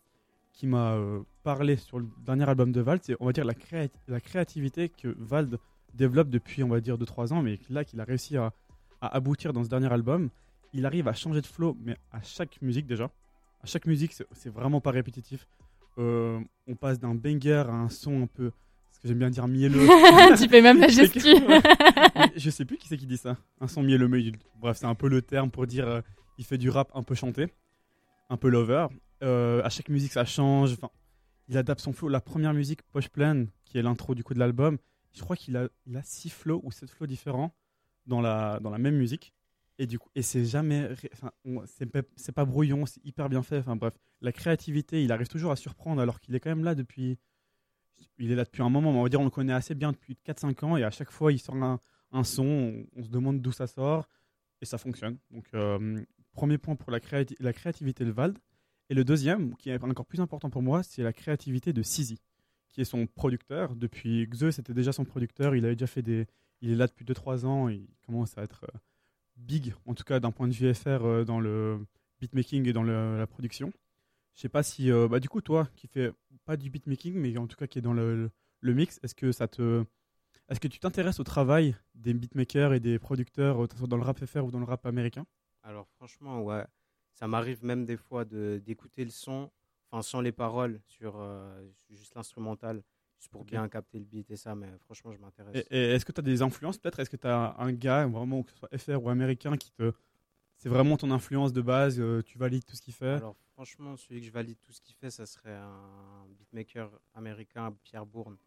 qui 0.53 0.67
m'a 0.67 0.91
euh, 0.93 1.21
parlé 1.41 1.75
sur 1.75 1.97
le 1.97 2.07
dernier 2.23 2.47
album 2.47 2.71
de 2.71 2.81
Vald 2.81 3.01
c'est 3.03 3.15
on 3.19 3.25
va 3.25 3.33
dire 3.33 3.45
la, 3.45 3.53
la 4.07 4.19
créativité 4.21 4.89
que 4.89 5.07
Vald 5.17 5.57
développe 5.95 6.29
depuis 6.29 6.61
on 6.63 6.67
va 6.67 6.81
dire 6.81 6.97
2-3 6.99 7.33
ans 7.33 7.41
mais 7.41 7.57
là 7.71 7.83
qu'il 7.83 7.99
a 7.99 8.03
réussi 8.03 8.37
à, 8.37 8.53
à 9.01 9.07
aboutir 9.15 9.53
dans 9.53 9.63
ce 9.63 9.69
dernier 9.69 9.91
album 9.91 10.29
il 10.71 10.85
arrive 10.85 11.07
à 11.07 11.13
changer 11.13 11.41
de 11.41 11.47
flow 11.47 11.75
mais 11.83 11.97
à 12.11 12.21
chaque 12.21 12.61
musique 12.61 12.85
déjà 12.85 13.05
à 13.63 13.65
chaque 13.65 13.87
musique 13.87 14.13
c'est- 14.13 14.49
vraiment 14.49 14.79
pas 14.81 14.91
répétitif 14.91 15.47
Euh, 15.97 16.39
on 16.67 16.75
passe 16.75 16.99
d'un 16.99 17.15
banger 17.15 17.63
à 17.67 17.71
un 17.73 17.89
son 17.89 18.21
un 18.21 18.27
peu 18.27 18.51
j'aime 19.07 19.19
bien 19.19 19.29
dire 19.29 19.47
mielleux 19.47 19.87
Tu 20.37 20.47
fais 20.49 20.61
même 20.61 20.79
la 20.79 20.87
gestu. 20.87 21.19
je 22.35 22.49
sais 22.49 22.65
plus 22.65 22.77
qui 22.77 22.87
c'est 22.87 22.97
qui 22.97 23.07
dit 23.07 23.17
ça. 23.17 23.37
Un 23.59 23.67
son 23.67 23.83
mielleux, 23.83 24.07
mais 24.07 24.31
bref, 24.59 24.77
c'est 24.77 24.85
un 24.85 24.95
peu 24.95 25.07
le 25.07 25.21
terme 25.21 25.49
pour 25.49 25.65
dire 25.65 25.87
euh, 25.87 26.01
il 26.37 26.45
fait 26.45 26.57
du 26.57 26.69
rap 26.69 26.91
un 26.93 27.03
peu 27.03 27.15
chanté, 27.15 27.47
un 28.29 28.37
peu 28.37 28.49
lover. 28.49 28.87
Euh, 29.23 29.63
à 29.63 29.69
chaque 29.69 29.89
musique, 29.89 30.11
ça 30.11 30.25
change. 30.25 30.73
Enfin, 30.73 30.89
il 31.47 31.57
adapte 31.57 31.81
son 31.81 31.93
flow. 31.93 32.09
La 32.09 32.21
première 32.21 32.53
musique, 32.53 32.81
Poche 32.91 33.09
Pleine, 33.09 33.47
qui 33.65 33.77
est 33.77 33.81
l'intro 33.81 34.13
du 34.13 34.23
coup 34.23 34.33
de 34.33 34.39
l'album, 34.39 34.77
je 35.13 35.21
crois 35.21 35.35
qu'il 35.35 35.57
a, 35.57 35.67
il 35.85 35.97
a 35.97 36.03
six 36.03 36.29
flows 36.29 36.61
ou 36.63 36.71
sept 36.71 36.89
flows 36.89 37.07
différents 37.07 37.55
dans 38.05 38.21
la, 38.21 38.59
dans 38.61 38.69
la 38.69 38.77
même 38.77 38.95
musique. 38.95 39.33
Et 39.79 39.85
du 39.85 39.99
coup, 39.99 40.09
et 40.15 40.23
c'est 40.23 40.45
jamais, 40.45 40.89
enfin, 41.13 41.31
c'est 41.65 42.31
pas 42.31 42.45
brouillon, 42.45 42.85
c'est 42.87 43.03
hyper 43.05 43.29
bien 43.29 43.43
fait. 43.43 43.59
Enfin 43.59 43.75
bref, 43.75 43.93
la 44.21 44.31
créativité, 44.31 45.03
il 45.03 45.11
arrive 45.11 45.27
toujours 45.27 45.51
à 45.51 45.55
surprendre 45.55 46.01
alors 46.01 46.19
qu'il 46.19 46.33
est 46.35 46.39
quand 46.39 46.49
même 46.49 46.63
là 46.63 46.73
depuis, 46.73 47.19
il 48.19 48.31
est 48.31 48.35
là 48.35 48.43
depuis 48.43 48.61
un 48.61 48.69
moment. 48.69 48.91
mais 48.91 48.99
On 48.99 49.03
va 49.03 49.09
dire, 49.09 49.21
on 49.21 49.25
le 49.25 49.29
connaît 49.29 49.53
assez 49.53 49.75
bien 49.75 49.91
depuis 49.91 50.17
4-5 50.25 50.65
ans 50.65 50.77
et 50.77 50.83
à 50.83 50.91
chaque 50.91 51.11
fois, 51.11 51.31
il 51.31 51.39
sort 51.39 51.55
un, 51.55 51.79
son, 52.23 52.85
on, 52.95 53.03
se 53.03 53.09
demande 53.09 53.41
d'où 53.41 53.51
ça 53.51 53.67
sort 53.67 54.07
et 54.61 54.65
ça 54.65 54.77
fonctionne. 54.77 55.17
Donc, 55.31 55.45
euh, 55.53 56.01
premier 56.31 56.57
point 56.57 56.75
pour 56.75 56.91
la, 56.91 56.99
créati- 56.99 57.35
la 57.39 57.53
créativité 57.53 58.05
de 58.05 58.11
Vald. 58.11 58.37
Et 58.89 58.93
le 58.93 59.03
deuxième, 59.03 59.55
qui 59.57 59.69
est 59.69 59.83
encore 59.83 60.05
plus 60.05 60.21
important 60.21 60.49
pour 60.49 60.61
moi, 60.61 60.81
c'est 60.81 61.03
la 61.03 61.11
créativité 61.11 61.73
de 61.73 61.81
Sizi, 61.81 62.21
qui 62.69 62.81
est 62.81 62.85
son 62.85 63.05
producteur. 63.05 63.75
Depuis 63.75 64.27
Xe, 64.27 64.51
c'était 64.51 64.73
déjà 64.73 64.93
son 64.93 65.03
producteur. 65.03 65.55
Il 65.55 65.65
avait 65.65 65.75
déjà 65.75 65.87
fait 65.87 66.01
des. 66.01 66.25
Il 66.61 66.71
est 66.71 66.75
là 66.75 66.87
depuis 66.87 67.05
2-3 67.05 67.45
ans. 67.45 67.67
Il 67.67 67.87
commence 68.05 68.37
à 68.37 68.43
être 68.43 68.63
euh, 68.63 68.77
big, 69.35 69.73
en 69.85 69.93
tout 69.93 70.05
cas 70.05 70.19
d'un 70.19 70.31
point 70.31 70.47
de 70.47 70.53
vue 70.53 70.73
FR, 70.73 71.03
euh, 71.03 71.25
dans 71.25 71.39
le 71.39 71.85
beatmaking 72.21 72.67
et 72.67 72.73
dans 72.73 72.83
la 72.83 73.27
production. 73.27 73.71
Je 74.37 74.41
sais 74.43 74.49
pas 74.49 74.63
si. 74.63 74.91
euh, 74.91 75.09
bah, 75.09 75.19
du 75.19 75.29
coup, 75.29 75.41
toi, 75.41 75.67
qui 75.75 75.87
fais 75.87 76.13
pas 76.45 76.57
du 76.57 76.69
beatmaking, 76.69 77.15
mais 77.15 77.37
en 77.37 77.47
tout 77.47 77.57
cas 77.57 77.67
qui 77.67 77.79
est 77.79 77.83
dans 77.83 77.93
le, 77.93 78.15
le- 78.15 78.31
le 78.61 78.73
mix, 78.73 78.99
est-ce 79.03 79.15
que 79.15 79.33
ça 79.33 79.49
te. 79.49 79.83
Est-ce 80.49 80.59
que 80.61 80.69
tu 80.69 80.79
t'intéresses 80.79 81.19
au 81.19 81.25
travail 81.25 81.75
des 81.95 82.13
beatmakers 82.13 82.73
et 82.73 82.79
des 82.81 82.99
producteurs, 82.99 83.63
euh, 83.63 83.67
que 83.67 83.73
ce 83.73 83.79
soit 83.79 83.87
dans 83.89 83.97
le 83.97 84.03
rap 84.03 84.23
FR 84.25 84.45
ou 84.45 84.51
dans 84.51 84.59
le 84.59 84.65
rap 84.65 84.85
américain? 84.85 85.25
Alors 85.63 85.87
franchement, 85.97 86.41
ouais, 86.43 86.65
ça 87.13 87.27
m'arrive 87.27 87.65
même 87.65 87.85
des 87.85 87.97
fois 87.97 88.25
de 88.25 88.61
d'écouter 88.65 89.03
le 89.05 89.11
son, 89.11 89.51
enfin 89.91 90.01
sans 90.03 90.21
les 90.21 90.31
paroles, 90.31 90.79
sur 90.85 91.15
euh, 91.17 91.67
juste 91.89 92.15
l'instrumental, 92.15 92.83
juste 93.19 93.31
pour 93.31 93.43
bien 93.45 93.67
capter 93.69 93.99
le 93.99 94.05
beat 94.05 94.31
et 94.31 94.37
ça, 94.37 94.55
mais 94.55 94.69
franchement, 94.85 95.11
je 95.13 95.19
m'intéresse. 95.19 95.55
Et, 95.71 95.77
et 95.77 95.91
est-ce 95.93 96.05
que 96.05 96.11
tu 96.13 96.19
as 96.19 96.23
des 96.23 96.41
influences 96.41 96.77
peut-être? 96.77 96.99
Est-ce 96.99 97.09
que 97.09 97.17
tu 97.17 97.27
as 97.27 97.55
un 97.57 97.73
gars, 97.73 98.05
vraiment, 98.07 98.43
que 98.43 98.51
ce 98.51 98.57
soit 98.57 98.69
FR 98.77 99.03
ou 99.03 99.09
américain, 99.09 99.57
qui 99.57 99.71
te. 99.71 99.91
C'est 100.57 100.69
vraiment 100.69 100.97
ton 100.97 101.11
influence 101.11 101.53
de 101.53 101.61
base, 101.61 101.99
euh, 101.99 102.21
tu 102.25 102.37
valides 102.37 102.65
tout 102.65 102.75
ce 102.75 102.81
qu'il 102.81 102.93
fait 102.93 103.11
Alors 103.13 103.35
franchement, 103.53 103.95
celui 103.95 104.19
que 104.21 104.25
je 104.27 104.31
valide 104.31 104.57
tout 104.63 104.71
ce 104.73 104.81
qu'il 104.81 104.95
fait, 104.95 105.09
ça 105.11 105.25
serait 105.25 105.53
un 105.55 106.25
beatmaker 106.37 106.89
américain, 107.15 107.73
Pierre 107.83 108.05
Bourne. 108.05 108.37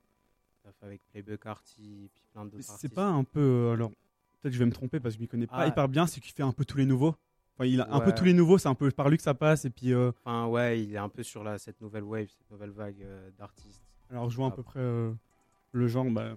Avec 0.83 1.01
Playboy 1.11 1.39
Carty 1.39 2.05
et 2.05 2.09
puis 2.15 2.23
plein 2.33 2.45
d'autres 2.45 2.63
C'est 2.79 2.93
pas 2.93 3.07
un 3.09 3.25
peu. 3.25 3.41
euh, 3.41 3.73
alors, 3.73 3.89
peut-être 3.91 4.43
que 4.45 4.51
je 4.53 4.59
vais 4.59 4.67
me 4.67 4.73
tromper 4.73 5.01
parce 5.01 5.15
que 5.15 5.19
je 5.19 5.23
m'y 5.23 5.29
connais 5.29 5.47
pas 5.47 5.57
Ah. 5.61 5.67
hyper 5.67 5.89
bien, 5.89 6.07
c'est 6.07 6.21
qu'il 6.21 6.33
fait 6.33 6.43
un 6.43 6.53
peu 6.53 6.65
tous 6.67 6.77
les 6.77 6.85
nouveaux. 6.85 7.15
Enfin, 7.57 7.65
il 7.65 7.81
a 7.81 7.93
un 7.95 8.01
peu 8.01 8.13
tous 8.15 8.25
les 8.25 8.35
nouveaux, 8.35 8.59
c'est 8.59 8.69
un 8.69 8.75
peu 8.75 8.91
par 8.91 9.09
lui 9.09 9.17
que 9.17 9.23
ça 9.23 9.33
passe. 9.35 9.65
Et 9.65 9.71
puis. 9.71 9.93
euh, 9.95 10.13
Enfin 10.23 10.47
ouais, 10.47 10.83
il 10.83 10.93
est 10.95 10.99
un 10.99 11.09
peu 11.09 11.23
sur 11.23 11.43
la, 11.43 11.59
cette 11.59 11.81
nouvelle 11.81 12.05
wave, 12.05 12.29
cette 12.29 12.51
nouvelle 12.51 12.71
vague 12.71 13.05
d'artistes. 13.39 13.83
alors, 14.11 14.29
je 14.31 14.37
vois 14.37 14.49
à 14.49 14.51
peu 14.51 14.63
près 14.63 14.81
le 14.81 15.89
genre. 15.89 16.05
Bah, 16.11 16.35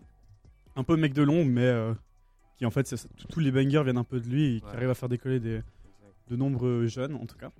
un 0.77 0.83
peu 0.83 0.95
mec 0.95 1.13
de 1.13 1.21
l'ombre, 1.21 1.51
mais 1.51 1.93
qui 2.57 2.65
en 2.65 2.71
fait, 2.71 2.93
tous 3.29 3.39
les 3.39 3.51
bangers 3.51 3.83
viennent 3.83 3.97
un 3.97 4.03
peu 4.03 4.19
de 4.19 4.27
lui 4.27 4.57
et 4.57 4.59
qui 4.59 4.65
Ouais. 4.67 4.75
arrive 4.75 4.89
à 4.89 4.93
faire 4.95 5.09
décoller 5.09 5.39
des, 5.39 5.61
de 6.29 6.35
nombreux 6.35 6.87
jeunes 6.87 7.15
en 7.15 7.25
tout 7.25 7.37
cas. 7.37 7.51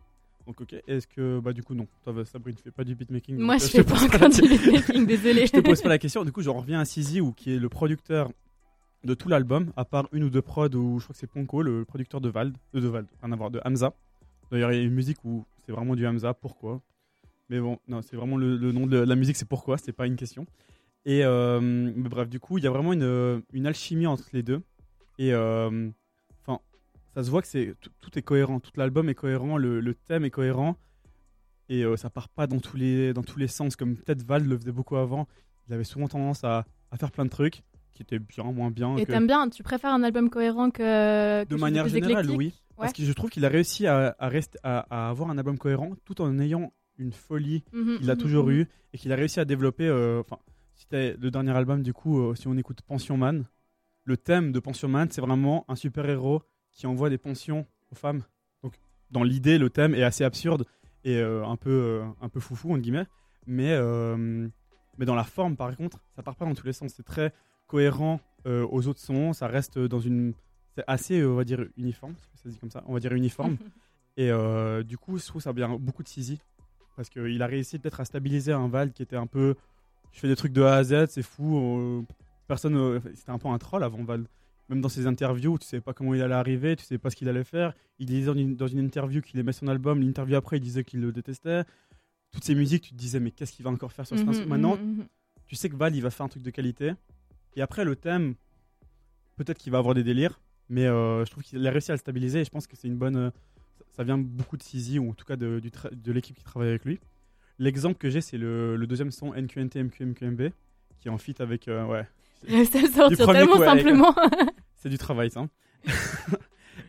Donc 0.45 0.59
ok, 0.59 0.75
est-ce 0.87 1.07
que 1.07 1.39
bah 1.39 1.53
du 1.53 1.63
coup 1.63 1.73
non, 1.73 1.87
toi 2.03 2.11
bah, 2.11 2.25
Sabrine, 2.25 2.55
tu 2.55 2.63
fais 2.63 2.71
pas 2.71 2.83
du 2.83 2.95
beatmaking. 2.95 3.37
Moi, 3.37 3.57
je 3.57 3.63
euh, 3.63 3.67
fais 3.67 3.83
pas 3.83 4.03
encore 4.03 4.29
du 4.29 4.41
beatmaking, 4.41 5.05
désolé. 5.05 5.47
je 5.47 5.51
te 5.53 5.59
pose 5.61 5.81
pas 5.81 5.89
la 5.89 5.97
question. 5.97 6.25
Du 6.25 6.31
coup, 6.33 6.41
j'en 6.41 6.53
reviens 6.53 6.81
à 6.81 6.85
Sizi 6.85 7.21
ou 7.21 7.31
qui 7.31 7.53
est 7.53 7.59
le 7.59 7.69
producteur 7.69 8.29
de 9.05 9.13
tout 9.13 9.29
l'album, 9.29 9.71
à 9.77 9.85
part 9.85 10.07
une 10.11 10.23
ou 10.25 10.29
deux 10.29 10.41
prods 10.41 10.67
où 10.75 10.99
je 10.99 11.05
crois 11.05 11.13
que 11.13 11.19
c'est 11.19 11.27
Ponko, 11.27 11.61
le 11.61 11.85
producteur 11.85 12.19
de 12.21 12.29
Vald, 12.29 12.55
euh, 12.75 12.81
de 12.81 12.87
Vald, 12.87 13.07
rien 13.21 13.31
à 13.31 13.35
voir, 13.35 13.51
de 13.51 13.61
Hamza. 13.65 13.93
D'ailleurs, 14.51 14.71
il 14.73 14.77
y 14.77 14.81
a 14.81 14.83
une 14.83 14.93
musique 14.93 15.23
où 15.23 15.45
c'est 15.65 15.71
vraiment 15.71 15.95
du 15.95 16.05
Hamza. 16.05 16.33
Pourquoi? 16.33 16.81
Mais 17.49 17.59
bon, 17.59 17.79
non, 17.87 18.01
c'est 18.01 18.15
vraiment 18.17 18.37
le, 18.37 18.57
le 18.57 18.71
nom 18.73 18.85
de 18.85 18.97
la 18.97 19.15
musique, 19.15 19.35
c'est 19.37 19.47
pourquoi, 19.47 19.77
c'est 19.77 19.91
pas 19.93 20.07
une 20.07 20.15
question. 20.17 20.45
Et 21.05 21.23
euh, 21.23 21.59
mais 21.61 22.07
bref, 22.09 22.29
du 22.29 22.39
coup, 22.39 22.57
il 22.57 22.63
y 22.63 22.67
a 22.67 22.69
vraiment 22.69 22.93
une, 22.93 23.41
une 23.53 23.65
alchimie 23.67 24.07
entre 24.07 24.25
les 24.33 24.43
deux. 24.43 24.61
Et 25.19 25.33
euh, 25.33 25.89
enfin, 26.45 26.59
ça 27.15 27.23
se 27.23 27.29
voit 27.29 27.41
que 27.41 27.47
c'est 27.47 27.75
tout, 28.01 28.17
est 28.17 28.21
cohérent, 28.21 28.59
tout 28.59 28.71
l'album 28.75 29.09
est 29.09 29.15
cohérent, 29.15 29.57
le, 29.57 29.79
le 29.79 29.93
thème 29.95 30.25
est 30.25 30.31
cohérent. 30.31 30.75
Et 31.69 31.83
euh, 31.83 31.95
ça 31.95 32.09
part 32.09 32.29
pas 32.29 32.45
dans 32.47 32.59
tous 32.59 32.75
les, 32.77 33.13
dans 33.13 33.23
tous 33.23 33.39
les 33.39 33.47
sens, 33.47 33.75
comme 33.75 33.95
peut-être 33.95 34.23
Val 34.23 34.43
le 34.43 34.57
faisait 34.57 34.71
beaucoup 34.71 34.97
avant. 34.97 35.27
Il 35.67 35.73
avait 35.73 35.83
souvent 35.85 36.07
tendance 36.07 36.43
à, 36.43 36.65
à 36.91 36.97
faire 36.97 37.11
plein 37.11 37.25
de 37.25 37.29
trucs 37.29 37.63
qui 37.93 38.01
étaient 38.01 38.19
bien, 38.19 38.43
moins 38.51 38.69
bien. 38.71 38.97
Et 38.97 39.05
que- 39.05 39.11
t'aimes 39.11 39.27
bien, 39.27 39.47
tu 39.49 39.63
préfères 39.63 39.91
un 39.93 40.03
album 40.03 40.29
cohérent 40.29 40.71
que. 40.71 41.45
de 41.45 41.55
manière 41.55 41.87
générale, 41.87 42.29
oui. 42.31 42.47
Ouais. 42.47 42.53
Parce 42.87 42.93
que 42.93 43.03
je 43.03 43.13
trouve 43.13 43.29
qu'il 43.29 43.45
a 43.45 43.49
réussi 43.49 43.85
à, 43.85 44.15
à, 44.17 44.27
rester, 44.29 44.57
à, 44.63 44.79
à 44.89 45.09
avoir 45.09 45.29
un 45.29 45.37
album 45.37 45.57
cohérent 45.59 45.93
tout 46.05 46.21
en 46.21 46.39
ayant 46.39 46.73
une 46.97 47.13
folie 47.13 47.63
Mhm, 47.71 47.97
qu'il 47.99 48.09
a 48.09 48.15
mhm, 48.15 48.21
toujours 48.21 48.45
mhm. 48.47 48.51
eu 48.53 48.67
et 48.93 48.97
qu'il 48.97 49.11
a 49.13 49.15
réussi 49.15 49.39
à 49.39 49.45
développer. 49.45 49.87
euh, 49.87 50.21
Enfin, 50.21 50.39
si 50.75 50.87
t'as 50.87 51.11
le 51.15 51.29
dernier 51.31 51.51
album, 51.51 51.83
du 51.83 51.93
coup, 51.93 52.19
euh, 52.19 52.35
si 52.35 52.47
on 52.47 52.57
écoute 52.57 52.81
Pension 52.81 53.15
Man, 53.15 53.45
le 54.05 54.17
thème 54.17 54.51
de 54.51 54.59
Pension 54.59 54.87
Man, 54.87 55.07
c'est 55.11 55.21
vraiment 55.21 55.65
un 55.67 55.75
super-héros 55.75 56.43
qui 56.71 56.87
envoie 56.87 57.09
des 57.09 57.17
pensions 57.17 57.65
aux 57.91 57.95
femmes. 57.95 58.23
Donc, 58.63 58.75
dans 59.11 59.23
l'idée, 59.23 59.57
le 59.57 59.69
thème 59.69 59.95
est 59.95 60.03
assez 60.03 60.23
absurde 60.23 60.65
et 61.03 61.17
euh, 61.17 61.45
un, 61.45 61.55
peu, 61.55 61.69
euh, 61.69 62.05
un 62.21 62.29
peu 62.29 62.39
foufou, 62.39 62.71
entre 62.71 62.81
guillemets. 62.81 63.07
Mais, 63.45 63.71
euh, 63.71 64.47
mais 64.97 65.05
dans 65.05 65.15
la 65.15 65.23
forme, 65.23 65.55
par 65.55 65.75
contre, 65.75 65.99
ça 66.15 66.23
part 66.23 66.35
pas 66.35 66.45
dans 66.45 66.55
tous 66.55 66.65
les 66.65 66.73
sens. 66.73 66.93
C'est 66.95 67.03
très 67.03 67.33
cohérent 67.67 68.19
aux 68.45 68.87
autres 68.87 68.99
sons. 68.99 69.33
Ça 69.33 69.47
reste 69.47 69.79
dans 69.79 69.99
une. 69.99 70.33
C'est 70.75 70.83
assez, 70.87 71.23
on 71.23 71.35
va 71.35 71.43
dire, 71.43 71.65
uniforme. 71.77 72.15
Ça 72.35 72.43
se 72.43 72.49
dit 72.49 72.57
comme 72.57 72.71
ça. 72.71 72.83
On 72.87 72.93
va 72.93 72.99
dire 72.99 73.13
uniforme. 73.13 73.57
et 74.17 74.31
du 74.83 74.97
coup, 74.97 75.17
je 75.17 75.25
trouve 75.25 75.41
ça 75.41 75.51
vient 75.51 75.69
beaucoup 75.77 76.03
de 76.03 76.07
Sizi. 76.07 76.41
Parce 76.95 77.09
qu'il 77.09 77.41
a 77.41 77.47
réussi 77.47 77.79
peut-être 77.79 78.01
à 78.01 78.05
stabiliser 78.05 78.51
un 78.51 78.67
Val 78.67 78.91
qui 78.91 79.01
était 79.01 79.15
un 79.15 79.27
peu. 79.27 79.55
Je 80.11 80.19
fais 80.19 80.27
des 80.27 80.35
trucs 80.35 80.53
de 80.53 80.61
A 80.61 80.75
à 80.75 80.83
Z, 80.83 81.07
c'est 81.09 81.23
fou. 81.23 82.05
Euh, 82.53 82.55
personne. 82.55 82.75
euh, 82.77 82.99
C'était 83.15 83.31
un 83.31 83.37
peu 83.39 83.47
un 83.49 83.57
troll 83.57 83.83
avant 83.83 84.03
Val. 84.03 84.25
Même 84.69 84.79
dans 84.81 84.89
ses 84.89 85.07
interviews, 85.07 85.57
tu 85.59 85.65
sais 85.67 85.81
pas 85.81 85.93
comment 85.93 86.13
il 86.13 86.21
allait 86.21 86.33
arriver, 86.33 86.75
tu 86.77 86.85
sais 86.85 86.97
pas 86.97 87.09
ce 87.09 87.15
qu'il 87.17 87.27
allait 87.27 87.43
faire. 87.43 87.73
Il 87.99 88.05
disait 88.05 88.25
dans 88.27 88.33
une, 88.33 88.55
dans 88.55 88.67
une 88.67 88.79
interview 88.79 89.21
qu'il 89.21 89.39
aimait 89.39 89.51
son 89.51 89.67
album, 89.67 90.01
l'interview 90.01 90.35
après, 90.37 90.57
il 90.57 90.61
disait 90.61 90.83
qu'il 90.85 91.01
le 91.01 91.11
détestait. 91.11 91.63
Toutes 92.31 92.45
ces 92.45 92.55
musiques, 92.55 92.83
tu 92.83 92.91
te 92.91 92.95
disais, 92.97 93.19
mais 93.19 93.31
qu'est-ce 93.31 93.51
qu'il 93.51 93.63
va 93.65 93.71
encore 93.71 93.91
faire 93.91 94.07
sur 94.07 94.17
cet 94.17 94.25
Mhm, 94.25 94.31
instrument? 94.31 94.49
Maintenant, 94.55 94.77
mhm, 94.77 94.97
mhm. 94.99 95.05
tu 95.47 95.55
sais 95.55 95.69
que 95.69 95.75
Val, 95.75 95.93
il 95.95 96.01
va 96.01 96.09
faire 96.09 96.25
un 96.25 96.29
truc 96.29 96.41
de 96.43 96.49
qualité. 96.49 96.93
Et 97.55 97.61
après, 97.61 97.83
le 97.83 97.95
thème, 97.97 98.35
peut-être 99.35 99.57
qu'il 99.57 99.71
va 99.71 99.77
avoir 99.79 99.93
des 99.95 100.03
délires, 100.03 100.39
mais 100.69 100.85
euh, 100.85 101.25
je 101.25 101.31
trouve 101.31 101.43
qu'il 101.43 101.65
a 101.67 101.69
réussi 101.71 101.91
à 101.91 101.95
le 101.95 101.99
stabiliser 101.99 102.39
et 102.41 102.45
je 102.45 102.49
pense 102.49 102.65
que 102.67 102.75
c'est 102.75 102.87
une 102.87 102.97
bonne. 102.97 103.15
euh, 103.17 103.29
ça- 103.91 104.03
vient 104.03 104.17
beaucoup 104.17 104.57
de 104.57 104.63
Sizi, 104.63 104.97
ou 104.97 105.09
en 105.11 105.13
tout 105.13 105.25
cas 105.25 105.35
de, 105.35 105.59
du 105.59 105.69
tra- 105.69 105.93
de 105.93 106.11
l'équipe 106.11 106.35
qui 106.35 106.43
travaille 106.43 106.69
avec 106.69 106.83
lui. 106.85 106.99
L'exemple 107.59 107.97
que 107.99 108.09
j'ai, 108.09 108.21
c'est 108.21 108.37
le, 108.39 108.75
le 108.75 108.87
deuxième 108.87 109.11
son 109.11 109.33
NQNT 109.35 109.75
MQMQMB, 109.83 110.49
qui 110.99 111.07
est 111.09 111.11
en 111.11 111.17
feat 111.19 111.41
avec. 111.41 111.67
euh, 111.67 111.85
ouais. 111.85 112.07
À 112.49 112.65
sortir 112.65 113.27
tellement 113.31 113.57
coup, 113.57 113.63
simplement. 113.63 114.15
c'est 114.75 114.89
du 114.89 114.97
travail, 114.97 115.29
ça. 115.29 115.47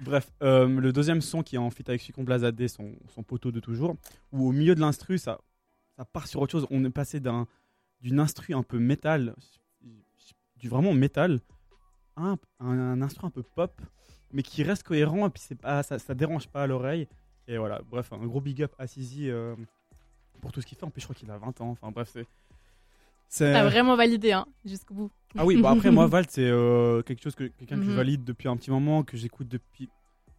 Bref, 0.01 0.31
euh, 0.43 0.67
le 0.69 0.93
deuxième 0.93 1.21
son 1.21 1.43
qui 1.43 1.57
est 1.57 1.59
en 1.59 1.71
feat 1.71 1.89
avec 1.89 2.01
Sucon 2.01 2.25
Blazadé, 2.25 2.69
son, 2.69 2.93
son 3.09 3.23
poteau 3.23 3.51
de 3.53 3.61
toujours, 3.61 3.97
où 4.33 4.49
au 4.49 4.53
milieu 4.53 4.75
de 4.75 4.81
l'instru, 4.81 5.19
ça, 5.19 5.41
ça 5.97 6.05
part 6.05 6.27
sur 6.27 6.41
autre 6.41 6.53
chose. 6.53 6.67
On 6.71 6.85
est 6.85 6.91
passé 6.91 7.21
d'un 7.21 7.47
d'une 8.01 8.21
instru 8.21 8.53
un 8.53 8.63
peu 8.63 8.79
métal, 8.79 9.35
du 10.57 10.69
vraiment 10.69 10.93
métal, 10.93 11.41
à 12.17 12.23
un, 12.33 12.39
un, 12.61 12.79
un 12.79 13.01
instru 13.01 13.27
un 13.27 13.31
peu 13.31 13.43
pop, 13.43 13.81
mais 14.31 14.43
qui 14.43 14.63
reste 14.63 14.83
cohérent 14.83 15.27
et 15.27 15.31
puis 15.31 15.43
c'est 15.43 15.55
pas, 15.55 15.83
ça, 15.83 15.99
ça 15.99 16.15
dérange 16.15 16.49
pas 16.49 16.65
à 16.65 16.67
l'oreille. 16.67 17.09
Et 17.47 17.57
voilà, 17.57 17.81
bref, 17.89 18.13
un 18.13 18.27
gros 18.27 18.41
big 18.41 18.63
up 18.63 18.75
à 18.79 18.87
Sizi 18.87 19.31
euh, 19.31 19.55
pour 20.41 20.53
tout 20.53 20.61
ce 20.61 20.67
qu'il 20.67 20.77
fait. 20.77 20.85
En 20.85 20.91
plus, 20.91 21.01
je 21.01 21.07
crois 21.07 21.15
qu'il 21.15 21.31
a 21.31 21.39
20 21.39 21.61
ans. 21.61 21.71
Enfin, 21.71 21.91
bref, 21.91 22.11
c'est. 22.13 22.27
T'as 23.31 23.65
vraiment 23.69 23.97
validé, 23.97 24.33
hein, 24.33 24.47
jusqu'au 24.65 24.95
bout. 24.95 25.11
ah 25.37 25.45
oui, 25.45 25.61
bon 25.61 25.69
après 25.69 25.91
moi 25.91 26.07
Vald 26.07 26.29
c'est 26.31 26.49
euh, 26.49 27.03
quelque 27.03 27.23
chose 27.23 27.35
que 27.35 27.45
quelqu'un 27.45 27.77
que 27.79 27.85
je 27.85 27.91
Mhm. 27.91 27.97
valide 27.97 28.25
depuis 28.25 28.49
un 28.49 28.57
petit 28.57 28.71
moment, 28.71 29.03
que 29.03 29.17
j'écoute 29.17 29.49
depuis 29.49 29.89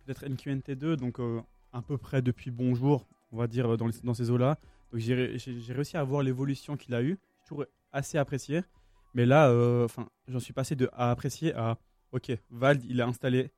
peut-être 0.06 0.24
NQNT2, 0.26 0.96
donc 0.96 1.20
euh, 1.20 1.42
à 1.74 1.82
peu 1.82 1.98
près 1.98 2.22
depuis 2.22 2.52
Bonjour, 2.52 3.08
on 3.32 3.38
va 3.38 3.48
dire 3.48 3.76
dans, 3.78 3.88
les- 3.88 4.00
dans 4.04 4.14
ces 4.14 4.30
eaux-là. 4.30 4.58
Donc 4.92 5.02
j'ai 5.02 5.14
ré- 5.16 5.38
j'ai 5.38 5.60
j'ai 5.60 5.74
réussi 5.74 5.98
à 5.98 6.04
voir 6.04 6.24
l'évolution 6.24 6.78
qu'il 6.78 6.94
a 6.96 7.02
eu, 7.02 7.18
j'ai 7.40 7.48
toujours 7.48 7.66
assez 7.92 8.18
apprécié. 8.18 8.62
Mais 9.14 9.26
là, 9.26 9.50
euh, 9.50 9.88
j'en 10.28 10.40
suis 10.40 10.54
passé 10.54 10.76
de 10.76 10.90
à 10.94 11.10
apprécier 11.12 11.54
à 11.56 11.78
ok, 12.12 12.32
Vald 12.50 12.84
il 12.86 13.00
est 13.00 13.04
installé, 13.04 13.52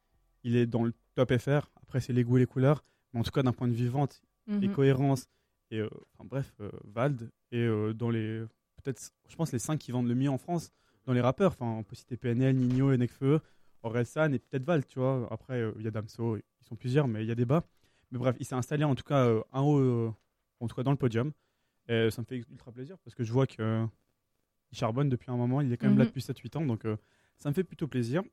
il 0.44 0.56
est 0.56 0.66
dans 0.66 0.84
le 0.84 0.94
top 1.16 1.36
FR. 1.38 1.70
Après 1.84 2.00
c'est 2.00 2.14
les 2.14 2.24
goûts 2.24 2.38
et 2.38 2.42
les 2.42 2.46
couleurs, 2.48 2.84
mais 3.14 3.20
en 3.20 3.24
tout 3.24 3.32
cas 3.32 3.44
d'un 3.44 3.54
point 3.54 3.68
de 3.68 3.74
vue 3.74 3.88
vente 3.88 4.22
et 4.50 4.68
Mhm. 4.68 4.74
cohérence 4.74 5.28
et 5.72 5.80
euh, 5.80 5.90
enfin 6.14 6.26
bref, 6.30 6.54
Vald 6.86 7.30
euh, 7.54 7.94
dans 7.94 8.10
les 8.10 8.44
peut-être, 8.88 9.12
je 9.28 9.36
pense 9.36 9.52
les 9.52 9.60
5 9.60 9.78
qui 9.78 9.92
vendent 9.92 10.08
le 10.08 10.16
mieux 10.16 10.30
en 10.30 10.38
France 10.38 10.72
dans 11.06 11.14
les 11.14 11.20
rappeurs. 11.22 11.52
Enfin, 11.52 11.66
on 11.66 11.84
peut 11.84 11.96
citer 11.96 12.16
PNL, 12.16 12.56
Nino, 12.56 12.96
Nekfeu, 12.96 13.42
Orelsan 13.84 14.32
et 14.32 14.40
peut-être 14.40 14.64
Val, 14.64 14.86
tu 14.86 15.00
vois. 15.00 15.28
Après, 15.30 15.56
euh, 15.62 15.74
il 15.78 15.84
y 15.84 15.88
a 15.88 15.92
Damso, 15.92 16.38
ils 16.38 16.44
sont 16.68 16.76
plusieurs, 16.76 17.08
mais 17.08 17.24
il 17.24 17.28
y 17.28 17.32
a 17.32 17.36
débat. 17.36 17.64
Mais 18.12 18.18
bref, 18.18 18.38
il 18.40 18.46
s'est 18.46 18.56
installé 18.56 18.86
en 18.86 18.96
tout 18.96 19.04
cas 19.04 19.26
euh, 19.26 19.42
en 19.52 19.62
haut, 19.64 19.80
euh, 19.80 20.14
en 20.62 20.68
tout 20.68 20.76
cas 20.76 20.84
dans 20.84 20.92
le 20.92 20.98
podium. 20.98 21.32
Et 21.90 22.10
ça 22.12 22.22
me 22.22 22.26
fait 22.26 22.38
ultra 22.38 22.72
plaisir 22.72 22.98
parce 23.04 23.16
que 23.16 23.24
je 23.24 23.32
vois 23.32 23.48
que 23.48 23.62
euh, 23.62 23.86
il 24.72 24.78
charbonne 24.78 25.10
depuis 25.10 25.32
un 25.32 25.38
moment. 25.38 25.60
Il 25.62 25.72
est 25.72 25.78
quand 25.78 25.88
même 25.88 25.98
là 25.98 26.04
Mhm. 26.06 26.10
depuis 26.10 26.22
7-8 26.22 26.56
ans, 26.58 26.66
donc 26.66 26.84
ça 27.38 27.50
me 27.50 27.54
fait 27.54 27.64
plutôt 27.64 27.88
plaisir. 27.88 28.24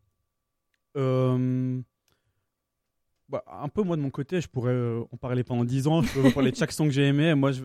Bah, 3.28 3.42
un 3.46 3.68
peu 3.68 3.82
moi 3.82 3.96
de 3.96 4.02
mon 4.02 4.10
côté, 4.10 4.40
je 4.40 4.48
pourrais 4.48 4.76
en 5.10 5.16
parler 5.16 5.44
pendant 5.44 5.64
10 5.64 5.86
ans. 5.86 6.02
Je 6.02 6.12
peux 6.12 6.20
vous 6.20 6.30
parler 6.32 6.50
de 6.50 6.56
chaque 6.56 6.72
son 6.72 6.84
que 6.84 6.90
j'ai 6.90 7.06
aimé. 7.06 7.34
Moi, 7.34 7.52
je, 7.52 7.64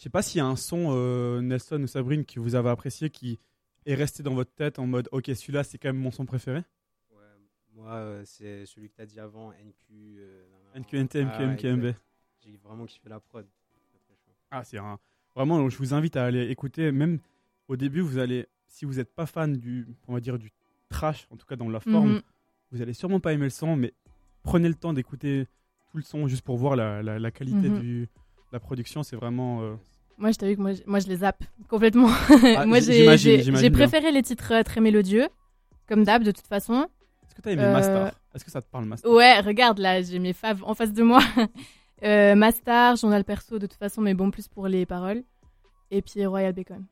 je 0.00 0.04
sais 0.04 0.08
pas 0.10 0.22
s'il 0.22 0.38
y 0.38 0.40
a 0.40 0.46
un 0.46 0.56
son 0.56 0.92
euh, 0.94 1.42
Nelson 1.42 1.82
ou 1.82 1.86
Sabrine 1.86 2.24
que 2.24 2.40
vous 2.40 2.54
avez 2.54 2.70
apprécié 2.70 3.10
qui 3.10 3.38
est 3.84 3.94
resté 3.94 4.22
dans 4.22 4.32
votre 4.32 4.50
tête 4.54 4.78
en 4.78 4.86
mode 4.86 5.10
ok 5.12 5.26
celui-là 5.26 5.62
c'est 5.62 5.76
quand 5.76 5.88
même 5.90 5.98
mon 5.98 6.10
son 6.10 6.24
préféré. 6.24 6.62
Moi, 7.74 7.92
euh, 7.92 8.22
c'est 8.24 8.64
celui 8.66 8.88
que 8.90 8.96
tu 8.96 9.02
as 9.02 9.06
dit 9.06 9.20
avant, 9.20 9.52
NQ. 9.52 10.18
euh. 10.18 10.44
NQNT, 10.74 11.16
Ah. 11.26 11.56
J'ai 12.42 12.56
vraiment 12.62 12.84
kiffé 12.86 13.08
la 13.10 13.20
prod. 13.20 13.46
Ah 14.50 14.64
c'est 14.64 14.78
un 14.78 14.98
vraiment 15.36 15.68
je 15.68 15.76
vous 15.78 15.92
invite 15.94 16.16
à 16.16 16.24
aller 16.24 16.48
écouter 16.50 16.90
même 16.92 17.20
au 17.68 17.76
début 17.76 18.00
vous 18.00 18.18
allez 18.18 18.46
si 18.68 18.84
vous 18.84 18.94
n'êtes 18.94 19.14
pas 19.14 19.26
fan 19.26 19.56
du 19.56 19.86
on 20.08 20.14
va 20.14 20.20
dire 20.20 20.38
du 20.38 20.50
trash 20.88 21.28
en 21.30 21.36
tout 21.36 21.46
cas 21.46 21.54
dans 21.56 21.68
la 21.68 21.78
forme 21.80 22.14
Mhm. 22.14 22.22
vous 22.72 22.82
allez 22.82 22.92
sûrement 22.94 23.20
pas 23.20 23.32
aimer 23.32 23.44
le 23.44 23.50
son 23.50 23.76
mais 23.76 23.92
prenez 24.42 24.68
le 24.68 24.74
temps 24.74 24.92
d'écouter 24.92 25.46
tout 25.92 25.98
le 25.98 26.02
son 26.02 26.26
juste 26.26 26.42
pour 26.42 26.56
voir 26.56 26.74
la, 26.74 27.00
la, 27.02 27.18
la 27.20 27.30
qualité 27.30 27.68
Mhm. 27.68 27.78
du 27.80 28.00
de 28.02 28.08
la 28.52 28.58
production 28.60 29.04
c'est 29.04 29.14
vraiment 29.16 29.62
euh, 29.62 29.76
Moi, 30.20 30.30
je 30.32 30.36
t'avoue 30.36 30.54
que 30.54 30.60
moi, 30.60 30.72
je- 30.74 30.82
moi, 30.86 31.00
je 31.00 31.08
les 31.08 31.16
zappe 31.16 31.42
complètement. 31.68 32.08
Ah, 32.56 32.66
moi, 32.66 32.78
j'ai 32.80 33.70
préféré 33.70 34.12
les 34.12 34.22
titres 34.22 34.52
euh, 34.52 34.62
très 34.62 34.80
mélodieux, 34.80 35.28
comme 35.88 36.04
d'hab, 36.04 36.22
de 36.22 36.30
toute 36.30 36.46
façon. 36.46 36.86
Est-ce 37.26 37.34
que 37.34 37.40
t'as 37.42 37.50
aimé 37.52 37.62
Euh, 37.62 37.72
Master 37.72 38.12
Est-ce 38.34 38.44
que 38.44 38.50
ça 38.50 38.60
te 38.62 38.70
parle 38.70 38.84
Master? 38.84 39.10
Ouais, 39.10 39.40
regarde, 39.40 39.78
là, 39.78 40.02
j'ai 40.02 40.18
mes 40.18 40.32
faves 40.32 40.62
en 40.64 40.74
face 40.74 40.92
de 40.92 41.02
moi. 41.02 41.20
euh, 42.04 42.34
Mastar, 42.34 42.96
Journal 42.96 43.24
Perso, 43.24 43.58
de 43.58 43.66
toute 43.66 43.78
façon, 43.78 44.00
mais 44.02 44.14
bon, 44.14 44.30
plus 44.30 44.46
pour 44.48 44.68
les 44.68 44.84
paroles. 44.86 45.22
Et 45.90 46.02
puis 46.02 46.24
Royal 46.26 46.52
Bacon. 46.52 46.84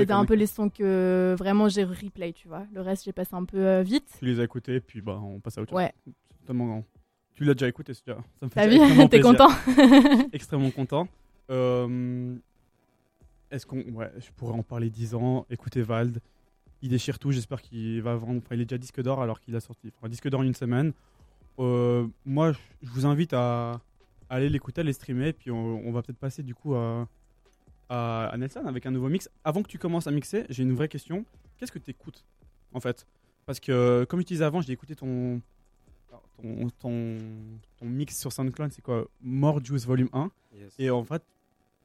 C'était 0.00 0.12
un 0.12 0.24
peu 0.24 0.34
les 0.34 0.46
sons 0.46 0.68
que 0.70 1.34
vraiment 1.38 1.68
j'ai 1.68 1.84
replay, 1.84 2.32
tu 2.32 2.48
vois. 2.48 2.66
Le 2.72 2.80
reste, 2.80 3.04
j'ai 3.04 3.12
passé 3.12 3.30
un 3.34 3.44
peu 3.44 3.58
euh, 3.58 3.82
vite. 3.82 4.08
Tu 4.18 4.24
les 4.24 4.40
as 4.40 4.44
écoutés, 4.44 4.80
puis 4.80 5.00
bah, 5.02 5.20
on 5.22 5.38
passe 5.38 5.56
à 5.58 5.62
autre 5.62 5.70
chose. 5.70 5.76
Ouais. 5.78 5.92
C'est 6.06 6.40
totalement- 6.40 6.82
Tu 7.34 7.44
l'as 7.44 7.52
déjà 7.54 7.68
écouté, 7.68 7.92
c'est 7.94 8.04
déjà- 8.06 8.18
ça 8.40 8.46
me 8.46 8.48
fait 8.50 8.54
T'as 8.54 8.66
vu 9.04 9.08
T'es 9.08 9.20
content 9.20 9.48
Extrêmement 10.32 10.70
content. 10.70 11.06
Euh, 11.50 12.34
Est-ce 13.56 13.66
qu'on. 13.66 13.80
Ouais, 13.92 14.10
je 14.18 14.30
pourrais 14.36 14.52
en 14.54 14.62
parler 14.62 14.90
10 14.90 15.14
ans. 15.14 15.46
Écoutez 15.50 15.82
Vald. 15.82 16.20
Il 16.82 16.90
déchire 16.90 17.18
tout. 17.18 17.32
J'espère 17.32 17.62
qu'il 17.62 18.00
va 18.02 18.14
vendre. 18.16 18.40
Enfin, 18.44 18.54
il 18.54 18.60
est 18.60 18.64
déjà 18.66 18.78
disque 18.78 19.02
d'or 19.02 19.20
alors 19.22 19.40
qu'il 19.40 19.56
a 19.56 19.60
sorti. 19.60 19.90
Enfin, 19.98 20.08
disque 20.08 20.28
d'or 20.28 20.40
en 20.40 20.44
une 20.44 20.54
semaine. 20.54 20.92
Euh, 21.58 22.06
moi, 22.24 22.52
je- 22.52 22.58
vous 22.88 23.06
invite 23.06 23.32
à, 23.32 23.80
aller 24.28 24.48
l'écouter, 24.48 24.82
à 24.82 24.84
les 24.84 24.92
streamer. 24.92 25.32
Puis 25.32 25.50
on, 25.50 25.86
on 25.86 25.90
va 25.92 26.02
peut-être 26.02 26.18
passer 26.18 26.42
du 26.42 26.54
coup 26.54 26.74
à, 26.74 27.08
à, 27.88 28.26
à 28.28 28.36
Nelson 28.36 28.64
avec 28.66 28.84
un 28.86 28.90
nouveau 28.90 29.08
mix. 29.08 29.28
Avant 29.42 29.62
que 29.62 29.68
tu 29.68 29.78
commences 29.78 30.06
à 30.06 30.10
mixer, 30.10 30.44
j'ai 30.50 30.62
une 30.62 30.74
vraie 30.74 30.88
question. 30.88 31.24
Qu'est-ce 31.56 31.72
que 31.72 31.78
tu 31.78 31.90
écoutes 31.90 32.24
en 32.74 32.80
fait? 32.80 33.06
Parce 33.46 33.58
que, 33.60 34.04
comme 34.08 34.20
je 34.20 34.26
disais 34.26 34.44
avant, 34.44 34.60
j'ai 34.60 34.72
écouté 34.72 34.94
ton, 34.96 35.40
ton, 36.42 36.68
ton, 36.78 37.16
ton 37.78 37.86
mix 37.86 38.18
sur 38.18 38.32
SoundCloud, 38.32 38.72
c'est 38.72 38.82
quoi? 38.82 39.06
More 39.22 39.64
Juice 39.64 39.86
Volume 39.86 40.08
1. 40.12 40.30
Yes. 40.54 40.74
Et 40.78 40.90
en 40.90 41.04
fait, 41.04 41.22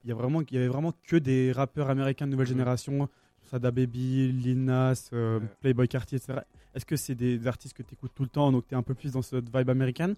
il 0.04 0.10
y, 0.10 0.12
a 0.12 0.16
vraiment, 0.16 0.42
il 0.42 0.54
y 0.54 0.58
avait 0.58 0.68
vraiment 0.68 0.94
que 1.04 1.16
des 1.16 1.52
rappeurs 1.52 1.90
américains 1.90 2.26
de 2.26 2.32
nouvelle 2.32 2.48
Mhm. 2.48 2.54
génération. 2.54 3.10
Sada 3.44 3.72
Baby, 3.72 4.32
Lil 4.32 4.64
Nas, 4.64 5.10
euh, 5.14 5.40
Playboy 5.60 5.88
Cartier, 5.88 6.18
etc. 6.18 6.40
Est-ce 6.74 6.86
que 6.86 6.96
c'est 6.96 7.16
des 7.16 7.48
artistes 7.48 7.76
que 7.76 7.84
tu 7.84 7.94
écoutes 7.96 8.14
tout 8.14 8.24
le 8.24 8.30
temps, 8.30 8.52
donc 8.52 8.68
tu 8.68 8.74
es 8.74 8.78
un 8.78 8.84
peu 8.84 8.94
plus 8.94 9.12
dans 9.12 9.22
cette 9.22 9.46
vibe 9.56 9.70
américaine? 9.70 10.16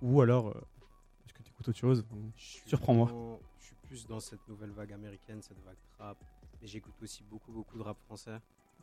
Ou 0.00 0.20
alors, 0.20 0.48
euh, 0.48 0.60
est-ce 1.24 1.32
que 1.34 1.42
tu 1.42 1.50
écoutes 1.50 1.68
autre 1.68 1.78
chose? 1.78 2.04
Surprends-moi. 2.36 3.08
Je 3.60 3.64
suis 3.66 3.76
plus 3.86 4.06
dans 4.06 4.20
cette 4.20 4.46
nouvelle 4.48 4.70
vague 4.70 4.92
américaine, 4.92 5.40
cette 5.42 5.62
vague 5.64 5.76
trap. 5.96 6.16
Et 6.62 6.66
j'écoute 6.66 6.94
aussi 7.02 7.22
beaucoup, 7.30 7.52
beaucoup 7.52 7.78
de 7.78 7.82
rap 7.82 7.98
français. 8.06 8.38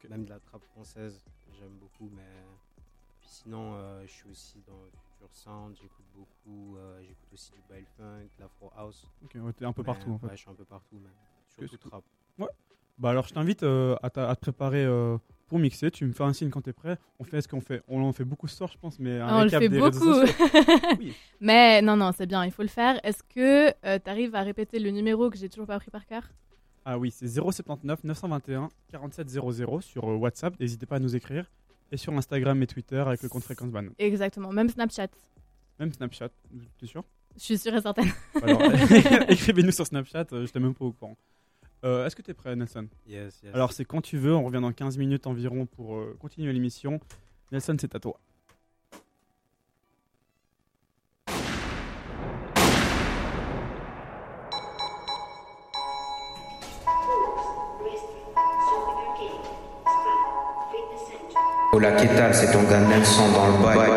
Même 0.10 0.24
de 0.24 0.30
la 0.30 0.40
trap 0.40 0.64
française, 0.64 1.22
j'aime 1.60 1.74
beaucoup. 1.80 2.10
Mais 2.16 2.22
puis 3.20 3.30
sinon, 3.30 3.74
euh, 3.74 4.02
je 4.06 4.12
suis 4.12 4.30
aussi 4.30 4.62
dans 4.66 4.80
Future 5.20 5.34
Sound, 5.36 5.76
j'écoute 5.82 6.06
beaucoup. 6.16 6.78
euh, 6.78 7.00
j'écoute 7.02 7.28
aussi 7.34 7.52
du 7.52 7.62
Bail 7.70 7.86
Funk, 7.98 8.24
de 8.38 8.42
l'Afro 8.42 8.72
House. 8.78 9.06
Ok, 9.24 9.32
ouais, 9.36 9.54
t'es 9.54 9.66
un 9.66 9.74
peu 9.74 9.82
Mais, 9.82 9.86
partout, 9.88 10.12
en 10.12 10.18
fait. 10.18 10.28
Ouais, 10.28 10.32
je 10.36 10.42
suis 10.42 10.50
un 10.50 10.54
peu 10.54 10.66
partout, 10.66 10.96
même. 10.96 11.68
Surtout 11.68 11.90
trap. 11.90 12.04
Ouais. 12.38 12.48
Bah 12.98 13.12
alors 13.12 13.26
je 13.28 13.34
t'invite 13.34 13.64
euh, 13.64 13.96
à, 14.04 14.10
t'a- 14.10 14.30
à 14.30 14.36
te 14.36 14.42
préparer 14.42 14.84
euh, 14.84 15.18
pour 15.48 15.58
mixer. 15.60 15.90
Tu 15.90 16.06
me 16.06 16.12
fais 16.12 16.24
un 16.24 16.34
signe 16.34 16.50
quand 16.50 16.62
t'es 16.62 16.74
prêt. 16.74 16.98
On 17.18 17.24
fait 17.24 17.42
ce 17.42 17.48
qu'on 17.48 17.62
fait. 17.62 17.82
On 17.88 18.02
en 18.04 18.12
fait 18.12 18.26
beaucoup 18.26 18.48
ce 18.48 18.56
soir, 18.58 18.70
je 18.72 18.78
pense, 18.78 19.00
mais 19.00 19.20
un 19.20 19.28
Ah, 19.28 19.38
on 19.40 19.44
le 19.44 19.50
fait 19.50 19.70
des 19.70 19.80
beaucoup. 19.80 19.98
Mais 21.40 21.82
non, 21.82 21.96
non, 21.96 22.12
c'est 22.12 22.26
bien, 22.28 22.44
il 22.46 22.52
faut 22.52 22.62
le 22.62 22.68
faire. 22.68 23.00
Est-ce 23.06 23.24
que 23.24 23.72
tu 23.98 24.10
arrives 24.10 24.36
à 24.36 24.42
répéter 24.44 24.80
le 24.80 24.92
numéro 24.92 25.30
que 25.30 25.38
j'ai 25.38 25.48
toujours 25.50 25.68
pas 25.68 25.76
appris 25.76 25.92
par 25.92 26.06
cœur? 26.06 26.24
Ah 26.86 26.98
oui, 26.98 27.12
c'est 27.12 27.28
079 27.28 28.04
921 28.04 28.70
4700 28.90 29.82
sur 29.82 30.10
euh, 30.10 30.16
WhatsApp. 30.16 30.60
N'hésitez 30.60 30.86
pas 30.86 30.96
à 30.96 31.00
nous 31.00 31.16
écrire. 31.16 31.50
Et 31.92 31.98
sur 31.98 32.14
Instagram 32.14 32.62
et 32.62 32.68
Twitter 32.68 32.98
avec 33.00 33.24
le 33.24 33.30
compte 33.30 33.44
Fréquence 33.44 33.72
Banane. 33.72 33.94
Exactement, 33.98 34.52
même 34.52 34.70
Snapchat. 34.70 35.08
Même 35.80 35.92
Snapchat, 35.94 36.30
t'es 36.78 36.86
sûr? 36.86 37.04
Je 37.36 37.44
suis 37.44 37.58
sûre 37.58 37.76
et 37.76 37.82
certaine. 37.82 38.12
Alors, 38.42 38.62
écrivez-nous 39.30 39.72
sur 39.72 39.88
Snapchat, 39.88 40.26
euh, 40.34 40.46
j'étais 40.46 40.60
même 40.60 40.74
pas 40.74 40.86
au 40.86 40.92
courant. 40.92 41.18
Euh, 41.86 42.06
Est-ce 42.06 42.16
que 42.16 42.22
tu 42.22 42.32
es 42.32 42.34
prêt, 42.34 42.56
Nelson? 42.56 42.88
Yes, 43.08 43.40
yes. 43.44 43.56
Alors, 43.56 43.72
c'est 43.72 43.86
quand 43.86 44.02
tu 44.02 44.18
veux, 44.18 44.36
on 44.36 44.44
revient 44.44 44.60
dans 44.62 44.74
15 44.74 44.98
minutes 44.98 45.26
environ 45.28 45.66
pour 45.66 45.96
euh, 45.96 46.18
continuer 46.20 46.52
l'émission. 46.52 47.00
Nelson, 47.52 47.78
c'est 47.80 47.96
à 47.96 48.00
toi. 48.00 48.20
Hola, 61.80 61.94
¿qué 61.94 62.08
tal? 62.08 62.36
C'est 62.36 62.52
ton 62.52 62.62
gars 62.64 62.82
Nelson 62.82 63.32
dans 63.32 63.48
le 63.48 63.54
bail. 63.64 63.90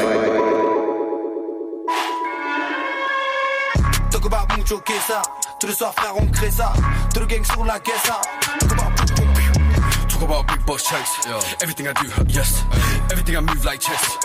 Tous 5.59 5.67
les 5.67 5.75
soirs, 5.75 5.93
frère, 5.93 6.13
on 6.17 6.27
crée 6.27 6.53
ça. 6.53 6.73
Tout 7.13 7.19
le 7.19 7.27
gang 7.27 7.45
sur 7.45 7.65
la. 7.65 7.81
About 10.43 10.57
big 10.57 10.67
boss 10.67 10.89
checks. 10.89 11.27
Everything 11.63 11.89
I 11.89 11.93
do, 11.93 12.09
yes. 12.29 12.65
Everything 13.11 13.37
I 13.37 13.41
move 13.41 13.65
like 13.65 13.81
chess. 13.81 14.17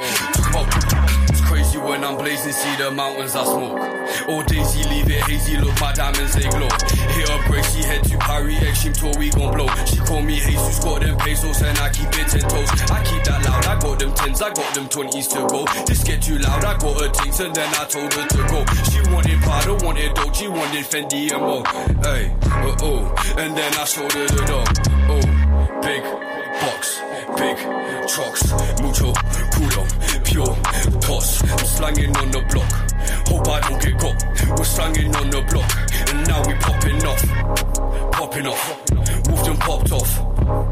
Talk 0.51 0.67
about 0.67 1.29
it's 1.29 1.41
crazy 1.41 1.77
when 1.77 2.03
I'm 2.03 2.17
blazing, 2.17 2.53
see 2.53 2.75
the 2.77 2.91
mountains 2.91 3.35
I 3.35 3.43
smoke. 3.43 3.79
All 4.29 4.43
daisy, 4.43 4.83
leave 4.89 5.09
it 5.09 5.23
hazy, 5.23 5.57
look 5.57 5.79
my 5.79 5.93
diamonds 5.93 6.33
they 6.35 6.49
glow. 6.49 6.69
Hit 7.15 7.29
up 7.29 7.41
Gracie, 7.45 7.83
head 7.83 8.03
to 8.05 8.17
Paris, 8.17 8.61
extreme 8.61 8.93
tour, 8.93 9.13
we 9.17 9.29
gon' 9.29 9.53
blow. 9.53 9.67
She 9.85 9.97
call 9.97 10.21
me 10.21 10.39
Jesus, 10.39 10.83
got 10.83 11.01
them 11.01 11.17
pesos 11.17 11.61
and 11.61 11.77
I 11.79 11.89
keep 11.89 12.07
it 12.07 12.27
ten 12.27 12.41
toes. 12.41 12.69
I 12.91 13.03
keep 13.03 13.23
that 13.25 13.45
loud, 13.45 13.65
I 13.65 13.79
got 13.79 13.99
them 13.99 14.13
tens, 14.13 14.41
I 14.41 14.53
got 14.53 14.73
them 14.75 14.87
twenties 14.89 15.27
to 15.29 15.47
go. 15.47 15.65
This 15.85 16.03
get 16.03 16.21
too 16.21 16.37
loud, 16.37 16.63
I 16.63 16.77
got 16.77 17.01
her 17.01 17.09
things 17.09 17.39
and 17.39 17.55
then 17.55 17.69
I 17.75 17.85
told 17.85 18.13
her 18.13 18.27
to 18.27 18.41
go. 18.47 18.65
She 18.89 18.99
wanted 19.11 19.39
Prada, 19.41 19.85
wanted 19.85 20.13
Dolce, 20.15 20.47
wanted 20.47 20.85
Fendi 20.85 21.31
and 21.31 21.41
more. 21.41 21.63
Hey, 22.03 22.33
uh 22.43 22.75
oh, 22.81 23.35
and 23.37 23.55
then 23.55 23.73
I 23.73 23.83
showed 23.85 24.11
her 24.11 24.27
the 24.27 24.45
door. 24.45 24.63
Oh. 25.09 25.36
Big 25.87 26.03
box, 26.03 26.99
big 27.37 27.57
trucks, 28.09 28.51
mucho 28.81 29.13
culo, 29.53 29.83
pure 30.25 30.53
toss. 30.99 31.41
I'm 31.49 31.65
slanging 31.65 32.17
on 32.17 32.29
the 32.29 32.41
block. 32.51 32.71
Hope 33.29 33.47
I 33.47 33.61
don't 33.61 33.81
get 33.81 33.97
caught. 33.97 34.21
We're 34.57 34.65
slanging 34.65 35.15
on 35.15 35.29
the 35.29 35.41
block, 35.43 35.71
and 36.09 36.27
now 36.27 36.45
we 36.45 36.55
popping 36.55 37.05
off, 37.07 37.23
popping 38.11 38.47
off. 38.47 38.83
Wolfed 39.29 39.47
and 39.47 39.59
popped 39.61 39.91
off. 39.93 40.11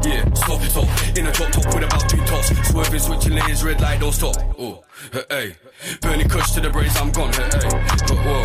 Yeah, 0.04 0.22
stop 0.34 0.60
it 0.60 0.76
off. 0.76 1.16
In 1.16 1.26
a 1.26 1.32
drop 1.32 1.50
top 1.50 1.74
with 1.74 1.84
about 1.84 2.10
two 2.10 2.18
tops. 2.26 2.68
Swerving, 2.68 3.00
switching 3.00 3.32
lanes, 3.36 3.64
red 3.64 3.80
light, 3.80 4.00
don't 4.00 4.12
stop. 4.12 4.36
Oh, 4.58 4.84
hey. 5.30 5.56
Burning 6.02 6.28
kush 6.28 6.50
to 6.52 6.60
the 6.60 6.68
brains, 6.68 6.94
I'm 7.00 7.10
gone. 7.10 7.32
Hey, 7.32 7.48
hey. 7.56 7.70
But 8.06 8.18
whoa. 8.20 8.44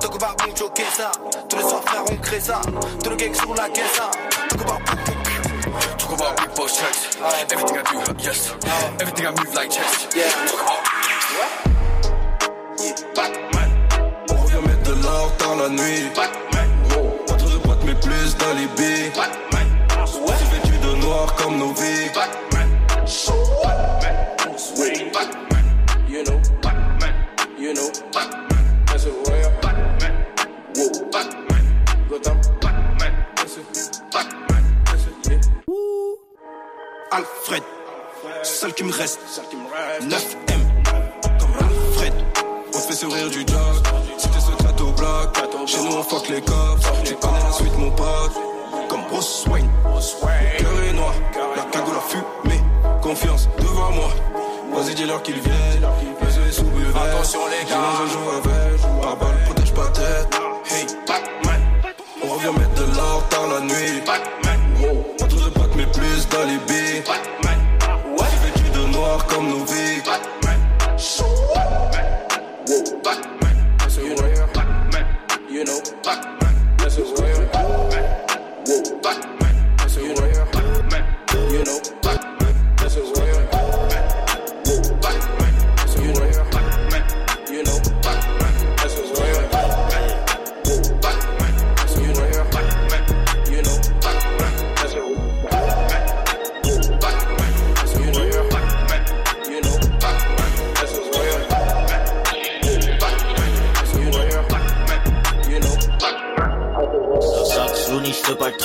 Talk 0.00 0.14
about 0.14 0.46
mucho 0.46 0.70
que 0.70 0.84
ça. 0.84 1.12
Tous 1.50 1.56
les 1.56 1.62
soirs, 1.62 1.82
frère, 1.82 2.04
on 2.10 2.16
crée 2.16 2.40
ça. 2.40 2.62
Tout 3.04 3.10
le 3.10 3.16
gang 3.16 3.34
sur 3.34 3.54
la 3.54 3.68
caisse. 3.68 4.00
Talk 4.48 4.62
about 4.62 5.15
Talk 5.98 6.12
about 6.12 6.36
big 6.38 6.54
boss 6.54 6.78
checks. 6.78 7.16
Everything 7.50 7.78
I 7.78 7.82
do, 7.82 7.98
yes. 8.22 8.52
Everything 9.00 9.26
I 9.26 9.30
move 9.30 9.54
like 9.54 9.70
chess. 9.70 10.06
Talk 10.50 10.60
about. 10.60 10.96
On 14.30 14.36
revient 14.42 14.62
mettre 14.66 14.90
de 14.90 15.02
l'or 15.02 15.32
dans 15.38 15.56
la 15.56 15.68
nuit. 15.68 16.10
Pas 16.14 16.28
trop 17.36 17.48
de 17.48 17.58
potes, 17.58 17.84
mais 17.84 17.94
plus 17.94 18.36
d'alibi. 18.36 19.10
C'est 20.38 20.48
vêtu 20.50 20.78
de 20.78 20.94
noir 21.02 21.34
comme 21.36 21.58
nos 21.58 21.72
vies. 21.72 22.05
Alfred, 37.10 37.62
seul 38.42 38.74
qui 38.74 38.82
me 38.84 38.92
reste. 38.92 39.20
9M, 40.02 40.10
comme 41.38 41.54
Alfred. 41.60 42.12
On 42.74 42.78
te 42.78 42.82
fait 42.82 42.94
sourire 42.94 43.30
du 43.30 43.40
jog. 43.40 43.86
C'était 44.18 44.40
ce 44.40 44.62
château 44.62 44.90
bloc. 44.92 45.36
Chez 45.66 45.82
nous, 45.82 45.96
on 45.96 46.02
fuck 46.02 46.28
les 46.28 46.40
cops. 46.40 46.82
Tu 47.04 47.14
connais 47.14 47.42
la 47.44 47.52
suite, 47.52 47.76
mon 47.78 47.90
pote. 47.90 48.32
Comme 48.88 49.02
Bruce 49.10 49.44
Wayne. 49.48 49.70
Le 49.84 50.58
cœur 50.58 50.82
est 50.88 50.92
noir. 50.92 51.14
La 51.56 51.62
cagoule 51.64 51.96
a 51.96 52.00
fumé. 52.00 52.60
Confiance 53.02 53.48
devant 53.58 53.92
moi. 53.92 54.10
Vas-y, 54.74 54.94
dis-leur 54.94 55.22
qu'ils 55.22 55.40
viennent. 55.40 55.86
Les 56.22 56.36
yeux 56.36 56.52
sous. 56.52 56.64
Attention, 56.94 57.40
les 57.46 57.70
gars. 57.70 57.78
Un 58.02 58.08
jour 58.08 58.34
avec. 58.34 58.95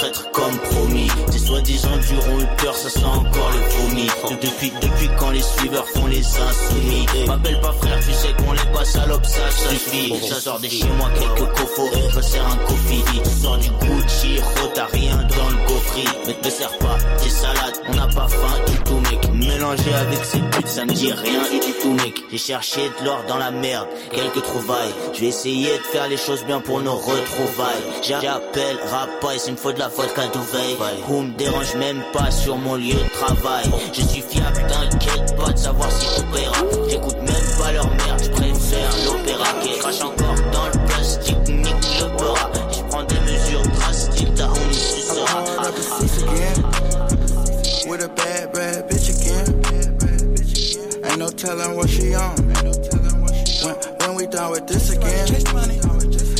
Traître 0.01 0.31
comme 0.31 0.57
promis. 0.57 1.07
Tes 1.31 1.37
soi-disant 1.37 1.97
durant 2.09 2.37
le 2.37 2.45
cœur, 2.61 2.75
ça 2.75 2.89
sent 2.89 3.05
encore 3.05 3.51
le 3.51 3.59
vomi. 3.77 4.05
De- 4.07 4.41
Depuis, 4.47 4.71
depuis 4.81 5.09
quand 5.19 5.29
les 5.31 5.41
suiveurs 5.41 5.87
font 5.89 6.07
les 6.07 6.19
insoumis? 6.25 7.05
M'appelle 7.27 7.59
pas 7.61 7.73
frère, 7.73 7.99
tu 7.99 8.11
sais 8.13 8.33
qu'on 8.33 8.51
les 8.53 8.65
pas 8.73 8.85
salope, 8.85 9.25
ça 9.25 9.51
suffit. 9.51 10.13
Ça 10.27 10.41
sort 10.41 10.59
de 10.59 10.67
chez 10.67 10.87
moi 10.97 11.09
quelques 11.13 11.49
cofos, 11.53 11.89
je 12.11 12.17
me 12.17 12.21
sers 12.21 12.45
un 12.47 12.57
coffee. 12.67 13.03
Sors 13.41 13.57
du 13.57 13.69
Gucci, 13.69 14.39
t'as 14.73 14.85
rien 14.87 15.15
dans 15.17 15.49
le 15.49 15.67
coffre. 15.67 15.95
Mais 16.25 16.33
te 16.33 16.49
sers 16.49 16.77
pas 16.79 16.97
tes 17.21 17.29
salades, 17.29 17.77
on 17.89 17.95
n'a 17.95 18.07
pas 18.07 18.27
faim 18.27 18.55
du 18.67 18.77
tout 18.83 18.99
mec. 19.11 19.30
Mélanger 19.41 19.93
avec 19.93 20.23
ces 20.23 20.39
putes, 20.39 20.67
ça 20.67 20.85
me 20.85 20.93
dit 20.93 21.11
rien 21.11 21.41
du 21.41 21.73
tout 21.81 21.93
mec. 21.93 22.21
J'ai 22.31 22.37
cherché 22.37 22.81
de 22.99 23.05
l'or 23.05 23.23
dans 23.27 23.37
la 23.37 23.49
merde, 23.49 23.87
quelques 24.11 24.43
trouvailles. 24.43 24.93
Je 25.13 25.21
vais 25.21 25.27
essayer 25.27 25.77
de 25.79 25.83
faire 25.83 26.07
les 26.07 26.17
choses 26.17 26.43
bien 26.45 26.59
pour 26.61 26.79
nos 26.81 26.95
retrouvailles. 26.95 27.81
J'appelle 28.03 28.77
Rapaille, 28.91 29.39
s'il 29.39 29.53
me 29.53 29.57
faut 29.57 29.71
de 29.71 29.79
la 29.79 29.87
vodka 29.87 30.27
d'ouveille. 30.27 30.77
Ou 31.09 31.21
me 31.21 31.33
dérange 31.33 31.73
même 31.75 32.01
pas 32.13 32.29
sur 32.29 32.55
mon 32.57 32.75
lieu 32.75 32.93
de 32.93 33.09
travail. 33.13 33.65
Je 33.91 34.01
suis 34.01 34.21
fiable, 34.21 34.61
t'inquiète 34.67 35.35
pas 35.35 35.51
de 35.51 35.57
savoir 35.57 35.91
si 35.91 36.05
paiera. 36.31 36.57
J'écoute 36.87 37.17
même 37.17 37.57
pas 37.59 37.71
leur 37.71 37.89
merde, 37.89 38.21
je 38.23 38.29
préfère 38.29 38.91
l'opéra 39.05 39.47
qui 39.63 39.79
crache 39.79 40.01
encore 40.01 40.35
dans 40.53 40.67
le 40.67 40.85
plastique, 40.85 41.47
nique 41.47 41.99
le 41.99 42.15
bras. 42.15 42.51
Je 42.71 42.81
prends 42.89 43.03
des 43.03 43.19
mesures 43.19 43.63
drastiques, 43.73 44.35
t'as 44.35 44.49
on 44.49 44.69
y 44.69 44.75
sucera. 44.75 45.41
Nacho. 48.91 49.00
no 51.21 51.29
telling 51.29 51.75
what 51.77 51.87
she 51.87 52.15
on. 52.15 52.35
When, 53.61 53.75
when 53.99 54.15
we 54.15 54.25
done 54.25 54.49
with 54.49 54.65
this 54.65 54.89
again, 54.89 55.27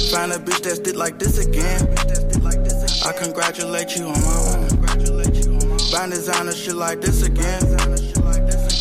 find 0.09 0.31
a 0.31 0.39
bitch 0.39 0.63
that's 0.63 0.79
did 0.79 0.95
like 0.95 1.19
this 1.19 1.37
again. 1.37 1.81
I 3.05 3.11
congratulate 3.13 3.95
you 3.95 4.05
on 4.05 4.19
my 4.21 4.37
own. 4.49 4.69
Find 5.91 6.11
designer 6.11 6.53
shit 6.53 6.73
like 6.73 6.99
this 6.99 7.21
again. 7.21 7.61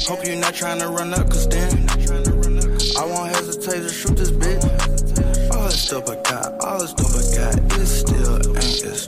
Hope 0.09 0.24
you're 0.24 0.40
not 0.40 0.55
trying 0.55 0.78
to 0.78 0.89
run 0.89 1.12
up, 1.12 1.28
cause 1.28 1.47
then 1.48 1.86
I 2.97 3.05
won't 3.05 3.36
hesitate 3.36 3.82
to 3.82 3.90
shoot 3.90 4.16
this 4.16 4.31
bitch. 4.31 4.64
All 5.52 5.64
this 5.64 5.82
stuff 5.82 6.09
I 6.09 6.14
got, 6.22 6.64
all 6.64 6.81
this 6.81 6.93
stuff 6.93 7.12
I 7.14 7.22
got, 7.36 7.78
it 7.78 7.86
still 7.86 8.36
ain't 8.56 8.85
as 8.85 9.06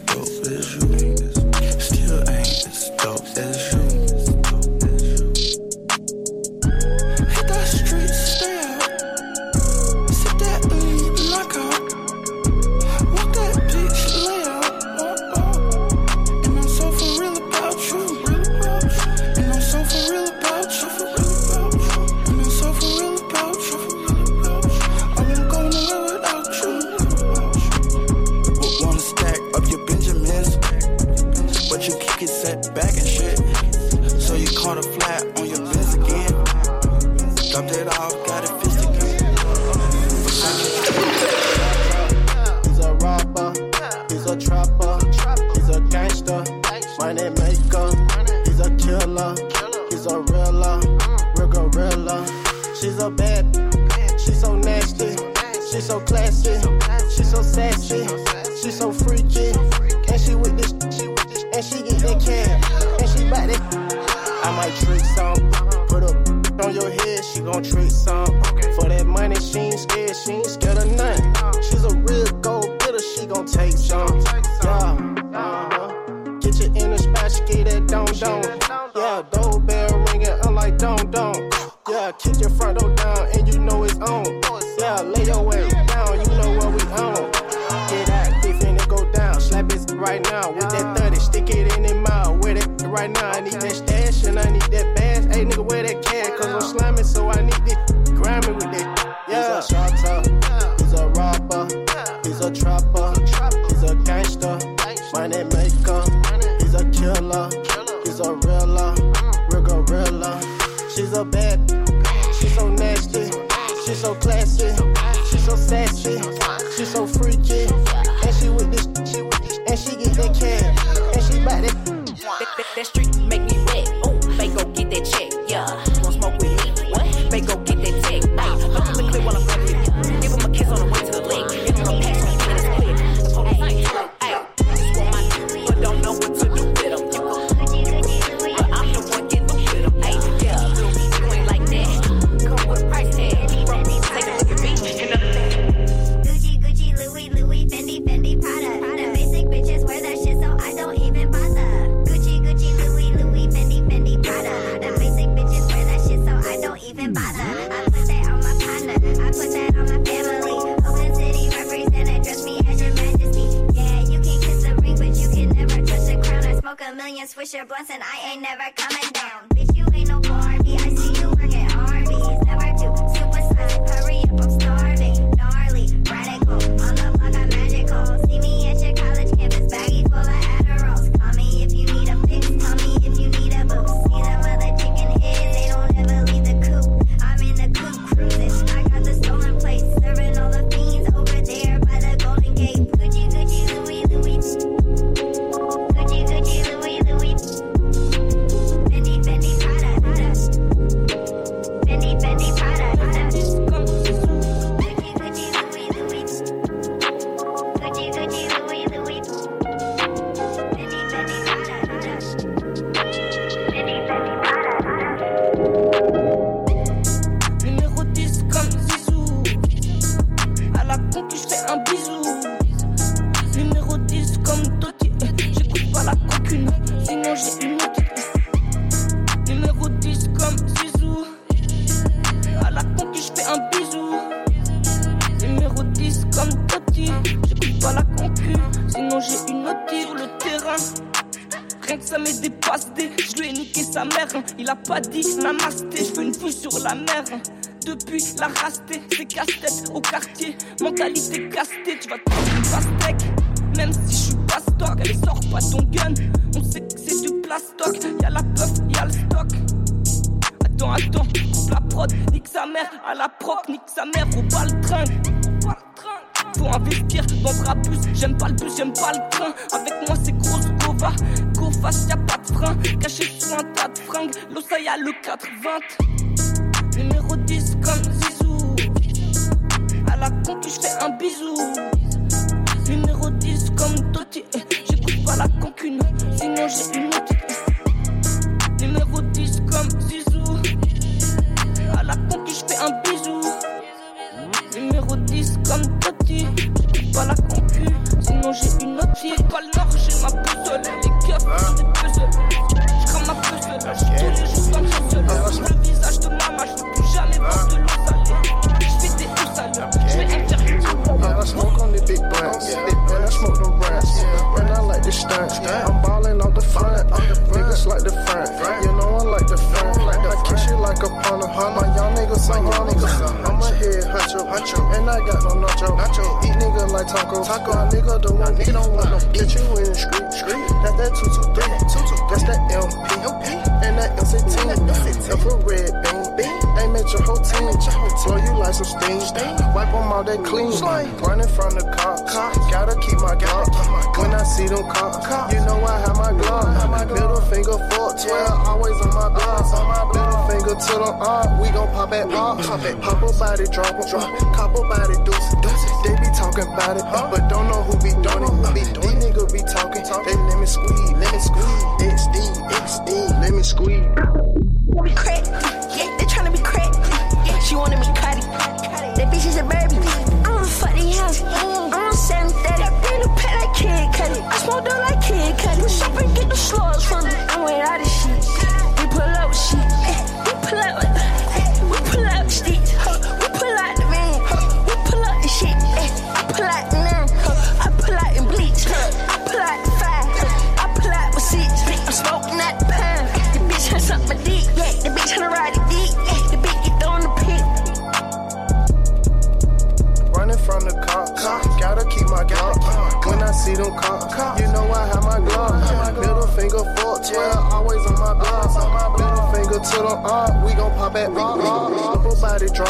but 252.07 252.42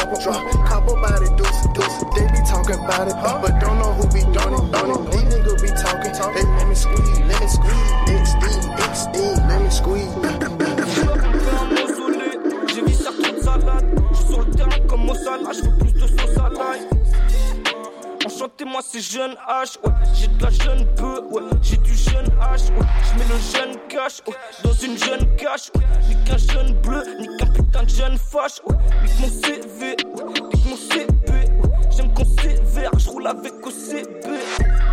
body 0.05 0.23
drop, 0.23 0.51
drop, 0.51 0.67
couple 0.67 0.95
body 0.95 1.29
deuce, 1.35 1.67
deuce. 1.73 2.03
They 2.15 2.27
be 2.27 2.39
talking 2.47 2.75
about 2.75 3.07
it, 3.07 3.15
but 3.41 3.59
don't 3.59 3.79
know 3.79 3.93
who 3.93 4.07
be 4.07 4.21
doing 4.21 4.53
it. 4.53 4.71
Don't. 4.71 5.11
These 5.11 5.23
niggas 5.23 5.61
be 5.61 5.69
talking, 5.69 6.11
they 6.33 6.43
let 6.43 6.67
me 6.67 6.75
squeeze, 6.75 7.19
let 7.19 7.41
me 7.41 7.47
squeeze. 7.47 8.03
XD, 8.07 8.43
XD, 8.93 9.17
let 9.47 9.61
me 9.61 9.69
squeeze. 9.69 10.13
J'ai 12.73 12.81
vu 12.81 12.93
ça 12.93 13.11
trop 13.11 13.41
salade. 13.41 13.85
Je 14.11 14.17
suis 14.17 14.27
sur 14.27 14.39
le 14.39 14.51
terrain 14.51 14.79
comme 14.87 15.09
au 15.09 15.15
Salah, 15.15 15.51
je 15.53 15.61
veux 15.61 15.77
plus 15.77 15.93
de 15.93 16.07
sauce 16.07 16.37
à 16.37 16.49
l'ail. 16.49 17.02
Enchanté, 18.43 18.65
moi 18.65 18.81
c'est 18.85 18.99
jeune 18.99 19.35
H, 19.47 19.77
ouais. 19.85 19.93
J'ai 20.13 20.27
de 20.27 20.43
la 20.43 20.49
jeune 20.49 20.85
peu, 20.95 21.21
ouais. 21.31 21.43
J'ai 21.61 21.77
du 21.77 21.93
jeune 21.93 22.25
H, 22.41 22.71
ouais. 22.71 22.85
Je 23.07 23.17
mets 23.17 23.25
le 23.29 23.39
jeune 23.39 23.77
cash, 23.87 24.21
ouais. 24.27 24.33
Dans 24.65 24.73
une 24.73 24.97
jeune 24.97 25.33
cache, 25.37 25.71
ouais. 25.75 25.83
Ni 26.09 26.23
qu'un 26.25 26.35
jeune 26.35 26.73
bleu, 26.81 27.05
ni 27.21 27.37
qu'un 27.37 27.45
putain 27.45 27.83
de 27.83 27.89
jeune 27.89 28.17
fâche, 28.17 28.59
ouais. 28.65 28.75
Nique 29.03 29.19
mon 29.21 29.27
CV, 29.29 29.79
ouais. 29.79 30.39
Nique 30.53 30.65
mon 30.65 30.75
CB, 30.75 31.31
ouais. 31.31 31.45
J'aime 31.95 32.13
qu'on 32.13 32.25
sévère, 32.25 32.91
je 32.97 33.09
roule 33.09 33.27
avec 33.27 33.53
OCB. 33.65 34.23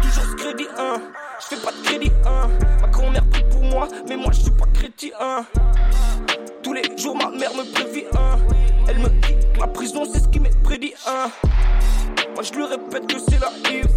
Toujours 0.00 0.24
ce 0.30 0.36
crédit 0.36 0.68
1, 0.78 1.00
je 1.40 1.46
fais 1.46 1.56
pas 1.56 1.72
de 1.72 1.82
crédit 1.82 2.12
1. 2.24 2.48
Ma 2.82 2.88
grand-mère 2.88 3.28
prie 3.30 3.44
pour 3.50 3.62
moi, 3.62 3.88
mais 4.08 4.16
moi 4.16 4.30
je 4.30 4.42
suis 4.42 4.52
pas 4.52 4.66
chrétien. 4.72 5.10
Tous 6.70 6.74
les 6.74 6.96
jours, 6.96 7.16
ma 7.16 7.28
mère 7.36 7.50
me 7.52 7.64
prévient. 7.72 8.04
hein. 8.16 8.38
Elle 8.86 9.00
me 9.00 9.08
dit 9.08 9.34
que 9.54 9.58
la 9.58 9.66
prison, 9.66 10.04
c'est 10.04 10.20
ce 10.20 10.28
qui 10.28 10.38
m'est 10.38 10.56
prédit. 10.62 10.94
hein. 11.04 11.28
Moi, 12.32 12.44
je 12.44 12.52
lui 12.52 12.62
répète 12.64 13.08
que 13.08 13.18
c'est 13.18 13.40
la 13.40 13.50
hive. 13.68 13.90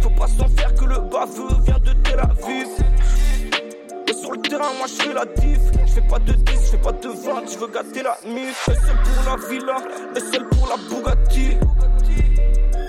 Faut 0.00 0.08
pas 0.08 0.26
s'en 0.26 0.48
faire 0.48 0.74
que 0.74 0.86
le 0.86 0.98
baveux 0.98 1.60
vient 1.66 1.78
de 1.78 1.92
Tel 1.92 2.18
Aviv. 2.20 2.68
Et 4.08 4.12
sur 4.14 4.32
le 4.32 4.38
terrain, 4.40 4.72
moi, 4.78 4.86
je 4.86 5.02
fais 5.02 5.12
la 5.12 5.26
diff. 5.26 5.60
Je 5.84 5.92
fais 5.92 6.08
pas 6.08 6.18
de 6.18 6.32
10, 6.32 6.52
je 6.54 6.70
fais 6.70 6.78
pas 6.78 6.92
de 6.92 7.08
20, 7.08 7.52
je 7.52 7.58
veux 7.58 7.68
gâter 7.68 8.02
la 8.02 8.16
mif. 8.26 8.66
Et 8.66 8.74
seul 8.76 8.96
pour 9.04 9.22
la 9.26 9.48
villa, 9.50 9.76
et 10.16 10.20
seul 10.20 10.48
pour 10.48 10.68
la 10.68 10.76
Bugatti. 10.88 11.58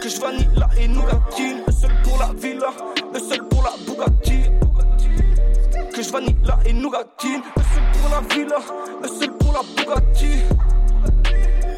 Que 0.01 0.07
je 0.07 0.21
vanille 0.21 0.47
la 0.55 0.69
et 0.81 0.87
nougatine. 0.87 1.63
Et 1.67 1.71
seul 1.73 1.91
pour 2.05 2.17
la 2.17 2.31
villa, 2.33 2.69
et 3.13 3.19
seul 3.19 3.43
pour 3.49 3.61
la 3.61 3.71
Bugatti 3.85 4.43
que 5.93 6.03
je 6.03 6.11
vanille 6.11 6.37
la 6.45 6.59
et 6.65 6.73
nougatine. 6.73 7.41
Pour 8.07 8.21
la 8.21 8.35
villa, 8.35 8.57
un 9.03 9.07
seul 9.07 9.31
pour 9.33 9.53
la 9.53 9.61
Bugatti. 9.75 10.43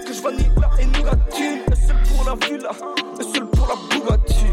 Que 0.05 0.13
je 0.13 0.21
vanille 0.21 0.51
la 0.59 0.69
et 0.81 0.85
nougatine. 0.85 1.61
Un 1.71 1.75
seul 1.75 1.95
pour 2.03 2.25
la 2.25 2.35
villa, 2.47 2.71
un 3.19 3.33
seul 3.33 3.45
pour 3.47 3.67
la 3.67 3.75
Bugatti. 3.89 4.45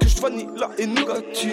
Que 0.00 0.08
je 0.08 0.20
vanille 0.20 0.48
la 0.56 0.70
et 0.78 0.86
my. 0.86 1.50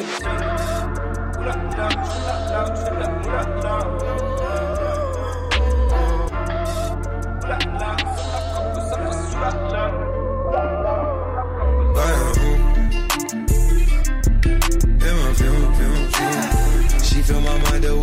She 17.03 17.21
fill 17.23 17.41
my 17.41 17.57
mind 17.63 17.85
up 17.85 17.98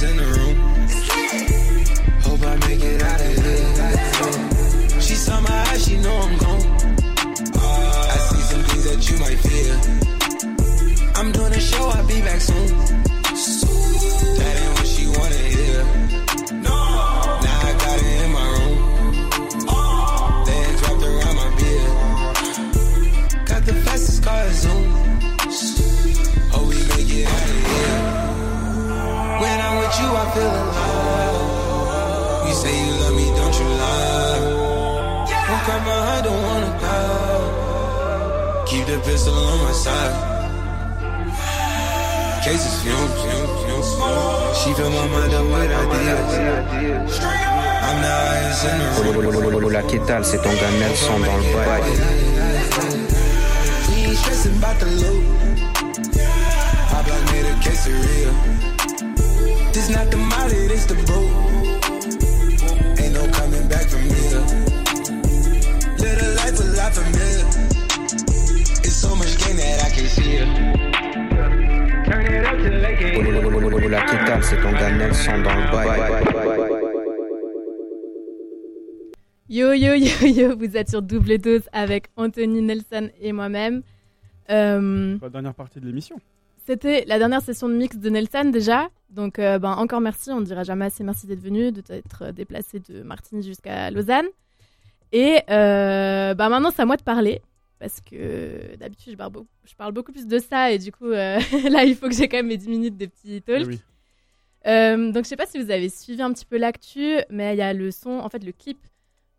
the 0.00 0.10
in 0.10 0.16
the 0.16 0.24
room. 0.24 0.56
Hope 2.22 2.42
I 2.42 2.56
make 2.68 2.82
it 2.82 3.02
out 3.02 3.20
of 3.20 3.26
here. 4.86 5.00
She 5.00 5.14
saw 5.14 5.40
my 5.40 5.50
eyes, 5.50 5.84
she 5.84 5.96
know 5.98 6.16
I'm 6.16 6.38
gone. 6.38 6.62
I 7.54 8.16
see 8.28 8.40
some 8.42 8.62
things 8.62 8.84
that 8.84 9.10
you 9.10 9.18
might 9.18 9.38
fear. 9.38 9.74
I'm 11.16 11.32
doing 11.32 11.52
a 11.52 11.60
show, 11.60 11.88
I'll 11.88 12.06
be 12.06 12.20
back 12.20 12.40
soon. 12.40 13.07
I 30.18 30.26
feel 30.34 30.50
alive. 30.50 31.38
You 32.48 32.54
say 32.54 32.74
you 32.74 32.90
love 32.98 33.14
me, 33.14 33.26
don't 33.38 33.54
you 33.54 33.68
lie? 33.78 34.42
Won't 35.48 35.64
don't 36.26 36.42
wanna 36.42 36.72
die. 36.82 37.48
Keep 38.66 38.84
the 38.86 38.98
pistol 39.06 39.34
on 39.34 39.58
my 39.62 39.70
side. 39.70 40.14
Cases 42.42 42.82
fumes, 42.82 43.14
fumes, 43.22 43.50
fumes. 43.62 43.90
She 44.58 44.74
fill 44.74 44.90
my 44.90 45.06
mind 45.06 45.32
up 45.34 45.46
with 45.46 45.70
ideas. 45.82 46.32
I'm 47.86 47.98
the 48.02 48.10
highest 48.10 48.64
in 48.66 48.74
the 48.78 48.86
room. 49.22 49.62
Hola, 49.64 49.82
¿qué 49.82 49.98
tal? 50.00 50.24
C'est 50.24 50.42
ton 50.42 50.50
gars 50.50 50.72
Nelson 50.80 51.18
dans 51.20 51.36
le 51.36 51.42
vibe. 51.42 51.84
We 53.88 53.94
ain't 54.06 54.18
stressing 54.18 54.56
about 54.56 54.78
the 54.80 54.86
loot. 54.86 55.22
I 56.90 57.02
block 57.04 57.22
made 57.30 57.46
a 57.46 57.54
quesadilla. 57.62 58.77
This 59.88 59.96
not 59.96 60.10
the 60.10 60.18
molly, 60.18 60.68
this 60.68 60.84
the 60.84 60.94
boat. 61.08 61.32
Ain't 63.00 63.14
no 63.14 63.24
coming 63.32 63.66
back 63.68 63.88
from 63.88 64.02
here. 64.04 64.44
Live 65.96 66.20
a 66.20 66.28
life 66.36 66.60
a 66.60 66.64
lot 66.76 66.92
familiar. 66.92 67.48
It's 68.84 68.92
so 68.92 69.16
much 69.16 69.38
game 69.40 69.56
that 69.56 69.80
I 69.80 69.88
can 69.88 70.04
see 70.12 70.44
it. 70.44 70.48
Turn 72.04 72.26
it 72.26 72.44
up 72.44 72.58
to 72.58 72.68
the 72.68 72.76
lake. 72.84 73.00
Hola, 73.80 74.04
¿qué 74.04 74.16
tal? 74.26 74.42
C'est 74.44 74.60
ton 74.60 74.72
gars 74.72 74.92
Nelson 74.92 75.42
dans 75.42 75.56
le. 75.56 75.64
Yo 79.48 79.72
yo 79.72 79.94
yo 79.94 80.26
yo, 80.26 80.54
vous 80.54 80.76
êtes 80.76 80.90
sur 80.90 81.00
double 81.00 81.38
dose 81.38 81.66
avec 81.72 82.08
Anthony 82.16 82.60
Nelson 82.60 83.08
et 83.18 83.32
moi-même. 83.32 83.80
Euh, 84.50 85.16
La 85.22 85.30
dernière 85.30 85.54
partie 85.54 85.80
de 85.80 85.86
l'émission. 85.86 86.20
C'était 86.68 87.06
la 87.06 87.18
dernière 87.18 87.40
session 87.40 87.66
de 87.66 87.72
mix 87.74 87.96
de 87.96 88.10
Nelson 88.10 88.50
déjà. 88.52 88.90
Donc 89.08 89.38
euh, 89.38 89.58
ben, 89.58 89.72
encore 89.72 90.02
merci, 90.02 90.28
on 90.30 90.40
ne 90.40 90.44
dira 90.44 90.64
jamais 90.64 90.84
assez 90.84 91.02
merci 91.02 91.26
d'être 91.26 91.40
venu, 91.40 91.72
de 91.72 91.80
t'être 91.80 92.30
déplacé 92.30 92.78
de 92.78 93.02
Martigny 93.02 93.42
jusqu'à 93.42 93.90
Lausanne. 93.90 94.26
Et 95.10 95.38
euh, 95.48 96.34
ben, 96.34 96.48
maintenant 96.50 96.70
c'est 96.70 96.82
à 96.82 96.84
moi 96.84 96.98
de 96.98 97.02
parler. 97.02 97.40
Parce 97.78 98.02
que 98.02 98.76
d'habitude 98.76 99.12
je, 99.12 99.16
parle 99.16 99.32
beau- 99.32 99.46
je 99.64 99.74
parle 99.76 99.92
beaucoup 99.92 100.12
plus 100.12 100.26
de 100.26 100.38
ça 100.38 100.70
et 100.70 100.78
du 100.78 100.92
coup 100.92 101.06
euh, 101.06 101.38
là 101.70 101.84
il 101.84 101.96
faut 101.96 102.06
que 102.06 102.14
j'ai 102.14 102.28
quand 102.28 102.36
même 102.36 102.48
mes 102.48 102.58
10 102.58 102.68
minutes 102.68 102.98
de 102.98 103.06
petit 103.06 103.40
talk. 103.40 103.62
Eh 103.62 103.66
oui. 103.66 103.80
Euh, 104.66 105.10
donc 105.10 105.24
je 105.24 105.28
sais 105.30 105.36
pas 105.36 105.46
si 105.46 105.56
vous 105.62 105.70
avez 105.70 105.88
suivi 105.88 106.20
un 106.20 106.34
petit 106.34 106.44
peu 106.44 106.58
l'actu, 106.58 107.14
mais 107.30 107.54
il 107.54 107.58
y 107.58 107.62
a 107.62 107.72
le 107.72 107.90
son, 107.90 108.10
en 108.10 108.28
fait 108.28 108.44
le 108.44 108.52
clip 108.52 108.78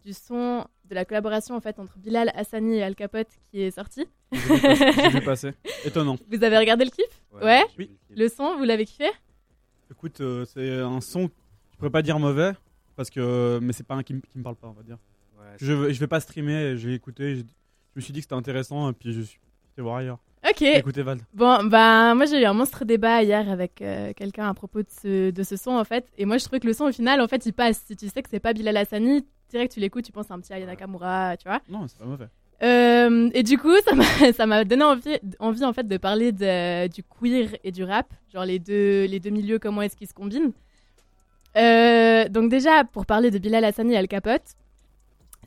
du 0.03 0.13
son 0.13 0.65
de 0.85 0.95
la 0.95 1.05
collaboration 1.05 1.53
en 1.55 1.59
fait 1.61 1.77
entre 1.77 1.99
Bilal 1.99 2.31
Hassani 2.33 2.77
et 2.77 2.81
Al 2.83 2.95
Capote 2.95 3.27
qui 3.51 3.61
est 3.61 3.69
sorti. 3.69 4.07
J'ai 4.31 5.09
vu 5.09 5.21
passer. 5.21 5.51
Étonnant. 5.85 6.15
Vous 6.31 6.43
avez 6.43 6.57
regardé 6.57 6.85
le 6.85 6.91
clip? 6.91 7.05
Ouais, 7.33 7.65
vu 7.77 7.89
Le 8.09 8.27
son, 8.27 8.57
vous 8.57 8.63
l'avez 8.63 8.85
kiffé? 8.85 9.09
Écoute, 9.91 10.21
euh, 10.21 10.45
c'est 10.45 10.79
un 10.79 11.01
son, 11.01 11.29
je 11.71 11.77
pourrais 11.77 11.89
pas 11.89 12.01
dire 12.01 12.19
mauvais, 12.19 12.51
parce 12.95 13.09
que, 13.09 13.59
mais 13.61 13.73
c'est 13.73 13.85
pas 13.85 13.95
un 13.95 14.03
qui, 14.03 14.19
qui 14.21 14.37
me 14.37 14.43
parle 14.43 14.55
pas, 14.55 14.67
on 14.67 14.73
va 14.73 14.83
dire. 14.83 14.97
je, 15.59 15.73
vais- 15.73 15.93
je 15.93 15.99
vais 15.99 16.07
pas 16.07 16.19
streamer, 16.19 16.75
j'ai 16.77 16.93
écouté, 16.93 17.35
je 17.35 17.41
me 17.95 18.01
suis 18.01 18.13
dit 18.13 18.19
que 18.19 18.23
c'était 18.25 18.35
intéressant, 18.35 18.89
et 18.89 18.93
puis 18.93 19.13
je 19.13 19.21
suis 19.21 19.39
été 19.73 19.81
voir 19.81 19.97
ailleurs. 19.97 20.19
Ok. 20.47 20.61
Écoutez 20.61 21.01
Val. 21.01 21.19
Bon, 21.33 21.65
bah, 21.65 22.15
moi 22.15 22.25
j'ai 22.25 22.41
eu 22.41 22.45
un 22.45 22.53
monstre 22.53 22.85
débat 22.85 23.23
hier 23.23 23.49
avec 23.49 23.81
euh, 23.81 24.13
quelqu'un 24.13 24.47
à 24.47 24.53
propos 24.53 24.81
de 24.81 24.87
ce, 24.89 25.31
de 25.31 25.43
ce 25.43 25.57
son 25.57 25.71
en 25.71 25.83
fait. 25.83 26.07
Et 26.17 26.23
moi 26.25 26.37
je 26.37 26.45
trouvais 26.45 26.61
que 26.61 26.67
le 26.67 26.71
son 26.73 26.85
au 26.85 26.91
final, 26.93 27.19
en 27.19 27.27
fait, 27.27 27.45
il 27.45 27.51
passe. 27.51 27.83
Si 27.85 27.97
tu 27.97 28.07
sais 28.07 28.21
que 28.23 28.29
c'est 28.29 28.39
pas 28.39 28.53
Bilal 28.53 28.77
Hassani, 28.77 29.25
direct 29.49 29.73
tu 29.73 29.81
l'écoutes, 29.81 30.05
tu 30.05 30.13
penses 30.13 30.31
à 30.31 30.35
un 30.35 30.39
petit 30.39 30.53
Aya 30.53 30.65
Nakamura, 30.65 31.35
tu 31.35 31.47
vois. 31.49 31.59
Non, 31.67 31.85
c'est 31.89 31.97
pas 31.97 32.05
mauvais. 32.05 32.27
Euh, 32.61 33.29
et 33.33 33.43
du 33.43 33.57
coup, 33.57 33.73
ça 34.33 34.45
m'a, 34.45 34.65
donné 34.65 34.83
envie, 34.83 35.17
envie 35.39 35.65
en 35.65 35.73
fait 35.73 35.87
de 35.87 35.97
parler 35.97 36.31
du 36.31 37.03
queer 37.03 37.55
et 37.63 37.71
du 37.71 37.83
rap, 37.83 38.07
genre 38.33 38.45
les 38.45 38.59
deux, 38.59 39.05
les 39.05 39.19
deux 39.19 39.29
milieux, 39.29 39.59
comment 39.59 39.81
est-ce 39.81 39.95
qu'ils 39.95 40.07
se 40.07 40.13
combinent. 40.13 40.51
Euh, 41.57 42.27
donc 42.29 42.49
déjà, 42.49 42.83
pour 42.83 43.05
parler 43.05 43.31
de 43.31 43.39
Bilal 43.39 43.63
Hassani 43.63 43.93
et 43.93 43.97
Al 43.97 44.07
Capote, 44.07 44.55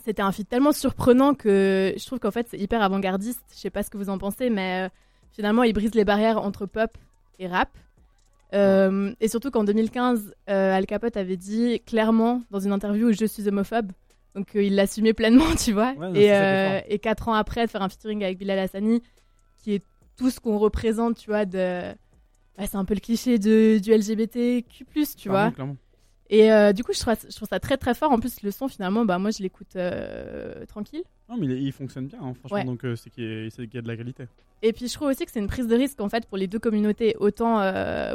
c'était 0.05 0.23
un 0.23 0.33
feat 0.33 0.49
tellement 0.49 0.73
surprenant 0.73 1.35
que 1.35 1.95
je 1.97 2.07
trouve 2.07 2.19
qu'en 2.19 2.33
fait 2.33 2.49
c'est 2.51 2.59
hyper 2.59 2.83
avant-gardiste. 2.83 3.43
Je 3.55 3.59
sais 3.59 3.71
pas 3.71 3.83
ce 3.83 3.91
que 3.91 3.99
vous 3.99 4.09
en 4.09 4.19
pensez, 4.19 4.51
mais 4.51 4.87
euh, 4.87 4.89
finalement 5.33 5.63
il 5.63 5.73
brise 5.73 5.95
les 5.95 6.05
barrières 6.05 6.43
entre 6.43 6.67
pop 6.67 6.91
et 7.39 7.47
rap. 7.47 7.71
Et 8.55 9.29
surtout 9.29 9.51
qu'en 9.51 9.65
2015, 9.65 10.35
euh, 10.51 10.77
Al 10.77 10.85
Capote 10.85 11.17
avait 11.17 11.39
dit 11.39 11.81
clairement 11.87 12.43
dans 12.51 12.61
une 12.61 12.73
interview 12.73 13.11
je 13.13 13.25
suis 13.25 13.49
homophobe. 13.49 13.93
Donc 14.35 14.57
euh, 14.57 14.63
il 14.63 14.75
l'assumait 14.75 15.13
pleinement, 15.13 15.55
tu 15.63 15.73
vois. 15.73 15.93
Ouais, 15.93 16.09
non, 16.09 16.15
et, 16.15 16.33
euh, 16.33 16.81
et 16.89 16.99
quatre 16.99 17.29
ans 17.29 17.35
après, 17.35 17.67
de 17.67 17.71
faire 17.71 17.83
un 17.83 17.89
featuring 17.89 18.25
avec 18.25 18.39
Bilal 18.39 18.59
Hassani, 18.59 19.03
qui 19.63 19.75
est 19.75 19.83
tout 20.17 20.31
ce 20.31 20.41
qu'on 20.41 20.59
représente, 20.59 21.17
tu 21.19 21.29
vois, 21.31 21.45
de... 21.45 21.93
bah, 22.57 22.67
c'est 22.67 22.77
un 22.77 22.85
peu 22.85 22.95
le 22.95 23.01
cliché 23.01 23.39
de, 23.39 23.79
du 23.79 23.93
LGBTQ+, 23.93 24.85
tu 24.85 24.95
Clairement, 25.29 25.43
vois. 25.45 25.51
clairement. 25.53 25.77
Et 26.31 26.51
euh, 26.51 26.73
du 26.73 26.83
coup, 26.83 26.93
je 26.95 27.01
trouve, 27.01 27.15
je 27.29 27.35
trouve 27.37 27.49
ça 27.49 27.61
très 27.61 27.77
très 27.77 27.93
fort. 27.95 28.11
En 28.11 28.19
plus, 28.19 28.43
le 28.43 28.51
son, 28.51 28.67
finalement, 28.69 29.05
bah, 29.05 29.19
moi, 29.19 29.31
je 29.31 29.43
l'écoute 29.43 29.77
euh, 29.77 30.65
tranquille. 30.65 31.03
Non, 31.29 31.37
mais 31.37 31.45
il, 31.47 31.63
il 31.65 31.73
fonctionne 31.73 32.07
bien, 32.07 32.19
hein, 32.23 32.33
franchement, 32.35 32.57
Ouais. 32.57 32.65
donc 32.65 32.81
c'est 32.97 33.11
qu'il 33.11 33.25
y, 33.25 33.75
y 33.75 33.79
a 33.79 33.83
de 33.83 33.89
la 33.89 33.97
qualité. 33.97 34.25
Et 34.63 34.73
puis, 34.73 34.89
je 34.89 34.95
trouve 34.95 35.09
aussi 35.09 35.27
que 35.27 35.31
c'est 35.31 35.41
une 35.41 35.47
prise 35.49 35.67
de 35.67 35.75
risque, 35.77 36.01
en 36.01 36.09
fait, 36.09 36.25
pour 36.27 36.39
les 36.39 36.47
deux 36.47 36.59
communautés, 36.61 37.17
autant 37.19 37.61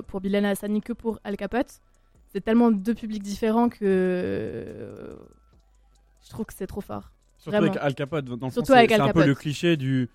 pour 0.08 0.22
Bilal 0.22 0.46
Hassani 0.46 0.82
que 0.82 0.94
pour 0.94 1.20
Al 1.24 1.38
Capote. 1.38 1.80
C'est 2.34 2.42
tellement 2.44 2.72
deux 2.72 2.94
publics 2.96 3.22
différents 3.24 3.70
que 3.70 5.16
je 6.28 6.32
trouve 6.32 6.46
que 6.46 6.54
c'est 6.54 6.68
trop 6.68 6.82
fort. 6.82 7.12
Surtout 7.38 7.52
Vraiment. 7.58 7.72
avec 7.72 7.82
Al 7.84 7.96
Capote, 7.96 8.26
dans 8.26 8.48
le 8.48 8.52
Surtout 8.52 8.74
c'est 8.74 8.78
avec 8.78 8.90
c'est 8.90 8.96
Al 8.96 9.02
un 9.02 9.14
peu 9.14 9.26
le 9.26 9.34
cliché 9.36 9.78
du. 9.78 10.10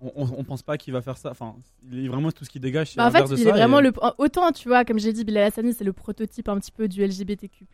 On, 0.00 0.12
on, 0.16 0.28
on 0.38 0.44
pense 0.44 0.62
pas 0.62 0.76
qu'il 0.78 0.92
va 0.92 1.02
faire 1.02 1.16
ça. 1.16 1.30
Enfin, 1.30 1.56
il 1.90 2.04
est 2.04 2.08
vraiment 2.08 2.30
tout 2.32 2.44
ce 2.44 2.50
qui 2.50 2.60
dégage. 2.60 2.94
Bah, 2.96 3.06
en 3.08 3.10
fait, 3.10 3.24
de 3.24 3.34
il 3.36 3.42
ça, 3.44 3.48
est 3.48 3.52
vraiment 3.52 3.80
et- 3.80 3.82
le. 3.84 3.92
Autant, 4.18 4.50
tu 4.52 4.68
vois, 4.68 4.84
comme 4.84 4.98
j'ai 4.98 5.12
dit, 5.12 5.24
Bilal 5.24 5.44
Hassani, 5.44 5.72
c'est 5.74 5.84
le 5.84 5.92
prototype 5.92 6.48
un 6.48 6.58
petit 6.58 6.70
peu 6.72 6.88
du 6.88 7.02
LGBTQ. 7.04 7.66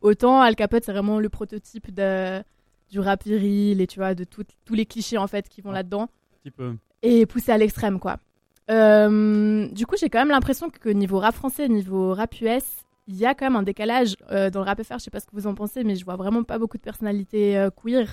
Autant 0.00 0.40
Al 0.40 0.54
Capote, 0.56 0.84
c'est 0.84 0.92
vraiment 0.92 1.18
le 1.18 1.28
prototype 1.28 1.92
de, 1.92 2.42
du 2.90 3.00
rap 3.00 3.24
viril 3.24 3.80
et 3.80 3.86
tu 3.88 3.98
vois, 3.98 4.14
de 4.14 4.24
tout- 4.24 4.44
tous 4.64 4.74
les 4.74 4.86
clichés 4.86 5.18
en 5.18 5.26
fait 5.26 5.48
qui 5.48 5.60
vont 5.60 5.72
là-dedans. 5.72 6.08
Type, 6.44 6.60
euh, 6.60 6.74
Et 7.02 7.26
poussé 7.26 7.50
à 7.52 7.58
l'extrême, 7.58 7.98
quoi. 7.98 8.18
Euh, 8.70 9.66
du 9.68 9.86
coup, 9.86 9.96
j'ai 9.98 10.08
quand 10.10 10.18
même 10.18 10.28
l'impression 10.28 10.70
que 10.70 10.88
niveau 10.90 11.18
rap 11.18 11.34
français, 11.34 11.68
niveau 11.68 12.14
rap 12.14 12.40
US, 12.40 12.64
il 13.08 13.16
y 13.16 13.26
a 13.26 13.34
quand 13.34 13.46
même 13.46 13.56
un 13.56 13.62
décalage 13.62 14.16
euh, 14.30 14.50
dans 14.50 14.60
le 14.60 14.66
rap 14.66 14.82
FR. 14.82 14.98
Je 14.98 15.04
sais 15.04 15.10
pas 15.10 15.18
ce 15.20 15.26
que 15.26 15.32
vous 15.34 15.46
en 15.46 15.54
pensez, 15.54 15.82
mais 15.82 15.96
je 15.96 16.04
vois 16.04 16.16
vraiment 16.16 16.42
pas 16.44 16.58
beaucoup 16.58 16.76
de 16.76 16.82
personnalités 16.82 17.56
euh, 17.58 17.70
queer, 17.70 18.06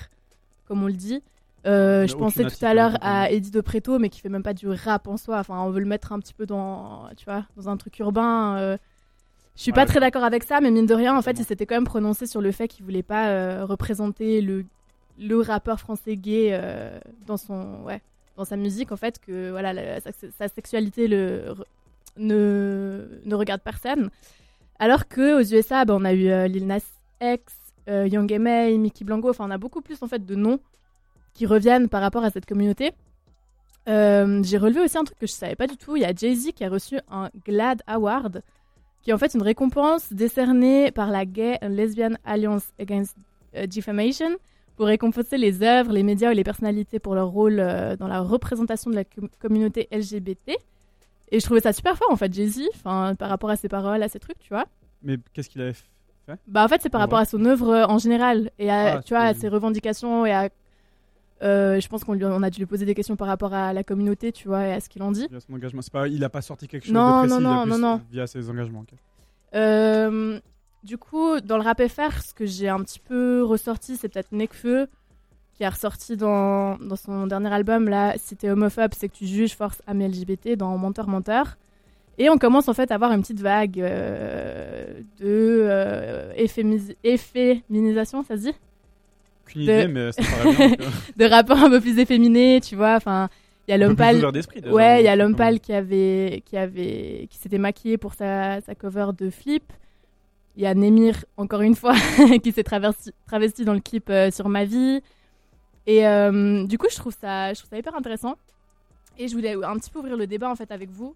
comme 0.66 0.82
on 0.82 0.86
le 0.86 0.94
dit. 0.94 1.22
Euh, 1.66 2.06
je 2.06 2.14
pensais 2.14 2.44
tout 2.44 2.64
à 2.64 2.74
l'heure 2.74 2.96
à 3.02 3.30
Eddie 3.30 3.50
De 3.50 3.60
Preto, 3.60 3.98
mais 3.98 4.08
qui 4.08 4.20
fait 4.20 4.28
même 4.28 4.42
pas 4.42 4.54
du 4.54 4.68
rap 4.68 5.06
en 5.08 5.16
soi. 5.16 5.38
Enfin, 5.38 5.60
on 5.60 5.70
veut 5.70 5.80
le 5.80 5.86
mettre 5.86 6.12
un 6.12 6.18
petit 6.20 6.32
peu 6.34 6.46
dans, 6.46 7.08
tu 7.16 7.24
vois, 7.26 7.44
dans 7.56 7.68
un 7.68 7.76
truc 7.76 7.98
urbain. 7.98 8.78
Je 9.56 9.62
suis 9.62 9.70
Ouais, 9.70 9.74
pas 9.74 9.80
ouais. 9.82 9.86
très 9.86 10.00
d'accord 10.00 10.24
avec 10.24 10.44
ça, 10.44 10.60
mais 10.60 10.70
mine 10.70 10.86
de 10.86 10.94
rien, 10.94 11.16
en 11.16 11.22
fait, 11.22 11.38
il 11.38 11.44
s'était 11.44 11.66
quand 11.66 11.74
même 11.74 11.84
prononcé 11.84 12.26
sur 12.26 12.40
le 12.40 12.52
fait 12.52 12.68
qu'il 12.68 12.84
voulait 12.84 13.02
pas 13.02 13.64
représenter 13.64 14.40
le, 14.42 14.64
le 15.18 15.40
rappeur 15.40 15.80
français 15.80 16.16
gay 16.16 16.58
dans 17.26 17.36
son, 17.36 17.82
ouais, 17.84 18.00
dans 18.36 18.44
sa 18.44 18.56
musique, 18.56 18.92
en 18.92 18.96
fait, 18.96 19.18
que 19.18 19.50
voilà, 19.50 19.72
la- 19.72 20.00
sa, 20.00 20.10
sa 20.38 20.46
sexualité 20.48 21.08
le, 21.08 21.54
ne, 22.16 23.06
ne 23.24 23.34
regarde 23.34 23.60
personne. 23.62 24.10
Alors 24.78 25.08
que 25.08 25.40
aux 25.40 25.54
USA, 25.54 25.84
bah, 25.84 25.94
on 25.96 26.04
a 26.04 26.12
eu 26.12 26.28
euh, 26.28 26.46
Lil 26.48 26.66
Nas 26.66 26.80
X, 27.22 27.54
euh, 27.88 28.06
Young 28.06 28.30
M.A., 28.32 28.70
Mickey 28.76 29.04
Blanco, 29.04 29.30
enfin, 29.30 29.46
on 29.46 29.50
a 29.50 29.58
beaucoup 29.58 29.80
plus 29.80 30.02
en 30.02 30.06
fait 30.06 30.24
de 30.24 30.34
noms 30.34 30.58
qui 31.34 31.46
reviennent 31.46 31.88
par 31.88 32.00
rapport 32.02 32.24
à 32.24 32.30
cette 32.30 32.46
communauté. 32.46 32.92
Euh, 33.88 34.42
J'ai 34.42 34.58
relevé 34.58 34.80
aussi 34.80 34.98
un 34.98 35.04
truc 35.04 35.18
que 35.18 35.26
je 35.26 35.32
savais 35.32 35.54
pas 35.54 35.66
du 35.66 35.76
tout. 35.76 35.96
Il 35.96 36.02
y 36.02 36.04
a 36.04 36.12
Jay-Z 36.14 36.52
qui 36.54 36.64
a 36.64 36.68
reçu 36.68 36.98
un 37.10 37.30
GLAD 37.46 37.82
Award, 37.86 38.42
qui 39.02 39.10
est 39.10 39.12
en 39.12 39.18
fait 39.18 39.34
une 39.34 39.42
récompense 39.42 40.12
décernée 40.12 40.90
par 40.90 41.10
la 41.10 41.24
Gay 41.24 41.58
and 41.62 41.68
Lesbian 41.68 42.14
Alliance 42.24 42.66
Against 42.80 43.16
euh, 43.54 43.66
Defamation 43.66 44.30
pour 44.76 44.86
récompenser 44.86 45.38
les 45.38 45.62
œuvres, 45.62 45.92
les 45.92 46.02
médias 46.02 46.32
et 46.32 46.34
les 46.34 46.44
personnalités 46.44 46.98
pour 46.98 47.14
leur 47.14 47.28
rôle 47.28 47.56
dans 47.98 48.08
la 48.08 48.20
représentation 48.20 48.90
de 48.90 48.96
la 48.96 49.04
com- 49.04 49.28
communauté 49.40 49.88
LGBT. 49.90 50.58
Et 51.32 51.40
je 51.40 51.44
trouvais 51.44 51.60
ça 51.60 51.72
super 51.72 51.96
fort 51.96 52.10
en 52.10 52.16
fait, 52.16 52.32
Jay-Z, 52.32 52.62
par 52.84 53.16
rapport 53.18 53.50
à 53.50 53.56
ses 53.56 53.68
paroles, 53.68 54.02
à 54.02 54.08
ses 54.08 54.18
trucs, 54.20 54.38
tu 54.38 54.48
vois. 54.50 54.64
Mais 55.02 55.18
qu'est-ce 55.32 55.48
qu'il 55.50 55.60
avait 55.60 55.72
fait? 55.72 55.84
Bah 56.48 56.64
en 56.64 56.68
fait 56.68 56.82
c'est 56.82 56.88
par 56.90 57.00
rapport 57.00 57.18
à 57.20 57.24
son 57.24 57.44
œuvre 57.44 57.68
euh, 57.70 57.84
en 57.86 57.98
général 57.98 58.50
et 58.58 58.68
à 58.68 58.96
Ah, 58.98 59.02
tu 59.02 59.14
vois 59.14 59.22
à 59.22 59.32
c'est- 59.34 59.42
ses 59.42 59.48
revendications 59.48 60.26
et 60.26 60.32
à 60.32 60.48
euh, 61.42 61.78
je 61.80 61.86
pense 61.88 62.02
qu'on 62.02 62.14
lui 62.14 62.24
on 62.24 62.42
a 62.42 62.50
dû 62.50 62.58
lui 62.58 62.66
poser 62.66 62.84
des 62.84 62.94
questions 62.96 63.14
par 63.14 63.28
rapport 63.28 63.54
à 63.54 63.72
la 63.72 63.84
communauté 63.84 64.32
tu 64.32 64.48
vois 64.48 64.66
et 64.66 64.72
à 64.72 64.80
ce 64.80 64.88
qu'il 64.88 65.02
en 65.04 65.12
dit. 65.12 65.28
Via 65.30 65.38
son 65.38 65.52
engagement. 65.54 65.82
C'est 65.82 65.92
pas, 65.92 66.08
il 66.08 66.24
a 66.24 66.28
pas 66.28 66.42
sorti 66.42 66.66
quelque 66.66 66.84
chose 66.86 66.94
Non, 66.94 67.22
de 67.22 67.26
précis, 67.28 67.34
non, 67.34 67.40
il 67.40 67.46
a 67.46 67.66
non, 67.66 67.66
non, 67.66 67.78
non. 67.78 68.00
via 68.10 68.26
ses 68.26 68.50
engagements. 68.50 68.80
ok. 68.80 68.98
Euh, 69.54 70.40
du 70.82 70.98
coup 70.98 71.40
dans 71.40 71.56
le 71.56 71.62
rap 71.62 71.80
FR 71.86 72.20
ce 72.22 72.34
que 72.34 72.44
j'ai 72.46 72.68
un 72.68 72.80
petit 72.82 72.98
peu 73.00 73.44
ressorti 73.44 73.96
c'est 73.96 74.08
peut-être 74.08 74.32
Nekfeu 74.32 74.88
qui 75.56 75.64
a 75.64 75.70
ressorti 75.70 76.16
dans, 76.16 76.76
dans 76.78 76.96
son 76.96 77.26
dernier 77.26 77.52
album 77.52 77.88
là 77.88 78.14
si 78.18 78.36
t'es 78.36 78.50
homophobe 78.50 78.92
c'est 78.96 79.08
que 79.08 79.14
tu 79.14 79.26
juges 79.26 79.54
force 79.54 79.80
amis 79.86 80.08
LGBT 80.08 80.56
dans 80.56 80.76
Menteur 80.76 81.08
Menteur. 81.08 81.56
Et 82.18 82.30
on 82.30 82.38
commence 82.38 82.68
en 82.68 82.74
fait 82.74 82.90
à 82.90 82.94
avoir 82.94 83.12
une 83.12 83.20
petite 83.20 83.40
vague 83.40 83.78
euh, 83.78 85.00
de 85.20 85.66
euh, 85.68 86.32
efféminisation, 87.04 88.22
ça 88.22 88.36
se 88.36 88.42
dit? 88.42 88.54
Aucune 89.44 89.62
idée, 89.62 89.86
mais 89.86 90.12
ça 90.12 90.22
paraît 90.22 90.68
bien, 90.68 90.78
de 91.16 91.24
rappeurs 91.26 91.62
un 91.62 91.68
peu 91.68 91.80
plus 91.80 91.98
efféminés, 91.98 92.60
tu 92.62 92.74
vois. 92.74 92.96
Enfin, 92.96 93.28
il 93.68 93.72
y 93.72 93.74
a 93.74 93.76
l'homme 93.76 93.96
pâle. 93.96 94.24
Ouais, 94.70 95.02
il 95.02 95.04
y 95.04 95.08
a 95.08 95.16
l'homme 95.16 95.36
pâle 95.36 95.60
qui 95.60 95.72
avait, 95.72 96.42
qui 96.46 96.56
avait, 96.56 97.26
qui 97.30 97.36
s'était 97.38 97.58
maquillé 97.58 97.98
pour 97.98 98.14
sa, 98.14 98.60
sa 98.62 98.74
cover 98.74 99.08
de 99.16 99.28
Flip. 99.28 99.64
Il 100.56 100.62
y 100.62 100.66
a 100.66 100.74
Nemir, 100.74 101.24
encore 101.36 101.60
une 101.60 101.74
fois, 101.74 101.94
qui 102.42 102.50
s'est 102.50 102.64
travesti, 102.64 103.10
travesti 103.26 103.64
dans 103.66 103.74
le 103.74 103.80
clip 103.80 104.08
euh, 104.08 104.30
sur 104.30 104.48
ma 104.48 104.64
vie. 104.64 105.02
Et 105.86 106.06
euh, 106.06 106.64
du 106.64 106.78
coup, 106.78 106.86
je 106.90 106.96
trouve 106.96 107.14
ça, 107.14 107.52
je 107.52 107.60
trouve 107.60 107.70
ça 107.70 107.78
hyper 107.78 107.94
intéressant. 107.94 108.36
Et 109.18 109.28
je 109.28 109.34
voulais 109.34 109.54
un 109.54 109.76
petit 109.76 109.90
peu 109.90 110.00
ouvrir 110.00 110.16
le 110.16 110.26
débat 110.26 110.50
en 110.50 110.56
fait 110.56 110.70
avec 110.70 110.90
vous 110.90 111.14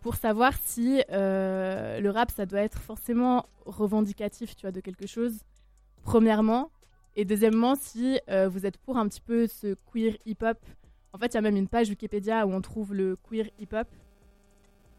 pour 0.00 0.14
savoir 0.14 0.52
si 0.62 1.02
euh, 1.10 2.00
le 2.00 2.10
rap 2.10 2.30
ça 2.30 2.46
doit 2.46 2.60
être 2.60 2.78
forcément 2.78 3.46
revendicatif, 3.66 4.56
tu 4.56 4.62
vois, 4.62 4.72
de 4.72 4.80
quelque 4.80 5.06
chose. 5.06 5.40
Premièrement, 6.04 6.70
et 7.16 7.24
deuxièmement, 7.24 7.74
si 7.74 8.20
euh, 8.30 8.48
vous 8.48 8.66
êtes 8.66 8.76
pour 8.78 8.96
un 8.98 9.08
petit 9.08 9.20
peu 9.20 9.46
ce 9.46 9.74
queer 9.92 10.16
hip-hop, 10.26 10.58
en 11.12 11.18
fait, 11.18 11.28
il 11.28 11.34
y 11.34 11.38
a 11.38 11.40
même 11.40 11.56
une 11.56 11.66
page 11.66 11.88
Wikipédia 11.88 12.46
où 12.46 12.52
on 12.52 12.60
trouve 12.60 12.94
le 12.94 13.16
queer 13.28 13.46
hip-hop 13.58 13.88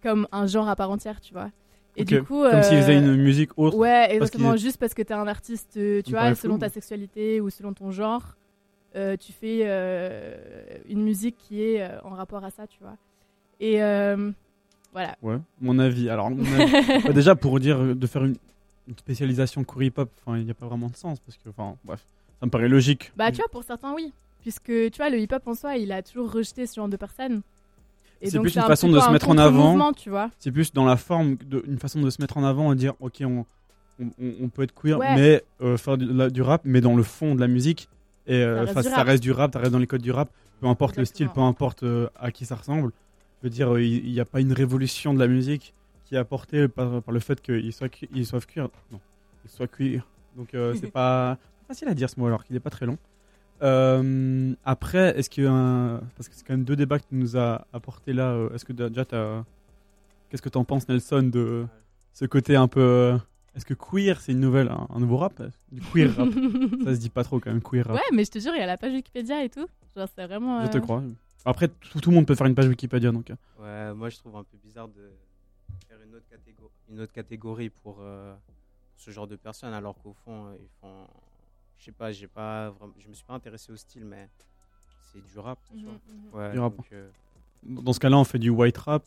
comme 0.02 0.28
un 0.32 0.48
genre 0.48 0.68
à 0.68 0.76
part 0.76 0.90
entière, 0.92 1.22
tu 1.22 1.34
vois. 1.34 1.52
Et 1.96 2.06
du 2.06 2.22
coup, 2.24 2.44
comme 2.44 2.64
s'ils 2.64 2.82
faisaient 2.82 2.98
euh, 2.98 3.16
une 3.16 3.16
musique 3.18 3.52
autre, 3.58 3.78
Ouais, 3.78 4.16
exactement. 4.16 4.56
Juste 4.56 4.78
parce 4.78 4.94
que 4.94 5.02
t'es 5.02 5.14
un 5.14 5.28
artiste, 5.28 5.78
euh, 5.78 6.02
tu 6.04 6.12
vois, 6.12 6.36
selon 6.36 6.56
flou. 6.56 6.60
ta 6.60 6.70
sexualité 6.70 7.42
ou 7.42 7.50
selon 7.50 7.74
ton 7.74 7.92
genre, 7.92 8.36
euh, 8.98 9.16
tu 9.16 9.32
fais 9.32 9.62
euh, 9.64 10.36
une 10.90 11.04
musique 11.04 11.38
qui 11.38 11.62
est 11.64 11.82
euh, 11.82 12.00
en 12.04 12.10
rapport 12.10 12.44
à 12.44 12.50
ça, 12.50 12.66
tu 12.68 12.80
vois. 12.82 12.96
Et 13.60 13.78
voilà. 14.94 15.16
Ouais, 15.22 15.38
mon 15.62 15.78
avis. 15.80 16.10
Alors, 16.10 16.30
mon 16.32 16.44
avis- 16.44 17.04
bah, 17.06 17.14
déjà, 17.14 17.36
pour 17.36 17.60
dire 17.60 17.96
de 17.96 18.08
faire 18.08 18.24
une, 18.26 18.36
une 18.88 18.98
spécialisation 18.98 19.64
hip-hop, 19.80 20.10
enfin, 20.26 20.38
il 20.38 20.46
n'y 20.46 20.52
a 20.52 20.56
pas 20.56 20.66
vraiment 20.66 20.88
de 20.88 20.96
sens 20.96 21.20
parce 21.20 21.38
que, 21.38 21.50
enfin, 21.50 21.76
bref, 21.84 22.04
ça 22.40 22.46
me 22.46 22.52
paraît 22.52 22.70
logique. 22.70 23.12
Bah, 23.16 23.32
tu 23.32 23.38
vois, 23.38 23.48
pour 23.50 23.64
certains, 23.64 23.94
oui. 23.94 24.12
Puisque, 24.42 24.66
tu 24.66 24.98
vois, 24.98 25.10
le 25.10 25.20
hip-hop 25.20 25.46
en 25.46 25.54
soi, 25.54 25.76
il 25.78 25.92
a 25.92 26.02
toujours 26.02 26.32
rejeté 26.32 26.66
ce 26.66 26.76
genre 26.76 26.88
de 26.88 26.98
personnes. 26.98 27.42
C'est 28.24 28.40
plus 28.40 28.56
une 28.56 28.62
un 28.62 28.68
façon 28.68 28.90
de 28.90 29.00
se 29.00 29.12
mettre 29.12 29.30
en 29.30 29.38
avant. 29.38 29.92
C'est 30.40 30.52
plus 30.52 30.74
dans 30.74 30.86
la 30.86 30.98
forme, 30.98 31.36
de, 31.36 31.64
une 31.68 31.78
façon 31.78 32.02
de 32.02 32.10
se 32.10 32.20
mettre 32.22 32.38
en 32.38 32.44
avant 32.44 32.74
et 32.74 32.76
dire, 32.76 32.94
ok, 33.00 33.22
on, 33.22 33.46
on, 34.20 34.50
peut 34.50 34.64
être 34.64 34.74
queer, 34.74 34.98
Ouais. 34.98 35.16
mais 35.16 35.78
faire 35.78 35.98
du, 35.98 36.06
la- 36.12 36.30
du 36.32 36.42
rap, 36.42 36.62
mais 36.64 36.82
dans 36.82 36.96
le 36.96 37.04
fond 37.04 37.36
de 37.36 37.40
la 37.42 37.48
musique. 37.48 37.90
Et 38.28 38.36
euh, 38.44 38.66
Ça 38.68 38.74
reste 38.74 38.90
rap. 38.94 39.08
reste 39.08 39.24
du 39.24 39.32
rap, 39.32 39.54
ça 39.54 39.60
reste 39.60 39.72
dans 39.72 39.80
les 39.80 39.88
codes 39.88 40.02
du 40.02 40.12
rap, 40.12 40.30
peu 40.60 40.68
importe 40.68 40.98
le 40.98 41.06
style, 41.06 41.30
peu 41.30 41.42
importe 41.42 41.84
euh, 41.84 42.08
à 42.20 42.32
qui 42.32 42.46
ça 42.46 42.56
ressemble. 42.56 42.92
Je 43.42 43.48
veux 43.48 43.50
dire, 43.50 43.74
euh, 43.74 43.82
il 43.84 44.12
n'y 44.12 44.20
a 44.20 44.26
pas 44.26 44.42
une 44.42 44.52
révolution 44.54 45.14
de 45.14 45.20
la 45.20 45.28
musique 45.28 45.74
qui 46.06 46.16
est 46.16 46.18
apporté 46.18 46.68
par, 46.68 47.02
par 47.02 47.14
le 47.14 47.20
fait 47.20 47.40
qu'ils 47.42 47.72
soient, 47.74 47.88
ils 48.14 48.26
soient 48.26 48.40
cuir. 48.42 48.70
Non, 48.92 49.00
ils 49.46 49.50
soient 49.52 49.68
cuir. 49.68 50.08
Donc 50.36 50.54
euh, 50.54 50.74
c'est 50.80 50.92
pas 50.92 51.38
facile 51.68 51.88
à 51.88 51.94
dire 51.94 52.10
ce 52.10 52.20
mot 52.20 52.28
alors 52.28 52.44
qu'il 52.44 52.54
n'est 52.54 52.60
pas 52.60 52.70
très 52.70 52.86
long. 52.86 52.98
Euh, 53.64 54.54
après, 54.66 55.18
est-ce 55.18 55.30
que 55.30 55.46
un- 55.48 56.02
parce 56.16 56.30
que 56.30 56.36
c'est 56.36 56.46
quand 56.46 56.54
même 56.54 56.64
deux 56.64 56.76
débats 56.76 57.00
que 57.00 57.06
tu 57.10 57.16
nous 57.16 57.38
as 57.38 57.66
apporté 57.74 58.14
là. 58.14 58.32
euh, 58.32 58.50
Est-ce 58.54 58.66
que 58.66 58.74
déjà 58.74 59.04
t'as 59.06 59.44
qu'est-ce 60.30 60.42
que 60.42 60.50
t'en 60.50 60.64
penses 60.64 60.88
Nelson 60.88 61.24
de 61.24 61.66
ce 62.14 62.26
côté 62.26 62.56
un 62.56 62.68
peu 62.68 62.80
euh, 62.82 63.18
est-ce 63.58 63.66
que 63.66 63.74
queer 63.74 64.22
c'est 64.22 64.32
une 64.32 64.40
nouvelle 64.40 64.70
un, 64.70 64.88
un 64.90 65.00
nouveau 65.00 65.18
rap? 65.18 65.42
Du 65.72 65.82
queer 65.82 66.16
rap 66.16 66.30
ça 66.86 66.96
se 66.96 67.00
dit 67.00 67.10
pas 67.10 67.24
trop 67.26 67.40
quand 67.40 67.52
même 67.52 67.62
queer 67.62 67.86
rap. 67.86 67.96
Ouais, 67.96 68.02
mais 68.14 68.24
je 68.24 68.32
te 68.32 68.40
jure, 68.40 68.54
il 68.56 68.60
y 68.60 68.64
a 68.64 68.66
la 68.68 68.78
page 68.78 68.94
Wikipédia 68.94 69.44
et 69.44 69.50
tout. 69.50 69.68
Genre, 69.96 70.08
c'est 70.16 70.26
vraiment. 70.28 70.64
Je 70.66 70.70
te 70.72 70.78
euh, 70.78 70.82
crois. 70.82 71.04
Après 71.44 71.68
tout, 71.68 72.00
tout 72.00 72.10
le 72.12 72.16
monde 72.16 72.26
peut 72.28 72.36
faire 72.36 72.48
une 72.48 72.56
page 72.56 72.68
Wikipédia 72.68 73.12
donc. 73.12 73.30
euh. 73.32 73.36
Ouais, 73.60 73.94
moi 73.96 74.10
je 74.10 74.18
trouve 74.18 74.36
un 74.38 74.44
peu 74.44 74.58
bizarre 74.64 74.88
de 74.88 75.12
faire 75.90 75.98
une 76.06 76.14
autre, 76.16 76.26
catégo- 76.32 76.72
une 76.90 77.00
autre 77.02 77.12
catégorie 77.14 77.70
pour, 77.70 77.98
euh, 78.02 78.34
pour 78.34 78.54
ce 78.98 79.12
genre 79.12 79.28
de 79.28 79.36
personnes, 79.36 79.74
alors 79.74 79.96
qu'au 80.02 80.14
fond, 80.26 80.54
ils 80.60 80.70
font. 80.82 81.08
Je 81.80 81.86
sais 81.86 81.92
pas, 81.92 82.12
j'ai 82.12 82.28
pas 82.28 82.70
vraiment- 82.72 82.94
je 83.00 83.08
me 83.08 83.14
suis 83.14 83.24
pas 83.26 83.34
intéressé 83.36 83.72
au 83.72 83.76
style, 83.78 84.04
mais 84.06 84.30
c'est 85.14 85.24
du 85.32 85.40
rap. 85.40 85.60
tu 85.70 85.78
Mhm, 85.78 85.84
vois. 85.84 85.94
mhm. 85.94 86.48
Ouais, 86.48 86.52
Du 86.54 86.60
rap. 86.60 86.76
donc, 86.76 86.86
euh, 86.92 87.10
Dans 87.64 87.94
ce 87.94 88.00
cas-là, 88.00 88.18
on 88.18 88.24
fait 88.24 88.40
du 88.40 88.50
white 88.50 88.78
rap, 88.78 89.04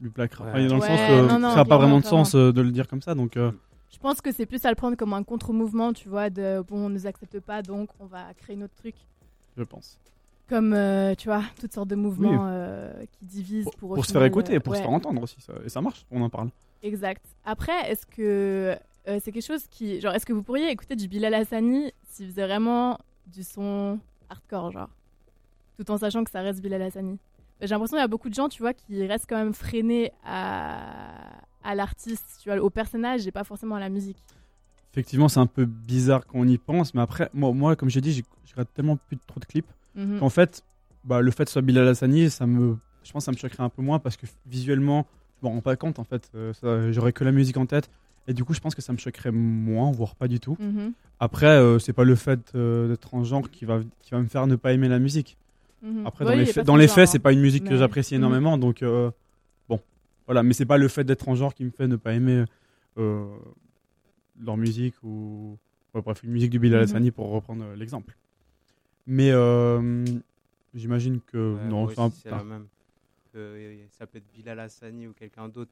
du 0.00 0.08
black 0.10 0.34
rap. 0.34 0.46
Ouais. 0.46 0.52
Enfin, 0.52 0.66
dans 0.68 0.74
le 0.76 0.80
Ouais, 0.82 0.86
sens, 0.86 1.00
non, 1.32 1.38
non, 1.40 1.50
ça 1.50 1.56
n'a 1.56 1.64
pas 1.64 1.78
vraiment 1.78 1.98
de 2.00 2.04
sens 2.04 2.34
euh, 2.34 2.52
de 2.52 2.60
le 2.60 2.70
dire 2.70 2.86
comme 2.88 3.02
ça. 3.02 3.14
Donc, 3.14 3.36
euh, 3.36 3.50
Je 3.92 3.98
pense 3.98 4.20
que 4.20 4.32
c'est 4.32 4.46
plus 4.46 4.64
à 4.64 4.70
le 4.70 4.74
prendre 4.74 4.96
comme 4.96 5.12
un 5.12 5.22
contre-mouvement, 5.22 5.92
tu 5.92 6.08
vois, 6.08 6.30
de 6.30 6.62
bon, 6.66 6.86
on 6.86 6.88
nous 6.88 7.06
accepte 7.06 7.38
pas, 7.40 7.62
donc 7.62 7.90
on 8.00 8.06
va 8.06 8.32
créer 8.34 8.56
notre 8.56 8.74
truc. 8.74 8.94
je 9.56 9.62
pense. 9.64 9.98
Comme, 10.48 10.72
euh, 10.74 11.14
tu 11.14 11.28
vois, 11.28 11.42
toutes 11.60 11.72
sortes 11.72 11.88
de 11.88 11.94
mouvements 11.94 12.46
euh, 12.46 12.92
qui 13.12 13.24
divisent 13.24 13.70
pour. 13.78 14.04
se 14.04 14.12
faire 14.12 14.24
écouter, 14.24 14.56
euh, 14.56 14.60
pour 14.60 14.74
se 14.74 14.80
faire 14.80 14.90
entendre 14.90 15.22
aussi. 15.22 15.40
ça- 15.40 15.54
et 15.64 15.68
ça 15.68 15.80
marche, 15.80 16.04
on 16.10 16.20
en 16.22 16.28
parle. 16.30 16.50
Exact. 16.82 17.24
Après, 17.44 17.90
est-ce 17.90 18.04
que 18.06 18.76
euh, 19.08 19.18
c'est 19.22 19.30
quelque 19.32 19.46
chose 19.46 19.66
qui. 19.70 20.00
Genre, 20.00 20.12
est-ce 20.14 20.26
que 20.26 20.32
vous 20.32 20.42
pourriez 20.42 20.68
écouter 20.70 20.96
du 20.96 21.06
Bilal 21.08 21.32
Hassani 21.34 21.92
s'il 22.08 22.26
faisait 22.28 22.46
vraiment 22.46 22.98
du 23.26 23.42
son 23.44 23.98
hardcore, 24.28 24.72
genre? 24.72 24.88
Tout 25.78 25.90
en 25.90 25.96
sachant 25.96 26.22
que 26.24 26.30
ça 26.30 26.40
reste 26.40 26.60
Bilal 26.60 26.82
Hassani. 26.82 27.18
J'ai 27.60 27.68
l'impression 27.68 27.96
qu'il 27.96 28.02
y 28.02 28.04
a 28.04 28.08
beaucoup 28.08 28.28
de 28.28 28.34
gens, 28.34 28.48
tu 28.48 28.60
vois, 28.62 28.74
qui 28.74 29.06
restent 29.06 29.26
quand 29.28 29.36
même 29.38 29.54
freinés 29.54 30.12
à, 30.24 31.40
à 31.64 31.74
l'artiste, 31.74 32.40
tu 32.42 32.48
vois, 32.50 32.58
au 32.60 32.70
personnage 32.70 33.26
et 33.26 33.30
pas 33.32 33.44
forcément 33.44 33.74
à 33.76 33.80
la 33.80 33.88
musique. 33.88 34.18
Effectivement, 34.92 35.28
c'est 35.28 35.40
un 35.40 35.46
peu 35.46 35.64
bizarre 35.64 36.26
quand 36.26 36.38
on 36.38 36.46
y 36.46 36.58
pense. 36.58 36.94
Mais 36.94 37.00
après, 37.00 37.30
moi, 37.32 37.52
moi 37.52 37.76
comme 37.76 37.88
j'ai 37.88 38.00
dit, 38.00 38.12
je 38.12 38.52
regarde 38.52 38.68
tellement 38.74 38.96
plus 38.96 39.16
trop 39.26 39.40
de 39.40 39.44
clips. 39.46 39.70
Mhm. 39.94 40.20
qu'en 40.20 40.30
fait, 40.30 40.64
bah, 41.04 41.20
le 41.20 41.30
fait 41.30 41.44
que 41.44 41.50
ce 41.50 41.54
soit 41.54 41.62
Bilal 41.62 41.86
Hassani, 41.88 42.30
ça 42.30 42.46
me, 42.46 42.76
je 43.04 43.12
pense 43.12 43.22
que 43.22 43.24
ça 43.26 43.32
me 43.32 43.36
choquerait 43.36 43.62
un 43.62 43.68
peu 43.68 43.82
moins 43.82 43.98
parce 43.98 44.16
que 44.16 44.24
visuellement, 44.46 45.06
je 45.42 45.46
me 45.46 45.52
rends 45.52 45.60
pas 45.60 45.76
compte 45.76 45.98
en 45.98 46.04
fait. 46.04 46.30
Euh, 46.34 46.92
J'aurais 46.92 47.12
que 47.12 47.24
la 47.24 47.32
musique 47.32 47.56
en 47.58 47.66
tête. 47.66 47.90
Et 48.28 48.32
du 48.34 48.44
coup, 48.44 48.54
je 48.54 48.60
pense 48.60 48.74
que 48.74 48.80
ça 48.82 48.92
me 48.92 48.98
choquerait 48.98 49.32
moins, 49.32 49.90
voire 49.90 50.14
pas 50.14 50.28
du 50.28 50.38
tout. 50.40 50.56
Mhm. 50.60 50.92
Après, 51.20 51.46
euh, 51.48 51.78
c'est 51.78 51.92
pas 51.92 52.04
le 52.04 52.14
fait 52.14 52.40
euh, 52.54 52.88
d'être 52.88 53.00
transgenre 53.00 53.50
qui 53.50 53.64
va, 53.64 53.80
qui 54.00 54.12
va 54.12 54.20
me 54.20 54.28
faire 54.28 54.46
ne 54.46 54.54
pas 54.56 54.72
aimer 54.72 54.88
la 54.88 54.98
musique. 55.00 55.36
Mhm. 55.82 56.06
Après, 56.06 56.24
Ouais, 56.24 56.30
dans 56.32 56.38
les, 56.38 56.52
pas 56.52 56.62
dans 56.62 56.76
les 56.76 56.86
faits, 56.88 56.98
hein. 57.08 57.10
c'est 57.12 57.18
pas 57.18 57.32
une 57.32 57.40
musique 57.40 57.64
que 57.64 57.76
j'apprécie 57.76 58.14
Mhm. 58.14 58.20
énormément. 58.20 58.58
Donc, 58.58 58.82
euh, 58.82 59.10
voilà. 60.26 60.42
Mais 60.42 60.52
c'est 60.54 60.66
pas 60.66 60.78
le 60.78 60.88
fait 60.88 61.04
d'être 61.04 61.20
transgenre 61.20 61.54
qui 61.54 61.64
me 61.64 61.70
fait 61.70 61.88
ne 61.88 61.96
pas 61.96 62.12
aimer 62.14 62.44
euh, 62.98 63.26
leur 64.40 64.56
musique 64.56 64.94
ou. 65.02 65.58
ouais, 65.94 66.02
bref, 66.02 66.22
une 66.22 66.30
musique 66.32 66.50
du 66.50 66.58
Bilal 66.58 66.80
Mhm. 66.80 66.84
Hassani 66.84 67.10
pour 67.10 67.28
reprendre 67.30 67.64
euh, 67.64 67.76
l'exemple. 67.76 68.16
Mais 69.06 69.30
euh, 69.32 70.04
j'imagine 70.74 71.20
que. 71.20 71.54
ouais, 71.56 71.68
non, 71.68 71.84
enfin, 71.84 72.10
c'est 72.22 72.30
la 72.30 72.44
même. 72.44 72.66
Que, 73.32 73.38
euh, 73.38 73.76
ça 73.90 74.06
peut 74.06 74.18
être 74.18 74.30
Bilal 74.32 74.60
Hassani 74.60 75.06
ou 75.06 75.12
quelqu'un 75.12 75.48
d'autre. 75.48 75.70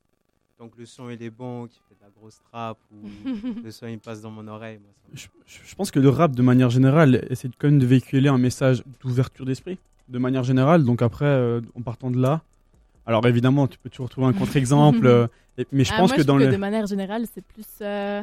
Tant 0.58 0.68
que 0.68 0.78
le 0.78 0.84
son 0.86 1.08
il 1.08 1.22
est 1.22 1.30
bon, 1.30 1.66
qui 1.68 1.78
fait 1.88 1.94
de 1.94 2.00
la 2.02 2.10
grosse 2.10 2.38
trap 2.50 2.76
ou 2.92 3.02
le 3.64 3.70
son 3.70 3.86
il 3.86 3.98
passe 3.98 4.20
dans 4.20 4.30
mon 4.30 4.46
oreille. 4.48 4.78
Moi, 4.78 4.90
ça 4.94 5.08
me- 5.10 5.16
je, 5.16 5.28
je 5.70 5.74
pense 5.74 5.90
que 5.90 5.98
le 6.00 6.08
rap, 6.10 6.32
de 6.36 6.42
manière 6.42 6.68
générale, 6.70 7.26
essaie 7.30 7.48
quand 7.58 7.68
même 7.68 7.78
de 7.78 7.86
véhiculer 7.86 8.28
un 8.28 8.36
message 8.38 8.82
d'ouverture 9.00 9.46
d'esprit, 9.46 9.78
de 10.08 10.18
manière 10.18 10.42
générale. 10.44 10.84
Donc 10.84 11.00
après, 11.02 11.24
euh, 11.24 11.60
en 11.74 11.82
partant 11.82 12.10
de 12.10 12.20
là, 12.20 12.42
alors 13.06 13.26
évidemment, 13.26 13.66
tu 13.66 13.78
peux 13.78 13.90
toujours 13.90 14.08
trouver 14.08 14.26
un 14.28 14.32
contre-exemple, 14.32 15.06
euh, 15.06 15.26
mais 15.72 15.84
je 15.84 15.92
Ah, 15.94 15.98
pense 15.98 16.10
moi, 16.10 16.16
que 16.18 16.22
dans 16.22 16.36
le... 16.36 16.48
de 16.48 16.56
manière 16.56 16.86
générale, 16.86 17.24
c'est 17.32 17.44
plus. 17.44 17.66
euh, 17.82 18.22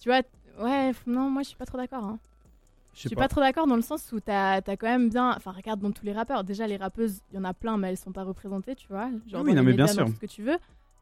Tu 0.00 0.08
vois, 0.08 0.22
ouais, 0.60 0.92
non, 1.06 1.30
moi 1.30 1.42
je 1.42 1.48
suis 1.48 1.56
pas 1.56 1.66
trop 1.66 1.78
d'accord. 1.78 2.04
hein. 2.04 2.18
Je 2.94 3.00
suis 3.00 3.08
pas. 3.10 3.22
pas 3.22 3.28
trop 3.28 3.40
d'accord 3.40 3.66
dans 3.66 3.74
le 3.76 3.82
sens 3.82 4.12
où 4.12 4.20
t'as 4.20 4.58
as 4.58 4.76
quand 4.76 4.86
même 4.86 5.08
bien. 5.08 5.34
Enfin, 5.36 5.50
regarde 5.50 5.80
dans 5.80 5.90
tous 5.90 6.04
les 6.04 6.12
rappeurs. 6.12 6.44
Déjà, 6.44 6.66
les 6.68 6.76
rappeuses, 6.76 7.18
il 7.32 7.36
y 7.36 7.38
en 7.40 7.44
a 7.44 7.52
plein, 7.52 7.76
mais 7.76 7.88
elles 7.90 7.96
sont 7.96 8.12
pas 8.12 8.22
représentées, 8.22 8.76
tu 8.76 8.86
vois. 8.88 9.08
Genre 9.28 9.42
Oui, 9.42 9.50
dans 9.52 9.56
non, 9.56 9.62
mais 9.64 9.72
bien 9.72 9.88
sûr. 9.88 10.06
ce 10.06 10.12
que 10.14 10.26
tu 10.26 10.42
veux. 10.42 10.56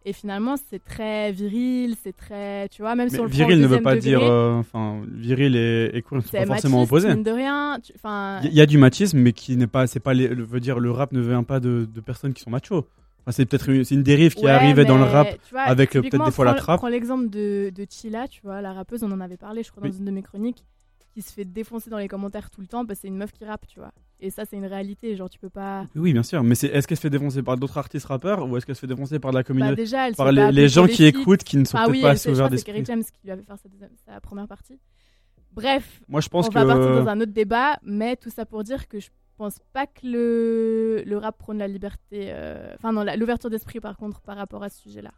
Et 0.04 0.12
finalement, 0.12 0.56
c'est 0.68 0.84
très 0.84 1.30
viril, 1.32 1.94
c'est 2.02 2.16
très. 2.16 2.68
Tu 2.70 2.82
vois, 2.82 2.94
même 2.96 3.08
Mais 3.08 3.14
sur 3.14 3.24
le 3.24 3.30
viril 3.30 3.60
ne 3.60 3.66
veut 3.68 3.80
pas 3.82 3.94
degré, 3.94 4.10
dire. 4.10 4.22
euh, 4.22 4.58
Enfin, 4.58 5.00
viril 5.08 5.54
et, 5.54 5.90
et 5.94 6.02
queer 6.02 6.16
ne 6.16 6.20
sont 6.22 6.28
c'est 6.32 6.38
pas 6.40 6.46
forcément 6.46 6.82
opposés. 6.82 7.08
mine 7.14 7.22
de 7.22 7.30
rien. 7.30 7.78
Il 8.42 8.52
y, 8.52 8.60
a 8.60 8.66
du 8.66 8.78
machisme, 8.78 9.18
mais 9.18 9.32
qui 9.32 9.56
n'est 9.56 9.66
pas. 9.68 9.86
C'est 9.86 10.00
pas. 10.00 10.12
Les, 10.12 10.26
le, 10.28 10.42
veut 10.44 10.58
dire, 10.60 10.80
le 10.80 10.90
rap 10.90 11.12
ne 11.12 11.20
vient 11.20 11.44
pas 11.44 11.60
de, 11.60 11.88
de 11.92 12.00
personnes 12.00 12.32
qui 12.32 12.42
sont 12.42 12.50
machos. 12.50 12.78
Enfin, 13.24 13.30
c'est 13.30 13.46
peut-être 13.46 13.68
une, 13.68 13.84
une 13.88 14.02
dérive 14.02 14.34
qui 14.34 14.44
Ouais, 14.46 14.50
arrivée 14.50 14.84
dans 14.84 14.98
le 14.98 15.04
rap 15.04 15.28
vois, 15.52 15.60
avec 15.62 15.94
euh, 15.94 16.00
peut-être 16.02 16.24
des 16.24 16.30
fois 16.32 16.44
la 16.44 16.54
trappe. 16.54 16.78
Prends 16.80 16.88
l'exemple 16.88 17.30
de, 17.30 17.70
de 17.72 17.86
Chila, 17.88 18.26
tu 18.26 18.40
vois, 18.42 18.60
la 18.60 18.72
rappeuse, 18.72 19.04
on 19.04 19.12
en 19.12 19.20
avait 19.20 19.36
parlé, 19.36 19.62
je 19.62 19.70
crois, 19.70 19.84
dans 19.84 19.88
Oui. 19.88 19.96
une 20.00 20.04
de 20.04 20.10
mes 20.10 20.22
chroniques, 20.22 20.64
qui 21.12 21.22
se 21.22 21.32
fait 21.32 21.44
défoncer 21.44 21.90
dans 21.90 21.98
les 21.98 22.08
commentaires 22.08 22.50
tout 22.50 22.60
le 22.60 22.66
temps 22.66 22.84
parce 22.86 22.98
que 22.98 23.02
c'est 23.02 23.08
une 23.08 23.16
meuf 23.16 23.32
qui 23.32 23.44
rappe, 23.44 23.66
tu 23.66 23.78
vois. 23.78 23.92
Et 24.20 24.30
ça, 24.30 24.44
c'est 24.44 24.56
une 24.56 24.66
réalité, 24.66 25.14
genre, 25.16 25.28
tu 25.28 25.38
peux 25.38 25.50
pas. 25.50 25.86
Oui, 25.96 26.12
bien 26.12 26.22
sûr. 26.22 26.42
Mais 26.42 26.54
c'est, 26.54 26.68
est-ce 26.68 26.86
qu'elle 26.86 26.96
se 26.96 27.02
fait 27.02 27.10
défoncer 27.10 27.42
par 27.42 27.56
d'autres 27.56 27.76
artistes 27.78 28.06
rappeurs 28.06 28.48
ou 28.48 28.56
est-ce 28.56 28.64
qu'elle 28.66 28.76
se 28.76 28.80
fait 28.80 28.86
défoncer 28.86 29.18
par 29.18 29.32
la 29.32 29.42
communauté 29.42 29.72
Bah, 29.72 29.76
déjà, 29.76 30.06
elle 30.08 30.14
se 30.14 30.16
Par 30.16 30.30
les, 30.32 30.68
gens 30.68 30.86
qui 30.86 31.04
écoutent, 31.04 31.42
qui 31.42 31.56
ne 31.56 31.64
sont 31.64 31.76
ah 31.76 31.86
oui, 31.88 32.00
pas 32.02 32.10
assez 32.10 32.30
ouverts 32.30 32.46
c'est 32.46 32.50
d'esprit. 32.52 32.72
Kerry 32.72 32.84
James 32.86 33.02
qui 33.02 33.20
lui 33.24 33.30
avait 33.32 33.42
fait 33.42 33.56
sa, 33.56 33.68
deuxième- 33.68 33.90
sa 34.06 34.20
première 34.20 34.46
partie. 34.46 34.78
Bref, 35.52 36.00
Moi, 36.08 36.20
je 36.20 36.28
pense 36.28 36.46
on 36.48 36.50
va 36.50 36.62
que- 36.62 36.66
partir 36.68 37.04
dans 37.04 37.08
un 37.08 37.20
autre 37.20 37.32
débat, 37.32 37.76
mais 37.82 38.16
tout 38.16 38.30
ça 38.30 38.46
pour 38.46 38.64
dire 38.64 38.88
que 38.88 39.00
je 39.00 39.10
pense 39.36 39.58
pas 39.72 39.86
que 39.86 40.06
le, 40.06 41.02
le 41.04 41.18
rap 41.18 41.36
prône 41.36 41.58
la 41.58 41.68
liberté, 41.68 42.28
euh, 42.32 42.72
enfin 42.76 42.92
non, 42.92 43.04
l'ouverture 43.16 43.50
d'esprit 43.50 43.80
par 43.80 43.96
contre 43.96 44.20
par 44.20 44.36
rapport 44.36 44.62
à 44.62 44.68
ce 44.70 44.80
sujet-là. 44.82 45.10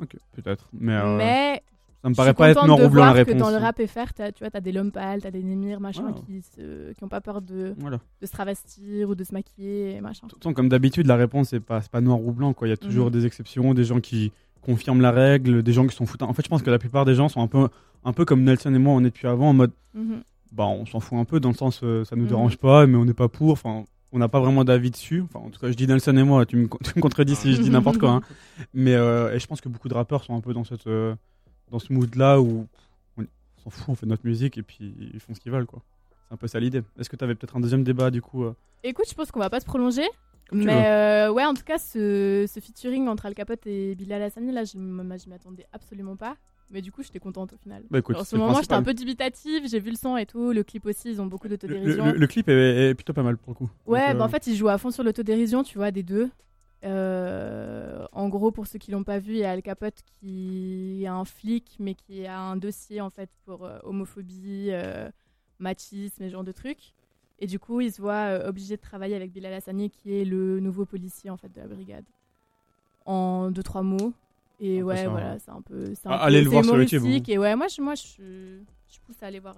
Ok, 0.00 0.16
peut-être. 0.32 0.68
Mais, 0.72 0.94
euh, 0.94 1.16
mais 1.16 1.62
ça 2.02 2.08
me 2.10 2.14
paraît 2.14 2.34
pas 2.34 2.50
être 2.50 2.64
noir 2.66 2.78
de 2.78 2.84
ou 2.84 2.88
blanc 2.88 3.04
la 3.06 3.12
voir 3.12 3.24
que 3.24 3.30
réponse. 3.30 3.42
dans 3.42 3.50
le 3.50 3.56
rap 3.62 3.80
FR, 3.84 4.12
t'as- 4.14 4.32
tu 4.32 4.40
vois, 4.44 4.50
t'as 4.50 4.60
des 4.60 4.72
Lompal, 4.72 5.20
t'as 5.20 5.30
des 5.30 5.42
Némir, 5.42 5.80
machin, 5.80 6.02
Voilà. 6.02 6.16
qui, 6.26 6.42
se, 6.42 6.92
qui 6.92 7.04
ont 7.04 7.08
pas 7.08 7.20
peur 7.20 7.42
de, 7.42 7.74
Voilà. 7.78 7.98
de 8.20 8.26
se 8.26 8.32
travestir 8.32 9.08
ou 9.10 9.14
de 9.14 9.24
se 9.24 9.32
maquiller, 9.32 10.00
machin. 10.00 10.26
Pourtant, 10.28 10.52
comme 10.52 10.68
d'habitude, 10.68 11.06
la 11.06 11.16
réponse 11.16 11.48
c'est 11.48 11.60
pas, 11.60 11.80
pas 11.80 12.00
noir 12.00 12.20
ou 12.20 12.32
blanc. 12.32 12.52
Quoi. 12.52 12.68
Il 12.68 12.70
y 12.70 12.74
a 12.74 12.76
toujours 12.76 13.06
Mhm. 13.06 13.12
des 13.12 13.26
exceptions, 13.26 13.74
des 13.74 13.84
gens 13.84 14.00
qui 14.00 14.32
confirment 14.60 15.00
la 15.00 15.10
règle, 15.12 15.62
des 15.62 15.72
gens 15.72 15.86
qui 15.86 15.94
sont 15.96 16.06
foutants. 16.06 16.28
En 16.28 16.32
fait, 16.34 16.42
je 16.44 16.48
pense 16.48 16.62
que 16.62 16.70
la 16.70 16.78
plupart 16.78 17.04
des 17.04 17.14
gens 17.14 17.28
sont 17.28 17.40
un 17.42 17.46
peu, 17.48 17.68
un 18.04 18.12
peu 18.12 18.24
comme 18.24 18.42
Nelson 18.44 18.72
et 18.74 18.78
moi, 18.78 18.92
on 18.94 19.00
est 19.00 19.04
depuis 19.10 19.26
avant, 19.26 19.48
en 19.50 19.54
mode, 19.54 19.72
Mhm. 19.94 20.20
bah, 20.52 20.66
on 20.66 20.86
s'en 20.86 21.00
fout 21.00 21.18
un 21.18 21.24
peu 21.24 21.40
dans 21.40 21.48
le 21.50 21.54
sens, 21.56 21.80
euh, 21.82 22.04
ça 22.04 22.14
nous 22.16 22.22
Mhm. 22.22 22.28
dérange 22.28 22.56
pas, 22.58 22.86
mais 22.86 22.96
on 22.96 23.04
n'est 23.04 23.14
pas 23.14 23.28
pour. 23.28 23.50
Enfin, 23.52 23.84
on 24.12 24.18
n'a 24.18 24.28
pas 24.28 24.40
vraiment 24.40 24.64
d'avis 24.64 24.90
dessus. 24.90 25.22
Enfin, 25.24 25.44
en 25.46 25.50
tout 25.50 25.60
cas, 25.60 25.70
je 25.70 25.76
dis 25.76 25.86
Nelson 25.86 26.16
et 26.16 26.22
moi, 26.22 26.46
tu 26.46 26.56
me, 26.56 26.68
tu 26.82 26.92
me 26.96 27.00
contredis 27.02 27.34
si 27.34 27.54
je 27.54 27.60
dis 27.60 27.70
n'importe 27.70 27.98
quoi. 27.98 28.10
hein. 28.10 28.20
Mais 28.74 28.94
euh, 28.94 29.34
et 29.34 29.38
je 29.38 29.46
pense 29.46 29.60
que 29.60 29.68
beaucoup 29.68 29.88
de 29.88 29.94
rappeurs 29.94 30.22
sont 30.24 30.34
un 30.36 30.40
peu 30.40 30.52
dans 30.54 30.64
cette, 30.64 30.86
euh, 30.86 31.14
dans 31.70 31.78
ce 31.78 31.92
mood-là 31.92 32.40
où 32.40 32.66
on 33.16 33.22
on 33.22 33.26
s'en 33.64 33.70
fout, 33.70 33.88
on 33.88 33.94
fait 33.94 34.06
notre 34.06 34.24
musique 34.26 34.56
et 34.58 34.62
puis 34.62 34.94
ils 35.14 35.20
font 35.20 35.34
ce 35.34 35.40
qu'ils 35.40 35.52
veulent, 35.52 35.66
quoi. 35.66 35.82
C'est 36.28 36.34
un 36.34 36.36
peu 36.36 36.46
ça 36.46 36.60
l'idée. 36.60 36.82
Est-ce 36.98 37.08
que 37.10 37.16
tu 37.16 37.24
avais 37.24 37.34
peut-être 37.34 37.56
un 37.56 37.60
deuxième 37.60 37.84
débat 37.84 38.10
du 38.10 38.22
coup 38.22 38.44
euh, 38.44 38.54
Écoute, 38.84 39.06
je 39.08 39.14
pense 39.14 39.30
qu'on 39.30 39.40
va 39.40 39.50
pas 39.50 39.60
se 39.60 39.64
prolonger. 39.66 40.04
Comme 40.48 40.64
Mais 40.64 40.86
euh, 40.86 41.30
ouais, 41.32 41.44
en 41.44 41.52
tout 41.54 41.64
cas, 41.64 41.78
ce, 41.78 42.46
ce 42.52 42.60
featuring 42.60 43.06
entre 43.08 43.26
Al 43.26 43.34
Capote 43.34 43.66
et 43.66 43.94
Bilal 43.94 44.22
Hassani, 44.22 44.50
là, 44.52 44.64
je 44.64 44.78
m'y 44.78 45.34
attendais 45.34 45.66
absolument 45.72 46.16
pas. 46.16 46.36
Mais 46.70 46.82
du 46.82 46.92
coup, 46.92 47.02
j'étais 47.02 47.18
contente 47.18 47.52
au 47.54 47.56
final. 47.56 47.82
Bah, 47.90 47.98
écoute, 47.98 48.14
Alors, 48.14 48.26
c'est 48.26 48.36
ce 48.36 48.40
moment, 48.40 48.60
j'étais 48.60 48.74
un 48.74 48.82
peu 48.82 48.92
dubitative, 48.94 49.66
j'ai 49.68 49.80
vu 49.80 49.90
le 49.90 49.96
son 49.96 50.16
et 50.18 50.26
tout. 50.26 50.52
Le 50.52 50.62
clip 50.62 50.84
aussi, 50.86 51.10
ils 51.10 51.20
ont 51.20 51.26
beaucoup 51.26 51.48
le, 51.48 51.56
d'autodérision. 51.56 52.06
le- 52.06 52.12
le 52.18 52.26
clip 52.26 52.48
est, 52.48 52.90
est 52.90 52.94
plutôt 52.94 53.14
pas 53.14 53.22
mal 53.22 53.36
pour 53.38 53.50
le 53.52 53.54
coup. 53.54 53.70
Ouais, 53.86 54.08
Donc, 54.08 54.18
bah, 54.18 54.24
euh, 54.24 54.26
en 54.26 54.28
fait, 54.28 54.46
ils 54.46 54.54
jouent 54.56 54.68
à 54.68 54.76
fond 54.78 54.90
sur 54.90 55.02
l'autodérision, 55.02 55.62
tu 55.62 55.78
vois, 55.78 55.90
des 55.90 56.02
deux. 56.02 56.30
Euh, 56.84 58.06
en 58.12 58.28
gros, 58.28 58.50
pour 58.50 58.66
ceux 58.66 58.78
qui 58.78 58.90
l'ont 58.90 59.04
pas 59.04 59.18
vu, 59.18 59.32
il 59.32 59.38
y 59.38 59.44
a 59.44 59.50
Al 59.50 59.62
Capote 59.62 60.00
qui 60.20 61.00
est 61.02 61.06
un 61.08 61.24
flic, 61.24 61.76
mais 61.80 61.94
qui 61.94 62.26
a 62.26 62.38
un 62.38 62.56
dossier 62.56 63.00
en 63.00 63.10
fait 63.10 63.30
pour 63.44 63.64
euh, 63.64 63.78
homophobie, 63.82 64.68
euh, 64.70 65.10
machisme 65.58 66.22
et 66.22 66.28
ce 66.28 66.32
genre 66.32 66.44
de 66.44 66.52
trucs. 66.52 66.94
Et 67.40 67.46
du 67.46 67.58
coup, 67.58 67.80
il 67.80 67.92
se 67.92 68.00
voit 68.00 68.40
obligé 68.46 68.76
de 68.76 68.80
travailler 68.80 69.14
avec 69.16 69.32
Bilal 69.32 69.52
Hassani, 69.54 69.90
qui 69.90 70.14
est 70.20 70.24
le 70.24 70.58
nouveau 70.60 70.84
policier 70.84 71.30
en 71.30 71.36
fait 71.36 71.52
de 71.52 71.60
la 71.60 71.66
brigade. 71.68 72.04
En 73.06 73.50
deux 73.50 73.62
trois 73.62 73.82
mots. 73.82 74.12
Et 74.60 74.82
ouais, 74.82 75.04
ça, 75.04 75.08
voilà, 75.08 75.38
c'est 75.38 75.50
un 75.52 75.62
peu. 75.62 75.84
un 75.84 75.92
Ah, 76.06 76.18
peu- 76.18 76.24
allez 76.24 76.42
le 76.42 76.50
voir 76.50 76.64
sur 76.64 76.76
YouTube, 76.76 77.02
hein. 77.06 77.22
Et 77.28 77.38
ouais, 77.38 77.54
moi, 77.54 77.68
je, 77.68 77.80
moi, 77.80 77.94
je, 77.94 78.58
je 78.88 78.98
pousse 79.06 79.22
à 79.22 79.26
aller 79.26 79.38
voir 79.38 79.56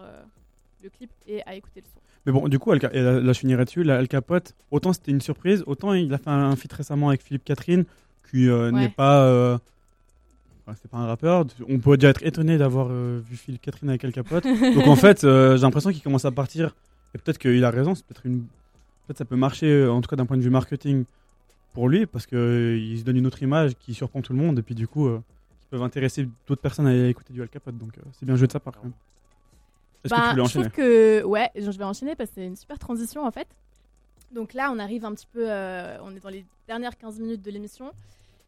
le 0.82 0.90
clip 0.90 1.10
et 1.26 1.42
à 1.46 1.54
écouter 1.54 1.80
le 1.80 1.86
son. 1.86 2.00
Mais 2.26 2.32
bon, 2.32 2.48
du 2.48 2.58
coup, 2.58 2.70
Al 2.72 2.78
et 2.92 3.00
là, 3.00 3.18
là, 3.20 3.32
je 3.32 3.38
finirai 3.38 3.64
dessus. 3.64 3.82
là, 3.82 3.96
Al 3.98 4.08
Capote, 4.08 4.54
autant 4.70 4.92
c'était 4.92 5.10
une 5.10 5.20
surprise, 5.22 5.62
autant 5.66 5.94
il 5.94 6.12
a 6.12 6.18
fait 6.18 6.28
un, 6.30 6.50
un 6.50 6.56
feat 6.56 6.72
récemment 6.72 7.08
avec 7.08 7.22
Philippe 7.22 7.44
Catherine, 7.44 7.84
qui 8.30 8.48
euh, 8.48 8.70
Ouais. 8.70 8.80
n'est 8.80 8.88
pas. 8.90 9.24
euh, 9.24 9.58
enfin, 10.66 10.76
c'est 10.80 10.90
pas 10.90 10.98
un 10.98 11.06
rappeur. 11.06 11.46
On 11.68 11.78
pourrait 11.78 11.96
déjà 11.96 12.10
être 12.10 12.22
étonné 12.24 12.58
d'avoir 12.58 12.88
euh, 12.90 13.20
vu 13.28 13.36
Philippe 13.36 13.62
Catherine 13.62 13.88
avec 13.88 14.04
Al 14.04 14.12
Capote. 14.12 14.44
Donc 14.74 14.86
en 14.86 14.96
fait, 14.96 15.22
j'ai 15.22 15.58
l'impression 15.62 15.90
qu'il 15.92 16.02
commence 16.02 16.24
à 16.24 16.30
partir. 16.30 16.74
Et 17.14 17.18
peut-être 17.18 17.38
qu'il 17.38 17.64
a 17.64 17.70
raison, 17.70 17.94
c'est 17.94 18.04
peut-être 18.06 18.26
une. 18.26 18.40
Peut-être 19.06 19.18
ça 19.18 19.24
peut 19.24 19.36
marcher, 19.36 19.86
en 19.86 20.00
tout 20.00 20.08
cas 20.08 20.14
d'un 20.16 20.26
point 20.26 20.36
de 20.36 20.42
vue 20.42 20.50
marketing, 20.50 21.04
pour 21.72 21.88
lui 21.88 22.04
parce 22.06 22.26
que 22.26 22.36
euh, 22.36 22.78
il 22.78 22.98
se 22.98 23.04
donne 23.04 23.16
une 23.16 23.26
autre 23.26 23.42
image 23.42 23.72
qui 23.80 23.94
surprend 23.94 24.20
tout 24.22 24.32
le 24.32 24.38
monde 24.38 24.58
et 24.58 24.62
puis 24.62 24.74
du 24.74 24.86
coup, 24.86 25.08
qui 25.60 25.66
peuvent 25.70 25.82
intéresser 25.82 26.28
d'autres 26.46 26.60
personnes 26.60 26.86
à 26.86 27.08
écouter 27.08 27.32
du 27.32 27.40
Al 27.42 27.48
Capote. 27.48 27.76
Donc 27.78 27.92
c'est 28.12 28.26
bien 28.26 28.36
joué 28.36 28.46
de 28.46 28.52
sa 28.52 28.60
part 28.60 28.74
quand 28.74 28.84
même. 28.84 28.92
Est-ce 30.04 30.14
que 30.14 30.18
Bah, 30.18 30.22
tu 30.24 30.30
voulais 30.30 30.34
je 30.36 30.40
enchaîner 30.42 30.64
trouve 30.70 30.76
que 30.76 31.22
ouais, 31.24 31.50
je 31.56 31.70
vais 31.70 31.84
enchaîner 31.84 32.14
parce 32.16 32.30
que 32.30 32.36
c'est 32.36 32.46
une 32.46 32.56
super 32.56 32.78
transition 32.78 33.24
en 33.26 33.30
fait. 33.30 33.48
Donc 34.32 34.54
là, 34.54 34.70
on 34.72 34.78
arrive 34.78 35.04
un 35.04 35.12
petit 35.14 35.26
peu, 35.26 35.50
euh, 35.50 35.98
on 36.02 36.14
est 36.14 36.20
dans 36.20 36.28
les 36.28 36.44
dernières 36.68 36.96
15 36.96 37.18
minutes 37.18 37.42
de 37.42 37.50
l'émission. 37.50 37.90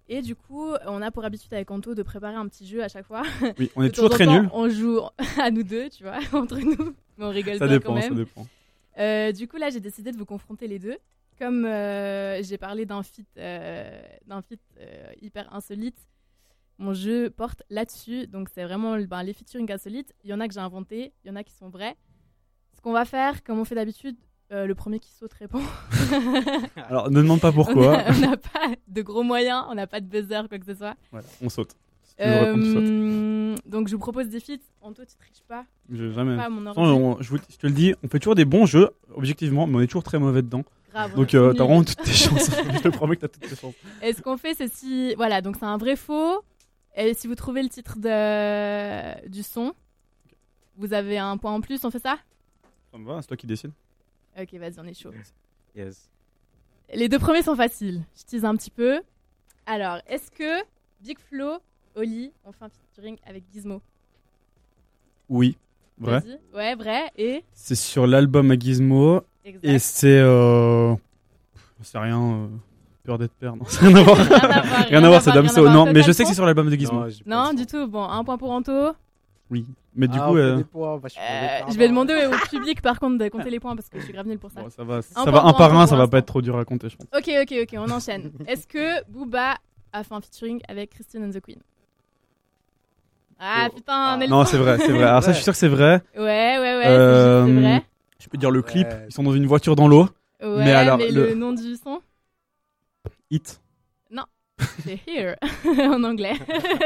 Et 0.08 0.20
du 0.20 0.34
coup, 0.36 0.68
on 0.86 1.00
a 1.02 1.10
pour 1.10 1.24
habitude 1.24 1.52
avec 1.54 1.70
Anto 1.70 1.94
de 1.94 2.02
préparer 2.02 2.34
un 2.34 2.46
petit 2.48 2.66
jeu 2.66 2.82
à 2.82 2.88
chaque 2.88 3.06
fois. 3.06 3.22
Oui, 3.58 3.70
on 3.76 3.82
est 3.84 3.90
toujours 3.90 4.10
très 4.10 4.26
nuls. 4.26 4.48
On 4.52 4.68
joue 4.68 5.00
à 5.40 5.50
nous 5.50 5.62
deux, 5.62 5.88
tu 5.90 6.02
vois, 6.02 6.18
entre 6.32 6.58
nous. 6.58 6.94
Mais 7.18 7.24
on 7.24 7.30
rigole 7.30 7.58
Ça 7.58 7.66
bien 7.66 7.76
dépend, 7.78 7.94
quand 7.94 8.00
ça 8.00 8.08
même. 8.08 8.18
dépend. 8.18 8.46
Euh, 8.98 9.32
du 9.32 9.48
coup, 9.48 9.56
là, 9.56 9.70
j'ai 9.70 9.80
décidé 9.80 10.12
de 10.12 10.16
vous 10.16 10.26
confronter 10.26 10.66
les 10.68 10.78
deux. 10.78 10.96
Comme 11.38 11.64
euh, 11.64 12.42
j'ai 12.42 12.58
parlé 12.58 12.84
d'un 12.84 13.02
feat, 13.02 13.26
euh, 13.38 14.00
d'un 14.26 14.42
feat 14.42 14.60
hyper 15.22 15.52
insolite, 15.54 15.96
mon 16.78 16.94
jeu 16.94 17.30
porte 17.30 17.62
là-dessus. 17.70 18.26
Donc, 18.26 18.48
c'est 18.54 18.64
vraiment 18.64 18.96
ben, 18.98 19.22
les 19.22 19.32
featuring 19.32 19.70
insolites. 19.70 20.12
Il 20.24 20.30
y 20.30 20.34
en 20.34 20.40
a 20.40 20.48
que 20.48 20.54
j'ai 20.54 20.60
inventé, 20.60 21.12
il 21.24 21.28
y 21.28 21.30
en 21.30 21.36
a 21.36 21.44
qui 21.44 21.52
sont 21.52 21.68
vrais. 21.68 21.96
Ce 22.76 22.80
qu'on 22.80 22.92
va 22.92 23.04
faire, 23.04 23.42
comme 23.44 23.58
on 23.58 23.64
fait 23.64 23.74
d'habitude, 23.74 24.16
euh, 24.50 24.66
le 24.66 24.74
premier 24.74 24.98
qui 24.98 25.10
saute 25.12 25.32
répond. 25.34 25.60
Alors, 26.88 27.10
ne 27.10 27.22
demande 27.22 27.40
pas 27.40 27.52
pourquoi. 27.52 28.02
On 28.08 28.18
n'a 28.18 28.36
pas 28.36 28.74
de 28.88 29.02
gros 29.02 29.22
moyens, 29.22 29.64
on 29.70 29.74
n'a 29.74 29.86
pas 29.86 30.00
de 30.00 30.06
buzzer, 30.06 30.48
quoi 30.48 30.58
que 30.58 30.66
ce 30.66 30.74
soit. 30.74 30.94
Voilà, 31.10 31.26
on 31.40 31.48
saute. 31.48 31.74
Euh, 32.20 33.56
donc, 33.66 33.88
je 33.88 33.94
vous 33.94 33.98
propose 34.00 34.28
des 34.28 34.40
feats. 34.40 34.58
Anto, 34.80 35.02
tu 35.04 35.16
triches 35.16 35.42
pas. 35.48 35.64
Je, 35.90 36.10
jamais. 36.12 36.36
Pas 36.36 36.48
Non, 36.50 36.72
on- 36.76 37.22
je, 37.22 37.30
vous- 37.30 37.38
je 37.48 37.56
te 37.56 37.66
le 37.66 37.72
dis, 37.72 37.94
on 38.02 38.08
fait 38.08 38.18
toujours 38.18 38.34
des 38.34 38.44
bons 38.44 38.66
jeux, 38.66 38.90
objectivement, 39.14 39.66
mais 39.66 39.76
on 39.76 39.80
est 39.80 39.86
toujours 39.86 40.02
très 40.02 40.18
mauvais 40.18 40.42
dedans. 40.42 40.64
Grave, 40.92 41.14
Donc 41.14 41.34
euh, 41.34 41.54
t'as 41.54 41.64
vraiment 41.64 41.82
toutes 41.84 42.02
tes 42.02 42.12
chances. 42.12 42.50
je 42.74 42.78
te 42.80 42.88
promets 42.88 43.16
que 43.16 43.22
t'as 43.22 43.28
toutes 43.28 43.48
tes 43.48 43.56
chances. 43.56 43.74
Et 44.02 44.12
ce 44.12 44.20
qu'on 44.20 44.36
fait, 44.36 44.54
c'est 44.54 44.70
si. 44.72 45.14
Voilà, 45.14 45.40
donc 45.40 45.56
c'est 45.58 45.64
un 45.64 45.78
vrai 45.78 45.96
faux. 45.96 46.42
Et 46.94 47.14
si 47.14 47.26
vous 47.26 47.34
trouvez 47.34 47.62
le 47.62 47.68
titre 47.68 47.98
de... 47.98 49.28
du 49.28 49.42
son, 49.42 49.74
vous 50.76 50.92
avez 50.92 51.18
un 51.18 51.36
point 51.38 51.52
en 51.52 51.60
plus, 51.60 51.84
on 51.84 51.90
fait 51.90 51.98
ça? 51.98 52.18
Ça 52.90 52.98
me 52.98 53.06
va, 53.06 53.22
c'est 53.22 53.28
toi 53.28 53.36
qui 53.36 53.46
décides. 53.46 53.72
Ok, 54.38 54.52
vas-y, 54.54 54.78
on 54.78 54.84
est 54.84 54.94
chaud. 54.94 55.12
Yes. 55.74 56.08
Les 56.92 57.08
deux 57.08 57.18
premiers 57.18 57.42
sont 57.42 57.56
faciles. 57.56 58.02
Je 58.16 58.24
tease 58.24 58.44
un 58.44 58.54
petit 58.56 58.70
peu. 58.70 59.02
Alors, 59.64 60.00
est-ce 60.06 60.30
que 60.30 60.62
Big 61.00 61.18
Flo, 61.18 61.58
Oli 61.94 62.32
ont 62.44 62.52
fait 62.52 62.64
un 62.64 62.68
featuring 62.68 63.16
avec 63.24 63.44
Gizmo? 63.52 63.80
Oui, 65.28 65.56
vrai? 65.96 66.20
Vas-y. 66.20 66.38
Ouais, 66.54 66.74
vrai. 66.74 67.10
Et? 67.16 67.44
C'est 67.54 67.74
sur 67.74 68.06
l'album 68.06 68.50
à 68.50 68.58
Gizmo. 68.58 69.22
Exact. 69.44 69.64
Et 69.64 69.78
c'est. 69.78 70.18
Euh... 70.18 70.94
C'est 71.80 71.98
rien. 71.98 72.20
euh, 72.20 72.48
Peur 73.04 73.18
d'être 73.18 73.32
père. 73.32 73.56
Non, 73.56 73.64
rien 73.80 73.96
à 73.96 74.02
voir. 74.02 74.16
Rien 74.16 74.34
à 74.34 74.38
voir, 74.38 74.64
rien 74.64 74.84
Rien 74.88 75.02
à 75.02 75.06
à 75.06 75.08
voir, 75.08 75.22
c'est 75.22 75.32
Damso. 75.32 75.68
Non, 75.68 75.86
mais 75.92 76.02
je 76.02 76.12
sais 76.12 76.22
que 76.22 76.26
point 76.26 76.26
c'est 76.28 76.34
sur 76.34 76.46
l'album 76.46 76.70
de 76.70 76.76
Gizmo. 76.76 77.04
Non, 77.26 77.52
du 77.52 77.66
tout. 77.66 77.86
Bon, 77.88 78.04
un 78.04 78.22
point 78.24 78.38
pour 78.38 78.50
Anto. 78.52 78.92
Oui. 79.50 79.66
Mais 79.94 80.08
du 80.08 80.18
Ah, 80.18 80.28
coup. 80.28 80.36
euh, 80.38 80.62
points, 80.64 80.96
bah, 80.98 81.08
je 81.12 81.18
Euh, 81.18 81.62
points. 81.64 81.72
je 81.72 81.78
vais 81.78 81.88
demander 81.88 82.14
au 82.26 82.30
public 82.48 82.80
par 82.80 82.98
contre 82.98 83.18
de 83.22 83.28
compter 83.28 83.50
les 83.50 83.60
points 83.60 83.76
parce 83.76 83.90
que 83.90 83.98
je 83.98 84.04
suis 84.04 84.12
grave 84.14 84.26
nulle 84.26 84.38
pour 84.38 84.50
ça. 84.50 84.62
bon, 84.62 84.70
ça 84.70 84.84
va, 84.84 84.96
Un 84.96 85.02
ça 85.02 85.30
va 85.30 85.44
un 85.44 85.52
par 85.52 85.76
un, 85.78 85.86
ça 85.86 85.96
va 85.96 86.08
pas 86.08 86.18
être 86.18 86.26
trop 86.26 86.40
dur 86.40 86.54
à 86.54 86.58
raconter, 86.58 86.88
je 86.88 86.96
pense. 86.96 87.06
Ok, 87.14 87.28
ok, 87.42 87.54
ok, 87.62 87.78
on 87.78 87.90
enchaîne. 87.90 88.30
Est-ce 88.46 88.66
que 88.66 89.04
Booba 89.10 89.56
a 89.92 90.04
fait 90.04 90.14
un 90.14 90.20
featuring 90.22 90.60
avec 90.68 90.90
Christine 90.90 91.24
and 91.24 91.30
the 91.32 91.40
Queen? 91.40 91.58
Ah 93.38 93.68
putain, 93.74 94.16
Nelson. 94.18 94.34
Non, 94.34 94.44
c'est 94.44 94.56
vrai, 94.56 94.78
c'est 94.78 94.92
vrai. 94.92 95.02
Alors 95.04 95.22
ça, 95.22 95.32
je 95.32 95.36
suis 95.36 95.44
sûr 95.44 95.52
que 95.52 95.58
c'est 95.58 95.68
vrai. 95.68 96.00
Ouais, 96.16 96.22
ouais, 96.22 96.58
ouais, 96.58 96.82
c'est 96.84 96.88
Euh, 96.88 97.44
c'est 97.46 97.52
vrai. 97.60 97.82
Je 98.20 98.28
peux 98.28 98.38
dire 98.38 98.50
le 98.52 98.62
clip. 98.62 98.86
Ouais. 98.86 99.06
Ils 99.08 99.12
sont 99.12 99.24
dans 99.24 99.34
une 99.34 99.46
voiture 99.46 99.74
dans 99.76 99.88
l'eau. 99.88 100.08
Ouais, 100.42 100.64
mais 100.64 100.72
alors, 100.72 100.96
le... 100.98 101.10
le 101.10 101.34
nom 101.34 101.52
du 101.52 101.74
son? 101.76 102.00
Hit. 103.32 103.60
Non, 104.10 104.24
c'est 104.84 105.00
Here 105.08 105.36
en 105.78 106.04
anglais. 106.04 106.34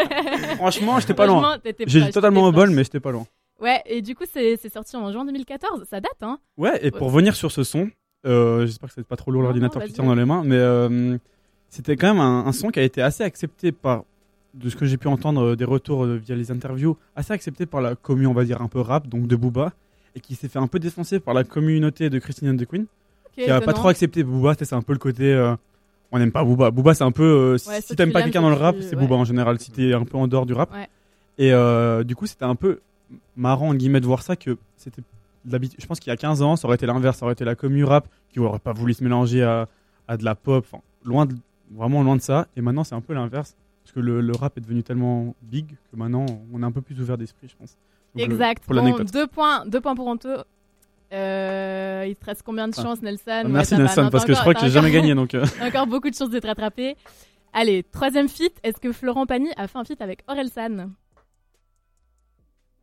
Franchement, 0.57 0.99
j'étais 1.01 1.15
pas 1.15 1.27
loin. 1.27 1.59
Dit 1.87 2.11
totalement 2.11 2.45
au 2.47 2.53
bol, 2.53 2.71
mais 2.71 2.85
j'étais 2.85 3.01
pas 3.01 3.13
loin. 3.13 3.27
Ouais, 3.61 3.83
et 3.87 4.03
du 4.03 4.15
coup, 4.15 4.25
c'est 4.33 4.57
sorti 4.73 4.97
en 4.97 5.11
juin 5.13 5.25
2014. 5.25 5.85
Ça 5.91 6.01
date, 6.01 6.13
hein 6.23 6.39
Ouais, 6.57 6.79
et 6.83 6.91
pour 6.91 7.11
venir 7.11 7.35
sur 7.35 7.51
ce 7.53 7.65
son, 7.65 7.91
euh, 8.27 8.67
j'espère 8.67 8.89
que 8.91 8.95
c'est 8.95 9.07
pas 9.07 9.17
trop 9.17 9.31
lourd 9.31 9.43
l'ordinateur 9.43 9.83
qui 9.85 9.93
tient 9.93 10.05
dans 10.05 10.15
les 10.15 10.25
mains, 10.27 10.43
mais 10.45 10.57
euh, 10.57 11.17
c'était 11.71 11.97
quand 11.97 12.09
même 12.13 12.21
un, 12.21 12.47
un 12.47 12.53
son 12.53 12.69
qui 12.71 12.79
a 12.81 12.83
été 12.83 13.01
assez 13.03 13.25
accepté 13.25 13.73
par, 13.73 14.05
de 14.55 14.69
ce 14.69 14.77
que 14.77 14.85
j'ai 14.85 14.99
pu 14.99 15.09
entendre 15.09 15.43
euh, 15.53 15.57
des 15.57 15.65
retours 15.65 16.05
via 16.05 16.35
les 16.37 16.51
interviews, 16.51 16.97
assez 17.15 17.33
accepté 17.33 17.65
par 17.67 17.81
la 17.81 17.95
commu, 17.95 18.27
on 18.27 18.35
va 18.35 18.45
dire 18.45 18.61
un 18.61 18.69
peu 18.69 18.81
rap, 18.81 19.07
donc 19.09 19.27
de 19.27 19.37
Booba, 19.37 19.73
et 20.15 20.21
qui 20.21 20.35
s'est 20.35 20.49
fait 20.49 20.59
un 20.59 20.67
peu 20.67 20.79
défoncer 20.79 21.19
par 21.19 21.33
la 21.35 21.45
communauté 21.45 22.11
de 22.11 22.19
Christine 22.19 22.51
and 22.51 22.57
the 22.57 22.67
Queen, 22.67 22.87
qui 23.35 23.51
a 23.51 23.61
pas 23.63 23.73
trop 23.73 23.89
accepté 23.89 24.23
Booba, 24.23 24.55
c'est 24.59 24.73
un 24.75 24.83
peu 24.83 24.93
le 24.93 24.99
côté. 24.99 25.33
euh, 25.33 25.55
on 26.13 26.19
n'aime 26.19 26.33
pas 26.33 26.45
Booba. 26.45 26.71
Booba, 26.71 26.95
c'est 26.95 27.05
un 27.05 27.13
peu. 27.13 27.23
euh, 27.25 27.53
Ouais, 27.69 27.81
si 27.81 27.97
t'aimes 27.97 28.13
pas 28.13 28.23
quelqu'un 28.23 28.43
dans 28.43 28.51
le 28.51 28.57
rap, 28.57 28.77
c'est 28.81 28.95
ouais. 28.95 29.03
Booba 29.03 29.17
en 29.17 29.25
général, 29.25 29.59
si 29.61 29.71
t'es 29.71 29.93
un 29.93 30.05
peu 30.05 30.17
en 30.17 30.27
dehors 30.29 30.47
du 30.47 30.53
rap. 30.55 30.73
Ouais. 30.73 30.89
Et 31.39 31.53
euh, 31.53 32.05
du 32.05 32.15
coup, 32.17 32.27
c'était 32.27 32.45
un 32.45 32.55
peu 32.55 32.81
marrant, 33.37 33.69
entre 33.69 33.77
guillemets, 33.79 34.01
de 34.01 34.07
voir 34.07 34.23
ça, 34.23 34.37
que 34.37 34.57
c'était. 34.77 35.03
Je 35.49 35.87
pense 35.87 36.01
qu'il 36.01 36.11
y 36.11 36.15
a 36.15 36.17
15 36.17 36.43
ans, 36.43 36.57
ça 36.57 36.67
aurait 36.67 36.75
été 36.75 36.87
l'inverse, 36.87 37.19
ça 37.19 37.25
aurait 37.25 37.35
été 37.35 37.45
la 37.45 37.55
commu 37.55 37.85
rap 37.85 38.09
qui 38.31 38.41
aurait 38.41 38.59
pas 38.59 38.73
voulu 38.73 38.95
se 38.95 39.05
mélanger 39.05 39.45
à, 39.45 39.69
à 40.09 40.17
de 40.17 40.25
la 40.25 40.35
pop, 40.35 40.67
loin 41.05 41.25
de, 41.27 41.35
vraiment 41.71 42.03
loin 42.03 42.17
de 42.17 42.21
ça. 42.23 42.49
Et 42.57 42.61
maintenant, 42.63 42.83
c'est 42.83 42.97
un 42.97 43.01
peu 43.01 43.15
l'inverse, 43.15 43.55
parce 43.85 43.93
que 43.93 44.01
le, 44.01 44.21
le 44.21 44.33
rap 44.33 44.59
est 44.59 44.61
devenu 44.61 44.83
tellement 44.83 45.37
big 45.43 45.67
que 45.69 45.97
maintenant, 45.97 46.27
on 46.53 46.63
est 46.63 46.67
un 46.67 46.73
peu 46.73 46.81
plus 46.81 47.01
ouvert 47.01 47.17
d'esprit, 47.17 47.47
je 47.49 47.55
pense. 47.57 47.77
Donc, 48.17 48.27
le- 48.27 48.33
Exact. 48.33 48.65
pour 48.65 48.75
Bon, 48.75 49.05
deux 49.13 49.27
points, 49.29 49.65
deux 49.67 49.81
points 49.81 49.95
pour 49.95 50.09
Anto. 50.09 50.29
Euh, 51.13 52.05
il 52.09 52.17
te 52.17 52.25
reste 52.25 52.43
combien 52.43 52.67
de 52.69 52.75
chances, 52.75 53.01
Nelson? 53.03 53.43
Ouais, 53.45 53.49
merci. 53.49 53.77
Nelson, 53.77 54.09
parce 54.11 54.25
que 54.25 54.35
je 54.35 54.41
crois 54.41 54.55
que 54.55 54.61
j'ai 54.61 54.71
jamais 54.71 54.91
gagné, 54.91 55.15
donc, 55.15 55.35
euh. 55.35 55.45
encore 55.63 55.87
beaucoup 55.87 56.11
de 56.11 56.15
chances 56.15 56.31
d'être 56.31 56.47
rattrapé. 56.47 56.97
Allez, 57.53 57.85
troisième 57.85 58.29
feat. 58.29 58.53
Est-ce 58.63 58.79
que 58.81 58.93
Florent 58.93 59.25
Pagny 59.27 59.51
a 59.57 59.67
fait 59.69 59.79
un 59.79 59.85
feat 59.85 60.01
avec 60.03 60.23
Orelsan? 60.27 60.91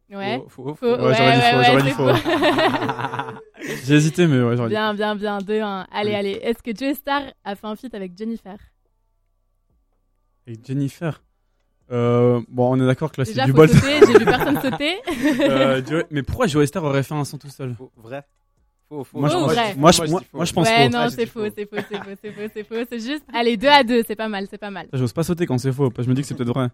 Ouais. 0.09 0.37
Faux, 0.47 0.49
faux, 0.49 0.63
Faux. 0.63 0.75
faux. 0.75 1.03
Ouais, 1.03 1.13
j'aurais 1.15 1.81
dit 1.83 1.91
faux, 1.91 2.03
j'aurais 2.03 3.31
dit 3.31 3.31
faux. 3.31 3.79
J'ai 3.85 3.95
hésité, 3.95 4.27
mais 4.27 4.41
ouais, 4.41 4.55
j'aurais 4.57 4.69
dit 4.69 4.75
Bien, 4.75 4.93
bien, 4.93 5.15
bien. 5.15 5.37
2-1. 5.39 5.85
Allez, 5.91 6.09
Oui. 6.11 6.15
allez. 6.15 6.39
Est-ce 6.43 6.61
que 6.61 6.71
Joe 6.77 6.95
Star 6.95 7.23
a 7.43 7.55
fait 7.55 7.67
un 7.67 7.75
feat 7.75 7.93
avec 7.95 8.17
Jennifer? 8.17 8.57
Et 10.47 10.53
Jennifer? 10.63 11.21
Euh, 11.91 12.41
bon, 12.49 12.71
on 12.75 12.81
est 12.81 12.85
d'accord 12.85 13.11
que 13.11 13.21
là 13.21 13.25
c'est 13.25 13.33
Déjà, 13.33 13.45
du 13.45 13.51
faut 13.51 13.57
bol. 13.57 13.69
sauter, 13.69 13.99
j'ai 14.07 14.17
vu 14.19 14.25
personne 14.25 14.61
sauter. 14.61 14.95
Euh, 15.41 15.81
Joe- 15.85 16.05
Mais 16.11 16.23
pourquoi 16.23 16.47
Joe 16.47 16.65
Star 16.65 16.83
aurait 16.83 17.03
fait 17.03 17.13
un 17.13 17.25
son 17.25 17.37
tout 17.37 17.49
seul 17.49 17.75
Vrai 17.97 18.23
Faux, 18.89 19.03
faux. 19.03 19.19
Moi, 19.19 19.29
je 19.29 19.33
Faux 19.33 19.39
pense- 19.45 19.53
vrai 19.53 19.75
moi, 19.75 19.91
je- 19.91 20.03
moi- 20.03 20.21
moi, 20.33 20.45
je 20.45 20.53
pense 20.53 20.67
Ouais, 20.67 20.85
faux. 20.85 20.91
non, 20.91 20.99
Ah, 20.99 21.09
c'est 21.09 21.25
faux, 21.25 21.41
c'est 21.55 21.65
faux, 21.65 21.75
c'est 21.89 21.97
faux, 21.97 22.09
c'est 22.21 22.31
faux, 22.31 22.51
c'est 22.53 22.63
faux, 22.63 22.85
c'est 22.89 22.99
juste. 22.99 23.23
Allez, 23.33 23.57
2 23.57 23.67
à 23.67 23.83
2, 23.83 24.03
c'est 24.07 24.15
pas 24.15 24.27
mal, 24.27 24.47
c'est 24.49 24.57
pas 24.57 24.69
mal. 24.71 24.87
J'ose 24.93 25.13
pas 25.13 25.23
sauter 25.23 25.45
quand 25.45 25.57
c'est 25.57 25.71
faux, 25.71 25.89
parce 25.89 25.97
que 25.97 26.03
je 26.03 26.09
me 26.09 26.15
dis 26.15 26.21
que 26.21 26.27
c'est 26.27 26.35
peut-être 26.35 26.53
vrai. 26.53 26.67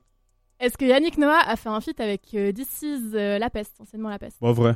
Est-ce 0.60 0.78
que 0.78 0.86
Yannick 0.86 1.18
Noah 1.18 1.40
a 1.48 1.56
fait 1.56 1.70
un 1.70 1.80
feat 1.82 2.00
avec 2.02 2.22
euh, 2.36 2.52
This 2.52 2.82
Is 2.82 3.12
euh, 3.16 3.40
La 3.40 3.50
Peste, 3.50 3.74
anciennement 3.80 4.10
La 4.10 4.20
Peste? 4.20 4.38
Bon, 4.42 4.52
vrai. 4.52 4.76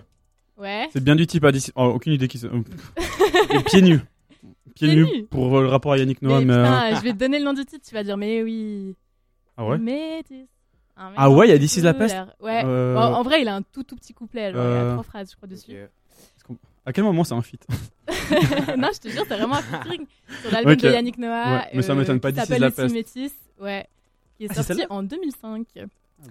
Ouais. 0.58 0.88
C'est 0.94 1.04
bien 1.04 1.16
du 1.16 1.28
type 1.28 1.44
à 1.44 1.52
d'ici. 1.52 1.72
Oh, 1.76 1.86
aucune 1.96 2.14
idée 2.14 2.28
qui 2.28 2.38
se. 2.38 2.48
Et 2.48 3.64
pieds 3.66 3.82
nus. 3.82 4.00
Pieds 4.00 4.04
Pieds 4.88 4.96
nus 4.96 5.04
nus. 5.06 5.24
pour 5.30 5.58
euh, 5.58 5.62
le 5.64 5.68
rapport 5.68 5.92
à 5.94 5.98
Yannick 5.98 6.22
Noah, 6.22 6.40
mais 6.40 6.46
mais. 6.46 6.54
euh, 6.54 6.64
putain, 6.64 6.96
je 6.96 7.02
vais 7.04 7.12
te 7.14 7.18
donner 7.18 7.40
le 7.40 7.46
nom 7.46 7.54
du 7.54 7.66
titre, 7.66 7.86
tu 7.86 7.94
vas 7.94 8.04
dire, 8.04 8.16
mais 8.18 8.42
oui. 8.44 8.96
Ah 9.58 9.66
ouais 9.66 9.78
Métis. 9.78 10.48
Ah 10.96 11.30
ouais, 11.30 11.48
il 11.48 11.50
y 11.50 11.54
a 11.54 11.56
Is 11.56 11.82
La 11.82 11.94
Peste. 11.94 12.16
Ouais. 12.40 12.62
Euh, 12.66 12.94
Bon, 12.94 13.02
en 13.02 13.24
vrai, 13.24 13.42
il 13.42 13.48
a 13.48 13.56
un 13.56 13.62
tout 13.64 13.84
tout 13.84 13.96
petit 13.96 14.14
couplet, 14.14 14.52
genre, 14.54 14.62
il 14.64 14.68
y 14.68 14.68
a 14.68 14.72
Euh, 14.84 14.92
trois 14.94 15.04
phrases, 15.04 15.32
je 15.32 15.36
crois, 15.36 15.48
dessus. 15.48 15.76
À 16.86 16.92
quel 16.92 17.06
moment 17.06 17.24
c'est 17.24 17.34
un 17.34 17.42
feat 17.42 17.66
non, 18.78 18.90
je 18.94 19.00
te 19.00 19.08
jure, 19.08 19.24
c'est 19.28 19.38
vraiment 19.38 19.56
un 19.56 19.62
featuring 19.62 20.06
sur 20.42 20.52
l'album 20.52 20.76
de 20.76 20.90
Yannick 20.90 21.18
Noah. 21.18 21.60
Ouais, 21.60 21.70
mais 21.76 21.82
ça 21.82 21.96
m'étonne 21.96 22.20
pas, 22.20 22.32
qui 22.32 22.36
This 22.36 22.44
Is 22.44 22.48
s'appelle 22.48 22.62
La 22.62 22.72
Peste. 22.72 22.94
Métis, 22.94 23.34
ouais. 23.62 23.88
Qui 24.38 24.46
est 24.46 24.48
Ah, 24.52 24.62
sorti 24.64 24.86
en 24.90 25.02
2005. 25.02 25.66
Ah 25.78 25.82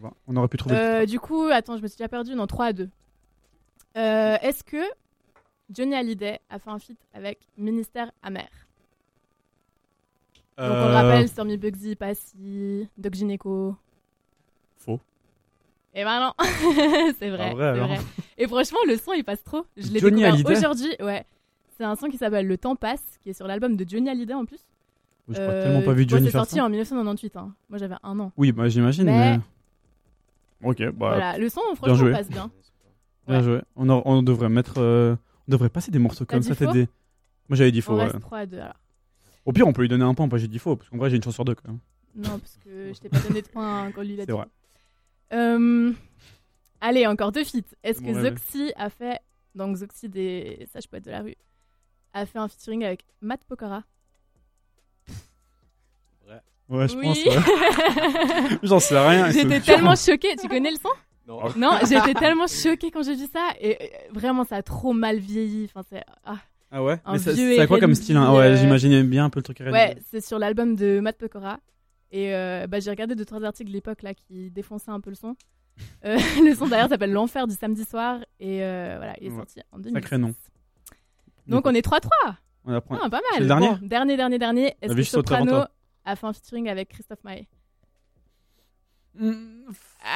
bah, 0.03 0.13
On 0.27 0.37
aurait 0.37 0.49
pu 0.49 0.59
trouver. 0.59 0.77
Euh, 0.77 1.07
du 1.07 1.19
coup, 1.19 1.45
attends, 1.51 1.77
je 1.79 1.83
me 1.83 1.89
suis 1.89 1.97
déjà 1.97 2.09
perdu. 2.09 2.35
Non, 2.35 2.47
3 2.47 2.67
à 2.67 2.73
2. 2.75 2.89
Euh, 3.97 4.37
Est-ce 4.43 4.63
que 4.63 4.83
Johnny 5.71 5.95
Hallyday 5.95 6.39
a 6.51 6.59
fait 6.59 6.71
un 6.71 6.79
feat 6.79 6.99
avec 7.15 7.39
Ministère 7.57 8.11
Amer? 8.23 8.49
Donc, 10.59 10.67
on 10.67 10.71
le 10.71 10.75
Euh, 10.75 10.93
rappelle, 10.93 11.29
Stormy 11.29 11.57
Bugsy, 11.57 11.97
Passy, 11.97 12.89
Doc 12.99 13.15
Gineco. 13.15 13.75
Faux. 14.77 15.01
Et 15.95 16.05
ben 16.05 16.21
non, 16.21 16.33
c'est 17.19 17.31
vrai. 17.31 17.51
Ah, 17.59 17.73
vrai. 17.73 17.99
Et 18.39 18.47
franchement, 18.47 18.79
le 18.87 18.97
son 18.97 19.13
il 19.13 19.25
passe 19.25 19.43
trop. 19.45 19.65
Je 19.77 19.89
l'ai 19.91 20.01
Johnny 20.01 20.23
découvert 20.23 20.59
aujourd'hui. 20.59 20.95
Ouais. 21.01 21.25
C'est 21.77 21.85
un 21.85 21.97
son 21.97 22.09
qui 22.09 22.17
s'appelle 22.19 22.47
Le 22.47 22.57
temps 22.59 22.77
passe, 22.77 23.03
qui 23.23 23.31
est 23.31 23.33
sur 23.35 23.47
l'album 23.47 23.77
de 23.77 23.85
Johnny 23.89 24.09
Hallyday 24.09 24.35
en 24.35 24.45
plus. 24.45 24.61
Je 25.29 25.35
crois 25.35 25.47
tellement 25.53 25.83
pas 25.83 25.93
vu 25.93 26.05
Johnny 26.07 26.27
C'est 26.27 26.33
sorti 26.33 26.61
en 26.61 26.69
1998. 26.69 27.37
hein. 27.37 27.55
Moi 27.71 27.79
j'avais 27.79 27.95
un 28.03 28.19
an. 28.21 28.33
Oui, 28.37 28.53
bah 28.53 28.69
j'imagine, 28.69 29.05
Mais- 29.05 29.39
mais. 29.39 30.69
Ok, 30.69 30.79
bah. 30.93 31.09
Voilà, 31.09 31.39
le 31.39 31.49
son 31.49 31.61
bien 31.67 31.75
franchement 31.77 31.95
joué. 31.97 32.13
passe 32.13 32.29
bien. 32.29 32.51
Bien 33.27 33.39
Ouais. 33.39 33.43
joué. 33.45 33.61
On, 33.77 33.89
a- 33.89 34.03
on 34.05 34.23
devrait 34.23 34.49
mettre. 34.49 34.75
euh, 34.79 35.17
On 35.49 35.53
devrait 35.53 35.69
passer 35.71 35.91
des 35.91 35.99
morceaux 35.99 36.25
comme 36.25 36.43
ça, 36.43 36.55
t'aider. 36.55 36.89
Moi 37.49 37.57
j'avais 37.57 37.73
dit 37.73 37.81
faux, 37.83 37.93
On 37.95 37.97
ouais. 37.97 38.05
reste 38.05 38.21
3 38.21 38.39
à 38.39 38.47
2 38.47 38.59
alors. 38.59 38.75
Au 39.45 39.53
pire, 39.53 39.67
on 39.67 39.73
peut 39.73 39.83
lui 39.83 39.89
donner 39.89 40.05
un 40.05 40.15
point, 40.15 40.29
pas 40.29 40.37
j'ai 40.39 40.49
dit 40.49 40.59
faux, 40.59 40.77
parce 40.77 40.89
qu'en 40.89 40.97
vrai 40.99 41.11
j'ai 41.11 41.17
une 41.17 41.23
chance 41.23 41.35
sur 41.35 41.45
deux 41.45 41.55
quand 41.55 41.69
même. 41.69 41.81
Non, 42.15 42.39
parce 42.39 42.59
que 42.65 42.93
je 42.95 43.01
t'ai 43.01 43.09
pas 43.09 43.19
donné 43.21 43.43
de 43.43 43.49
points 43.49 43.91
quand 43.95 44.03
lui 44.03 44.17
l'a 44.17 44.23
C'est 44.25 44.33
dit. 44.33 44.39
vrai. 44.39 44.47
Euh, 45.33 45.93
Allez, 46.81 47.07
encore 47.07 47.33
deux 47.33 47.45
feats. 47.45 47.61
Est-ce 47.85 48.01
que 48.01 48.07
rêve. 48.13 48.37
Zoxy 48.37 48.73
a 48.77 48.91
fait. 48.91 49.21
Donc 49.55 49.77
Zoxy 49.77 50.09
des 50.09 50.67
Sages 50.73 50.89
Poètes 50.89 51.05
de 51.05 51.11
la 51.11 51.21
rue 51.21 51.37
a 52.13 52.27
fait 52.27 52.39
un 52.39 52.49
featuring 52.49 52.85
avec 52.85 53.05
Matt 53.21 53.45
Pokora? 53.45 53.85
Ouais, 56.69 56.89
je 56.89 56.97
Oui. 56.97 57.05
pense. 57.05 57.25
ouais. 57.27 58.59
J'en 58.63 58.81
sais 58.81 58.99
rien. 58.99 59.31
J'étais 59.31 59.61
tellement 59.61 59.95
choquée. 59.95 60.37
Tu 60.41 60.49
connais 60.49 60.71
le 60.71 60.77
son? 60.77 60.89
Non. 61.27 61.41
Non, 61.57 61.79
j'étais 61.87 62.15
tellement 62.15 62.47
choquée 62.47 62.91
quand 62.91 63.03
j'ai 63.03 63.15
vu 63.15 63.27
ça. 63.33 63.51
Et 63.61 63.77
euh, 63.81 63.87
vraiment, 64.13 64.45
ça 64.45 64.57
a 64.57 64.63
trop 64.63 64.93
mal 64.93 65.19
vieilli. 65.19 65.65
Enfin, 65.67 65.83
c'est. 65.89 66.03
ah. 66.25 66.37
Ah 66.75 66.83
ouais 66.83 66.99
Un 67.05 67.13
Mais 67.13 67.19
ça- 67.19 67.33
vieux 67.33 67.67
quoi 67.67 67.79
comme 67.79 67.95
style 67.95 68.17
hein 68.17 68.35
Ouais, 68.35 68.57
j'imaginais 68.57 69.03
bien 69.03 69.27
un 69.27 69.31
peu 69.31 69.39
le 69.41 69.45
truc 69.45 69.59
R&B. 69.59 69.73
Ouais, 69.73 69.97
c'est 70.11 70.21
sur 70.25 70.39
l'album 70.39 70.75
de 70.75 71.01
Matt 71.01 71.19
Pokora. 71.19 71.61
Et 72.11 72.35
euh, 72.35 72.67
bah, 72.67 72.81
j'ai 72.81 72.91
regardé 72.91 73.15
deux 73.15 73.25
trois 73.27 73.43
articles 73.45 73.69
de 73.71 73.75
l'époque 73.75 74.03
là 74.03 74.15
qui 74.15 74.51
défonçaient 74.51 74.91
un 74.91 75.01
peu 75.01 75.11
le 75.11 75.17
son. 75.17 75.37
Euh, 76.05 76.17
le 76.45 76.55
son 76.55 76.67
d'ailleurs 76.69 76.89
s'appelle 76.89 77.13
L'enfer 77.13 77.47
du 77.47 77.55
samedi 77.55 77.85
soir 77.85 78.21
et 78.41 78.63
euh, 78.63 78.95
voilà, 78.97 79.15
il 79.21 79.27
est 79.27 79.31
Ouais. 79.31 79.37
sorti 79.37 79.61
en 79.71 79.79
2006. 79.79 79.95
Sacré 79.95 80.19
nom. 80.19 80.35
Donc 81.47 81.67
on 81.67 81.75
est 81.75 81.85
3-3. 81.87 82.09
On 82.65 82.73
apprend. 82.75 82.99
Ah, 83.03 83.11
pas 83.11 83.21
C'est 83.33 83.41
mal. 83.41 83.43
le 83.43 83.47
dernier 83.49 83.69
Bon, 83.69 83.79
dernier, 83.87 84.17
dernier, 84.17 84.39
dernier. 84.39 84.65
La 84.81 84.89
Est-ce 84.89 84.95
que 84.95 85.03
Soprano 85.03 85.65
a 86.05 86.17
fait 86.17 86.27
un 86.27 86.33
featuring 86.33 86.69
avec 86.69 86.89
Christophe 86.91 87.23
Maé 87.25 87.49
Faux. 89.19 89.27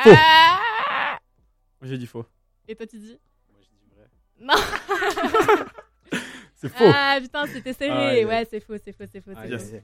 Ah 0.07 1.19
Moi, 1.81 1.91
J'ai 1.91 1.99
dit 1.99 2.07
faux. 2.07 2.25
Et 2.69 2.75
toi 2.75 2.87
tu 2.87 2.99
dis 2.99 3.19
Non 4.41 4.55
C'est 6.69 6.79
faux. 6.79 6.93
Ah 6.95 7.19
putain, 7.21 7.47
c'était 7.47 7.73
serré. 7.73 8.19
Aïe. 8.21 8.25
ouais, 8.25 8.47
c'est 8.51 8.61
faux, 8.61 8.75
c'est 8.83 8.93
faux, 8.93 9.05
c'est 9.11 9.21
faux. 9.21 9.31
Là, 9.33 9.47
je 9.51 9.57
suis 9.57 9.77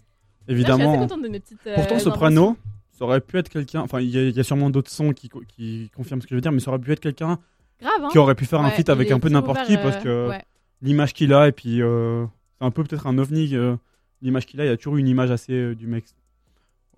Évidemment. 0.49 0.91
assez 0.91 0.99
contente 1.01 1.23
de 1.23 1.29
mes 1.29 1.41
petites. 1.41 1.67
euh, 1.67 1.75
Pourtant, 1.77 1.99
Soprano, 1.99 2.57
ça 2.93 3.05
aurait 3.05 3.21
pu 3.21 3.39
être 3.39 3.49
quelqu'un. 3.49 3.81
Enfin, 3.81 4.01
il 4.01 4.09
y, 4.11 4.19
a- 4.19 4.29
y 4.41 4.45
sûrement 4.45 4.71
d'autres 4.71 4.91
sons 4.91 5.13
qui, 5.13 5.29
co- 5.29 5.43
qui 5.47 5.91
confirment 5.95 6.21
ce 6.21 6.27
que 6.27 6.31
je 6.31 6.35
veux 6.37 6.41
dire, 6.41 6.53
mais 6.53 6.61
ça 6.61 6.71
aurait 6.71 6.81
pu 6.81 6.91
être 6.93 7.01
quelqu'un 7.01 7.39
hein. 7.81 7.89
qui 8.11 8.19
aurait 8.19 8.35
pu 8.35 8.45
faire 8.45 8.61
un 8.61 8.71
feat 8.71 8.89
avec 8.89 9.11
un 9.11 9.19
peu 9.21 9.29
n'importe 9.29 9.65
qui 9.67 9.77
parce 9.77 9.97
que 10.03 10.09
euh, 10.09 10.29
ouais. 10.31 10.43
l'image 10.83 11.13
qu'il 11.15 11.33
a, 11.33 11.49
et 11.49 11.53
puis 11.53 11.81
euh, 11.83 12.25
c'est 12.59 12.65
un 12.67 12.71
peu 12.71 12.83
peut-être 12.85 13.07
un 13.07 13.17
ovni. 13.19 13.55
euh, 13.55 13.77
l'image 14.21 14.47
qu'il 14.47 14.61
a, 14.61 14.65
il 14.67 14.71
a 14.71 14.77
toujours 14.77 14.97
eu 14.97 15.01
une 15.01 15.09
image 15.09 15.31
assez 15.31 15.75
du 15.75 15.87
mec, 15.87 16.05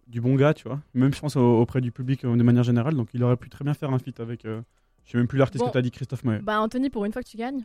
du 0.07 0.21
bon 0.21 0.35
gars, 0.37 0.53
tu 0.55 0.65
vois. 0.69 0.81
Même, 0.95 1.13
je 1.15 1.21
pense, 1.21 1.37
au- 1.37 1.59
auprès 1.61 1.81
du 1.81 1.91
public 1.93 2.23
de 2.25 2.43
manière 2.43 2.65
générale. 2.65 2.95
Donc, 2.95 3.09
il 3.15 3.23
aurait 3.25 3.37
pu 3.37 3.49
très 3.49 3.65
bien 3.65 3.73
faire 3.75 3.91
un 3.93 3.99
feat 3.99 4.21
avec. 4.21 4.43
je 4.45 4.61
sais 5.11 5.17
même 5.19 5.27
plus 5.27 5.39
l'artiste 5.39 5.61
Bon. 5.63 5.69
que 5.69 5.73
tu 5.73 5.79
as 5.79 5.83
dit, 5.83 5.91
Christophe 5.91 6.25
Maé. 6.25 6.39
Bah, 6.43 6.61
Anthony, 6.61 6.89
pour 6.91 7.05
une 7.05 7.13
fois 7.13 7.23
que 7.23 7.29
tu 7.29 7.37
gagnes. 7.37 7.65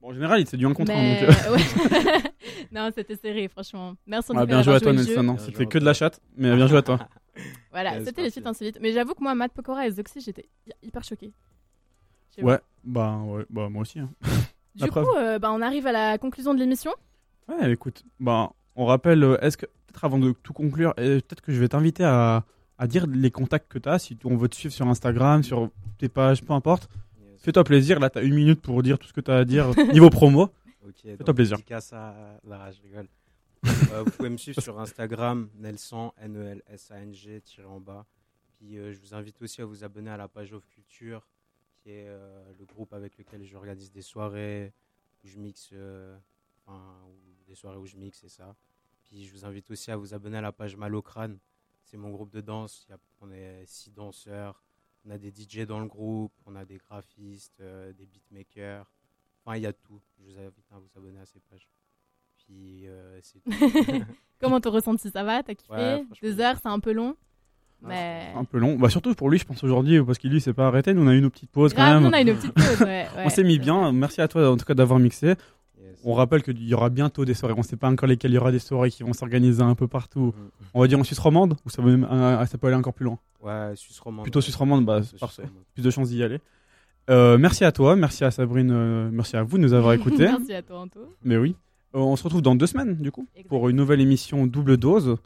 Bon, 0.00 0.08
en 0.10 0.12
général, 0.14 0.40
il 0.40 0.46
s'est 0.46 0.56
dû 0.56 0.66
un 0.66 0.72
contre 0.74 0.92
un. 0.92 0.94
Mais- 0.94 1.26
Donc, 1.26 1.36
euh, 1.46 1.52
ouais. 1.54 2.22
non, 2.72 2.90
c'était 2.94 3.16
serré, 3.16 3.48
franchement. 3.48 3.94
Merci 4.06 4.32
cas 4.32 4.46
bien 4.46 4.62
joué 4.62 4.74
à 4.74 4.80
toi, 4.80 4.92
Nelson. 4.92 5.28
hein. 5.28 5.36
C'était 5.38 5.66
que 5.66 5.78
de 5.78 5.84
la 5.84 5.94
chatte, 5.94 6.20
mais 6.36 6.54
bien 6.54 6.66
joué 6.66 6.78
à 6.78 6.82
toi. 6.82 6.98
Voilà, 7.70 8.04
c'était 8.04 8.22
les 8.22 8.30
feats 8.32 8.48
insolites. 8.48 8.78
Mais 8.80 8.92
j'avoue 8.92 9.14
que 9.14 9.22
moi, 9.22 9.32
Matt 9.32 9.52
Pokora 9.52 9.86
et 9.86 9.92
Zoxy, 9.92 10.20
j'étais 10.20 10.48
hy- 10.66 10.72
hyper 10.88 11.04
choquée. 11.04 11.32
Ouais, 12.42 12.58
bah, 12.82 13.18
ouais, 13.24 13.44
bah 13.50 13.68
moi 13.68 13.82
aussi. 13.82 14.00
hein. 14.00 14.10
Du 14.74 14.84
La 14.84 14.88
coup, 14.90 15.16
euh, 15.16 15.38
bah, 15.38 15.50
on 15.52 15.60
arrive 15.60 15.86
à 15.88 15.92
la 15.92 16.18
conclusion 16.18 16.52
de 16.54 16.58
l'émission. 16.60 16.92
Ouais, 17.48 17.72
écoute, 17.72 18.04
bah, 18.20 18.50
on 18.76 18.86
rappelle, 18.86 19.22
euh, 19.24 19.36
est-ce 19.40 19.56
que, 19.56 19.66
peut-être 19.66 20.04
avant 20.04 20.18
de 20.18 20.32
tout 20.42 20.52
conclure, 20.52 20.94
euh, 20.98 21.16
peut-être 21.20 21.40
que 21.40 21.52
je 21.52 21.58
vais 21.60 21.68
t'inviter 21.68 22.04
à, 22.04 22.44
à 22.78 22.86
dire 22.86 23.06
les 23.08 23.30
contacts 23.32 23.70
que 23.70 23.78
tu 23.78 23.88
as, 23.88 23.98
si 23.98 24.16
on 24.24 24.36
veut 24.36 24.48
te 24.48 24.54
suivre 24.56 24.72
sur 24.74 24.86
Instagram, 24.88 25.42
sur 25.42 25.70
tes 25.98 26.08
pages, 26.08 26.42
peu 26.44 26.52
importe. 26.52 26.88
Fais-toi 27.38 27.64
plaisir, 27.64 27.98
là, 28.00 28.10
tu 28.10 28.18
as 28.18 28.22
une 28.22 28.34
minute 28.34 28.60
pour 28.60 28.82
dire 28.82 28.98
tout 28.98 29.06
ce 29.08 29.12
que 29.12 29.20
tu 29.20 29.30
as 29.30 29.36
à 29.38 29.44
dire 29.44 29.70
niveau 29.92 30.10
promo. 30.10 30.50
Ok, 30.86 31.00
Fais-toi 31.02 31.34
plaisir. 31.34 31.58
à 31.92 32.38
Lara, 32.44 32.70
je 32.72 32.82
rigole. 32.82 33.08
Euh, 33.92 34.02
vous 34.04 34.10
pouvez 34.12 34.28
me 34.28 34.36
suivre 34.36 34.60
sur 34.62 34.78
Instagram, 34.78 35.48
Nelson, 35.56 36.12
N-E-L-S-A-N-G, 36.18 37.40
tiré 37.40 37.66
en 37.66 37.80
bas. 37.80 38.06
Puis 38.56 38.78
euh, 38.78 38.92
je 38.92 38.98
vous 39.00 39.14
invite 39.14 39.40
aussi 39.42 39.60
à 39.62 39.66
vous 39.66 39.82
abonner 39.82 40.10
à 40.10 40.16
la 40.16 40.28
page 40.28 40.52
Off 40.52 40.66
Culture, 40.68 41.26
qui 41.78 41.90
est 41.90 42.06
euh, 42.06 42.52
le 42.58 42.64
groupe 42.64 42.92
avec 42.92 43.16
lequel 43.18 43.42
je 43.44 43.56
organise 43.56 43.90
des 43.90 44.02
soirées 44.02 44.72
où 45.24 45.28
je 45.28 45.38
mixe, 45.38 45.72
enfin, 46.66 46.80
des 47.46 47.54
soirées 47.54 47.78
où 47.78 47.86
je 47.86 47.96
mixe, 47.96 48.18
c'est 48.20 48.28
ça. 48.28 48.54
Puis 49.04 49.24
je 49.24 49.32
vous 49.32 49.44
invite 49.44 49.70
aussi 49.70 49.90
à 49.90 49.96
vous 49.96 50.14
abonner 50.14 50.38
à 50.38 50.42
la 50.42 50.52
page 50.52 50.76
Malocrane. 50.76 51.38
C'est 51.82 51.96
mon 51.96 52.10
groupe 52.10 52.30
de 52.30 52.40
danse. 52.40 52.84
Il 52.88 52.92
y 52.92 52.94
a- 52.94 52.98
on 53.22 53.30
est 53.32 53.64
six 53.66 53.90
danseurs. 53.90 54.62
On 55.06 55.10
a 55.10 55.18
des 55.18 55.30
DJ 55.30 55.66
dans 55.66 55.80
le 55.80 55.86
groupe, 55.86 56.32
on 56.46 56.54
a 56.56 56.64
des 56.64 56.78
graphistes, 56.78 57.60
euh, 57.60 57.92
des 57.92 58.06
beatmakers. 58.06 58.86
Enfin, 59.44 59.56
il 59.56 59.62
y 59.62 59.66
a 59.66 59.72
tout. 59.72 60.00
Je 60.18 60.24
vous 60.24 60.38
invite 60.38 60.64
à 60.72 60.78
vous 60.78 60.88
abonner 60.96 61.20
à 61.20 61.26
ces 61.26 61.40
pages. 61.50 61.68
Puis, 62.44 62.86
euh, 62.86 63.18
c'est 63.22 63.40
tout. 63.40 63.50
Comment 64.40 64.60
t'as 64.60 64.70
ressenti 64.70 65.10
Ça 65.10 65.24
va? 65.24 65.42
T'as 65.42 65.54
kiffé? 65.54 65.72
Ouais, 65.72 66.04
Deux 66.22 66.40
heures, 66.40 66.56
c'est 66.62 66.68
un 66.68 66.80
peu 66.80 66.92
long. 66.92 67.16
Mais. 67.80 68.32
Un 68.34 68.44
peu 68.44 68.58
long. 68.58 68.76
Bah, 68.76 68.90
surtout 68.90 69.14
pour 69.14 69.30
lui, 69.30 69.38
je 69.38 69.44
pense 69.44 69.62
aujourd'hui, 69.62 70.02
parce 70.02 70.18
qu'il 70.18 70.32
lui 70.32 70.40
s'est 70.40 70.52
pas 70.52 70.66
arrêté. 70.66 70.94
Nous, 70.94 71.02
on 71.02 71.08
a 71.08 71.14
eu 71.14 71.20
nos 71.20 71.30
petites 71.30 71.50
pauses 71.50 71.72
Grave, 71.74 71.94
quand 71.94 72.00
même. 72.00 72.10
on 72.10 72.12
a 72.12 72.20
eu 72.20 72.24
nos 72.24 72.34
petites 72.34 72.52
pauses, 72.52 72.80
ouais, 72.82 73.06
on 73.24 73.28
s'est 73.28 73.44
mis 73.44 73.58
bien. 73.58 73.92
Merci 73.92 74.20
à 74.20 74.28
toi, 74.28 74.50
en 74.50 74.56
tout 74.56 74.64
cas, 74.64 74.74
d'avoir 74.74 74.98
mixé. 74.98 75.34
On 76.04 76.14
rappelle 76.14 76.42
qu'il 76.42 76.62
y 76.66 76.74
aura 76.74 76.90
bientôt 76.90 77.24
des 77.24 77.34
soirées. 77.34 77.54
On 77.56 77.62
sait 77.62 77.76
pas 77.76 77.88
encore 77.90 78.08
lesquelles 78.08 78.30
il 78.30 78.34
y 78.34 78.38
aura 78.38 78.52
des 78.52 78.58
soirées 78.60 78.90
qui 78.90 79.02
vont 79.02 79.12
s'organiser 79.12 79.62
un 79.62 79.74
peu 79.74 79.88
partout. 79.88 80.32
On 80.74 80.80
va 80.80 80.86
dire 80.86 80.98
en 80.98 81.04
Suisse 81.04 81.18
romande 81.18 81.56
ou 81.66 81.70
ça, 81.70 81.82
va 81.82 81.90
même- 81.90 82.06
euh, 82.10 82.46
ça 82.46 82.56
peut 82.58 82.66
aller 82.68 82.76
encore 82.76 82.94
plus 82.94 83.04
loin 83.04 83.18
Ouais, 83.42 83.72
Suisse 83.74 83.98
romande. 84.00 84.24
Plutôt 84.24 84.40
Suisse 84.40 84.56
romande, 84.56 84.84
bah, 84.84 85.00
c'est 85.02 85.18
parfait. 85.18 85.42
romande. 85.42 85.58
Plus 85.74 85.82
de 85.82 85.90
chances 85.90 86.08
d'y 86.10 86.22
aller. 86.22 86.38
Euh, 87.10 87.38
merci 87.38 87.64
à 87.64 87.72
toi, 87.72 87.96
merci 87.96 88.22
à 88.24 88.30
Sabrine, 88.30 88.70
euh, 88.70 89.08
merci 89.12 89.36
à 89.36 89.42
vous 89.42 89.56
de 89.58 89.62
nous 89.62 89.72
avoir 89.72 89.92
écoutés. 89.94 90.24
Merci 90.28 90.52
à 90.54 90.62
toi, 90.62 90.80
Anto. 90.80 91.00
Mais 91.24 91.36
oui. 91.36 91.56
Euh, 91.94 91.98
on 92.00 92.16
se 92.16 92.22
retrouve 92.24 92.42
dans 92.42 92.54
deux 92.54 92.66
semaines, 92.66 92.94
du 92.96 93.10
coup, 93.10 93.26
pour 93.48 93.68
une 93.68 93.76
nouvelle 93.76 94.00
émission 94.00 94.46
double 94.46 94.76
dose. 94.76 95.16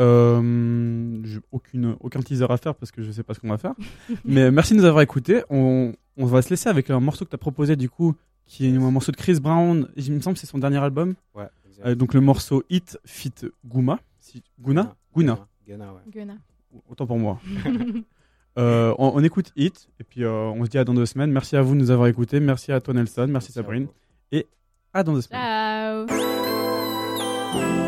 Euh, 0.00 1.20
j'ai 1.24 1.40
aucune, 1.52 1.96
aucun 2.00 2.20
teaser 2.20 2.46
à 2.48 2.56
faire 2.56 2.74
parce 2.74 2.90
que 2.90 3.02
je 3.02 3.10
sais 3.10 3.22
pas 3.22 3.34
ce 3.34 3.40
qu'on 3.40 3.48
va 3.48 3.58
faire. 3.58 3.74
Mais 4.24 4.50
merci 4.50 4.74
de 4.74 4.78
nous 4.78 4.84
avoir 4.84 5.02
écoutés. 5.02 5.42
On, 5.50 5.92
on 6.16 6.26
va 6.26 6.42
se 6.42 6.50
laisser 6.50 6.68
avec 6.68 6.90
un 6.90 7.00
morceau 7.00 7.24
que 7.24 7.30
tu 7.30 7.34
as 7.34 7.38
proposé, 7.38 7.76
du 7.76 7.88
coup, 7.88 8.14
qui 8.46 8.66
est 8.66 8.76
un 8.76 8.90
morceau 8.90 9.12
de 9.12 9.16
Chris 9.16 9.40
Brown. 9.40 9.88
Il 9.96 10.12
me 10.12 10.20
semble 10.20 10.34
que 10.34 10.40
c'est 10.40 10.46
son 10.46 10.58
dernier 10.58 10.78
album. 10.78 11.14
Ouais. 11.34 11.48
Euh, 11.84 11.94
donc 11.94 12.14
le 12.14 12.20
morceau 12.20 12.62
Hit 12.70 12.98
Fit 13.04 13.32
Guma. 13.66 13.98
Si, 14.20 14.42
Guna? 14.60 14.94
Guna. 15.16 15.32
Ouais. 15.66 15.76
Gunna. 16.10 16.36
Autant 16.88 17.06
pour 17.06 17.18
moi. 17.18 17.40
Euh, 18.56 18.94
on, 19.00 19.10
on 19.16 19.24
écoute 19.24 19.50
Hit 19.56 19.88
et 19.98 20.04
puis 20.04 20.22
euh, 20.22 20.30
on 20.30 20.64
se 20.64 20.70
dit 20.70 20.78
à 20.78 20.84
dans 20.84 20.94
deux 20.94 21.06
semaines. 21.06 21.32
Merci 21.32 21.56
à 21.56 21.62
vous 21.62 21.74
de 21.74 21.80
nous 21.80 21.90
avoir 21.90 22.06
écoutés. 22.06 22.38
Merci 22.38 22.70
à 22.70 22.80
toi 22.80 22.94
Nelson. 22.94 23.26
Merci, 23.28 23.50
Sabrine. 23.50 23.88
Et 24.30 24.46
à 24.92 25.02
dans 25.02 25.12
deux 25.12 25.22
semaines. 25.22 26.06
Ciao. 26.06 27.83